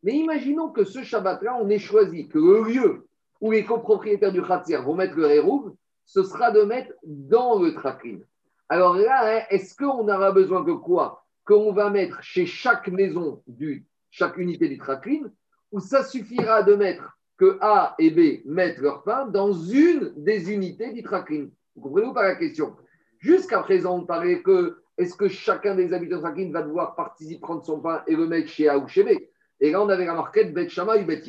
Mais 0.02 0.12
imaginons 0.12 0.70
que 0.70 0.84
ce 0.84 1.02
Shabbat-là, 1.02 1.58
on 1.60 1.68
ait 1.68 1.78
choisi 1.78 2.28
que 2.28 2.38
le 2.38 2.62
lieu 2.64 3.06
où 3.40 3.50
les 3.50 3.64
copropriétaires 3.64 4.32
du 4.32 4.42
Khatser 4.42 4.76
vont 4.76 4.94
mettre 4.94 5.16
leur 5.16 5.30
hérouve, 5.30 5.74
ce 6.04 6.22
sera 6.22 6.50
de 6.50 6.62
mettre 6.62 6.92
dans 7.02 7.58
le 7.60 7.74
Trakin. 7.74 8.18
Alors 8.68 8.96
là, 8.96 9.38
hein, 9.38 9.42
est-ce 9.50 9.74
qu'on 9.74 10.08
aura 10.08 10.32
besoin 10.32 10.64
que 10.64 10.72
quoi? 10.72 11.24
Qu'on 11.44 11.72
va 11.72 11.90
mettre 11.90 12.22
chez 12.22 12.44
chaque 12.44 12.88
maison, 12.88 13.42
du, 13.46 13.86
chaque 14.10 14.36
unité 14.36 14.68
du 14.68 14.78
tracline, 14.78 15.32
ou 15.72 15.80
ça 15.80 16.04
suffira 16.04 16.62
de 16.62 16.74
mettre 16.74 17.18
que 17.36 17.58
A 17.60 17.94
et 17.98 18.10
B 18.10 18.46
mettent 18.46 18.78
leur 18.78 19.02
pain 19.02 19.26
dans 19.26 19.52
une 19.52 20.12
des 20.16 20.52
unités 20.52 20.92
du 20.92 21.02
tracline 21.02 21.50
Vous 21.76 21.82
comprenez 21.82 22.06
ou 22.06 22.12
pas 22.12 22.26
la 22.26 22.36
question? 22.36 22.76
Jusqu'à 23.18 23.60
présent, 23.60 23.98
on 23.98 24.06
parlait 24.06 24.42
que 24.42 24.78
est-ce 24.96 25.14
que 25.14 25.28
chacun 25.28 25.76
des 25.76 25.92
habitants 25.92 26.16
du 26.16 26.22
tracline 26.22 26.52
va 26.52 26.62
devoir 26.62 26.96
participer, 26.96 27.40
prendre 27.40 27.64
son 27.64 27.80
pain 27.80 28.02
et 28.06 28.16
le 28.16 28.26
mettre 28.26 28.48
chez 28.48 28.68
A 28.68 28.78
ou 28.78 28.88
chez 28.88 29.04
B? 29.04 29.10
Et 29.60 29.70
là, 29.70 29.82
on 29.82 29.88
avait 29.88 30.06
la 30.06 30.14
marquette 30.14 30.52
Bet 30.52 30.68
Shama 30.68 30.96
ou 30.96 31.04
Bet 31.04 31.22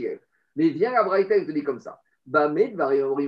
Mais 0.55 0.69
viens 0.69 0.91
la 0.91 1.03
Braïta, 1.03 1.35
elle 1.35 1.45
te 1.45 1.51
dit 1.51 1.63
comme 1.63 1.79
ça. 1.79 2.01
Bamed, 2.25 2.77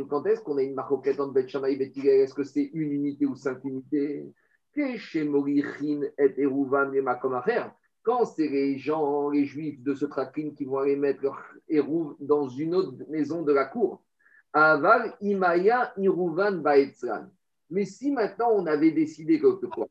quand 0.10 0.26
est-ce 0.26 0.42
qu'on 0.42 0.58
a 0.58 0.64
une 0.64 0.76
marquette 0.76 1.20
entre 1.20 1.34
Bet 1.34 1.48
et 1.48 1.76
Bet 1.76 1.92
Est-ce 1.96 2.34
que 2.34 2.44
c'est 2.44 2.70
une 2.74 2.92
unité 2.92 3.26
ou 3.26 3.36
cinq 3.36 3.64
unités? 3.64 4.26
Quand 8.04 8.26
c'est 8.26 8.48
les 8.48 8.78
gens, 8.78 9.30
les 9.30 9.46
juifs 9.46 9.82
de 9.82 9.94
ce 9.94 10.06
trakin 10.06 10.52
qui 10.56 10.66
vont 10.66 10.80
aller 10.80 10.96
mettre 10.96 11.24
leur 11.24 11.40
hérouv 11.70 12.16
dans 12.20 12.50
une 12.50 12.76
autre 12.76 12.94
maison 13.10 13.44
de 13.44 13.54
la 13.54 13.66
cour. 13.66 14.02
Aval 14.54 15.16
Imaya 15.22 15.94
Iruvan 15.98 16.62
Mais 17.70 17.86
si 17.86 18.12
maintenant 18.12 18.52
on 18.52 18.66
avait 18.66 18.92
décidé 18.92 19.40
que, 19.40 19.66
quoi 19.66 19.88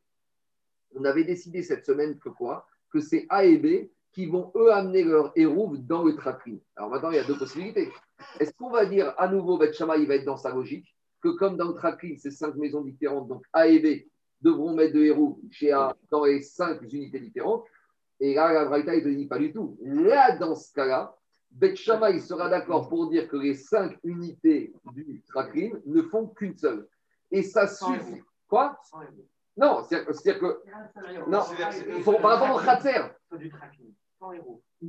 On 0.95 1.05
avait 1.05 1.25
décidé 1.25 1.63
cette 1.63 1.87
semaine 1.87 2.19
que 2.19 2.29
quoi? 2.29 2.67
Que 2.93 3.01
c'est 3.01 3.27
A 3.29 3.45
et 3.45 3.57
B 3.57 3.89
qui 4.13 4.27
vont 4.27 4.51
eux 4.57 4.73
amener 4.73 5.05
leur 5.05 5.33
hérouve 5.37 5.79
dans 5.79 6.03
le 6.03 6.17
trakin. 6.17 6.57
Alors 6.75 6.91
maintenant, 6.91 7.11
il 7.11 7.17
y 7.17 7.21
a 7.21 7.25
deux 7.25 7.39
possibilités. 7.39 7.89
Est-ce 8.41 8.53
qu'on 8.55 8.71
va 8.71 8.85
dire 8.85 9.15
à 9.19 9.29
nouveau, 9.29 9.57
Bet 9.57 9.71
il 9.71 10.09
va 10.09 10.17
être 10.17 10.25
dans 10.25 10.37
sa 10.37 10.53
logique, 10.53 10.95
que 11.23 11.29
comme 11.29 11.57
dans 11.57 11.69
le 11.69 11.75
trakin, 11.75 12.15
c'est 12.19 12.33
cinq 12.33 12.57
maisons 12.57 12.83
différentes, 12.83 13.29
donc 13.29 13.45
A 13.53 13.69
et 13.69 13.79
B 13.79 14.11
devront 14.41 14.75
mettre 14.75 14.95
de 14.95 15.01
héros 15.05 15.41
chez 15.51 15.71
A 15.71 15.97
dans 16.11 16.25
les 16.25 16.43
cinq 16.43 16.83
unités 16.83 17.21
différentes. 17.21 17.65
Et 18.21 18.35
là, 18.35 18.53
la 18.53 18.65
Braïta, 18.67 18.95
il 18.95 19.07
ne 19.07 19.15
dit 19.15 19.27
pas 19.27 19.39
du 19.39 19.53
tout. 19.53 19.79
Là, 19.83 20.37
dans 20.37 20.55
ce 20.55 20.73
cas-là, 20.75 21.17
Bet 21.51 21.75
il 21.75 22.23
sera 22.23 22.49
d'accord 22.49 22.89
pour 22.89 23.11
dire 23.11 23.29
que 23.29 23.37
les 23.37 23.55
cinq 23.55 23.99
unités 24.05 24.73
du 24.93 25.21
trakin 25.27 25.71
ne 25.85 26.03
font 26.03 26.29
qu'une 26.29 26.57
seule. 26.57 26.87
Et 27.33 27.43
ça 27.43 27.67
suffit. 27.67 28.23
Quoi? 28.49 28.79
Non, 29.57 29.83
c'est-à-dire 29.83 30.39
que. 30.39 30.63
Non, 31.29 31.41
par 32.23 32.39
rapport 32.39 32.57
au 32.57 32.65
Khatser. 32.65 33.03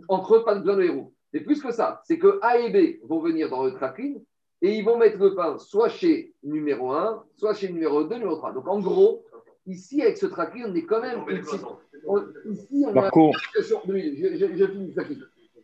Entre 0.07 0.35
eux, 0.35 0.43
pas 0.43 0.55
besoin 0.55 0.75
de 0.75 0.83
héros. 0.83 1.13
C'est 1.33 1.41
plus 1.41 1.61
que 1.61 1.71
ça. 1.71 2.01
C'est 2.05 2.19
que 2.19 2.39
A 2.41 2.57
et 2.57 2.69
B 2.69 2.99
vont 3.07 3.19
venir 3.19 3.49
dans 3.49 3.63
le 3.63 3.73
tracking 3.73 4.23
et 4.61 4.77
ils 4.77 4.83
vont 4.83 4.97
mettre 4.97 5.17
le 5.17 5.33
pain 5.33 5.57
soit 5.57 5.89
chez 5.89 6.33
numéro 6.43 6.91
1, 6.91 7.25
soit 7.37 7.53
chez 7.53 7.71
numéro 7.71 8.03
2, 8.03 8.15
numéro 8.15 8.35
3. 8.35 8.53
Donc 8.53 8.67
en 8.67 8.79
gros, 8.79 9.25
ici 9.67 10.01
avec 10.01 10.17
ce 10.17 10.25
tracking, 10.25 10.65
on 10.67 10.75
est 10.75 10.85
quand 10.85 11.01
même. 11.01 11.23
ici, 11.29 12.83
on 12.85 12.95
est 12.95 13.09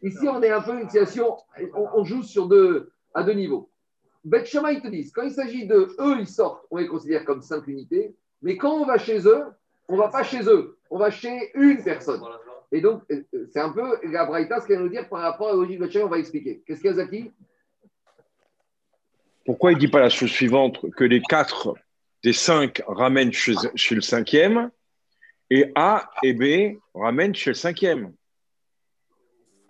Ici, 0.04 0.28
on 0.28 0.42
est 0.44 0.52
un 0.52 0.62
peu 0.62 0.80
une 0.80 0.90
situation. 0.90 1.38
On, 1.74 2.04
joue 2.04 2.24
sur 2.24 2.48
deux, 2.48 2.92
à 3.14 3.24
deux 3.24 3.34
niveaux. 3.34 3.70
Bet 4.24 4.44
ils 4.44 4.82
te 4.82 4.88
disent, 4.88 5.12
quand 5.12 5.24
il 5.24 5.32
s'agit 5.32 5.66
de 5.68 5.96
eux, 6.00 6.18
ils 6.20 6.28
sortent, 6.28 6.66
on 6.70 6.78
les 6.78 6.88
considère 6.88 7.26
comme 7.26 7.42
cinq 7.42 7.66
unités. 7.68 8.16
Mais 8.42 8.58
quand 8.58 8.74
on 8.74 8.86
va 8.86 8.98
chez 8.98 9.26
eux, 9.28 9.46
on 9.88 9.94
ne 9.94 10.00
va 10.00 10.10
pas 10.10 10.24
chez 10.24 10.44
eux, 10.48 10.78
on 10.90 10.98
va 10.98 11.10
chez 11.10 11.52
une 11.56 11.84
personne. 11.84 12.22
Et 12.72 12.82
donc, 12.82 13.04
euh, 13.12 13.24
c'est 13.52 13.62
un 13.62 13.70
peu 13.70 13.98
la 14.12 14.26
Braïta, 14.26 14.60
ce 14.60 14.68
qu'elle 14.68 14.82
nous 14.82 14.90
dire 14.90 15.08
par 15.08 15.22
rapport 15.22 15.50
à 15.50 15.54
logique 15.54 15.80
de 15.80 16.04
on 16.04 16.10
va 16.10 16.20
expliquer. 16.20 16.62
Qu'est-ce 16.68 16.82
qu'il 16.82 16.92
y 16.92 16.94
a, 16.94 16.98
Zaki 16.98 17.32
Pourquoi 19.46 19.72
il 19.72 19.76
ne 19.76 19.80
dit 19.80 19.88
pas 19.88 20.02
la 20.02 20.10
chose 20.10 20.30
suivante 20.30 20.86
que 20.92 21.06
les 21.06 21.22
quatre 21.22 21.74
des 22.28 22.34
cinq 22.34 22.84
ramènent 22.88 23.32
chez, 23.32 23.54
le 23.96 24.02
cinquième 24.02 24.70
et 25.50 25.72
A 25.76 26.10
et 26.24 26.34
B 26.34 26.78
ramènent 26.94 27.34
chez 27.34 27.52
le 27.52 27.54
cinquième 27.54 28.12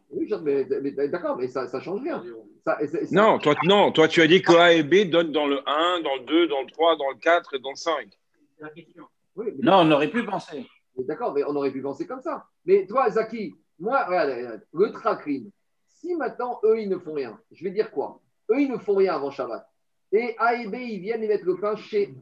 Oui, 0.09 0.27
d'accord, 1.11 1.37
mais 1.37 1.47
ça 1.49 1.69
ne 1.71 1.79
change 1.79 2.01
rien. 2.01 2.23
non, 3.11 3.37
toi, 3.37 3.53
non, 3.63 3.91
toi, 3.91 4.07
tu 4.07 4.23
as 4.23 4.27
dit 4.27 4.41
que 4.41 4.53
A 4.53 4.73
et 4.73 4.81
B 4.81 5.07
donnent 5.07 5.31
dans 5.31 5.45
le 5.45 5.59
1, 5.69 6.01
dans 6.01 6.15
le 6.15 6.25
2, 6.25 6.47
dans 6.47 6.61
le 6.63 6.71
3, 6.71 6.97
dans 6.97 7.11
le 7.11 7.17
4 7.17 7.53
et 7.53 7.59
dans 7.59 7.69
le 7.69 7.75
5. 7.75 8.07
non, 9.61 9.81
on 9.81 9.91
aurait 9.91 10.09
pu 10.09 10.25
penser. 10.25 10.65
D'accord, 10.97 11.35
mais 11.35 11.43
on 11.43 11.55
aurait 11.55 11.69
pu 11.69 11.83
penser 11.83 12.07
comme 12.07 12.21
ça. 12.21 12.43
Mais 12.65 12.87
toi, 12.87 13.07
Zaki, 13.11 13.53
moi, 13.77 14.03
regarde, 14.05 14.63
le 14.73 14.91
tracrim, 14.93 15.51
si 15.85 16.15
maintenant 16.15 16.59
eux, 16.63 16.79
ils 16.81 16.89
ne 16.89 16.97
font 16.97 17.13
rien, 17.13 17.39
je 17.51 17.63
vais 17.63 17.69
dire 17.69 17.91
quoi? 17.91 18.19
Eux, 18.49 18.61
ils 18.61 18.71
ne 18.71 18.79
font 18.79 18.95
rien 18.95 19.13
avant 19.13 19.29
Shabbat. 19.29 19.63
Et 20.11 20.35
A 20.39 20.55
et 20.55 20.67
B, 20.67 20.75
ils 20.75 21.01
viennent 21.01 21.23
y 21.23 21.27
mettre 21.27 21.45
le 21.45 21.57
pain 21.57 21.75
chez 21.75 22.15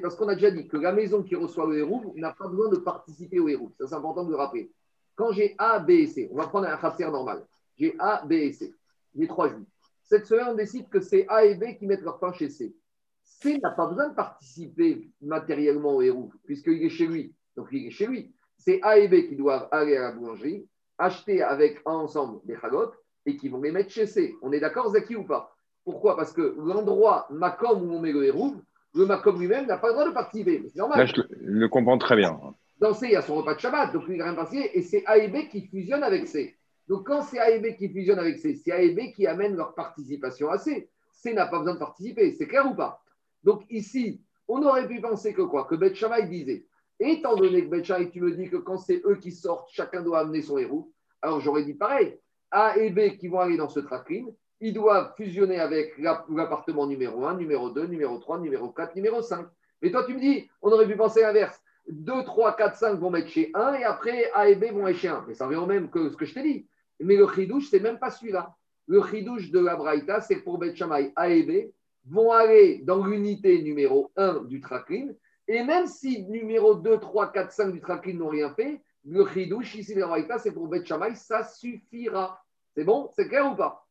Parce 0.00 0.16
qu'on 0.16 0.28
a 0.28 0.34
déjà 0.34 0.50
dit 0.50 0.66
que 0.66 0.76
la 0.76 0.92
maison 0.92 1.22
qui 1.22 1.34
reçoit 1.36 1.66
le 1.66 1.78
héros 1.78 2.12
n'a 2.16 2.32
pas 2.32 2.48
besoin 2.48 2.68
de 2.68 2.76
participer 2.76 3.38
au 3.38 3.48
héros. 3.48 3.70
Ça, 3.78 3.86
c'est 3.86 3.94
important 3.94 4.24
de 4.24 4.30
le 4.30 4.36
rappeler. 4.36 4.70
Quand 5.14 5.32
j'ai 5.32 5.54
A, 5.58 5.78
B 5.78 5.90
et 5.90 6.06
C, 6.06 6.28
on 6.32 6.36
va 6.36 6.46
prendre 6.48 6.66
un 6.66 6.76
khatser 6.76 7.04
normal. 7.10 7.46
J'ai 7.76 7.94
A, 7.98 8.24
B 8.24 8.32
et 8.32 8.52
C. 8.52 8.74
Les 9.14 9.28
trois 9.28 9.48
juifs. 9.48 9.66
Cette 10.02 10.26
semaine, 10.26 10.48
on 10.50 10.54
décide 10.54 10.88
que 10.88 11.00
c'est 11.00 11.26
A 11.28 11.44
et 11.44 11.54
B 11.54 11.76
qui 11.78 11.86
mettent 11.86 12.02
leur 12.02 12.18
pain 12.18 12.32
chez 12.32 12.48
C. 12.48 12.74
C 13.22 13.58
n'a 13.62 13.70
pas 13.70 13.86
besoin 13.86 14.08
de 14.08 14.14
participer 14.14 15.10
matériellement 15.20 15.96
au 15.96 16.02
héros, 16.02 16.32
puisqu'il 16.44 16.82
est 16.82 16.88
chez 16.88 17.06
lui. 17.06 17.34
Donc, 17.56 17.68
il 17.72 17.86
est 17.86 17.90
chez 17.90 18.06
lui. 18.06 18.34
C'est 18.58 18.80
A 18.82 18.98
et 18.98 19.08
B 19.08 19.28
qui 19.28 19.36
doivent 19.36 19.68
aller 19.70 19.96
à 19.96 20.02
la 20.02 20.12
boulangerie, 20.12 20.66
acheter 20.98 21.42
avec 21.42 21.80
ensemble 21.84 22.40
des 22.44 22.56
chalotes 22.56 22.94
et 23.26 23.36
qui 23.36 23.48
vont 23.48 23.60
les 23.60 23.70
mettre 23.70 23.90
chez 23.90 24.06
C. 24.06 24.34
On 24.42 24.52
est 24.52 24.60
d'accord, 24.60 24.90
Zaki, 24.90 25.14
ou 25.14 25.24
pas? 25.24 25.54
Pourquoi? 25.84 26.16
Parce 26.16 26.32
que 26.32 26.56
l'endroit 26.58 27.26
Macom 27.30 27.82
où 27.82 27.92
on 27.94 28.00
met 28.00 28.12
le 28.12 28.24
héros, 28.24 28.54
le 28.94 29.06
Macom 29.06 29.38
lui-même 29.38 29.66
n'a 29.66 29.78
pas 29.78 29.88
le 29.88 29.94
droit 29.94 30.08
de 30.08 30.12
participer. 30.12 30.62
C'est 30.68 30.78
normal. 30.78 30.98
Là, 30.98 31.06
je 31.06 31.22
le 31.40 31.68
comprends 31.68 31.98
très 31.98 32.16
bien. 32.16 32.38
Dans 32.78 32.94
C, 32.94 33.06
il 33.06 33.12
y 33.12 33.16
a 33.16 33.22
son 33.22 33.36
repas 33.36 33.54
de 33.54 33.60
Shabbat, 33.60 33.92
donc 33.92 34.04
il 34.08 34.16
n'a 34.16 34.24
rien 34.24 34.34
passé, 34.34 34.70
et 34.74 34.82
c'est 34.82 35.04
A 35.06 35.16
et 35.18 35.28
B 35.28 35.48
qui 35.48 35.66
fusionnent 35.66 36.02
avec 36.02 36.26
C. 36.26 36.56
Donc, 36.88 37.06
quand 37.06 37.22
c'est 37.22 37.38
A 37.38 37.50
et 37.50 37.60
B 37.60 37.76
qui 37.76 37.88
fusionnent 37.88 38.18
avec 38.18 38.38
C, 38.38 38.56
c'est 38.56 38.72
A 38.72 38.82
et 38.82 38.90
B 38.90 39.12
qui 39.14 39.26
amènent 39.26 39.56
leur 39.56 39.74
participation 39.74 40.50
à 40.50 40.58
C. 40.58 40.90
C 41.12 41.32
n'a 41.32 41.46
pas 41.46 41.58
besoin 41.58 41.74
de 41.74 41.78
participer, 41.78 42.32
c'est 42.32 42.46
clair 42.46 42.66
ou 42.70 42.74
pas? 42.74 43.00
Donc, 43.44 43.62
ici, 43.70 44.20
on 44.48 44.62
aurait 44.62 44.88
pu 44.88 45.00
penser 45.00 45.32
que 45.32 45.42
quoi? 45.42 45.64
Que 45.64 45.76
Beth 45.76 45.94
Shammai 45.94 46.26
disait 46.26 46.66
Étant 46.98 47.36
donné 47.36 47.64
que 47.64 47.70
Betchaï, 47.70 48.10
tu 48.10 48.20
me 48.20 48.32
dis 48.32 48.48
que 48.48 48.56
quand 48.56 48.76
c'est 48.76 49.02
eux 49.04 49.16
qui 49.16 49.32
sortent, 49.32 49.68
chacun 49.72 50.02
doit 50.02 50.20
amener 50.20 50.42
son 50.42 50.58
héros, 50.58 50.92
alors 51.20 51.40
j'aurais 51.40 51.64
dit 51.64 51.74
pareil. 51.74 52.18
A 52.50 52.76
et 52.76 52.90
B 52.90 53.16
qui 53.18 53.28
vont 53.28 53.40
aller 53.40 53.56
dans 53.56 53.68
ce 53.68 53.80
tracking, 53.80 54.32
ils 54.62 54.72
doivent 54.72 55.12
fusionner 55.16 55.58
avec 55.58 55.98
l'appartement 55.98 56.86
numéro 56.86 57.26
1, 57.26 57.34
numéro 57.34 57.68
2, 57.68 57.86
numéro 57.86 58.16
3, 58.18 58.38
numéro 58.38 58.68
4, 58.68 58.94
numéro 58.94 59.20
5. 59.20 59.44
Et 59.82 59.90
toi, 59.90 60.04
tu 60.04 60.14
me 60.14 60.20
dis, 60.20 60.48
on 60.62 60.70
aurait 60.70 60.86
pu 60.86 60.96
penser 60.96 61.20
l'inverse. 61.20 61.60
2, 61.88 62.22
3, 62.22 62.56
4, 62.56 62.76
5 62.76 63.00
vont 63.00 63.10
mettre 63.10 63.28
chez 63.28 63.50
1 63.54 63.74
et 63.74 63.84
après 63.84 64.30
A 64.34 64.48
et 64.48 64.54
B 64.54 64.66
vont 64.72 64.86
être 64.86 64.96
chez 64.96 65.08
1. 65.08 65.24
Mais 65.26 65.34
ça 65.34 65.46
revient 65.46 65.58
au 65.58 65.66
même 65.66 65.90
que 65.90 66.08
ce 66.10 66.16
que 66.16 66.24
je 66.24 66.34
t'ai 66.34 66.44
dit. 66.44 66.66
Mais 67.00 67.16
le 67.16 67.26
chidouche, 67.26 67.70
c'est 67.70 67.80
même 67.80 67.98
pas 67.98 68.10
celui-là. 68.10 68.54
Le 68.86 69.02
chidouche 69.02 69.50
de 69.50 69.58
la 69.58 69.74
Braïta, 69.74 70.20
c'est 70.20 70.36
que 70.36 70.44
pour 70.44 70.58
Bet 70.58 70.74
A 71.16 71.28
et 71.28 71.42
B 71.42 71.72
vont 72.06 72.30
aller 72.30 72.82
dans 72.84 73.04
l'unité 73.04 73.62
numéro 73.62 74.12
1 74.16 74.44
du 74.44 74.60
tracking 74.60 75.12
et 75.48 75.64
même 75.64 75.88
si 75.88 76.22
numéro 76.28 76.76
2, 76.76 77.00
3, 77.00 77.32
4, 77.32 77.50
5 77.50 77.72
du 77.72 77.80
tracking 77.80 78.16
n'ont 78.16 78.28
rien 78.28 78.54
fait, 78.54 78.80
le 79.04 79.26
chidouche, 79.26 79.74
ici, 79.74 79.96
le 79.96 80.04
c'est 80.38 80.52
pour 80.52 80.68
Bet 80.68 80.84
ça 81.16 81.42
suffira. 81.42 82.40
C'est 82.76 82.84
bon? 82.84 83.10
C'est 83.16 83.26
clair 83.26 83.50
ou 83.50 83.56
pas? 83.56 83.81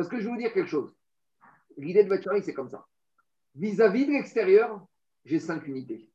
Parce 0.00 0.08
que 0.08 0.18
je 0.18 0.24
vais 0.24 0.30
vous 0.30 0.38
dire 0.38 0.54
quelque 0.54 0.70
chose. 0.70 0.96
L'idée 1.76 2.04
de 2.04 2.08
Bet 2.08 2.22
c'est 2.42 2.54
comme 2.54 2.70
ça. 2.70 2.86
Vis-à-vis 3.54 4.06
de 4.06 4.12
l'extérieur, 4.12 4.82
j'ai 5.26 5.38
5 5.38 5.66
unités. 5.66 6.08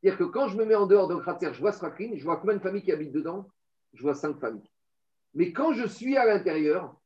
C'est-à-dire 0.00 0.18
que 0.18 0.24
quand 0.24 0.48
je 0.48 0.56
me 0.56 0.64
mets 0.64 0.74
en 0.74 0.86
dehors 0.86 1.06
d'un 1.06 1.20
Khatser, 1.20 1.52
je 1.52 1.60
vois 1.60 1.72
ce 1.72 1.84
je 2.14 2.24
vois 2.24 2.38
combien 2.38 2.56
de 2.56 2.62
familles 2.62 2.82
qui 2.82 2.92
habitent 2.92 3.12
dedans 3.12 3.46
Je 3.92 4.00
vois 4.00 4.14
cinq 4.14 4.40
familles. 4.40 4.70
Mais 5.34 5.52
quand 5.52 5.74
je 5.74 5.86
suis 5.86 6.16
à 6.16 6.24
l'intérieur, 6.24 6.96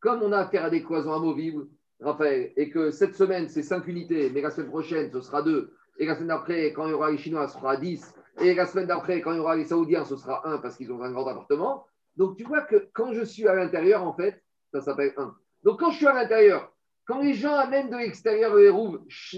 comme 0.00 0.22
on 0.22 0.32
a 0.32 0.38
affaire 0.38 0.64
à 0.64 0.70
des 0.70 0.82
cloisons 0.82 1.12
amovibles, 1.12 1.66
Raphaël, 2.00 2.54
et 2.56 2.70
que 2.70 2.90
cette 2.90 3.14
semaine, 3.14 3.50
c'est 3.50 3.62
cinq 3.62 3.86
unités, 3.86 4.30
mais 4.30 4.40
la 4.40 4.50
semaine 4.50 4.70
prochaine, 4.70 5.12
ce 5.12 5.20
sera 5.20 5.42
deux, 5.42 5.76
et 5.98 6.06
la 6.06 6.14
semaine 6.14 6.28
d'après, 6.28 6.72
quand 6.72 6.86
il 6.86 6.92
y 6.92 6.94
aura 6.94 7.10
les 7.10 7.18
Chinois, 7.18 7.46
ce 7.46 7.58
sera 7.58 7.76
10, 7.76 8.14
et 8.40 8.54
la 8.54 8.64
semaine 8.64 8.86
d'après, 8.86 9.20
quand 9.20 9.32
il 9.32 9.36
y 9.36 9.40
aura 9.40 9.54
les 9.54 9.66
Saoudiens, 9.66 10.06
ce 10.06 10.16
sera 10.16 10.48
un 10.48 10.56
parce 10.56 10.78
qu'ils 10.78 10.90
ont 10.90 11.02
un 11.02 11.12
grand 11.12 11.26
appartement. 11.26 11.84
Donc, 12.16 12.38
tu 12.38 12.44
vois 12.44 12.62
que 12.62 12.88
quand 12.94 13.12
je 13.12 13.22
suis 13.22 13.46
à 13.46 13.54
l'intérieur, 13.54 14.02
en 14.02 14.14
fait, 14.14 14.42
ça 14.72 14.80
s'appelle 14.80 15.12
un. 15.18 15.36
Donc, 15.64 15.80
quand 15.80 15.90
je 15.90 15.96
suis 15.96 16.06
à 16.06 16.12
l'intérieur, 16.12 16.70
quand 17.06 17.20
les 17.20 17.34
gens 17.34 17.54
amènent 17.54 17.90
de 17.90 17.96
l'extérieur 17.96 18.54
le 18.54 18.70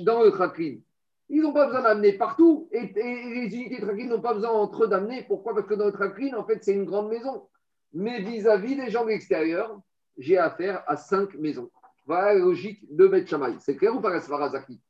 dans 0.03 0.23
le 0.23 0.31
tracking, 0.31 0.83
ils 1.29 1.41
n'ont 1.41 1.53
pas 1.53 1.67
besoin 1.67 1.83
d'amener 1.83 2.13
partout. 2.13 2.69
Et, 2.73 2.93
les 2.95 3.55
unités 3.55 3.81
tracking 3.81 4.09
n'ont 4.09 4.21
pas 4.21 4.35
besoin 4.35 4.51
entre 4.51 4.85
eux 4.85 4.89
d'amener. 4.89 5.25
Pourquoi? 5.27 5.55
Parce 5.55 5.67
que 5.67 5.75
dans 5.75 5.87
le 5.87 5.93
tracking, 5.93 6.35
en 6.35 6.45
fait, 6.45 6.63
c'est 6.63 6.75
une 6.75 6.85
grande 6.85 7.09
maison. 7.09 7.49
Mais 7.93 8.21
vis-à-vis 8.21 8.77
des 8.77 8.91
gens 8.91 9.05
de 9.05 9.11
l'extérieur, 9.11 9.81
j'ai 10.19 10.37
affaire 10.39 10.83
à 10.87 10.97
cinq 10.97 11.35
maisons. 11.35 11.71
Voilà 12.07 12.35
la 12.35 12.41
logique 12.41 12.81
de 12.95 13.07
Beth 13.07 13.33
C'est 13.61 13.77
clair 13.77 13.95
ou 13.95 14.01
pas, 14.01 14.11
la 14.11 14.21
Svarazaki? 14.21 14.81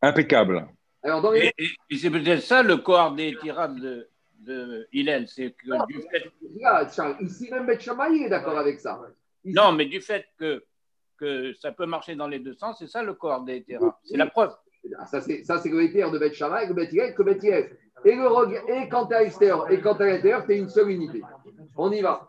Impeccable. 0.00 0.68
Alors, 1.02 1.34
Et, 1.34 1.52
c'est 1.96 2.10
peut-être 2.10 2.42
ça 2.42 2.62
le 2.62 2.76
corps 2.76 3.14
des 3.14 3.36
tirades 3.36 3.80
de, 3.80 4.08
de 4.42 4.86
Hillel. 4.92 5.28
C'est 5.28 5.52
que 5.52 5.86
du 5.86 6.00
fait. 6.10 6.30
Ici, 7.20 7.50
même 7.50 7.66
Beth 7.66 7.86
est 7.86 8.28
d'accord 8.28 8.58
avec 8.58 8.80
ça. 8.80 9.00
Non, 9.44 9.72
mais 9.72 9.86
du 9.86 10.00
fait 10.00 10.26
que, 10.38 10.62
que 11.18 11.52
ça 11.54 11.72
peut 11.72 11.86
marcher 11.86 12.14
dans 12.14 12.28
les 12.28 12.38
deux 12.38 12.54
sens, 12.54 12.78
c'est 12.78 12.86
ça 12.86 13.02
le 13.02 13.14
corps 13.14 13.42
des 13.42 13.62
tirades. 13.62 13.92
C'est 14.04 14.16
la 14.16 14.26
preuve. 14.26 14.54
Ah, 14.98 15.06
ça, 15.06 15.20
c'est, 15.20 15.44
c'est 15.44 15.68
le 15.68 16.10
de 16.10 16.18
Beth 16.18 16.34
Shammai, 16.34 16.66
que 16.66 16.72
Beth 16.72 17.14
que 17.14 17.22
Beth 17.22 17.44
Et, 17.44 18.16
le, 18.16 18.70
et 18.70 18.88
quand 18.88 19.06
tu 19.06 19.12
es 19.12 19.16
à 19.16 19.22
l'extérieur 19.22 19.70
et 19.70 19.80
quand 19.80 19.94
tu 19.94 20.02
es 20.02 20.06
à 20.06 20.12
l'intérieur, 20.14 20.44
tu 20.44 20.52
es 20.52 20.58
une 20.58 20.68
seule 20.68 20.90
unité. 20.90 21.22
On 21.76 21.90
y 21.92 22.02
va. 22.02 22.28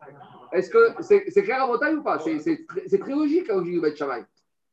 Est-ce 0.52 0.70
que 0.70 1.02
c'est, 1.02 1.26
c'est 1.30 1.44
clair 1.44 1.64
à 1.64 1.68
montagne 1.68 1.98
ou 1.98 2.04
pas? 2.04 2.20
C'est, 2.20 2.38
c'est, 2.40 2.66
c'est 2.86 3.00
très 3.00 3.14
logique 3.14 3.48
la 3.48 3.56
logique 3.56 3.76
de 3.76 3.82
Beth 3.82 3.98
Shammai. 3.98 4.24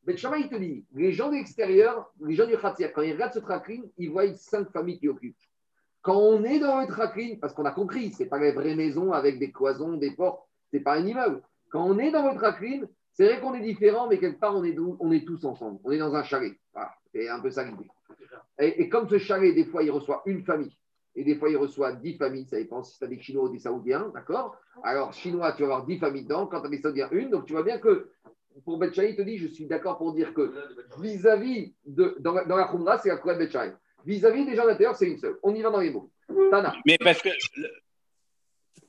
Bet 0.02 0.14
il 0.14 0.48
te 0.48 0.56
dit, 0.56 0.84
les 0.94 1.12
gens 1.12 1.28
de 1.28 1.34
l'extérieur, 1.34 2.10
les 2.20 2.34
gens 2.34 2.46
du 2.46 2.56
Khatir, 2.56 2.92
quand 2.92 3.02
ils 3.02 3.12
regardent 3.12 3.34
ce 3.34 3.38
tracking, 3.38 3.90
ils 3.98 4.10
voient 4.10 4.32
cinq 4.34 4.70
familles 4.70 4.98
qui 4.98 5.08
occupent. 5.08 5.36
Quand 6.02 6.16
on 6.16 6.44
est 6.44 6.58
dans 6.60 6.80
le 6.80 6.86
tracking, 6.86 7.38
parce 7.38 7.52
qu'on 7.52 7.66
a 7.66 7.72
compris, 7.72 8.12
ce 8.12 8.22
n'est 8.22 8.28
pas 8.28 8.38
les 8.38 8.52
vraies 8.52 8.74
maisons 8.74 9.12
avec 9.12 9.38
des 9.38 9.52
cloisons, 9.52 9.96
des 9.96 10.12
portes, 10.12 10.46
ce 10.70 10.76
n'est 10.76 10.82
pas 10.82 10.94
un 10.94 11.06
immeuble. 11.06 11.42
Quand 11.70 11.84
on 11.84 11.98
est 11.98 12.10
dans 12.10 12.28
le 12.28 12.36
tracking, 12.36 12.84
c'est 13.12 13.26
vrai 13.26 13.40
qu'on 13.40 13.54
est 13.54 13.60
différent, 13.60 14.08
mais 14.08 14.18
quelque 14.18 14.40
part, 14.40 14.56
on 14.56 14.64
est, 14.64 14.76
on 14.78 15.12
est 15.12 15.26
tous 15.26 15.44
ensemble. 15.44 15.78
On 15.84 15.90
est 15.90 15.98
dans 15.98 16.14
un 16.14 16.22
chalet. 16.22 16.54
Voilà, 16.72 16.90
c'est 17.12 17.28
un 17.28 17.40
peu 17.40 17.50
ça 17.50 17.64
l'idée. 17.64 17.88
Et, 18.58 18.82
et, 18.82 18.88
comme 18.88 19.08
ce 19.08 19.18
chalet, 19.18 19.54
des 19.54 19.64
fois, 19.66 19.82
il 19.82 19.90
reçoit 19.90 20.22
une 20.26 20.42
famille, 20.42 20.76
et 21.16 21.24
des 21.24 21.36
fois, 21.36 21.50
il 21.50 21.56
reçoit 21.56 21.92
dix 21.92 22.16
familles. 22.16 22.46
Ça 22.46 22.56
dépend 22.56 22.82
si 22.82 22.98
tu 22.98 23.04
as 23.04 23.08
des 23.08 23.18
Chinois 23.18 23.44
ou 23.44 23.48
des 23.48 23.58
Saoudiens, 23.58 24.10
d'accord? 24.14 24.56
Alors, 24.82 25.12
Chinois, 25.12 25.52
tu 25.52 25.62
vas 25.62 25.68
avoir 25.68 25.86
dix 25.86 25.98
familles 25.98 26.22
dedans. 26.22 26.46
Quand 26.46 26.60
tu 26.60 26.66
as 26.66 26.70
des 26.70 26.80
Saoudiens, 26.80 27.08
une. 27.10 27.30
Donc, 27.30 27.46
tu 27.46 27.52
vois 27.52 27.62
bien 27.62 27.78
que 27.78 28.08
pour 28.64 28.78
Betchaï, 28.78 29.10
il 29.10 29.16
te 29.16 29.22
dit, 29.22 29.38
je 29.38 29.48
suis 29.48 29.66
d'accord 29.66 29.98
pour 29.98 30.14
dire 30.14 30.32
que 30.32 30.52
vis-à-vis 30.98 31.74
de, 31.84 32.16
dans, 32.20 32.32
la, 32.32 32.44
dans 32.44 32.98
c'est 32.98 33.08
la 33.08 33.16
Kourette 33.16 33.38
Betchaï. 33.38 33.74
Vis-à-vis 34.04 34.46
des 34.46 34.54
gens 34.56 34.66
d'intérieur, 34.66 34.96
c'est 34.96 35.06
une 35.06 35.18
seule. 35.18 35.38
On 35.42 35.54
y 35.54 35.62
va 35.62 35.70
dans 35.70 35.80
les 35.80 35.90
mots. 35.90 36.10
Tana. 36.50 36.74
Mais 36.86 36.96
parce 36.98 37.20
que, 37.22 37.28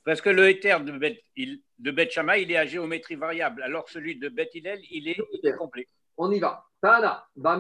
parce 0.04 0.22
que 0.22 0.30
le 0.30 0.50
éther 0.50 0.84
de 0.84 0.92
Bet, 0.92 1.22
il, 1.36 1.62
de 1.80 1.92
Bet 1.92 2.10
il 2.40 2.52
est 2.52 2.58
à 2.58 2.66
géométrie 2.66 3.16
variable, 3.16 3.62
alors 3.64 3.90
celui 3.90 4.18
de 4.18 4.30
Bet 4.30 4.50
il 4.54 4.68
est, 4.68 4.82
il 4.92 5.08
est 5.08 5.56
complet. 5.58 5.88
On 6.18 6.32
y 6.32 6.40
va. 6.40 6.64
Tana. 6.82 7.28
Donc 7.36 7.60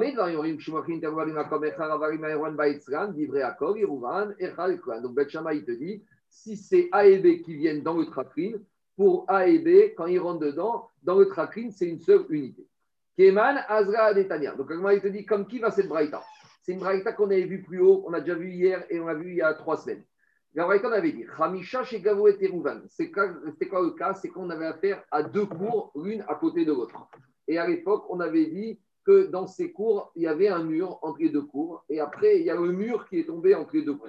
Bet 5.15 5.27
il 5.53 5.65
te 5.65 5.71
dit, 5.71 6.03
si 6.29 6.57
c'est 6.57 6.89
A 6.91 7.05
et 7.05 7.17
B 7.19 7.41
qui 7.43 7.55
viennent 7.55 7.83
dans 7.83 7.97
le 7.97 8.05
traprine, 8.05 8.63
pour 8.95 9.25
A 9.27 9.47
et 9.47 9.59
B, 9.59 9.93
quand 9.95 10.05
ils 10.05 10.19
rentrent 10.19 10.45
dedans, 10.45 10.89
dans 11.01 11.17
le 11.17 11.27
tracking, 11.27 11.71
c'est 11.71 11.87
une 11.87 11.99
seule 11.99 12.25
unité. 12.29 12.67
Keman, 13.17 13.63
Azra, 13.67 14.13
Netanya. 14.13 14.53
Donc, 14.53 14.69
il 14.71 15.01
te 15.01 15.07
dit, 15.07 15.25
comme 15.25 15.47
qui 15.47 15.59
va 15.59 15.71
cette 15.71 15.87
braïta? 15.87 16.23
C'est 16.71 16.75
une 16.75 16.83
braïta 16.83 17.11
qu'on 17.11 17.25
avait 17.25 17.43
vue 17.43 17.61
plus 17.61 17.81
haut, 17.81 18.01
on 18.07 18.13
a 18.13 18.21
déjà 18.21 18.33
vu 18.33 18.49
hier 18.49 18.85
et 18.89 18.97
on 19.01 19.07
a 19.09 19.13
vu 19.13 19.31
il 19.31 19.35
y 19.35 19.41
a 19.41 19.53
trois 19.53 19.75
semaines. 19.75 20.05
La 20.53 20.63
braïta, 20.63 20.87
on 20.87 20.93
avait 20.93 21.11
dit, 21.11 21.25
Hamisha 21.37 21.83
chez 21.83 21.99
Gavo 21.99 22.29
et 22.29 22.37
Terouvan. 22.37 22.79
C'était 22.87 23.11
quoi 23.11 23.81
le 23.81 23.89
cas? 23.89 24.13
C'est 24.13 24.29
qu'on 24.29 24.49
avait 24.49 24.67
affaire 24.67 25.03
à 25.11 25.21
deux 25.21 25.45
cours, 25.45 25.91
l'une 26.01 26.23
à 26.29 26.35
côté 26.35 26.63
de 26.63 26.71
l'autre. 26.71 26.95
Et 27.49 27.57
à 27.57 27.67
l'époque, 27.67 28.05
on 28.07 28.21
avait 28.21 28.45
dit 28.45 28.79
que 29.05 29.25
dans 29.25 29.47
ces 29.47 29.73
cours, 29.73 30.13
il 30.15 30.21
y 30.21 30.27
avait 30.27 30.47
un 30.47 30.63
mur 30.63 30.97
entre 31.01 31.19
les 31.19 31.27
deux 31.27 31.41
cours. 31.41 31.83
Et 31.89 31.99
après, 31.99 32.39
il 32.39 32.45
y 32.45 32.49
a 32.49 32.55
le 32.55 32.71
mur 32.71 33.05
qui 33.09 33.19
est 33.19 33.25
tombé 33.25 33.53
entre 33.53 33.75
les 33.75 33.81
deux 33.81 33.95
cours. 33.95 34.07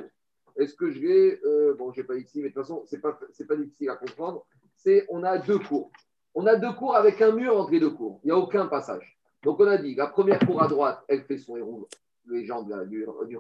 Est-ce 0.57 0.77
que 0.77 0.89
je 0.89 1.01
vais. 1.01 1.41
Euh, 1.45 1.75
bon, 1.75 1.91
je 1.91 2.01
n'ai 2.01 2.07
pas 2.07 2.15
ici, 2.15 2.43
mais 2.43 2.51
de 2.51 2.55
toute 2.55 2.63
façon, 2.63 2.85
ce 2.87 2.95
n'est 2.95 3.03
pas, 3.03 3.19
pas 3.49 3.57
difficile 3.57 3.91
à 3.91 3.97
comprendre 3.97 4.47
c'est 4.77 5.05
on 5.09 5.25
a 5.25 5.37
deux 5.37 5.59
cours. 5.59 5.91
On 6.37 6.47
a 6.47 6.55
deux 6.55 6.73
cours 6.75 6.95
avec 6.95 7.21
un 7.23 7.33
mur 7.33 7.57
entre 7.57 7.73
les 7.73 7.81
deux 7.81 7.91
cours. 7.91 8.21
Il 8.23 8.27
n'y 8.29 8.33
a 8.33 8.39
aucun 8.39 8.67
passage. 8.67 9.19
Donc 9.43 9.59
on 9.59 9.67
a 9.67 9.77
dit, 9.77 9.97
la 9.97 10.07
première 10.07 10.39
cour 10.39 10.63
à 10.63 10.69
droite, 10.69 11.03
elle 11.09 11.25
fait 11.25 11.39
son 11.39 11.57
héros, 11.57 11.89
les 12.29 12.45
gens 12.45 12.63
du, 12.63 13.07
du 13.27 13.39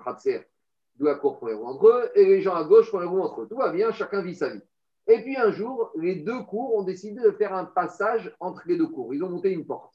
de 0.96 1.04
la 1.04 1.14
cour 1.14 1.38
font 1.38 1.48
héros 1.48 1.66
entre 1.66 1.86
eux, 1.88 2.10
et 2.14 2.24
les 2.24 2.40
gens 2.40 2.54
à 2.54 2.64
gauche 2.64 2.90
font 2.90 3.00
héros 3.00 3.22
entre 3.22 3.42
eux. 3.42 3.48
Tout 3.48 3.56
va 3.56 3.70
bien, 3.70 3.92
chacun 3.92 4.22
vit 4.22 4.34
sa 4.34 4.50
vie. 4.50 4.62
Et 5.06 5.20
puis 5.22 5.36
un 5.36 5.50
jour, 5.50 5.90
les 5.96 6.16
deux 6.16 6.42
cours 6.44 6.76
ont 6.76 6.82
décidé 6.82 7.20
de 7.20 7.30
faire 7.32 7.54
un 7.54 7.64
passage 7.64 8.34
entre 8.40 8.62
les 8.66 8.76
deux 8.76 8.86
cours. 8.86 9.12
Ils 9.14 9.24
ont 9.24 9.30
monté 9.30 9.50
une 9.50 9.66
porte. 9.66 9.94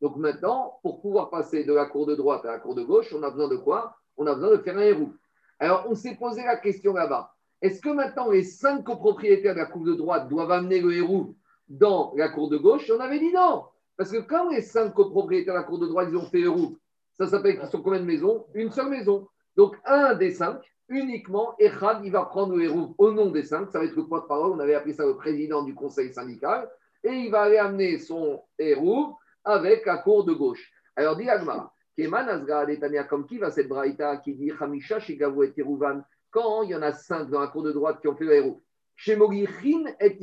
Donc 0.00 0.16
maintenant, 0.16 0.78
pour 0.82 1.00
pouvoir 1.00 1.30
passer 1.30 1.64
de 1.64 1.72
la 1.72 1.86
cour 1.86 2.06
de 2.06 2.14
droite 2.14 2.44
à 2.44 2.52
la 2.52 2.58
cour 2.58 2.74
de 2.74 2.82
gauche, 2.82 3.12
on 3.12 3.22
a 3.22 3.30
besoin 3.30 3.48
de 3.48 3.56
quoi? 3.56 3.96
On 4.16 4.26
a 4.26 4.34
besoin 4.34 4.50
de 4.50 4.58
faire 4.58 4.76
un 4.76 4.82
héros. 4.82 5.10
Alors 5.58 5.86
on 5.88 5.94
s'est 5.94 6.16
posé 6.16 6.42
la 6.44 6.56
question 6.56 6.94
là-bas. 6.94 7.32
Est-ce 7.62 7.80
que 7.80 7.88
maintenant 7.88 8.30
les 8.30 8.42
cinq 8.42 8.84
copropriétaires 8.84 9.54
de 9.54 9.60
la 9.60 9.66
cour 9.66 9.84
de 9.84 9.94
droite 9.94 10.28
doivent 10.28 10.50
amener 10.50 10.80
le 10.80 10.92
héros 10.92 11.34
dans 11.68 12.12
la 12.16 12.28
cour 12.28 12.48
de 12.48 12.56
gauche? 12.56 12.90
On 12.94 13.00
avait 13.00 13.18
dit 13.18 13.32
non. 13.32 13.64
Parce 13.96 14.10
que 14.10 14.18
quand 14.18 14.50
les 14.50 14.60
cinq 14.60 14.92
copropriétaires 14.92 15.54
de 15.54 15.58
la 15.58 15.64
cour 15.64 15.78
de 15.78 15.86
droite, 15.86 16.08
ils 16.10 16.16
ont 16.16 16.26
fait 16.26 16.40
héros, 16.40 16.76
ça 17.18 17.26
s'appelle 17.26 17.58
qu'ils 17.58 17.68
sont 17.68 17.82
combien 17.82 18.00
de 18.00 18.04
maisons? 18.04 18.46
Une 18.54 18.70
seule 18.70 18.90
maison. 18.90 19.28
Donc 19.56 19.76
un 19.84 20.14
des 20.14 20.32
cinq, 20.32 20.60
uniquement, 20.88 21.54
Echad, 21.58 22.04
il 22.04 22.12
va 22.12 22.24
prendre 22.26 22.54
le 22.54 22.64
héros 22.64 22.94
au 22.98 23.10
nom 23.12 23.30
des 23.30 23.42
cinq. 23.42 23.70
Ça 23.70 23.78
va 23.78 23.84
être 23.84 23.96
le 23.96 24.06
point 24.06 24.20
de 24.20 24.26
parole. 24.26 24.52
On 24.52 24.60
avait 24.60 24.74
appelé 24.74 24.92
ça 24.92 25.06
le 25.06 25.16
président 25.16 25.62
du 25.62 25.74
conseil 25.74 26.12
syndical. 26.12 26.70
Et 27.02 27.12
il 27.12 27.30
va 27.30 27.42
aller 27.42 27.58
amener 27.58 27.98
son 27.98 28.42
héros 28.58 29.16
avec 29.44 29.86
la 29.86 29.98
cour 29.98 30.24
de 30.24 30.32
gauche. 30.32 30.70
Alors, 30.96 31.16
dit 31.16 31.28
Agmara, 31.28 31.72
Keman 31.96 32.28
Azga 32.28 32.66
comme 33.04 33.26
qui 33.26 33.38
va 33.38 33.50
cette 33.50 33.68
braïta 33.68 34.18
qui 34.18 34.34
dit 34.34 34.52
Hamisha 34.58 35.00
Shigavu 35.00 35.46
et 35.46 35.52
Teruvan 35.52 36.02
quand 36.30 36.62
il 36.62 36.70
y 36.70 36.74
en 36.74 36.82
a 36.82 36.92
cinq 36.92 37.30
dans 37.30 37.40
la 37.40 37.46
cour 37.46 37.62
de 37.62 37.72
droite 37.72 38.00
qui 38.00 38.08
ont 38.08 38.16
fait 38.16 38.24
le 38.24 38.34
héros. 38.34 38.62
Chez 38.94 39.16
Mogichin 39.16 39.84
et 40.00 40.18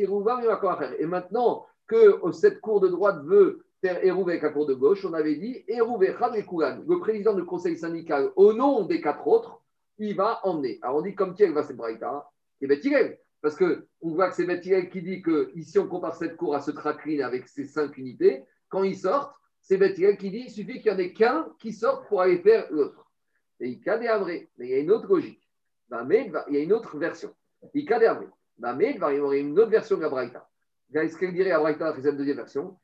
Et 1.00 1.06
maintenant 1.06 1.66
que 1.88 2.20
cette 2.32 2.60
cour 2.60 2.80
de 2.80 2.88
droite 2.88 3.24
veut 3.24 3.66
faire 3.84 4.04
Hérouv 4.04 4.30
avec 4.30 4.42
la 4.42 4.50
cour 4.50 4.66
de 4.66 4.74
gauche, 4.74 5.04
on 5.04 5.14
avait 5.14 5.36
dit 5.36 5.66
Hérouv 5.68 6.02
et 6.04 6.14
Le 6.14 7.00
président 7.00 7.34
du 7.34 7.44
conseil 7.44 7.78
syndical, 7.78 8.32
au 8.38 8.54
nom 8.54 8.86
des 8.86 9.02
quatre 9.02 9.28
autres, 9.28 9.62
il 9.98 10.16
va 10.16 10.40
emmener. 10.44 10.80
Alors 10.82 10.98
on 10.98 11.02
dit 11.02 11.14
comme 11.14 11.36
qui 11.36 11.46
va 11.48 11.64
cette 11.64 11.76
braïta 11.76 12.30
Et 12.62 12.68
Bethilel. 12.68 13.20
Parce 13.42 13.58
qu'on 13.58 13.76
voit 14.02 14.30
que 14.30 14.36
c'est 14.36 14.46
Bethilel 14.46 14.90
qui 14.90 15.02
dit 15.02 15.22
que 15.22 15.52
ici 15.56 15.78
on 15.78 15.88
compare 15.88 16.16
cette 16.16 16.38
cour 16.38 16.56
à 16.56 16.62
ce 16.62 16.72
tracline 16.72 17.22
avec 17.22 17.50
ses 17.50 17.66
cinq 17.66 17.98
unités. 17.98 18.46
Quand 18.70 18.84
ils 18.84 18.98
sortent, 18.98 19.36
c'est 19.62 19.76
Bethilel 19.78 20.18
qui 20.18 20.32
dit 20.32 20.46
il 20.48 20.50
suffit 20.50 20.80
qu'il 20.80 20.92
y 20.92 20.96
en 20.96 20.98
ait 20.98 21.12
qu'un 21.12 21.50
qui 21.60 21.74
sorte 21.74 22.08
pour 22.08 22.22
aller 22.22 22.38
faire 22.38 22.66
l'autre. 22.72 23.12
Et 23.60 23.68
il 23.68 23.82
cadre 23.82 24.26
Mais 24.26 24.50
il 24.60 24.70
y 24.70 24.74
a 24.76 24.80
une 24.80 24.92
autre 24.92 25.10
logique 25.10 25.44
il 26.48 26.54
y 26.54 26.58
a 26.58 26.60
une 26.62 26.74
autre 26.74 26.98
version. 26.98 27.36
Il 27.74 27.84
y 27.84 27.94
a 27.94 28.18
une 29.40 29.60
autre 29.60 29.70
version 29.70 29.98
de 29.98 30.02
la 30.02 30.10
Braïta. 30.10 30.50
Qu'est-ce 30.92 31.18
qu'elle 31.18 31.34
dirait 31.34 31.52
à 31.52 31.60
Braïta, 31.60 31.96
la 31.96 32.12
deuxième 32.12 32.38
version 32.38 32.78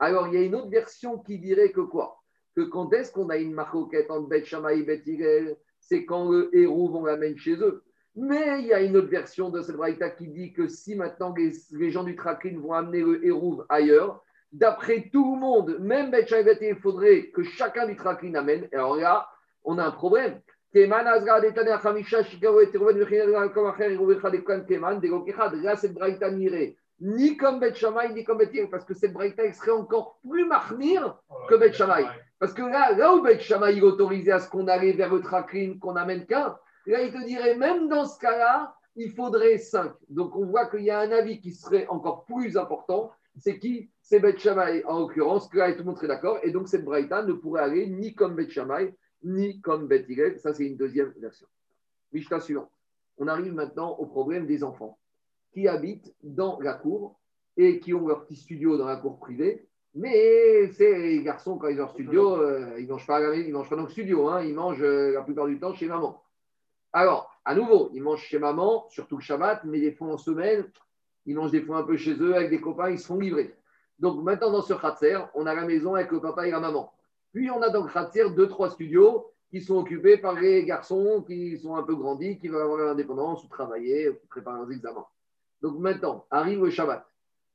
alors, 0.00 0.28
il 0.28 0.34
y 0.34 0.36
a 0.36 0.42
une 0.42 0.54
autre 0.54 0.68
version 0.68 1.18
qui 1.18 1.38
dirait 1.38 1.72
que 1.72 1.80
quoi? 1.80 2.22
Que 2.54 2.62
quand 2.62 2.92
est-ce 2.92 3.12
qu'on 3.12 3.30
a 3.30 3.36
une 3.36 3.52
marcoquette 3.52 4.10
entre 4.10 4.28
Bet 4.28 4.44
Shammai 4.44 4.78
et 4.78 4.82
Bet 4.82 5.02
C'est 5.80 6.04
quand 6.04 6.30
le 6.30 6.50
héros, 6.56 6.90
on 6.94 7.04
l'amène 7.04 7.36
chez 7.36 7.56
eux. 7.56 7.82
Mais 8.14 8.60
il 8.60 8.66
y 8.66 8.72
a 8.72 8.80
une 8.80 8.96
autre 8.96 9.08
version 9.08 9.50
de 9.50 9.60
cette 9.60 9.76
braïta 9.76 10.10
qui 10.10 10.28
dit 10.28 10.52
que 10.52 10.66
si 10.66 10.96
maintenant 10.96 11.34
les, 11.36 11.90
gens 11.90 12.04
du 12.04 12.16
Trakin 12.16 12.58
vont 12.58 12.72
amener 12.72 13.00
le 13.00 13.24
Hérouv 13.24 13.64
ailleurs, 13.68 14.24
d'après 14.50 15.08
tout 15.12 15.34
le 15.34 15.40
monde, 15.40 15.78
même 15.78 16.10
Betchaïvet, 16.10 16.58
il 16.62 16.76
faudrait 16.76 17.30
que 17.30 17.42
chacun 17.44 17.86
du 17.86 17.94
Trakin 17.94 18.34
amène. 18.34 18.68
Alors 18.72 18.96
là, 18.96 19.28
on 19.62 19.78
a 19.78 19.84
un 19.84 19.92
problème. 19.92 20.40
Là, 20.74 21.36
cette 25.76 25.94
braïta 25.94 26.30
n'irait 26.30 26.76
ni 27.00 27.36
comme 27.36 27.60
Bet 27.60 27.74
ni 28.14 28.24
comme 28.24 28.38
Bet 28.38 28.66
parce 28.70 28.84
que 28.84 28.94
cette 28.94 29.12
braïta 29.12 29.52
serait 29.52 29.70
encore 29.70 30.18
plus 30.28 30.44
marmire 30.44 31.16
que 31.48 31.54
Bet 31.54 31.72
Parce 32.38 32.52
que 32.52 32.62
là, 32.62 32.92
là 32.92 33.14
où 33.14 33.22
Bet 33.22 33.38
est 33.38 33.80
autorisé 33.80 34.32
à 34.32 34.40
ce 34.40 34.50
qu'on 34.50 34.66
aille 34.68 34.92
vers 34.92 35.14
le 35.14 35.20
Trakin, 35.20 35.76
qu'on 35.80 35.96
amène 35.96 36.26
qu'un, 36.26 36.56
Là, 36.86 37.02
il 37.02 37.12
te 37.12 37.22
dirait, 37.26 37.54
même 37.54 37.88
dans 37.88 38.06
ce 38.06 38.18
cas-là, 38.18 38.74
il 38.96 39.12
faudrait 39.12 39.58
5. 39.58 39.92
Donc 40.08 40.34
on 40.36 40.46
voit 40.46 40.66
qu'il 40.66 40.84
y 40.84 40.90
a 40.90 41.00
un 41.00 41.10
avis 41.12 41.38
qui 41.40 41.52
serait 41.52 41.86
encore 41.88 42.24
plus 42.24 42.56
important. 42.56 43.12
C'est 43.36 43.58
qui? 43.58 43.90
C'est 44.00 44.20
Beth 44.20 44.38
Shammai 44.38 44.84
en 44.86 45.00
l'occurrence, 45.00 45.48
que 45.48 45.58
là 45.58 45.70
tout 45.72 45.80
le 45.80 45.84
monde 45.84 45.96
serait 45.96 46.08
d'accord. 46.08 46.38
Et 46.42 46.50
donc 46.50 46.66
cette 46.66 46.84
Braïta 46.84 47.22
ne 47.22 47.34
pourrait 47.34 47.62
aller 47.62 47.86
ni 47.86 48.14
comme 48.14 48.34
Beth 48.34 48.50
Shammai, 48.50 48.94
ni 49.22 49.60
comme 49.60 49.88
Hillel. 49.90 50.38
Ça, 50.38 50.54
c'est 50.54 50.66
une 50.66 50.76
deuxième 50.76 51.12
version. 51.18 51.46
Mishnah 52.12 52.40
suivant. 52.40 52.70
On 53.18 53.28
arrive 53.28 53.52
maintenant 53.52 53.90
au 53.90 54.06
problème 54.06 54.46
des 54.46 54.62
enfants 54.62 54.98
qui 55.52 55.66
habitent 55.68 56.14
dans 56.22 56.58
la 56.60 56.74
cour 56.74 57.18
et 57.56 57.80
qui 57.80 57.92
ont 57.92 58.06
leur 58.06 58.24
petit 58.24 58.36
studio 58.36 58.76
dans 58.76 58.86
la 58.86 58.96
cour 58.96 59.18
privée. 59.18 59.66
Mais 59.94 60.70
ces 60.72 61.22
garçons, 61.22 61.58
quand 61.58 61.68
ils 61.68 61.74
ont 61.74 61.78
leur 61.78 61.90
studio, 61.90 62.36
euh, 62.36 62.76
ils 62.78 62.86
ne 62.86 62.92
mangent, 62.92 63.06
pas, 63.06 63.36
ils 63.36 63.52
mangent 63.52 63.68
pas 63.68 63.76
dans 63.76 63.82
le 63.82 63.88
studio, 63.88 64.28
hein. 64.28 64.42
ils 64.42 64.54
mangent 64.54 64.82
euh, 64.82 65.12
la 65.12 65.22
plupart 65.22 65.46
du 65.46 65.58
temps 65.58 65.74
chez 65.74 65.86
maman. 65.86 66.22
Alors, 66.92 67.30
à 67.44 67.54
nouveau, 67.54 67.90
ils 67.94 68.02
mangent 68.02 68.24
chez 68.24 68.38
maman, 68.38 68.86
surtout 68.90 69.16
le 69.16 69.22
Shabbat, 69.22 69.64
mais 69.64 69.80
des 69.80 69.92
fois 69.92 70.08
en 70.08 70.18
semaine, 70.18 70.70
ils 71.26 71.34
mangent 71.34 71.50
des 71.50 71.62
fois 71.62 71.78
un 71.78 71.82
peu 71.82 71.96
chez 71.96 72.14
eux 72.14 72.34
avec 72.34 72.50
des 72.50 72.60
copains, 72.60 72.90
ils 72.90 72.98
se 72.98 73.06
font 73.06 73.18
livrer. 73.18 73.54
Donc 73.98 74.22
maintenant, 74.22 74.52
dans 74.52 74.62
ce 74.62 74.74
Khatser, 74.74 75.18
on 75.34 75.46
a 75.46 75.54
la 75.54 75.64
maison 75.64 75.94
avec 75.94 76.12
le 76.12 76.20
papa 76.20 76.46
et 76.46 76.50
la 76.50 76.60
maman. 76.60 76.92
Puis 77.32 77.50
on 77.50 77.60
a 77.62 77.70
dans 77.70 77.84
le 77.84 77.90
Khatser 77.90 78.30
deux, 78.30 78.48
trois 78.48 78.70
studios 78.70 79.30
qui 79.50 79.60
sont 79.60 79.76
occupés 79.76 80.18
par 80.18 80.34
les 80.34 80.64
garçons 80.64 81.22
qui 81.26 81.56
sont 81.58 81.76
un 81.76 81.82
peu 81.82 81.94
grandis, 81.94 82.38
qui 82.38 82.48
veulent 82.48 82.62
avoir 82.62 82.78
l'indépendance 82.78 83.44
ou 83.44 83.48
travailler, 83.48 84.10
préparer 84.28 84.58
leurs 84.58 84.72
examens. 84.72 85.06
Donc 85.62 85.78
maintenant, 85.78 86.26
arrive 86.30 86.64
le 86.64 86.70
Shabbat. 86.70 87.06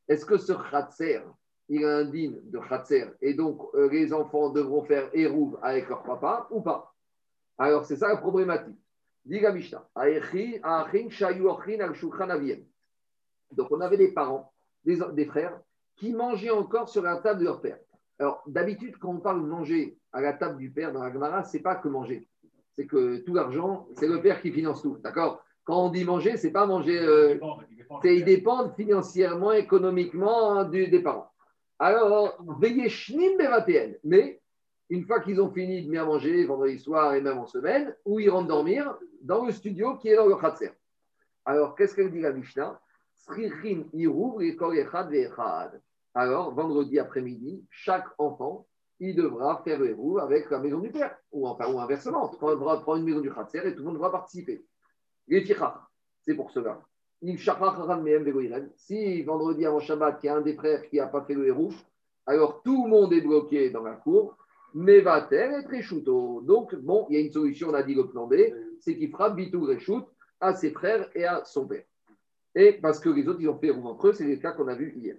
Est-ce 0.07 0.26
que 0.26 0.38
ce 0.38 0.53
Khatser, 0.53 1.21
il 1.69 1.86
a 1.86 1.97
un 1.97 2.05
digne 2.05 2.39
de 2.43 2.59
Khatser 2.59 3.07
et 3.21 3.34
donc 3.34 3.61
euh, 3.76 3.89
les 3.89 4.13
enfants 4.13 4.49
devront 4.49 4.84
faire 4.84 5.09
Hérouv 5.13 5.57
avec 5.61 5.88
leur 5.88 6.03
papa 6.03 6.47
ou 6.51 6.61
pas? 6.61 6.93
Alors 7.57 7.86
c'est 7.86 7.95
ça 7.95 8.09
la 8.09 8.17
problématique. 8.17 8.78
Diga. 9.26 9.53
Donc 13.51 13.67
on 13.71 13.82
avait 13.82 13.97
des 13.97 14.11
parents, 14.11 14.53
des 14.84 15.26
frères, 15.26 15.61
qui 15.95 16.11
mangeaient 16.11 16.49
encore 16.49 16.89
sur 16.89 17.03
la 17.03 17.17
table 17.17 17.39
de 17.39 17.45
leur 17.45 17.61
père. 17.61 17.80
Alors 18.20 18.43
d'habitude, 18.47 18.97
quand 18.97 19.09
on 19.09 19.20
parle 19.20 19.41
de 19.41 19.47
manger 19.47 19.97
à 20.11 20.22
la 20.22 20.34
table 20.34 20.57
du 20.57 20.70
père 20.70 20.93
dans 20.93 21.03
la 21.03 21.11
Gemara, 21.11 21.43
c'est 21.43 21.59
pas 21.59 21.76
que 21.76 21.88
manger. 21.88 22.28
C'est 22.76 22.86
que 22.86 23.18
tout 23.18 23.34
l'argent, 23.34 23.88
c'est 23.93 24.07
le 24.07 24.22
père 24.22 24.41
qui 24.41 24.51
finance 24.51 24.82
tout. 24.82 24.97
D'accord? 25.03 25.43
Quand 25.64 25.86
on 25.86 25.89
dit 25.89 26.03
manger, 26.03 26.38
c'est 26.38 26.51
pas 26.51 26.66
manger. 26.66 26.99
Euh, 26.99 27.39
c'est 28.01 28.16
ils 28.16 28.26
dépendent 28.26 28.74
financièrement, 28.76 29.53
économiquement 29.53 30.51
hein, 30.51 30.66
du, 30.66 30.88
des 30.88 31.01
parents. 31.01 31.32
Alors, 31.80 32.38
veillez 32.59 32.89
shnim 32.89 33.38
Mais 34.03 34.41
une 34.89 35.05
fois 35.05 35.20
qu'ils 35.22 35.41
ont 35.41 35.51
fini 35.51 35.84
de 35.84 35.89
bien 35.89 36.05
manger 36.05 36.45
vendredi 36.45 36.80
soir 36.80 37.16
et 37.16 37.22
même 37.22 37.38
en 37.38 37.45
semaine, 37.45 37.95
où 38.05 38.20
ils 38.20 38.30
rentrent 38.30 38.47
dormir 38.47 38.95
dans 39.22 39.45
le 39.45 39.51
studio 39.51 39.97
qui 39.97 40.09
est 40.09 40.16
dans 40.16 40.28
le 40.28 40.36
Khatser. 40.36 40.72
Alors, 41.45 41.76
qu'est-ce 41.76 41.95
qu'elle 41.95 42.11
dit 42.11 42.22
la 42.22 42.32
Mishnah? 42.32 42.80
Alors, 46.14 46.53
vendredi 46.53 46.99
après-midi, 46.99 47.66
chaque 47.70 48.05
enfant, 48.18 48.68
il 48.99 49.16
devra 49.16 49.61
faire 49.64 49.80
le 49.80 49.89
héros 49.89 50.20
avec 50.20 50.49
la 50.49 50.59
maison 50.59 50.80
du 50.80 50.91
père, 50.91 51.18
ou 51.32 51.47
enfin, 51.47 51.72
ou 51.72 51.80
inversement. 51.80 52.32
On 52.41 52.49
devra 52.51 52.82
prendre 52.82 52.99
une 52.99 53.05
maison 53.05 53.22
du 53.22 53.34
Khatser 53.34 53.61
et 53.66 53.74
tout 53.74 53.80
le 53.80 53.86
monde 53.86 53.95
devra 53.95 54.11
participer. 54.11 54.64
C'est 55.30 56.36
pour 56.36 56.51
cela. 56.51 56.82
Si 58.76 59.24
vendredi 59.24 59.66
avant 59.66 59.80
Shabbat, 59.80 60.20
il 60.24 60.26
y 60.26 60.30
a 60.30 60.36
un 60.36 60.41
des 60.41 60.55
frères 60.55 60.88
qui 60.89 60.97
n'a 60.97 61.07
pas 61.07 61.24
fait 61.24 61.34
le 61.34 61.47
héros, 61.47 61.72
alors 62.26 62.61
tout 62.64 62.84
le 62.86 62.89
monde 62.89 63.14
est 63.14 63.22
bloqué 63.22 63.70
dans 63.70 63.84
la 63.84 63.93
cour 63.93 64.38
mais 64.74 65.01
va 65.01 65.22
terre 65.22 65.51
être 65.53 65.74
échouto. 65.74 66.41
Donc, 66.41 66.76
bon, 66.76 67.05
il 67.09 67.16
y 67.16 67.18
a 67.18 67.22
une 67.22 67.32
solution, 67.32 67.70
on 67.70 67.74
a 67.74 67.84
dit 67.84 67.93
le 67.93 68.07
plan 68.07 68.28
B, 68.28 68.36
c'est 68.80 68.97
qu'il 68.97 69.11
fera 69.11 69.30
bitou 69.30 69.66
reshout 69.66 70.05
à 70.39 70.53
ses 70.53 70.72
frères 70.72 71.09
et 71.16 71.26
à 71.26 71.45
son 71.45 71.68
père. 71.68 71.84
Et 72.55 72.74
parce 72.74 72.99
que 72.99 73.09
les 73.09 73.28
autres, 73.28 73.41
ils 73.41 73.49
ont 73.49 73.57
fait 73.57 73.72
roux 73.72 73.88
entre 73.88 74.07
eux, 74.07 74.14
c'est 74.14 74.26
le 74.26 74.38
cas 74.38 74.51
qu'on 74.51 74.68
a 74.68 74.76
vu 74.76 74.93
hier. 74.95 75.16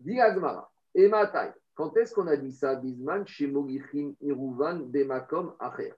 Diagmara, 0.00 0.70
et 0.94 1.08
Matai, 1.08 1.52
quand 1.74 1.96
est-ce 1.96 2.14
qu'on 2.14 2.26
a 2.28 2.36
dit 2.36 2.52
ça 2.52 2.76
Bisman, 2.76 3.26
chez 3.26 3.46
Mogichin, 3.46 4.12
Iruvan, 4.20 4.80
Bemakom, 4.86 5.54
Acher. 5.58 5.92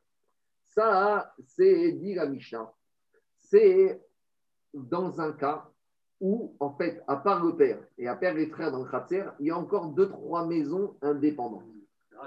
Ça, 0.65 1.33
c'est 1.47 1.93
dit 1.93 2.15
la 2.15 2.27
Mishnah. 2.27 2.73
C'est 3.37 4.01
dans 4.73 5.21
un 5.21 5.33
cas 5.33 5.69
où, 6.21 6.57
en 6.61 6.73
fait, 6.73 7.03
à 7.07 7.17
part 7.17 7.45
le 7.45 7.57
père 7.57 7.79
et 7.99 8.09
à 8.09 8.17
part 8.17 8.35
les 8.35 8.47
frères 8.47 8.73
dans 8.73 8.85
le 8.85 8.91
Khatser, 8.91 9.25
il 9.39 9.47
y 9.47 9.51
a 9.51 9.59
encore 9.59 9.89
deux, 9.89 10.09
trois 10.09 10.47
maisons 10.47 10.97
indépendantes. 11.03 11.65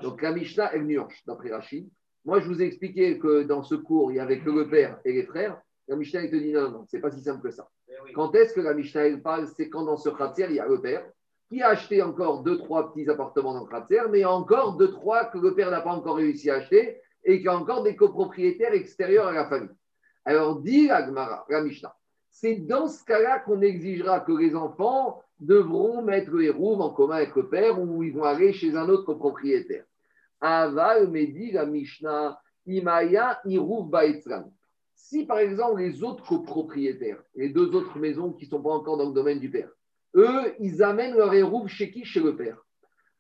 Donc 0.04 0.22
la 0.22 0.32
Mishnah, 0.32 0.74
elle 0.74 0.86
nuance, 0.86 1.14
d'après 1.26 1.52
Rachid. 1.52 1.90
Moi, 2.24 2.40
je 2.40 2.48
vous 2.48 2.62
ai 2.62 2.66
expliqué 2.66 3.18
que 3.18 3.44
dans 3.44 3.64
ce 3.64 3.76
cours, 3.76 4.12
il 4.12 4.16
y 4.16 4.20
avait 4.20 4.42
que 4.42 4.50
le 4.52 4.70
père 4.70 5.00
et 5.04 5.14
les 5.14 5.26
frères. 5.26 5.60
La 5.88 5.96
Mishnah, 5.96 6.22
elle 6.22 6.30
te 6.30 6.36
dit 6.36 6.52
non, 6.52 6.70
non, 6.70 6.86
c'est 6.88 7.00
pas 7.00 7.10
si 7.10 7.22
simple 7.22 7.42
que 7.42 7.52
ça. 7.52 7.68
Eh 7.88 8.14
quand 8.14 8.36
est-ce 8.36 8.54
que 8.54 8.62
la 8.62 8.76
Mishnah, 8.76 9.08
elle 9.08 9.24
parle? 9.24 9.48
C'est 9.48 9.70
quand 9.70 9.84
dans 9.84 9.98
ce 9.98 10.10
khatser, 10.10 10.46
il 10.50 10.56
y 10.56 10.60
a 10.60 10.68
le 10.68 10.80
père 10.80 11.04
qui 11.50 11.64
a 11.64 11.70
acheté 11.70 12.02
encore 12.02 12.43
deux, 12.43 12.58
trois 12.60 12.93
petits 12.93 13.10
appartements 13.10 13.54
dans 13.54 13.66
le 13.66 13.70
khatser, 13.70 14.02
mais 14.12 14.24
encore 14.24 14.78
deux, 14.78 14.91
trois 14.91 15.26
que 15.26 15.39
le 15.39 15.56
père 15.56 15.72
n'a 15.72 15.82
pas 15.82 15.91
encore 15.91 16.18
réussi 16.18 16.50
à 16.50 16.56
acheter 16.56 17.02
et 17.24 17.38
qu'il 17.38 17.45
y 17.45 17.50
a 17.50 17.58
encore 17.58 17.84
des 17.84 17.95
copropriétaires 17.95 18.74
extérieurs 18.74 19.28
à 19.28 19.32
la 19.32 19.50
famille. 19.50 19.76
Alors, 20.26 20.62
dit 20.62 20.88
la 20.88 21.06
Gemara, 21.06 21.45
la 21.50 21.62
Mishnah, 21.62 21.95
c'est 22.30 22.56
dans 22.56 22.88
ce 22.88 23.04
cas-là 23.04 23.39
qu'on 23.39 23.62
exigera 23.62 24.20
que 24.20 24.32
les 24.32 24.56
enfants 24.56 25.22
devront 25.39 26.04
mettre 26.04 26.32
les 26.36 26.52
roues 26.52 26.76
en 26.76 26.91
commun 26.91 27.16
avec 27.16 27.36
le 27.36 27.50
père 27.50 27.82
ou 27.82 28.04
ils 28.04 28.14
vont 28.14 28.24
aller 28.24 28.54
chez 28.54 28.76
un 28.76 28.88
autre 28.88 29.06
copropriétaire. 29.06 29.86
Aval 30.41 31.10
me 31.10 31.26
dit 31.26 31.52
la 31.52 31.66
Mishnah, 31.66 32.39
Imaya 32.68 33.39
Irouv 33.45 33.89
Si 34.93 35.26
par 35.26 35.39
exemple 35.39 35.82
les 35.82 36.04
autres 36.04 36.26
copropriétaires, 36.26 37.22
les 37.36 37.50
deux 37.50 37.74
autres 37.74 37.97
maisons 37.97 38.34
qui 38.34 38.45
ne 38.45 38.50
sont 38.52 38.62
pas 38.62 38.70
encore 38.70 38.97
dans 38.97 39.08
le 39.08 39.14
domaine 39.14 39.39
du 39.39 39.50
père, 39.50 39.70
eux, 40.16 40.55
ils 40.60 40.84
amènent 40.84 41.16
leur 41.16 41.34
hérouve 41.34 41.68
chez 41.68 41.91
qui? 41.91 42.05
Chez 42.05 42.20
le 42.20 42.36
père. 42.36 42.57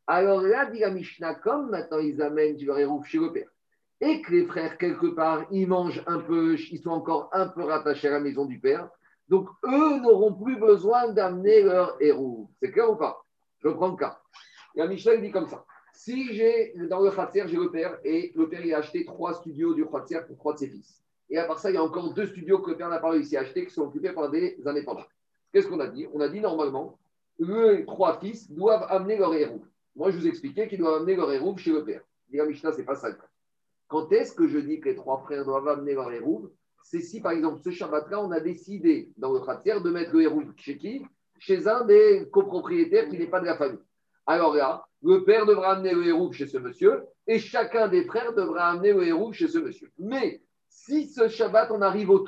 Alors 0.07 0.41
là, 0.41 0.65
dit 0.65 0.79
la 0.79 0.89
Mishnah, 0.89 1.35
comme 1.35 1.69
maintenant 1.69 1.99
ils 1.99 2.21
amènent 2.21 2.57
leur 2.63 2.79
hérouve 2.79 3.05
chez 3.05 3.19
le 3.19 3.31
père, 3.31 3.49
et 4.01 4.21
que 4.21 4.31
les 4.31 4.45
frères, 4.45 4.77
quelque 4.77 5.07
part, 5.07 5.45
ils 5.51 5.67
mangent 5.67 6.03
un 6.07 6.19
peu, 6.19 6.55
ils 6.55 6.79
sont 6.79 6.91
encore 6.91 7.29
un 7.33 7.47
peu 7.47 7.63
rattachés 7.63 8.07
à 8.07 8.11
la 8.11 8.19
maison 8.19 8.45
du 8.45 8.59
père, 8.59 8.89
donc, 9.29 9.47
eux 9.63 9.99
n'auront 10.01 10.33
plus 10.33 10.57
besoin 10.57 11.09
d'amener 11.09 11.61
leur 11.61 11.95
héros. 12.01 12.49
C'est 12.59 12.71
clair 12.71 12.91
ou 12.91 12.95
pas? 12.95 13.23
Je 13.59 13.69
prends 13.69 13.89
le 13.89 13.95
cas. 13.95 14.19
La 14.73 14.87
Michel 14.87 15.21
dit 15.21 15.31
comme 15.31 15.47
ça. 15.47 15.65
Si 15.93 16.33
j'ai 16.33 16.73
dans 16.89 17.01
le 17.01 17.11
Khatser, 17.11 17.43
j'ai 17.47 17.57
le 17.57 17.69
père 17.69 17.99
et 18.03 18.31
le 18.35 18.49
père 18.49 18.65
il 18.65 18.73
a 18.73 18.79
acheté 18.79 19.05
trois 19.05 19.33
studios 19.35 19.75
du 19.75 19.85
Khatser 19.85 20.21
pour 20.27 20.37
trois 20.37 20.53
de 20.53 20.59
ses 20.59 20.67
fils. 20.67 21.03
Et 21.29 21.37
à 21.37 21.45
part 21.45 21.59
ça, 21.59 21.69
il 21.69 21.75
y 21.75 21.77
a 21.77 21.83
encore 21.83 22.13
deux 22.13 22.25
studios 22.25 22.59
que 22.59 22.71
le 22.71 22.77
père 22.77 22.89
n'a 22.89 22.99
pas 22.99 23.11
réussi 23.11 23.37
à 23.37 23.41
acheter 23.41 23.65
qui 23.65 23.73
sont 23.73 23.83
occupés 23.83 24.13
par 24.13 24.31
des 24.31 24.57
indépendants. 24.65 25.05
Qu'est-ce 25.51 25.67
qu'on 25.67 25.79
a 25.79 25.87
dit? 25.87 26.07
On 26.13 26.19
a 26.19 26.29
dit 26.29 26.41
normalement, 26.41 26.97
les 27.39 27.85
trois 27.85 28.19
fils 28.19 28.51
doivent 28.51 28.85
amener 28.89 29.17
leur 29.17 29.33
héros. 29.33 29.63
Moi, 29.95 30.11
je 30.11 30.17
vous 30.17 30.27
expliquais 30.27 30.67
qu'ils 30.67 30.79
doivent 30.79 31.01
amener 31.01 31.15
leur 31.15 31.31
héros 31.31 31.55
chez 31.57 31.71
le 31.71 31.83
père. 31.83 32.01
La 32.31 32.45
Mishnah, 32.45 32.71
c'est 32.73 32.83
pas 32.83 32.95
ça. 32.95 33.09
Quand 33.87 34.11
est-ce 34.11 34.33
que 34.33 34.47
je 34.47 34.59
dis 34.59 34.79
que 34.79 34.89
les 34.89 34.95
trois 34.95 35.19
frères 35.19 35.45
doivent 35.45 35.67
amener 35.67 35.93
leur 35.93 36.11
héros 36.11 36.51
c'est 36.83 37.01
si, 37.01 37.21
par 37.21 37.33
exemple, 37.33 37.59
ce 37.63 37.69
Shabbat-là, 37.69 38.19
on 38.19 38.31
a 38.31 38.39
décidé 38.39 39.11
dans 39.17 39.31
le 39.31 39.41
Khatir 39.41 39.81
de 39.81 39.91
mettre 39.91 40.11
le 40.13 40.23
héros 40.23 40.41
chez 40.55 40.77
qui? 40.77 41.05
Chez 41.37 41.67
un 41.67 41.85
des 41.85 42.27
copropriétaires 42.31 43.07
qui 43.09 43.17
n'est 43.17 43.27
pas 43.27 43.39
de 43.39 43.45
la 43.45 43.55
famille. 43.55 43.79
Alors 44.25 44.55
là, 44.55 44.85
le 45.03 45.23
père 45.23 45.45
devra 45.45 45.73
amener 45.73 45.93
le 45.93 46.07
héros 46.07 46.31
chez 46.31 46.47
ce 46.47 46.57
monsieur 46.57 47.03
et 47.27 47.37
chacun 47.37 47.87
des 47.87 48.05
frères 48.05 48.33
devra 48.33 48.71
amener 48.71 48.93
le 48.93 49.07
héros 49.07 49.31
chez 49.31 49.47
ce 49.47 49.59
monsieur. 49.59 49.91
Mais 49.99 50.41
si 50.67 51.07
ce 51.07 51.27
Shabbat, 51.27 51.69
on 51.71 51.81
arrive 51.81 52.09
au 52.09 52.19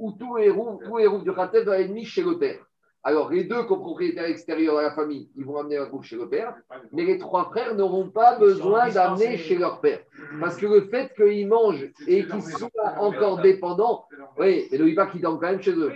où 0.00 0.12
tout 0.12 0.38
héros, 0.38 0.80
tout 0.84 0.98
héros 0.98 1.18
du 1.18 1.32
Khatir 1.32 1.64
doit 1.64 1.78
être 1.78 1.90
mis 1.90 2.04
chez 2.04 2.22
le 2.22 2.38
père, 2.38 2.58
alors, 3.02 3.30
les 3.30 3.44
deux 3.44 3.62
copropriétaires 3.62 4.26
extérieurs 4.26 4.76
de 4.76 4.82
la 4.82 4.90
famille, 4.90 5.30
ils 5.34 5.44
vont 5.44 5.56
amener 5.56 5.76
leur 5.76 5.88
groupe 5.88 6.04
chez 6.04 6.16
le 6.16 6.28
père, 6.28 6.54
mais 6.92 7.04
les 7.04 7.16
trois 7.16 7.46
frères 7.46 7.74
n'auront 7.74 8.10
pas 8.10 8.38
besoin 8.38 8.90
d'amener 8.90 9.38
chez 9.38 9.56
leur 9.56 9.80
père. 9.80 10.00
Parce 10.38 10.56
que 10.56 10.66
le 10.66 10.82
fait 10.82 11.14
qu'ils 11.14 11.48
mangent 11.48 11.90
et 12.06 12.26
qu'ils 12.26 12.42
soient 12.42 12.70
encore 12.98 13.40
dépendants, 13.40 14.04
oui, 14.38 14.68
mais 14.70 14.78
ne 14.78 14.94
pas 14.94 15.06
qu'ils 15.06 15.22
dorment 15.22 15.40
quand 15.40 15.50
même 15.50 15.62
chez 15.62 15.72
eux. 15.72 15.92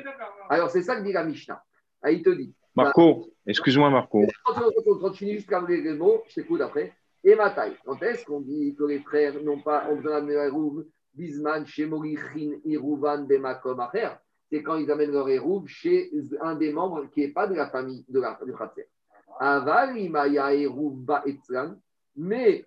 Alors, 0.49 0.71
c'est 0.71 0.83
ça 0.83 0.97
que 0.97 1.03
dit 1.03 1.13
la 1.13 1.25
Mishnah. 1.25 1.63
Ah, 2.03 2.11
il 2.11 2.23
te 2.23 2.31
dit. 2.31 2.55
Marco, 2.75 3.29
excuse-moi, 3.47 3.91
Marco. 3.91 4.25
Continue 5.01 5.35
jusqu'à 5.35 5.63
les 5.69 5.95
mots, 5.95 6.23
je 6.29 6.37
t'écoute 6.37 6.63
après. 6.63 6.95
Et 7.23 7.35
ma 7.35 7.51
taille. 7.51 7.77
Quand 7.85 8.03
est-ce 8.03 8.25
qu'on 8.25 8.41
dit 8.41 8.75
que 8.79 8.85
les 8.85 9.01
frères 9.01 9.35
n'ont 9.43 9.61
pas 9.61 9.91
besoin 9.93 10.21
d'amener 10.21 10.35
leur 10.35 10.51
groupe 10.51 10.87
Bisman, 11.15 11.67
Shemorichin, 11.67 12.61
Iruvan, 12.65 13.27
Bemakom, 13.27 13.81
Acher 13.81 14.11
c'est 14.51 14.63
quand 14.63 14.77
ils 14.77 14.91
amènent 14.91 15.13
leur 15.13 15.29
hérouve 15.29 15.67
chez 15.67 16.11
un 16.41 16.55
des 16.55 16.73
membres 16.73 17.07
qui 17.11 17.21
n'est 17.21 17.33
pas 17.33 17.47
de 17.47 17.55
la 17.55 17.69
famille 17.71 18.05
de 18.09 18.21
la, 18.21 18.39
du 18.45 18.53
Khatser. 18.53 18.89
Mais 22.17 22.65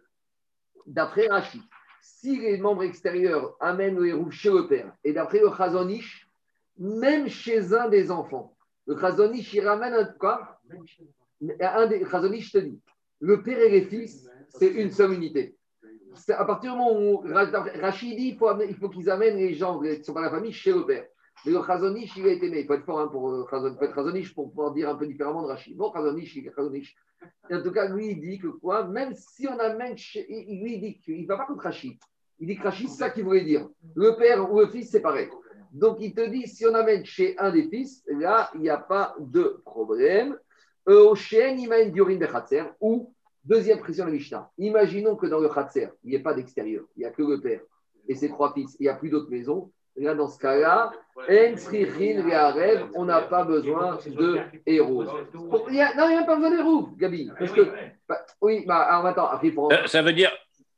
d'après 0.86 1.28
Rachid, 1.28 1.62
si 2.02 2.38
les 2.40 2.58
membres 2.58 2.84
extérieurs 2.84 3.56
amènent 3.60 3.96
le 3.96 4.08
hérouve 4.08 4.32
chez 4.32 4.50
le 4.50 4.68
père, 4.68 4.94
et 5.04 5.14
d'après 5.14 5.40
le 5.40 5.50
Chazonish, 5.50 6.28
même 6.78 7.28
chez 7.28 7.74
un 7.74 7.88
des 7.90 8.12
enfants, 8.12 8.56
le 8.86 9.00
Chazonish, 9.00 9.54
il 9.54 9.68
ramène 9.68 9.94
un 9.94 10.06
quoi? 10.06 10.60
Un 11.60 11.88
des, 11.88 12.06
Chazonish 12.06 12.52
te 12.52 12.58
dit, 12.58 12.82
le 13.20 13.42
père 13.44 13.60
et 13.60 13.70
les 13.70 13.86
fils, 13.86 14.30
c'est 14.50 14.72
une 14.72 14.92
seule 14.92 15.14
unité. 15.14 15.57
À 16.30 16.46
partir 16.46 16.72
du 16.74 16.78
moment 16.78 17.00
où 17.00 17.24
Rachid 17.82 18.16
dit 18.18 18.38
il 18.38 18.76
faut, 18.76 18.90
qu'ils 18.90 19.10
amènent 19.10 19.38
les 19.38 19.54
gens 19.54 19.80
qui 19.80 19.90
ne 19.90 20.04
sont 20.04 20.14
pas 20.14 20.22
la 20.22 20.30
famille 20.30 20.52
chez 20.54 20.74
le 20.74 20.86
père. 20.86 21.06
Mais 21.46 21.52
le 21.52 21.62
Chazonish, 21.62 22.18
il 22.18 22.26
a 22.26 22.32
été 22.32 22.48
aimé. 22.48 22.62
Il 22.62 22.66
faut 22.68 22.74
être 22.74 22.84
fort 22.86 23.00
hein, 23.00 23.08
pour, 23.08 23.30
euh, 23.30 23.46
pour 24.34 24.50
pouvoir 24.50 24.74
dire 24.74 24.90
un 24.90 24.96
peu 24.96 25.06
différemment 25.06 25.44
de 25.44 25.48
Rachid. 25.48 25.78
Bon, 25.78 25.92
Chazonish, 25.94 26.36
il 26.36 26.48
est 26.48 26.54
Chazonish. 26.56 26.96
Et 27.50 27.56
en 27.56 27.62
tout 27.62 27.72
cas, 27.72 27.88
lui, 27.90 28.12
il 28.12 28.20
dit 28.20 28.40
que 28.40 28.48
quoi? 28.48 28.86
Même 28.86 29.14
si 29.16 29.48
on 29.48 29.58
amène. 29.60 29.98
Chez, 29.98 30.26
il- 30.30 30.64
lui, 30.64 30.76
il 30.76 30.82
dit 30.82 31.00
qu'il 31.00 31.22
ne 31.22 31.28
va 31.28 31.38
pas 31.38 31.46
contre 31.46 31.64
Rachid. 31.64 31.98
Il 32.40 32.48
dit 32.48 32.58
que 32.58 32.64
Rachid, 32.64 32.90
c'est 32.90 32.98
ça 32.98 33.10
qu'il 33.12 33.24
voulait 33.24 33.46
dire. 33.46 33.68
Le 33.96 34.16
père 34.18 34.52
ou 34.52 34.60
le 34.60 34.68
fils, 34.68 34.90
c'est 34.92 35.00
pareil. 35.02 35.30
Donc, 35.72 35.98
il 36.00 36.14
te 36.14 36.28
dit, 36.28 36.48
si 36.48 36.66
on 36.66 36.74
amène 36.74 37.06
chez 37.06 37.38
un 37.38 37.52
des 37.52 37.68
fils, 37.70 38.04
là, 38.08 38.50
il 38.56 38.62
n'y 38.62 38.70
a 38.70 38.78
pas 38.78 39.16
de 39.20 39.62
problème. 39.66 40.38
Euh, 40.90 41.10
Au 41.10 41.16
chêne, 41.16 41.60
il 41.60 41.68
mène 41.70 41.92
Diorin 41.92 42.16
de 42.16 42.26
Khatser, 42.26 42.64
ou, 42.80 43.14
deuxième 43.48 43.80
précision 43.80 44.06
de 44.06 44.12
Mishnah, 44.12 44.50
imaginons 44.58 45.16
que 45.16 45.26
dans 45.28 45.40
le 45.40 45.50
Khatser, 45.50 45.88
il 46.04 46.10
n'y 46.10 46.16
ait 46.16 46.20
pas 46.20 46.34
d'extérieur, 46.34 46.84
il 46.96 47.00
n'y 47.00 47.06
a 47.06 47.12
que 47.12 47.22
le 47.24 47.40
père 47.40 47.62
et 48.08 48.16
ses 48.16 48.30
trois 48.30 48.54
fils, 48.54 48.76
il 48.80 48.84
n'y 48.84 48.90
a 48.90 48.96
plus 48.96 49.10
d'autres 49.10 49.30
maisons. 49.32 49.72
Là, 50.00 50.14
dans 50.14 50.28
ce 50.28 50.38
cas-là, 50.38 50.92
on 52.96 53.06
n'a 53.06 53.22
pas 53.24 53.44
besoin 53.44 53.98
de 54.06 54.38
héros. 54.66 55.04
Y 55.04 55.08
non, 55.34 55.68
il 55.70 55.74
n'y 55.74 55.82
a 55.82 56.24
pas 56.24 56.36
besoin 56.36 56.52
d'héros, 56.52 56.90
Gabi. 56.98 57.32
Parce 57.38 57.52
que, 57.52 57.62
bah, 58.08 58.24
oui, 58.42 58.64
bah, 58.68 58.82
alors 58.82 59.08
attends, 59.08 59.28
après, 59.28 59.50
faut. 59.50 59.72
Euh, 59.72 59.88
Ça 59.88 60.04
veut 60.04 60.14
dire, 60.14 60.32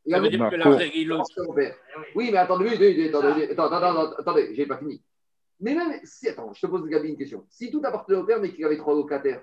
y 0.06 0.12
ça 0.12 0.20
veut 0.22 0.30
dire 0.30 0.40
beaucoup- 0.40 0.52
que 0.52 0.56
la 0.56 0.70
règle, 0.70 1.22
père. 1.54 1.76
Oui, 2.16 2.30
mais 2.32 2.38
attendez, 2.38 2.66
oui, 2.70 2.78
oui, 2.80 2.96
oui, 2.98 3.10
attendez, 3.10 3.44
attendez, 3.52 3.76
attendez, 3.76 4.14
attendez, 4.20 4.56
j'ai 4.56 4.66
pas 4.66 4.78
fini. 4.78 5.04
Mais 5.60 5.76
même 5.76 6.00
si, 6.06 6.30
attends, 6.30 6.54
je 6.54 6.62
te 6.62 6.68
pose 6.68 6.88
Gabi 6.88 7.10
une 7.10 7.18
question. 7.18 7.46
Si 7.50 7.70
tout 7.70 7.82
appartenait 7.84 8.18
au 8.18 8.24
père, 8.24 8.40
mais 8.40 8.54
qu'il 8.54 8.64
avait 8.64 8.78
trois 8.78 8.96
locataires, 8.96 9.41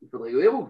il 0.00 0.08
faudrait 0.08 0.32
le 0.32 0.42
héros. 0.42 0.68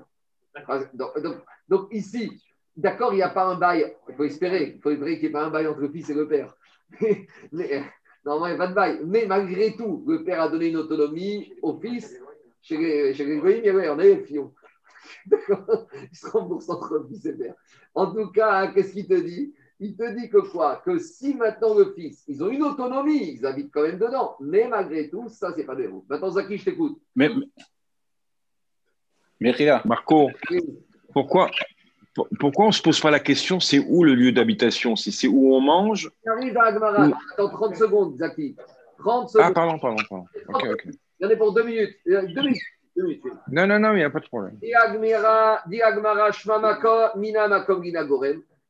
Donc, 1.68 1.88
ici, 1.92 2.30
d'accord, 2.76 3.12
il 3.12 3.16
n'y 3.16 3.22
a 3.22 3.28
pas 3.30 3.46
un 3.46 3.56
bail. 3.56 3.94
Il 4.08 4.14
faut 4.14 4.24
espérer. 4.24 4.74
Il 4.76 4.80
faut 4.80 4.90
espérer 4.90 5.14
qu'il 5.14 5.24
n'y 5.24 5.28
ait 5.28 5.32
pas 5.32 5.44
un 5.44 5.50
bail 5.50 5.66
entre 5.66 5.80
le 5.80 5.88
fils 5.90 6.08
et 6.10 6.14
le 6.14 6.26
père. 6.28 6.56
Mais, 7.52 7.82
normalement, 8.24 8.46
il 8.46 8.56
n'y 8.56 8.62
a 8.62 8.66
pas 8.66 8.70
de 8.70 8.74
bail. 8.74 9.00
Mais 9.04 9.26
malgré 9.26 9.76
tout, 9.76 10.04
le 10.06 10.24
père 10.24 10.40
a 10.42 10.48
donné 10.48 10.68
une 10.68 10.76
autonomie 10.76 11.52
au 11.62 11.78
fils. 11.78 12.16
Chez 12.62 12.76
les, 12.76 13.14
chez 13.14 13.24
les 13.24 13.38
avait- 13.38 13.88
on 13.88 13.98
avait 13.98 14.16
le 14.16 14.24
fion. 14.24 14.52
D'accord 15.26 15.86
Il 16.10 16.16
se 16.16 16.26
rembourse 16.26 16.68
entre 16.68 17.06
fils 17.08 17.24
et 17.26 17.36
père. 17.36 17.54
En 17.94 18.12
tout 18.12 18.30
cas, 18.30 18.68
qu'est-ce 18.72 18.92
qu'il 18.92 19.06
te 19.06 19.14
dit? 19.14 19.54
Il 19.80 19.96
te 19.96 20.12
dit 20.16 20.28
que 20.28 20.38
quoi? 20.50 20.82
Que 20.84 20.98
si 20.98 21.34
maintenant 21.34 21.78
le 21.78 21.92
fils, 21.94 22.24
ils 22.26 22.42
ont 22.42 22.50
une 22.50 22.64
autonomie, 22.64 23.34
ils 23.34 23.46
habitent 23.46 23.70
quand 23.72 23.82
même 23.82 23.98
dedans. 23.98 24.36
Mais 24.40 24.66
malgré 24.68 25.08
tout, 25.08 25.28
ça, 25.28 25.52
c'est 25.56 25.64
pas 25.64 25.76
des 25.76 25.84
héros. 25.84 26.04
Maintenant, 26.08 26.30
Zaki, 26.30 26.58
je 26.58 26.64
t'écoute. 26.64 27.00
Mechila, 29.40 29.82
Marco, 29.84 30.30
pourquoi, 31.12 31.50
pour- 32.14 32.28
pourquoi 32.40 32.64
on 32.66 32.68
ne 32.68 32.72
se 32.72 32.82
pose 32.82 33.00
pas 33.00 33.10
la 33.10 33.20
question 33.20 33.60
c'est 33.60 33.78
où 33.78 34.02
le 34.04 34.14
lieu 34.14 34.32
d'habitation? 34.32 34.96
Si 34.96 35.12
c'est 35.12 35.28
où 35.28 35.54
on 35.54 35.60
mange? 35.60 36.10
J'arrive 36.24 36.56
à 36.58 36.64
Agmara. 36.64 37.08
Attends 37.34 37.48
30 37.48 37.76
secondes, 37.76 38.16
Zaki. 38.16 38.56
30 38.98 39.24
Ah, 39.24 39.28
secondes. 39.28 39.54
pardon, 39.54 39.78
pardon, 39.78 40.02
pardon. 40.08 40.26
Ok, 40.48 40.66
ok. 40.72 40.84
Il 41.20 41.24
y 41.24 41.26
en 41.26 41.30
a 41.30 41.36
pour 41.36 41.52
deux 41.54 41.62
minutes. 41.64 41.96
Euh, 42.08 42.22
Deux 42.26 42.42
minutes. 42.42 42.62
Deux 42.96 43.02
minutes. 43.04 43.22
Non, 43.52 43.66
non, 43.66 43.78
non, 43.78 43.92
il 43.92 43.96
n'y 43.98 44.02
a 44.02 44.10
pas 44.10 44.18
de 44.20 44.26
problème. 44.26 44.58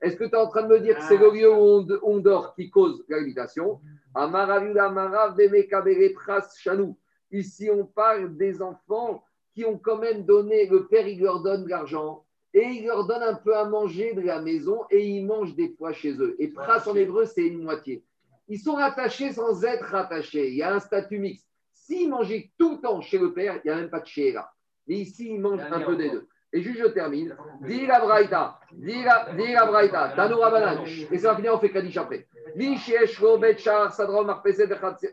Est-ce 0.01 0.16
que 0.16 0.24
tu 0.24 0.31
es 0.31 0.36
en 0.36 0.49
train 0.49 0.62
de 0.62 0.69
me 0.69 0.81
dire 0.81 0.97
que 0.97 1.03
c'est 1.03 1.16
le 1.16 1.31
lieu 1.31 1.51
où 1.53 1.86
on, 2.03 2.19
dort 2.19 2.55
qui 2.55 2.70
cause 2.70 3.05
l'habitation? 3.09 3.81
Amara 4.15 4.62
Yuda 4.65 4.86
Amara, 4.86 5.31
Vemeka 5.31 5.81
Bere 5.81 6.12
Pras 6.15 6.47
Chanou. 6.59 6.97
Ici, 7.32 7.69
on 7.70 7.85
parle 7.85 8.36
des 8.36 8.62
enfants 8.62 9.23
qui 9.59 9.64
ont 9.64 9.76
quand 9.76 9.98
même 9.98 10.24
donné, 10.24 10.66
le 10.66 10.86
père, 10.86 11.09
il 11.09 11.20
leur 11.20 11.43
donne 11.43 11.64
de 11.64 11.68
l'argent 11.68 12.24
et 12.55 12.62
il 12.62 12.86
leur 12.86 13.09
donne 13.09 13.24
un 13.24 13.35
peu 13.35 13.56
à 13.56 13.64
manger 13.64 14.14
de 14.14 14.20
la 14.20 14.40
maison 14.40 14.85
et 14.89 15.05
ils 15.05 15.26
mangent 15.26 15.56
des 15.56 15.70
fois 15.70 15.93
chez 15.93 16.12
eux. 16.12 16.36
Et 16.39 16.47
Pras 16.47 16.89
en 16.89 16.94
hébreu, 16.94 17.24
c'est 17.24 17.44
une 17.44 17.64
moitié. 17.64 18.05
Ils 18.47 18.60
sont 18.60 18.74
rattachés 18.74 19.32
sans 19.32 19.64
être 19.64 19.85
rattachés. 19.85 20.51
Il 20.51 20.55
y 20.55 20.62
a 20.62 20.72
un 20.72 20.78
statut 20.78 21.18
mixte. 21.18 21.48
S'ils 21.72 22.09
mangeaient 22.09 22.52
tout 22.56 22.76
le 22.76 22.80
temps 22.80 23.01
chez 23.01 23.18
le 23.18 23.32
père, 23.32 23.60
il 23.64 23.68
n'y 23.68 23.74
a 23.74 23.80
même 23.80 23.90
pas 23.90 23.98
de 23.98 24.06
chéra. 24.06 24.48
Mais 24.86 24.94
ici, 24.94 25.30
ils 25.30 25.40
mangent 25.40 25.66
un 25.68 25.80
peu 25.80 25.97
des 25.97 26.10
deux. 26.10 26.28
Et 26.52 26.62
juste, 26.62 26.78
je 26.78 26.86
termine. 26.86 27.36
Dis 27.60 27.86
la 27.86 28.01
braïta. 28.01 28.59
Dis 28.72 29.02
la, 29.02 29.66
braïta. 29.66 30.12
Tanoura. 30.16 30.85
Et 31.10 31.18
ça 31.18 31.30
va 31.30 31.36
finir, 31.36 31.55
on 31.55 31.59
fait 31.59 31.70
Kaddish 31.70 31.97
après. 31.97 32.26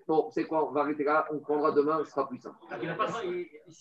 Bon, 0.07 0.30
c'est 0.31 0.45
quoi? 0.45 0.69
On 0.69 0.72
va 0.72 0.81
arrêter 0.81 1.03
là. 1.03 1.27
On 1.34 1.39
prendra 1.39 1.72
demain, 1.72 2.01
ce 2.05 2.11
sera 2.11 2.27
plus 2.27 2.38
simple. 2.38 2.55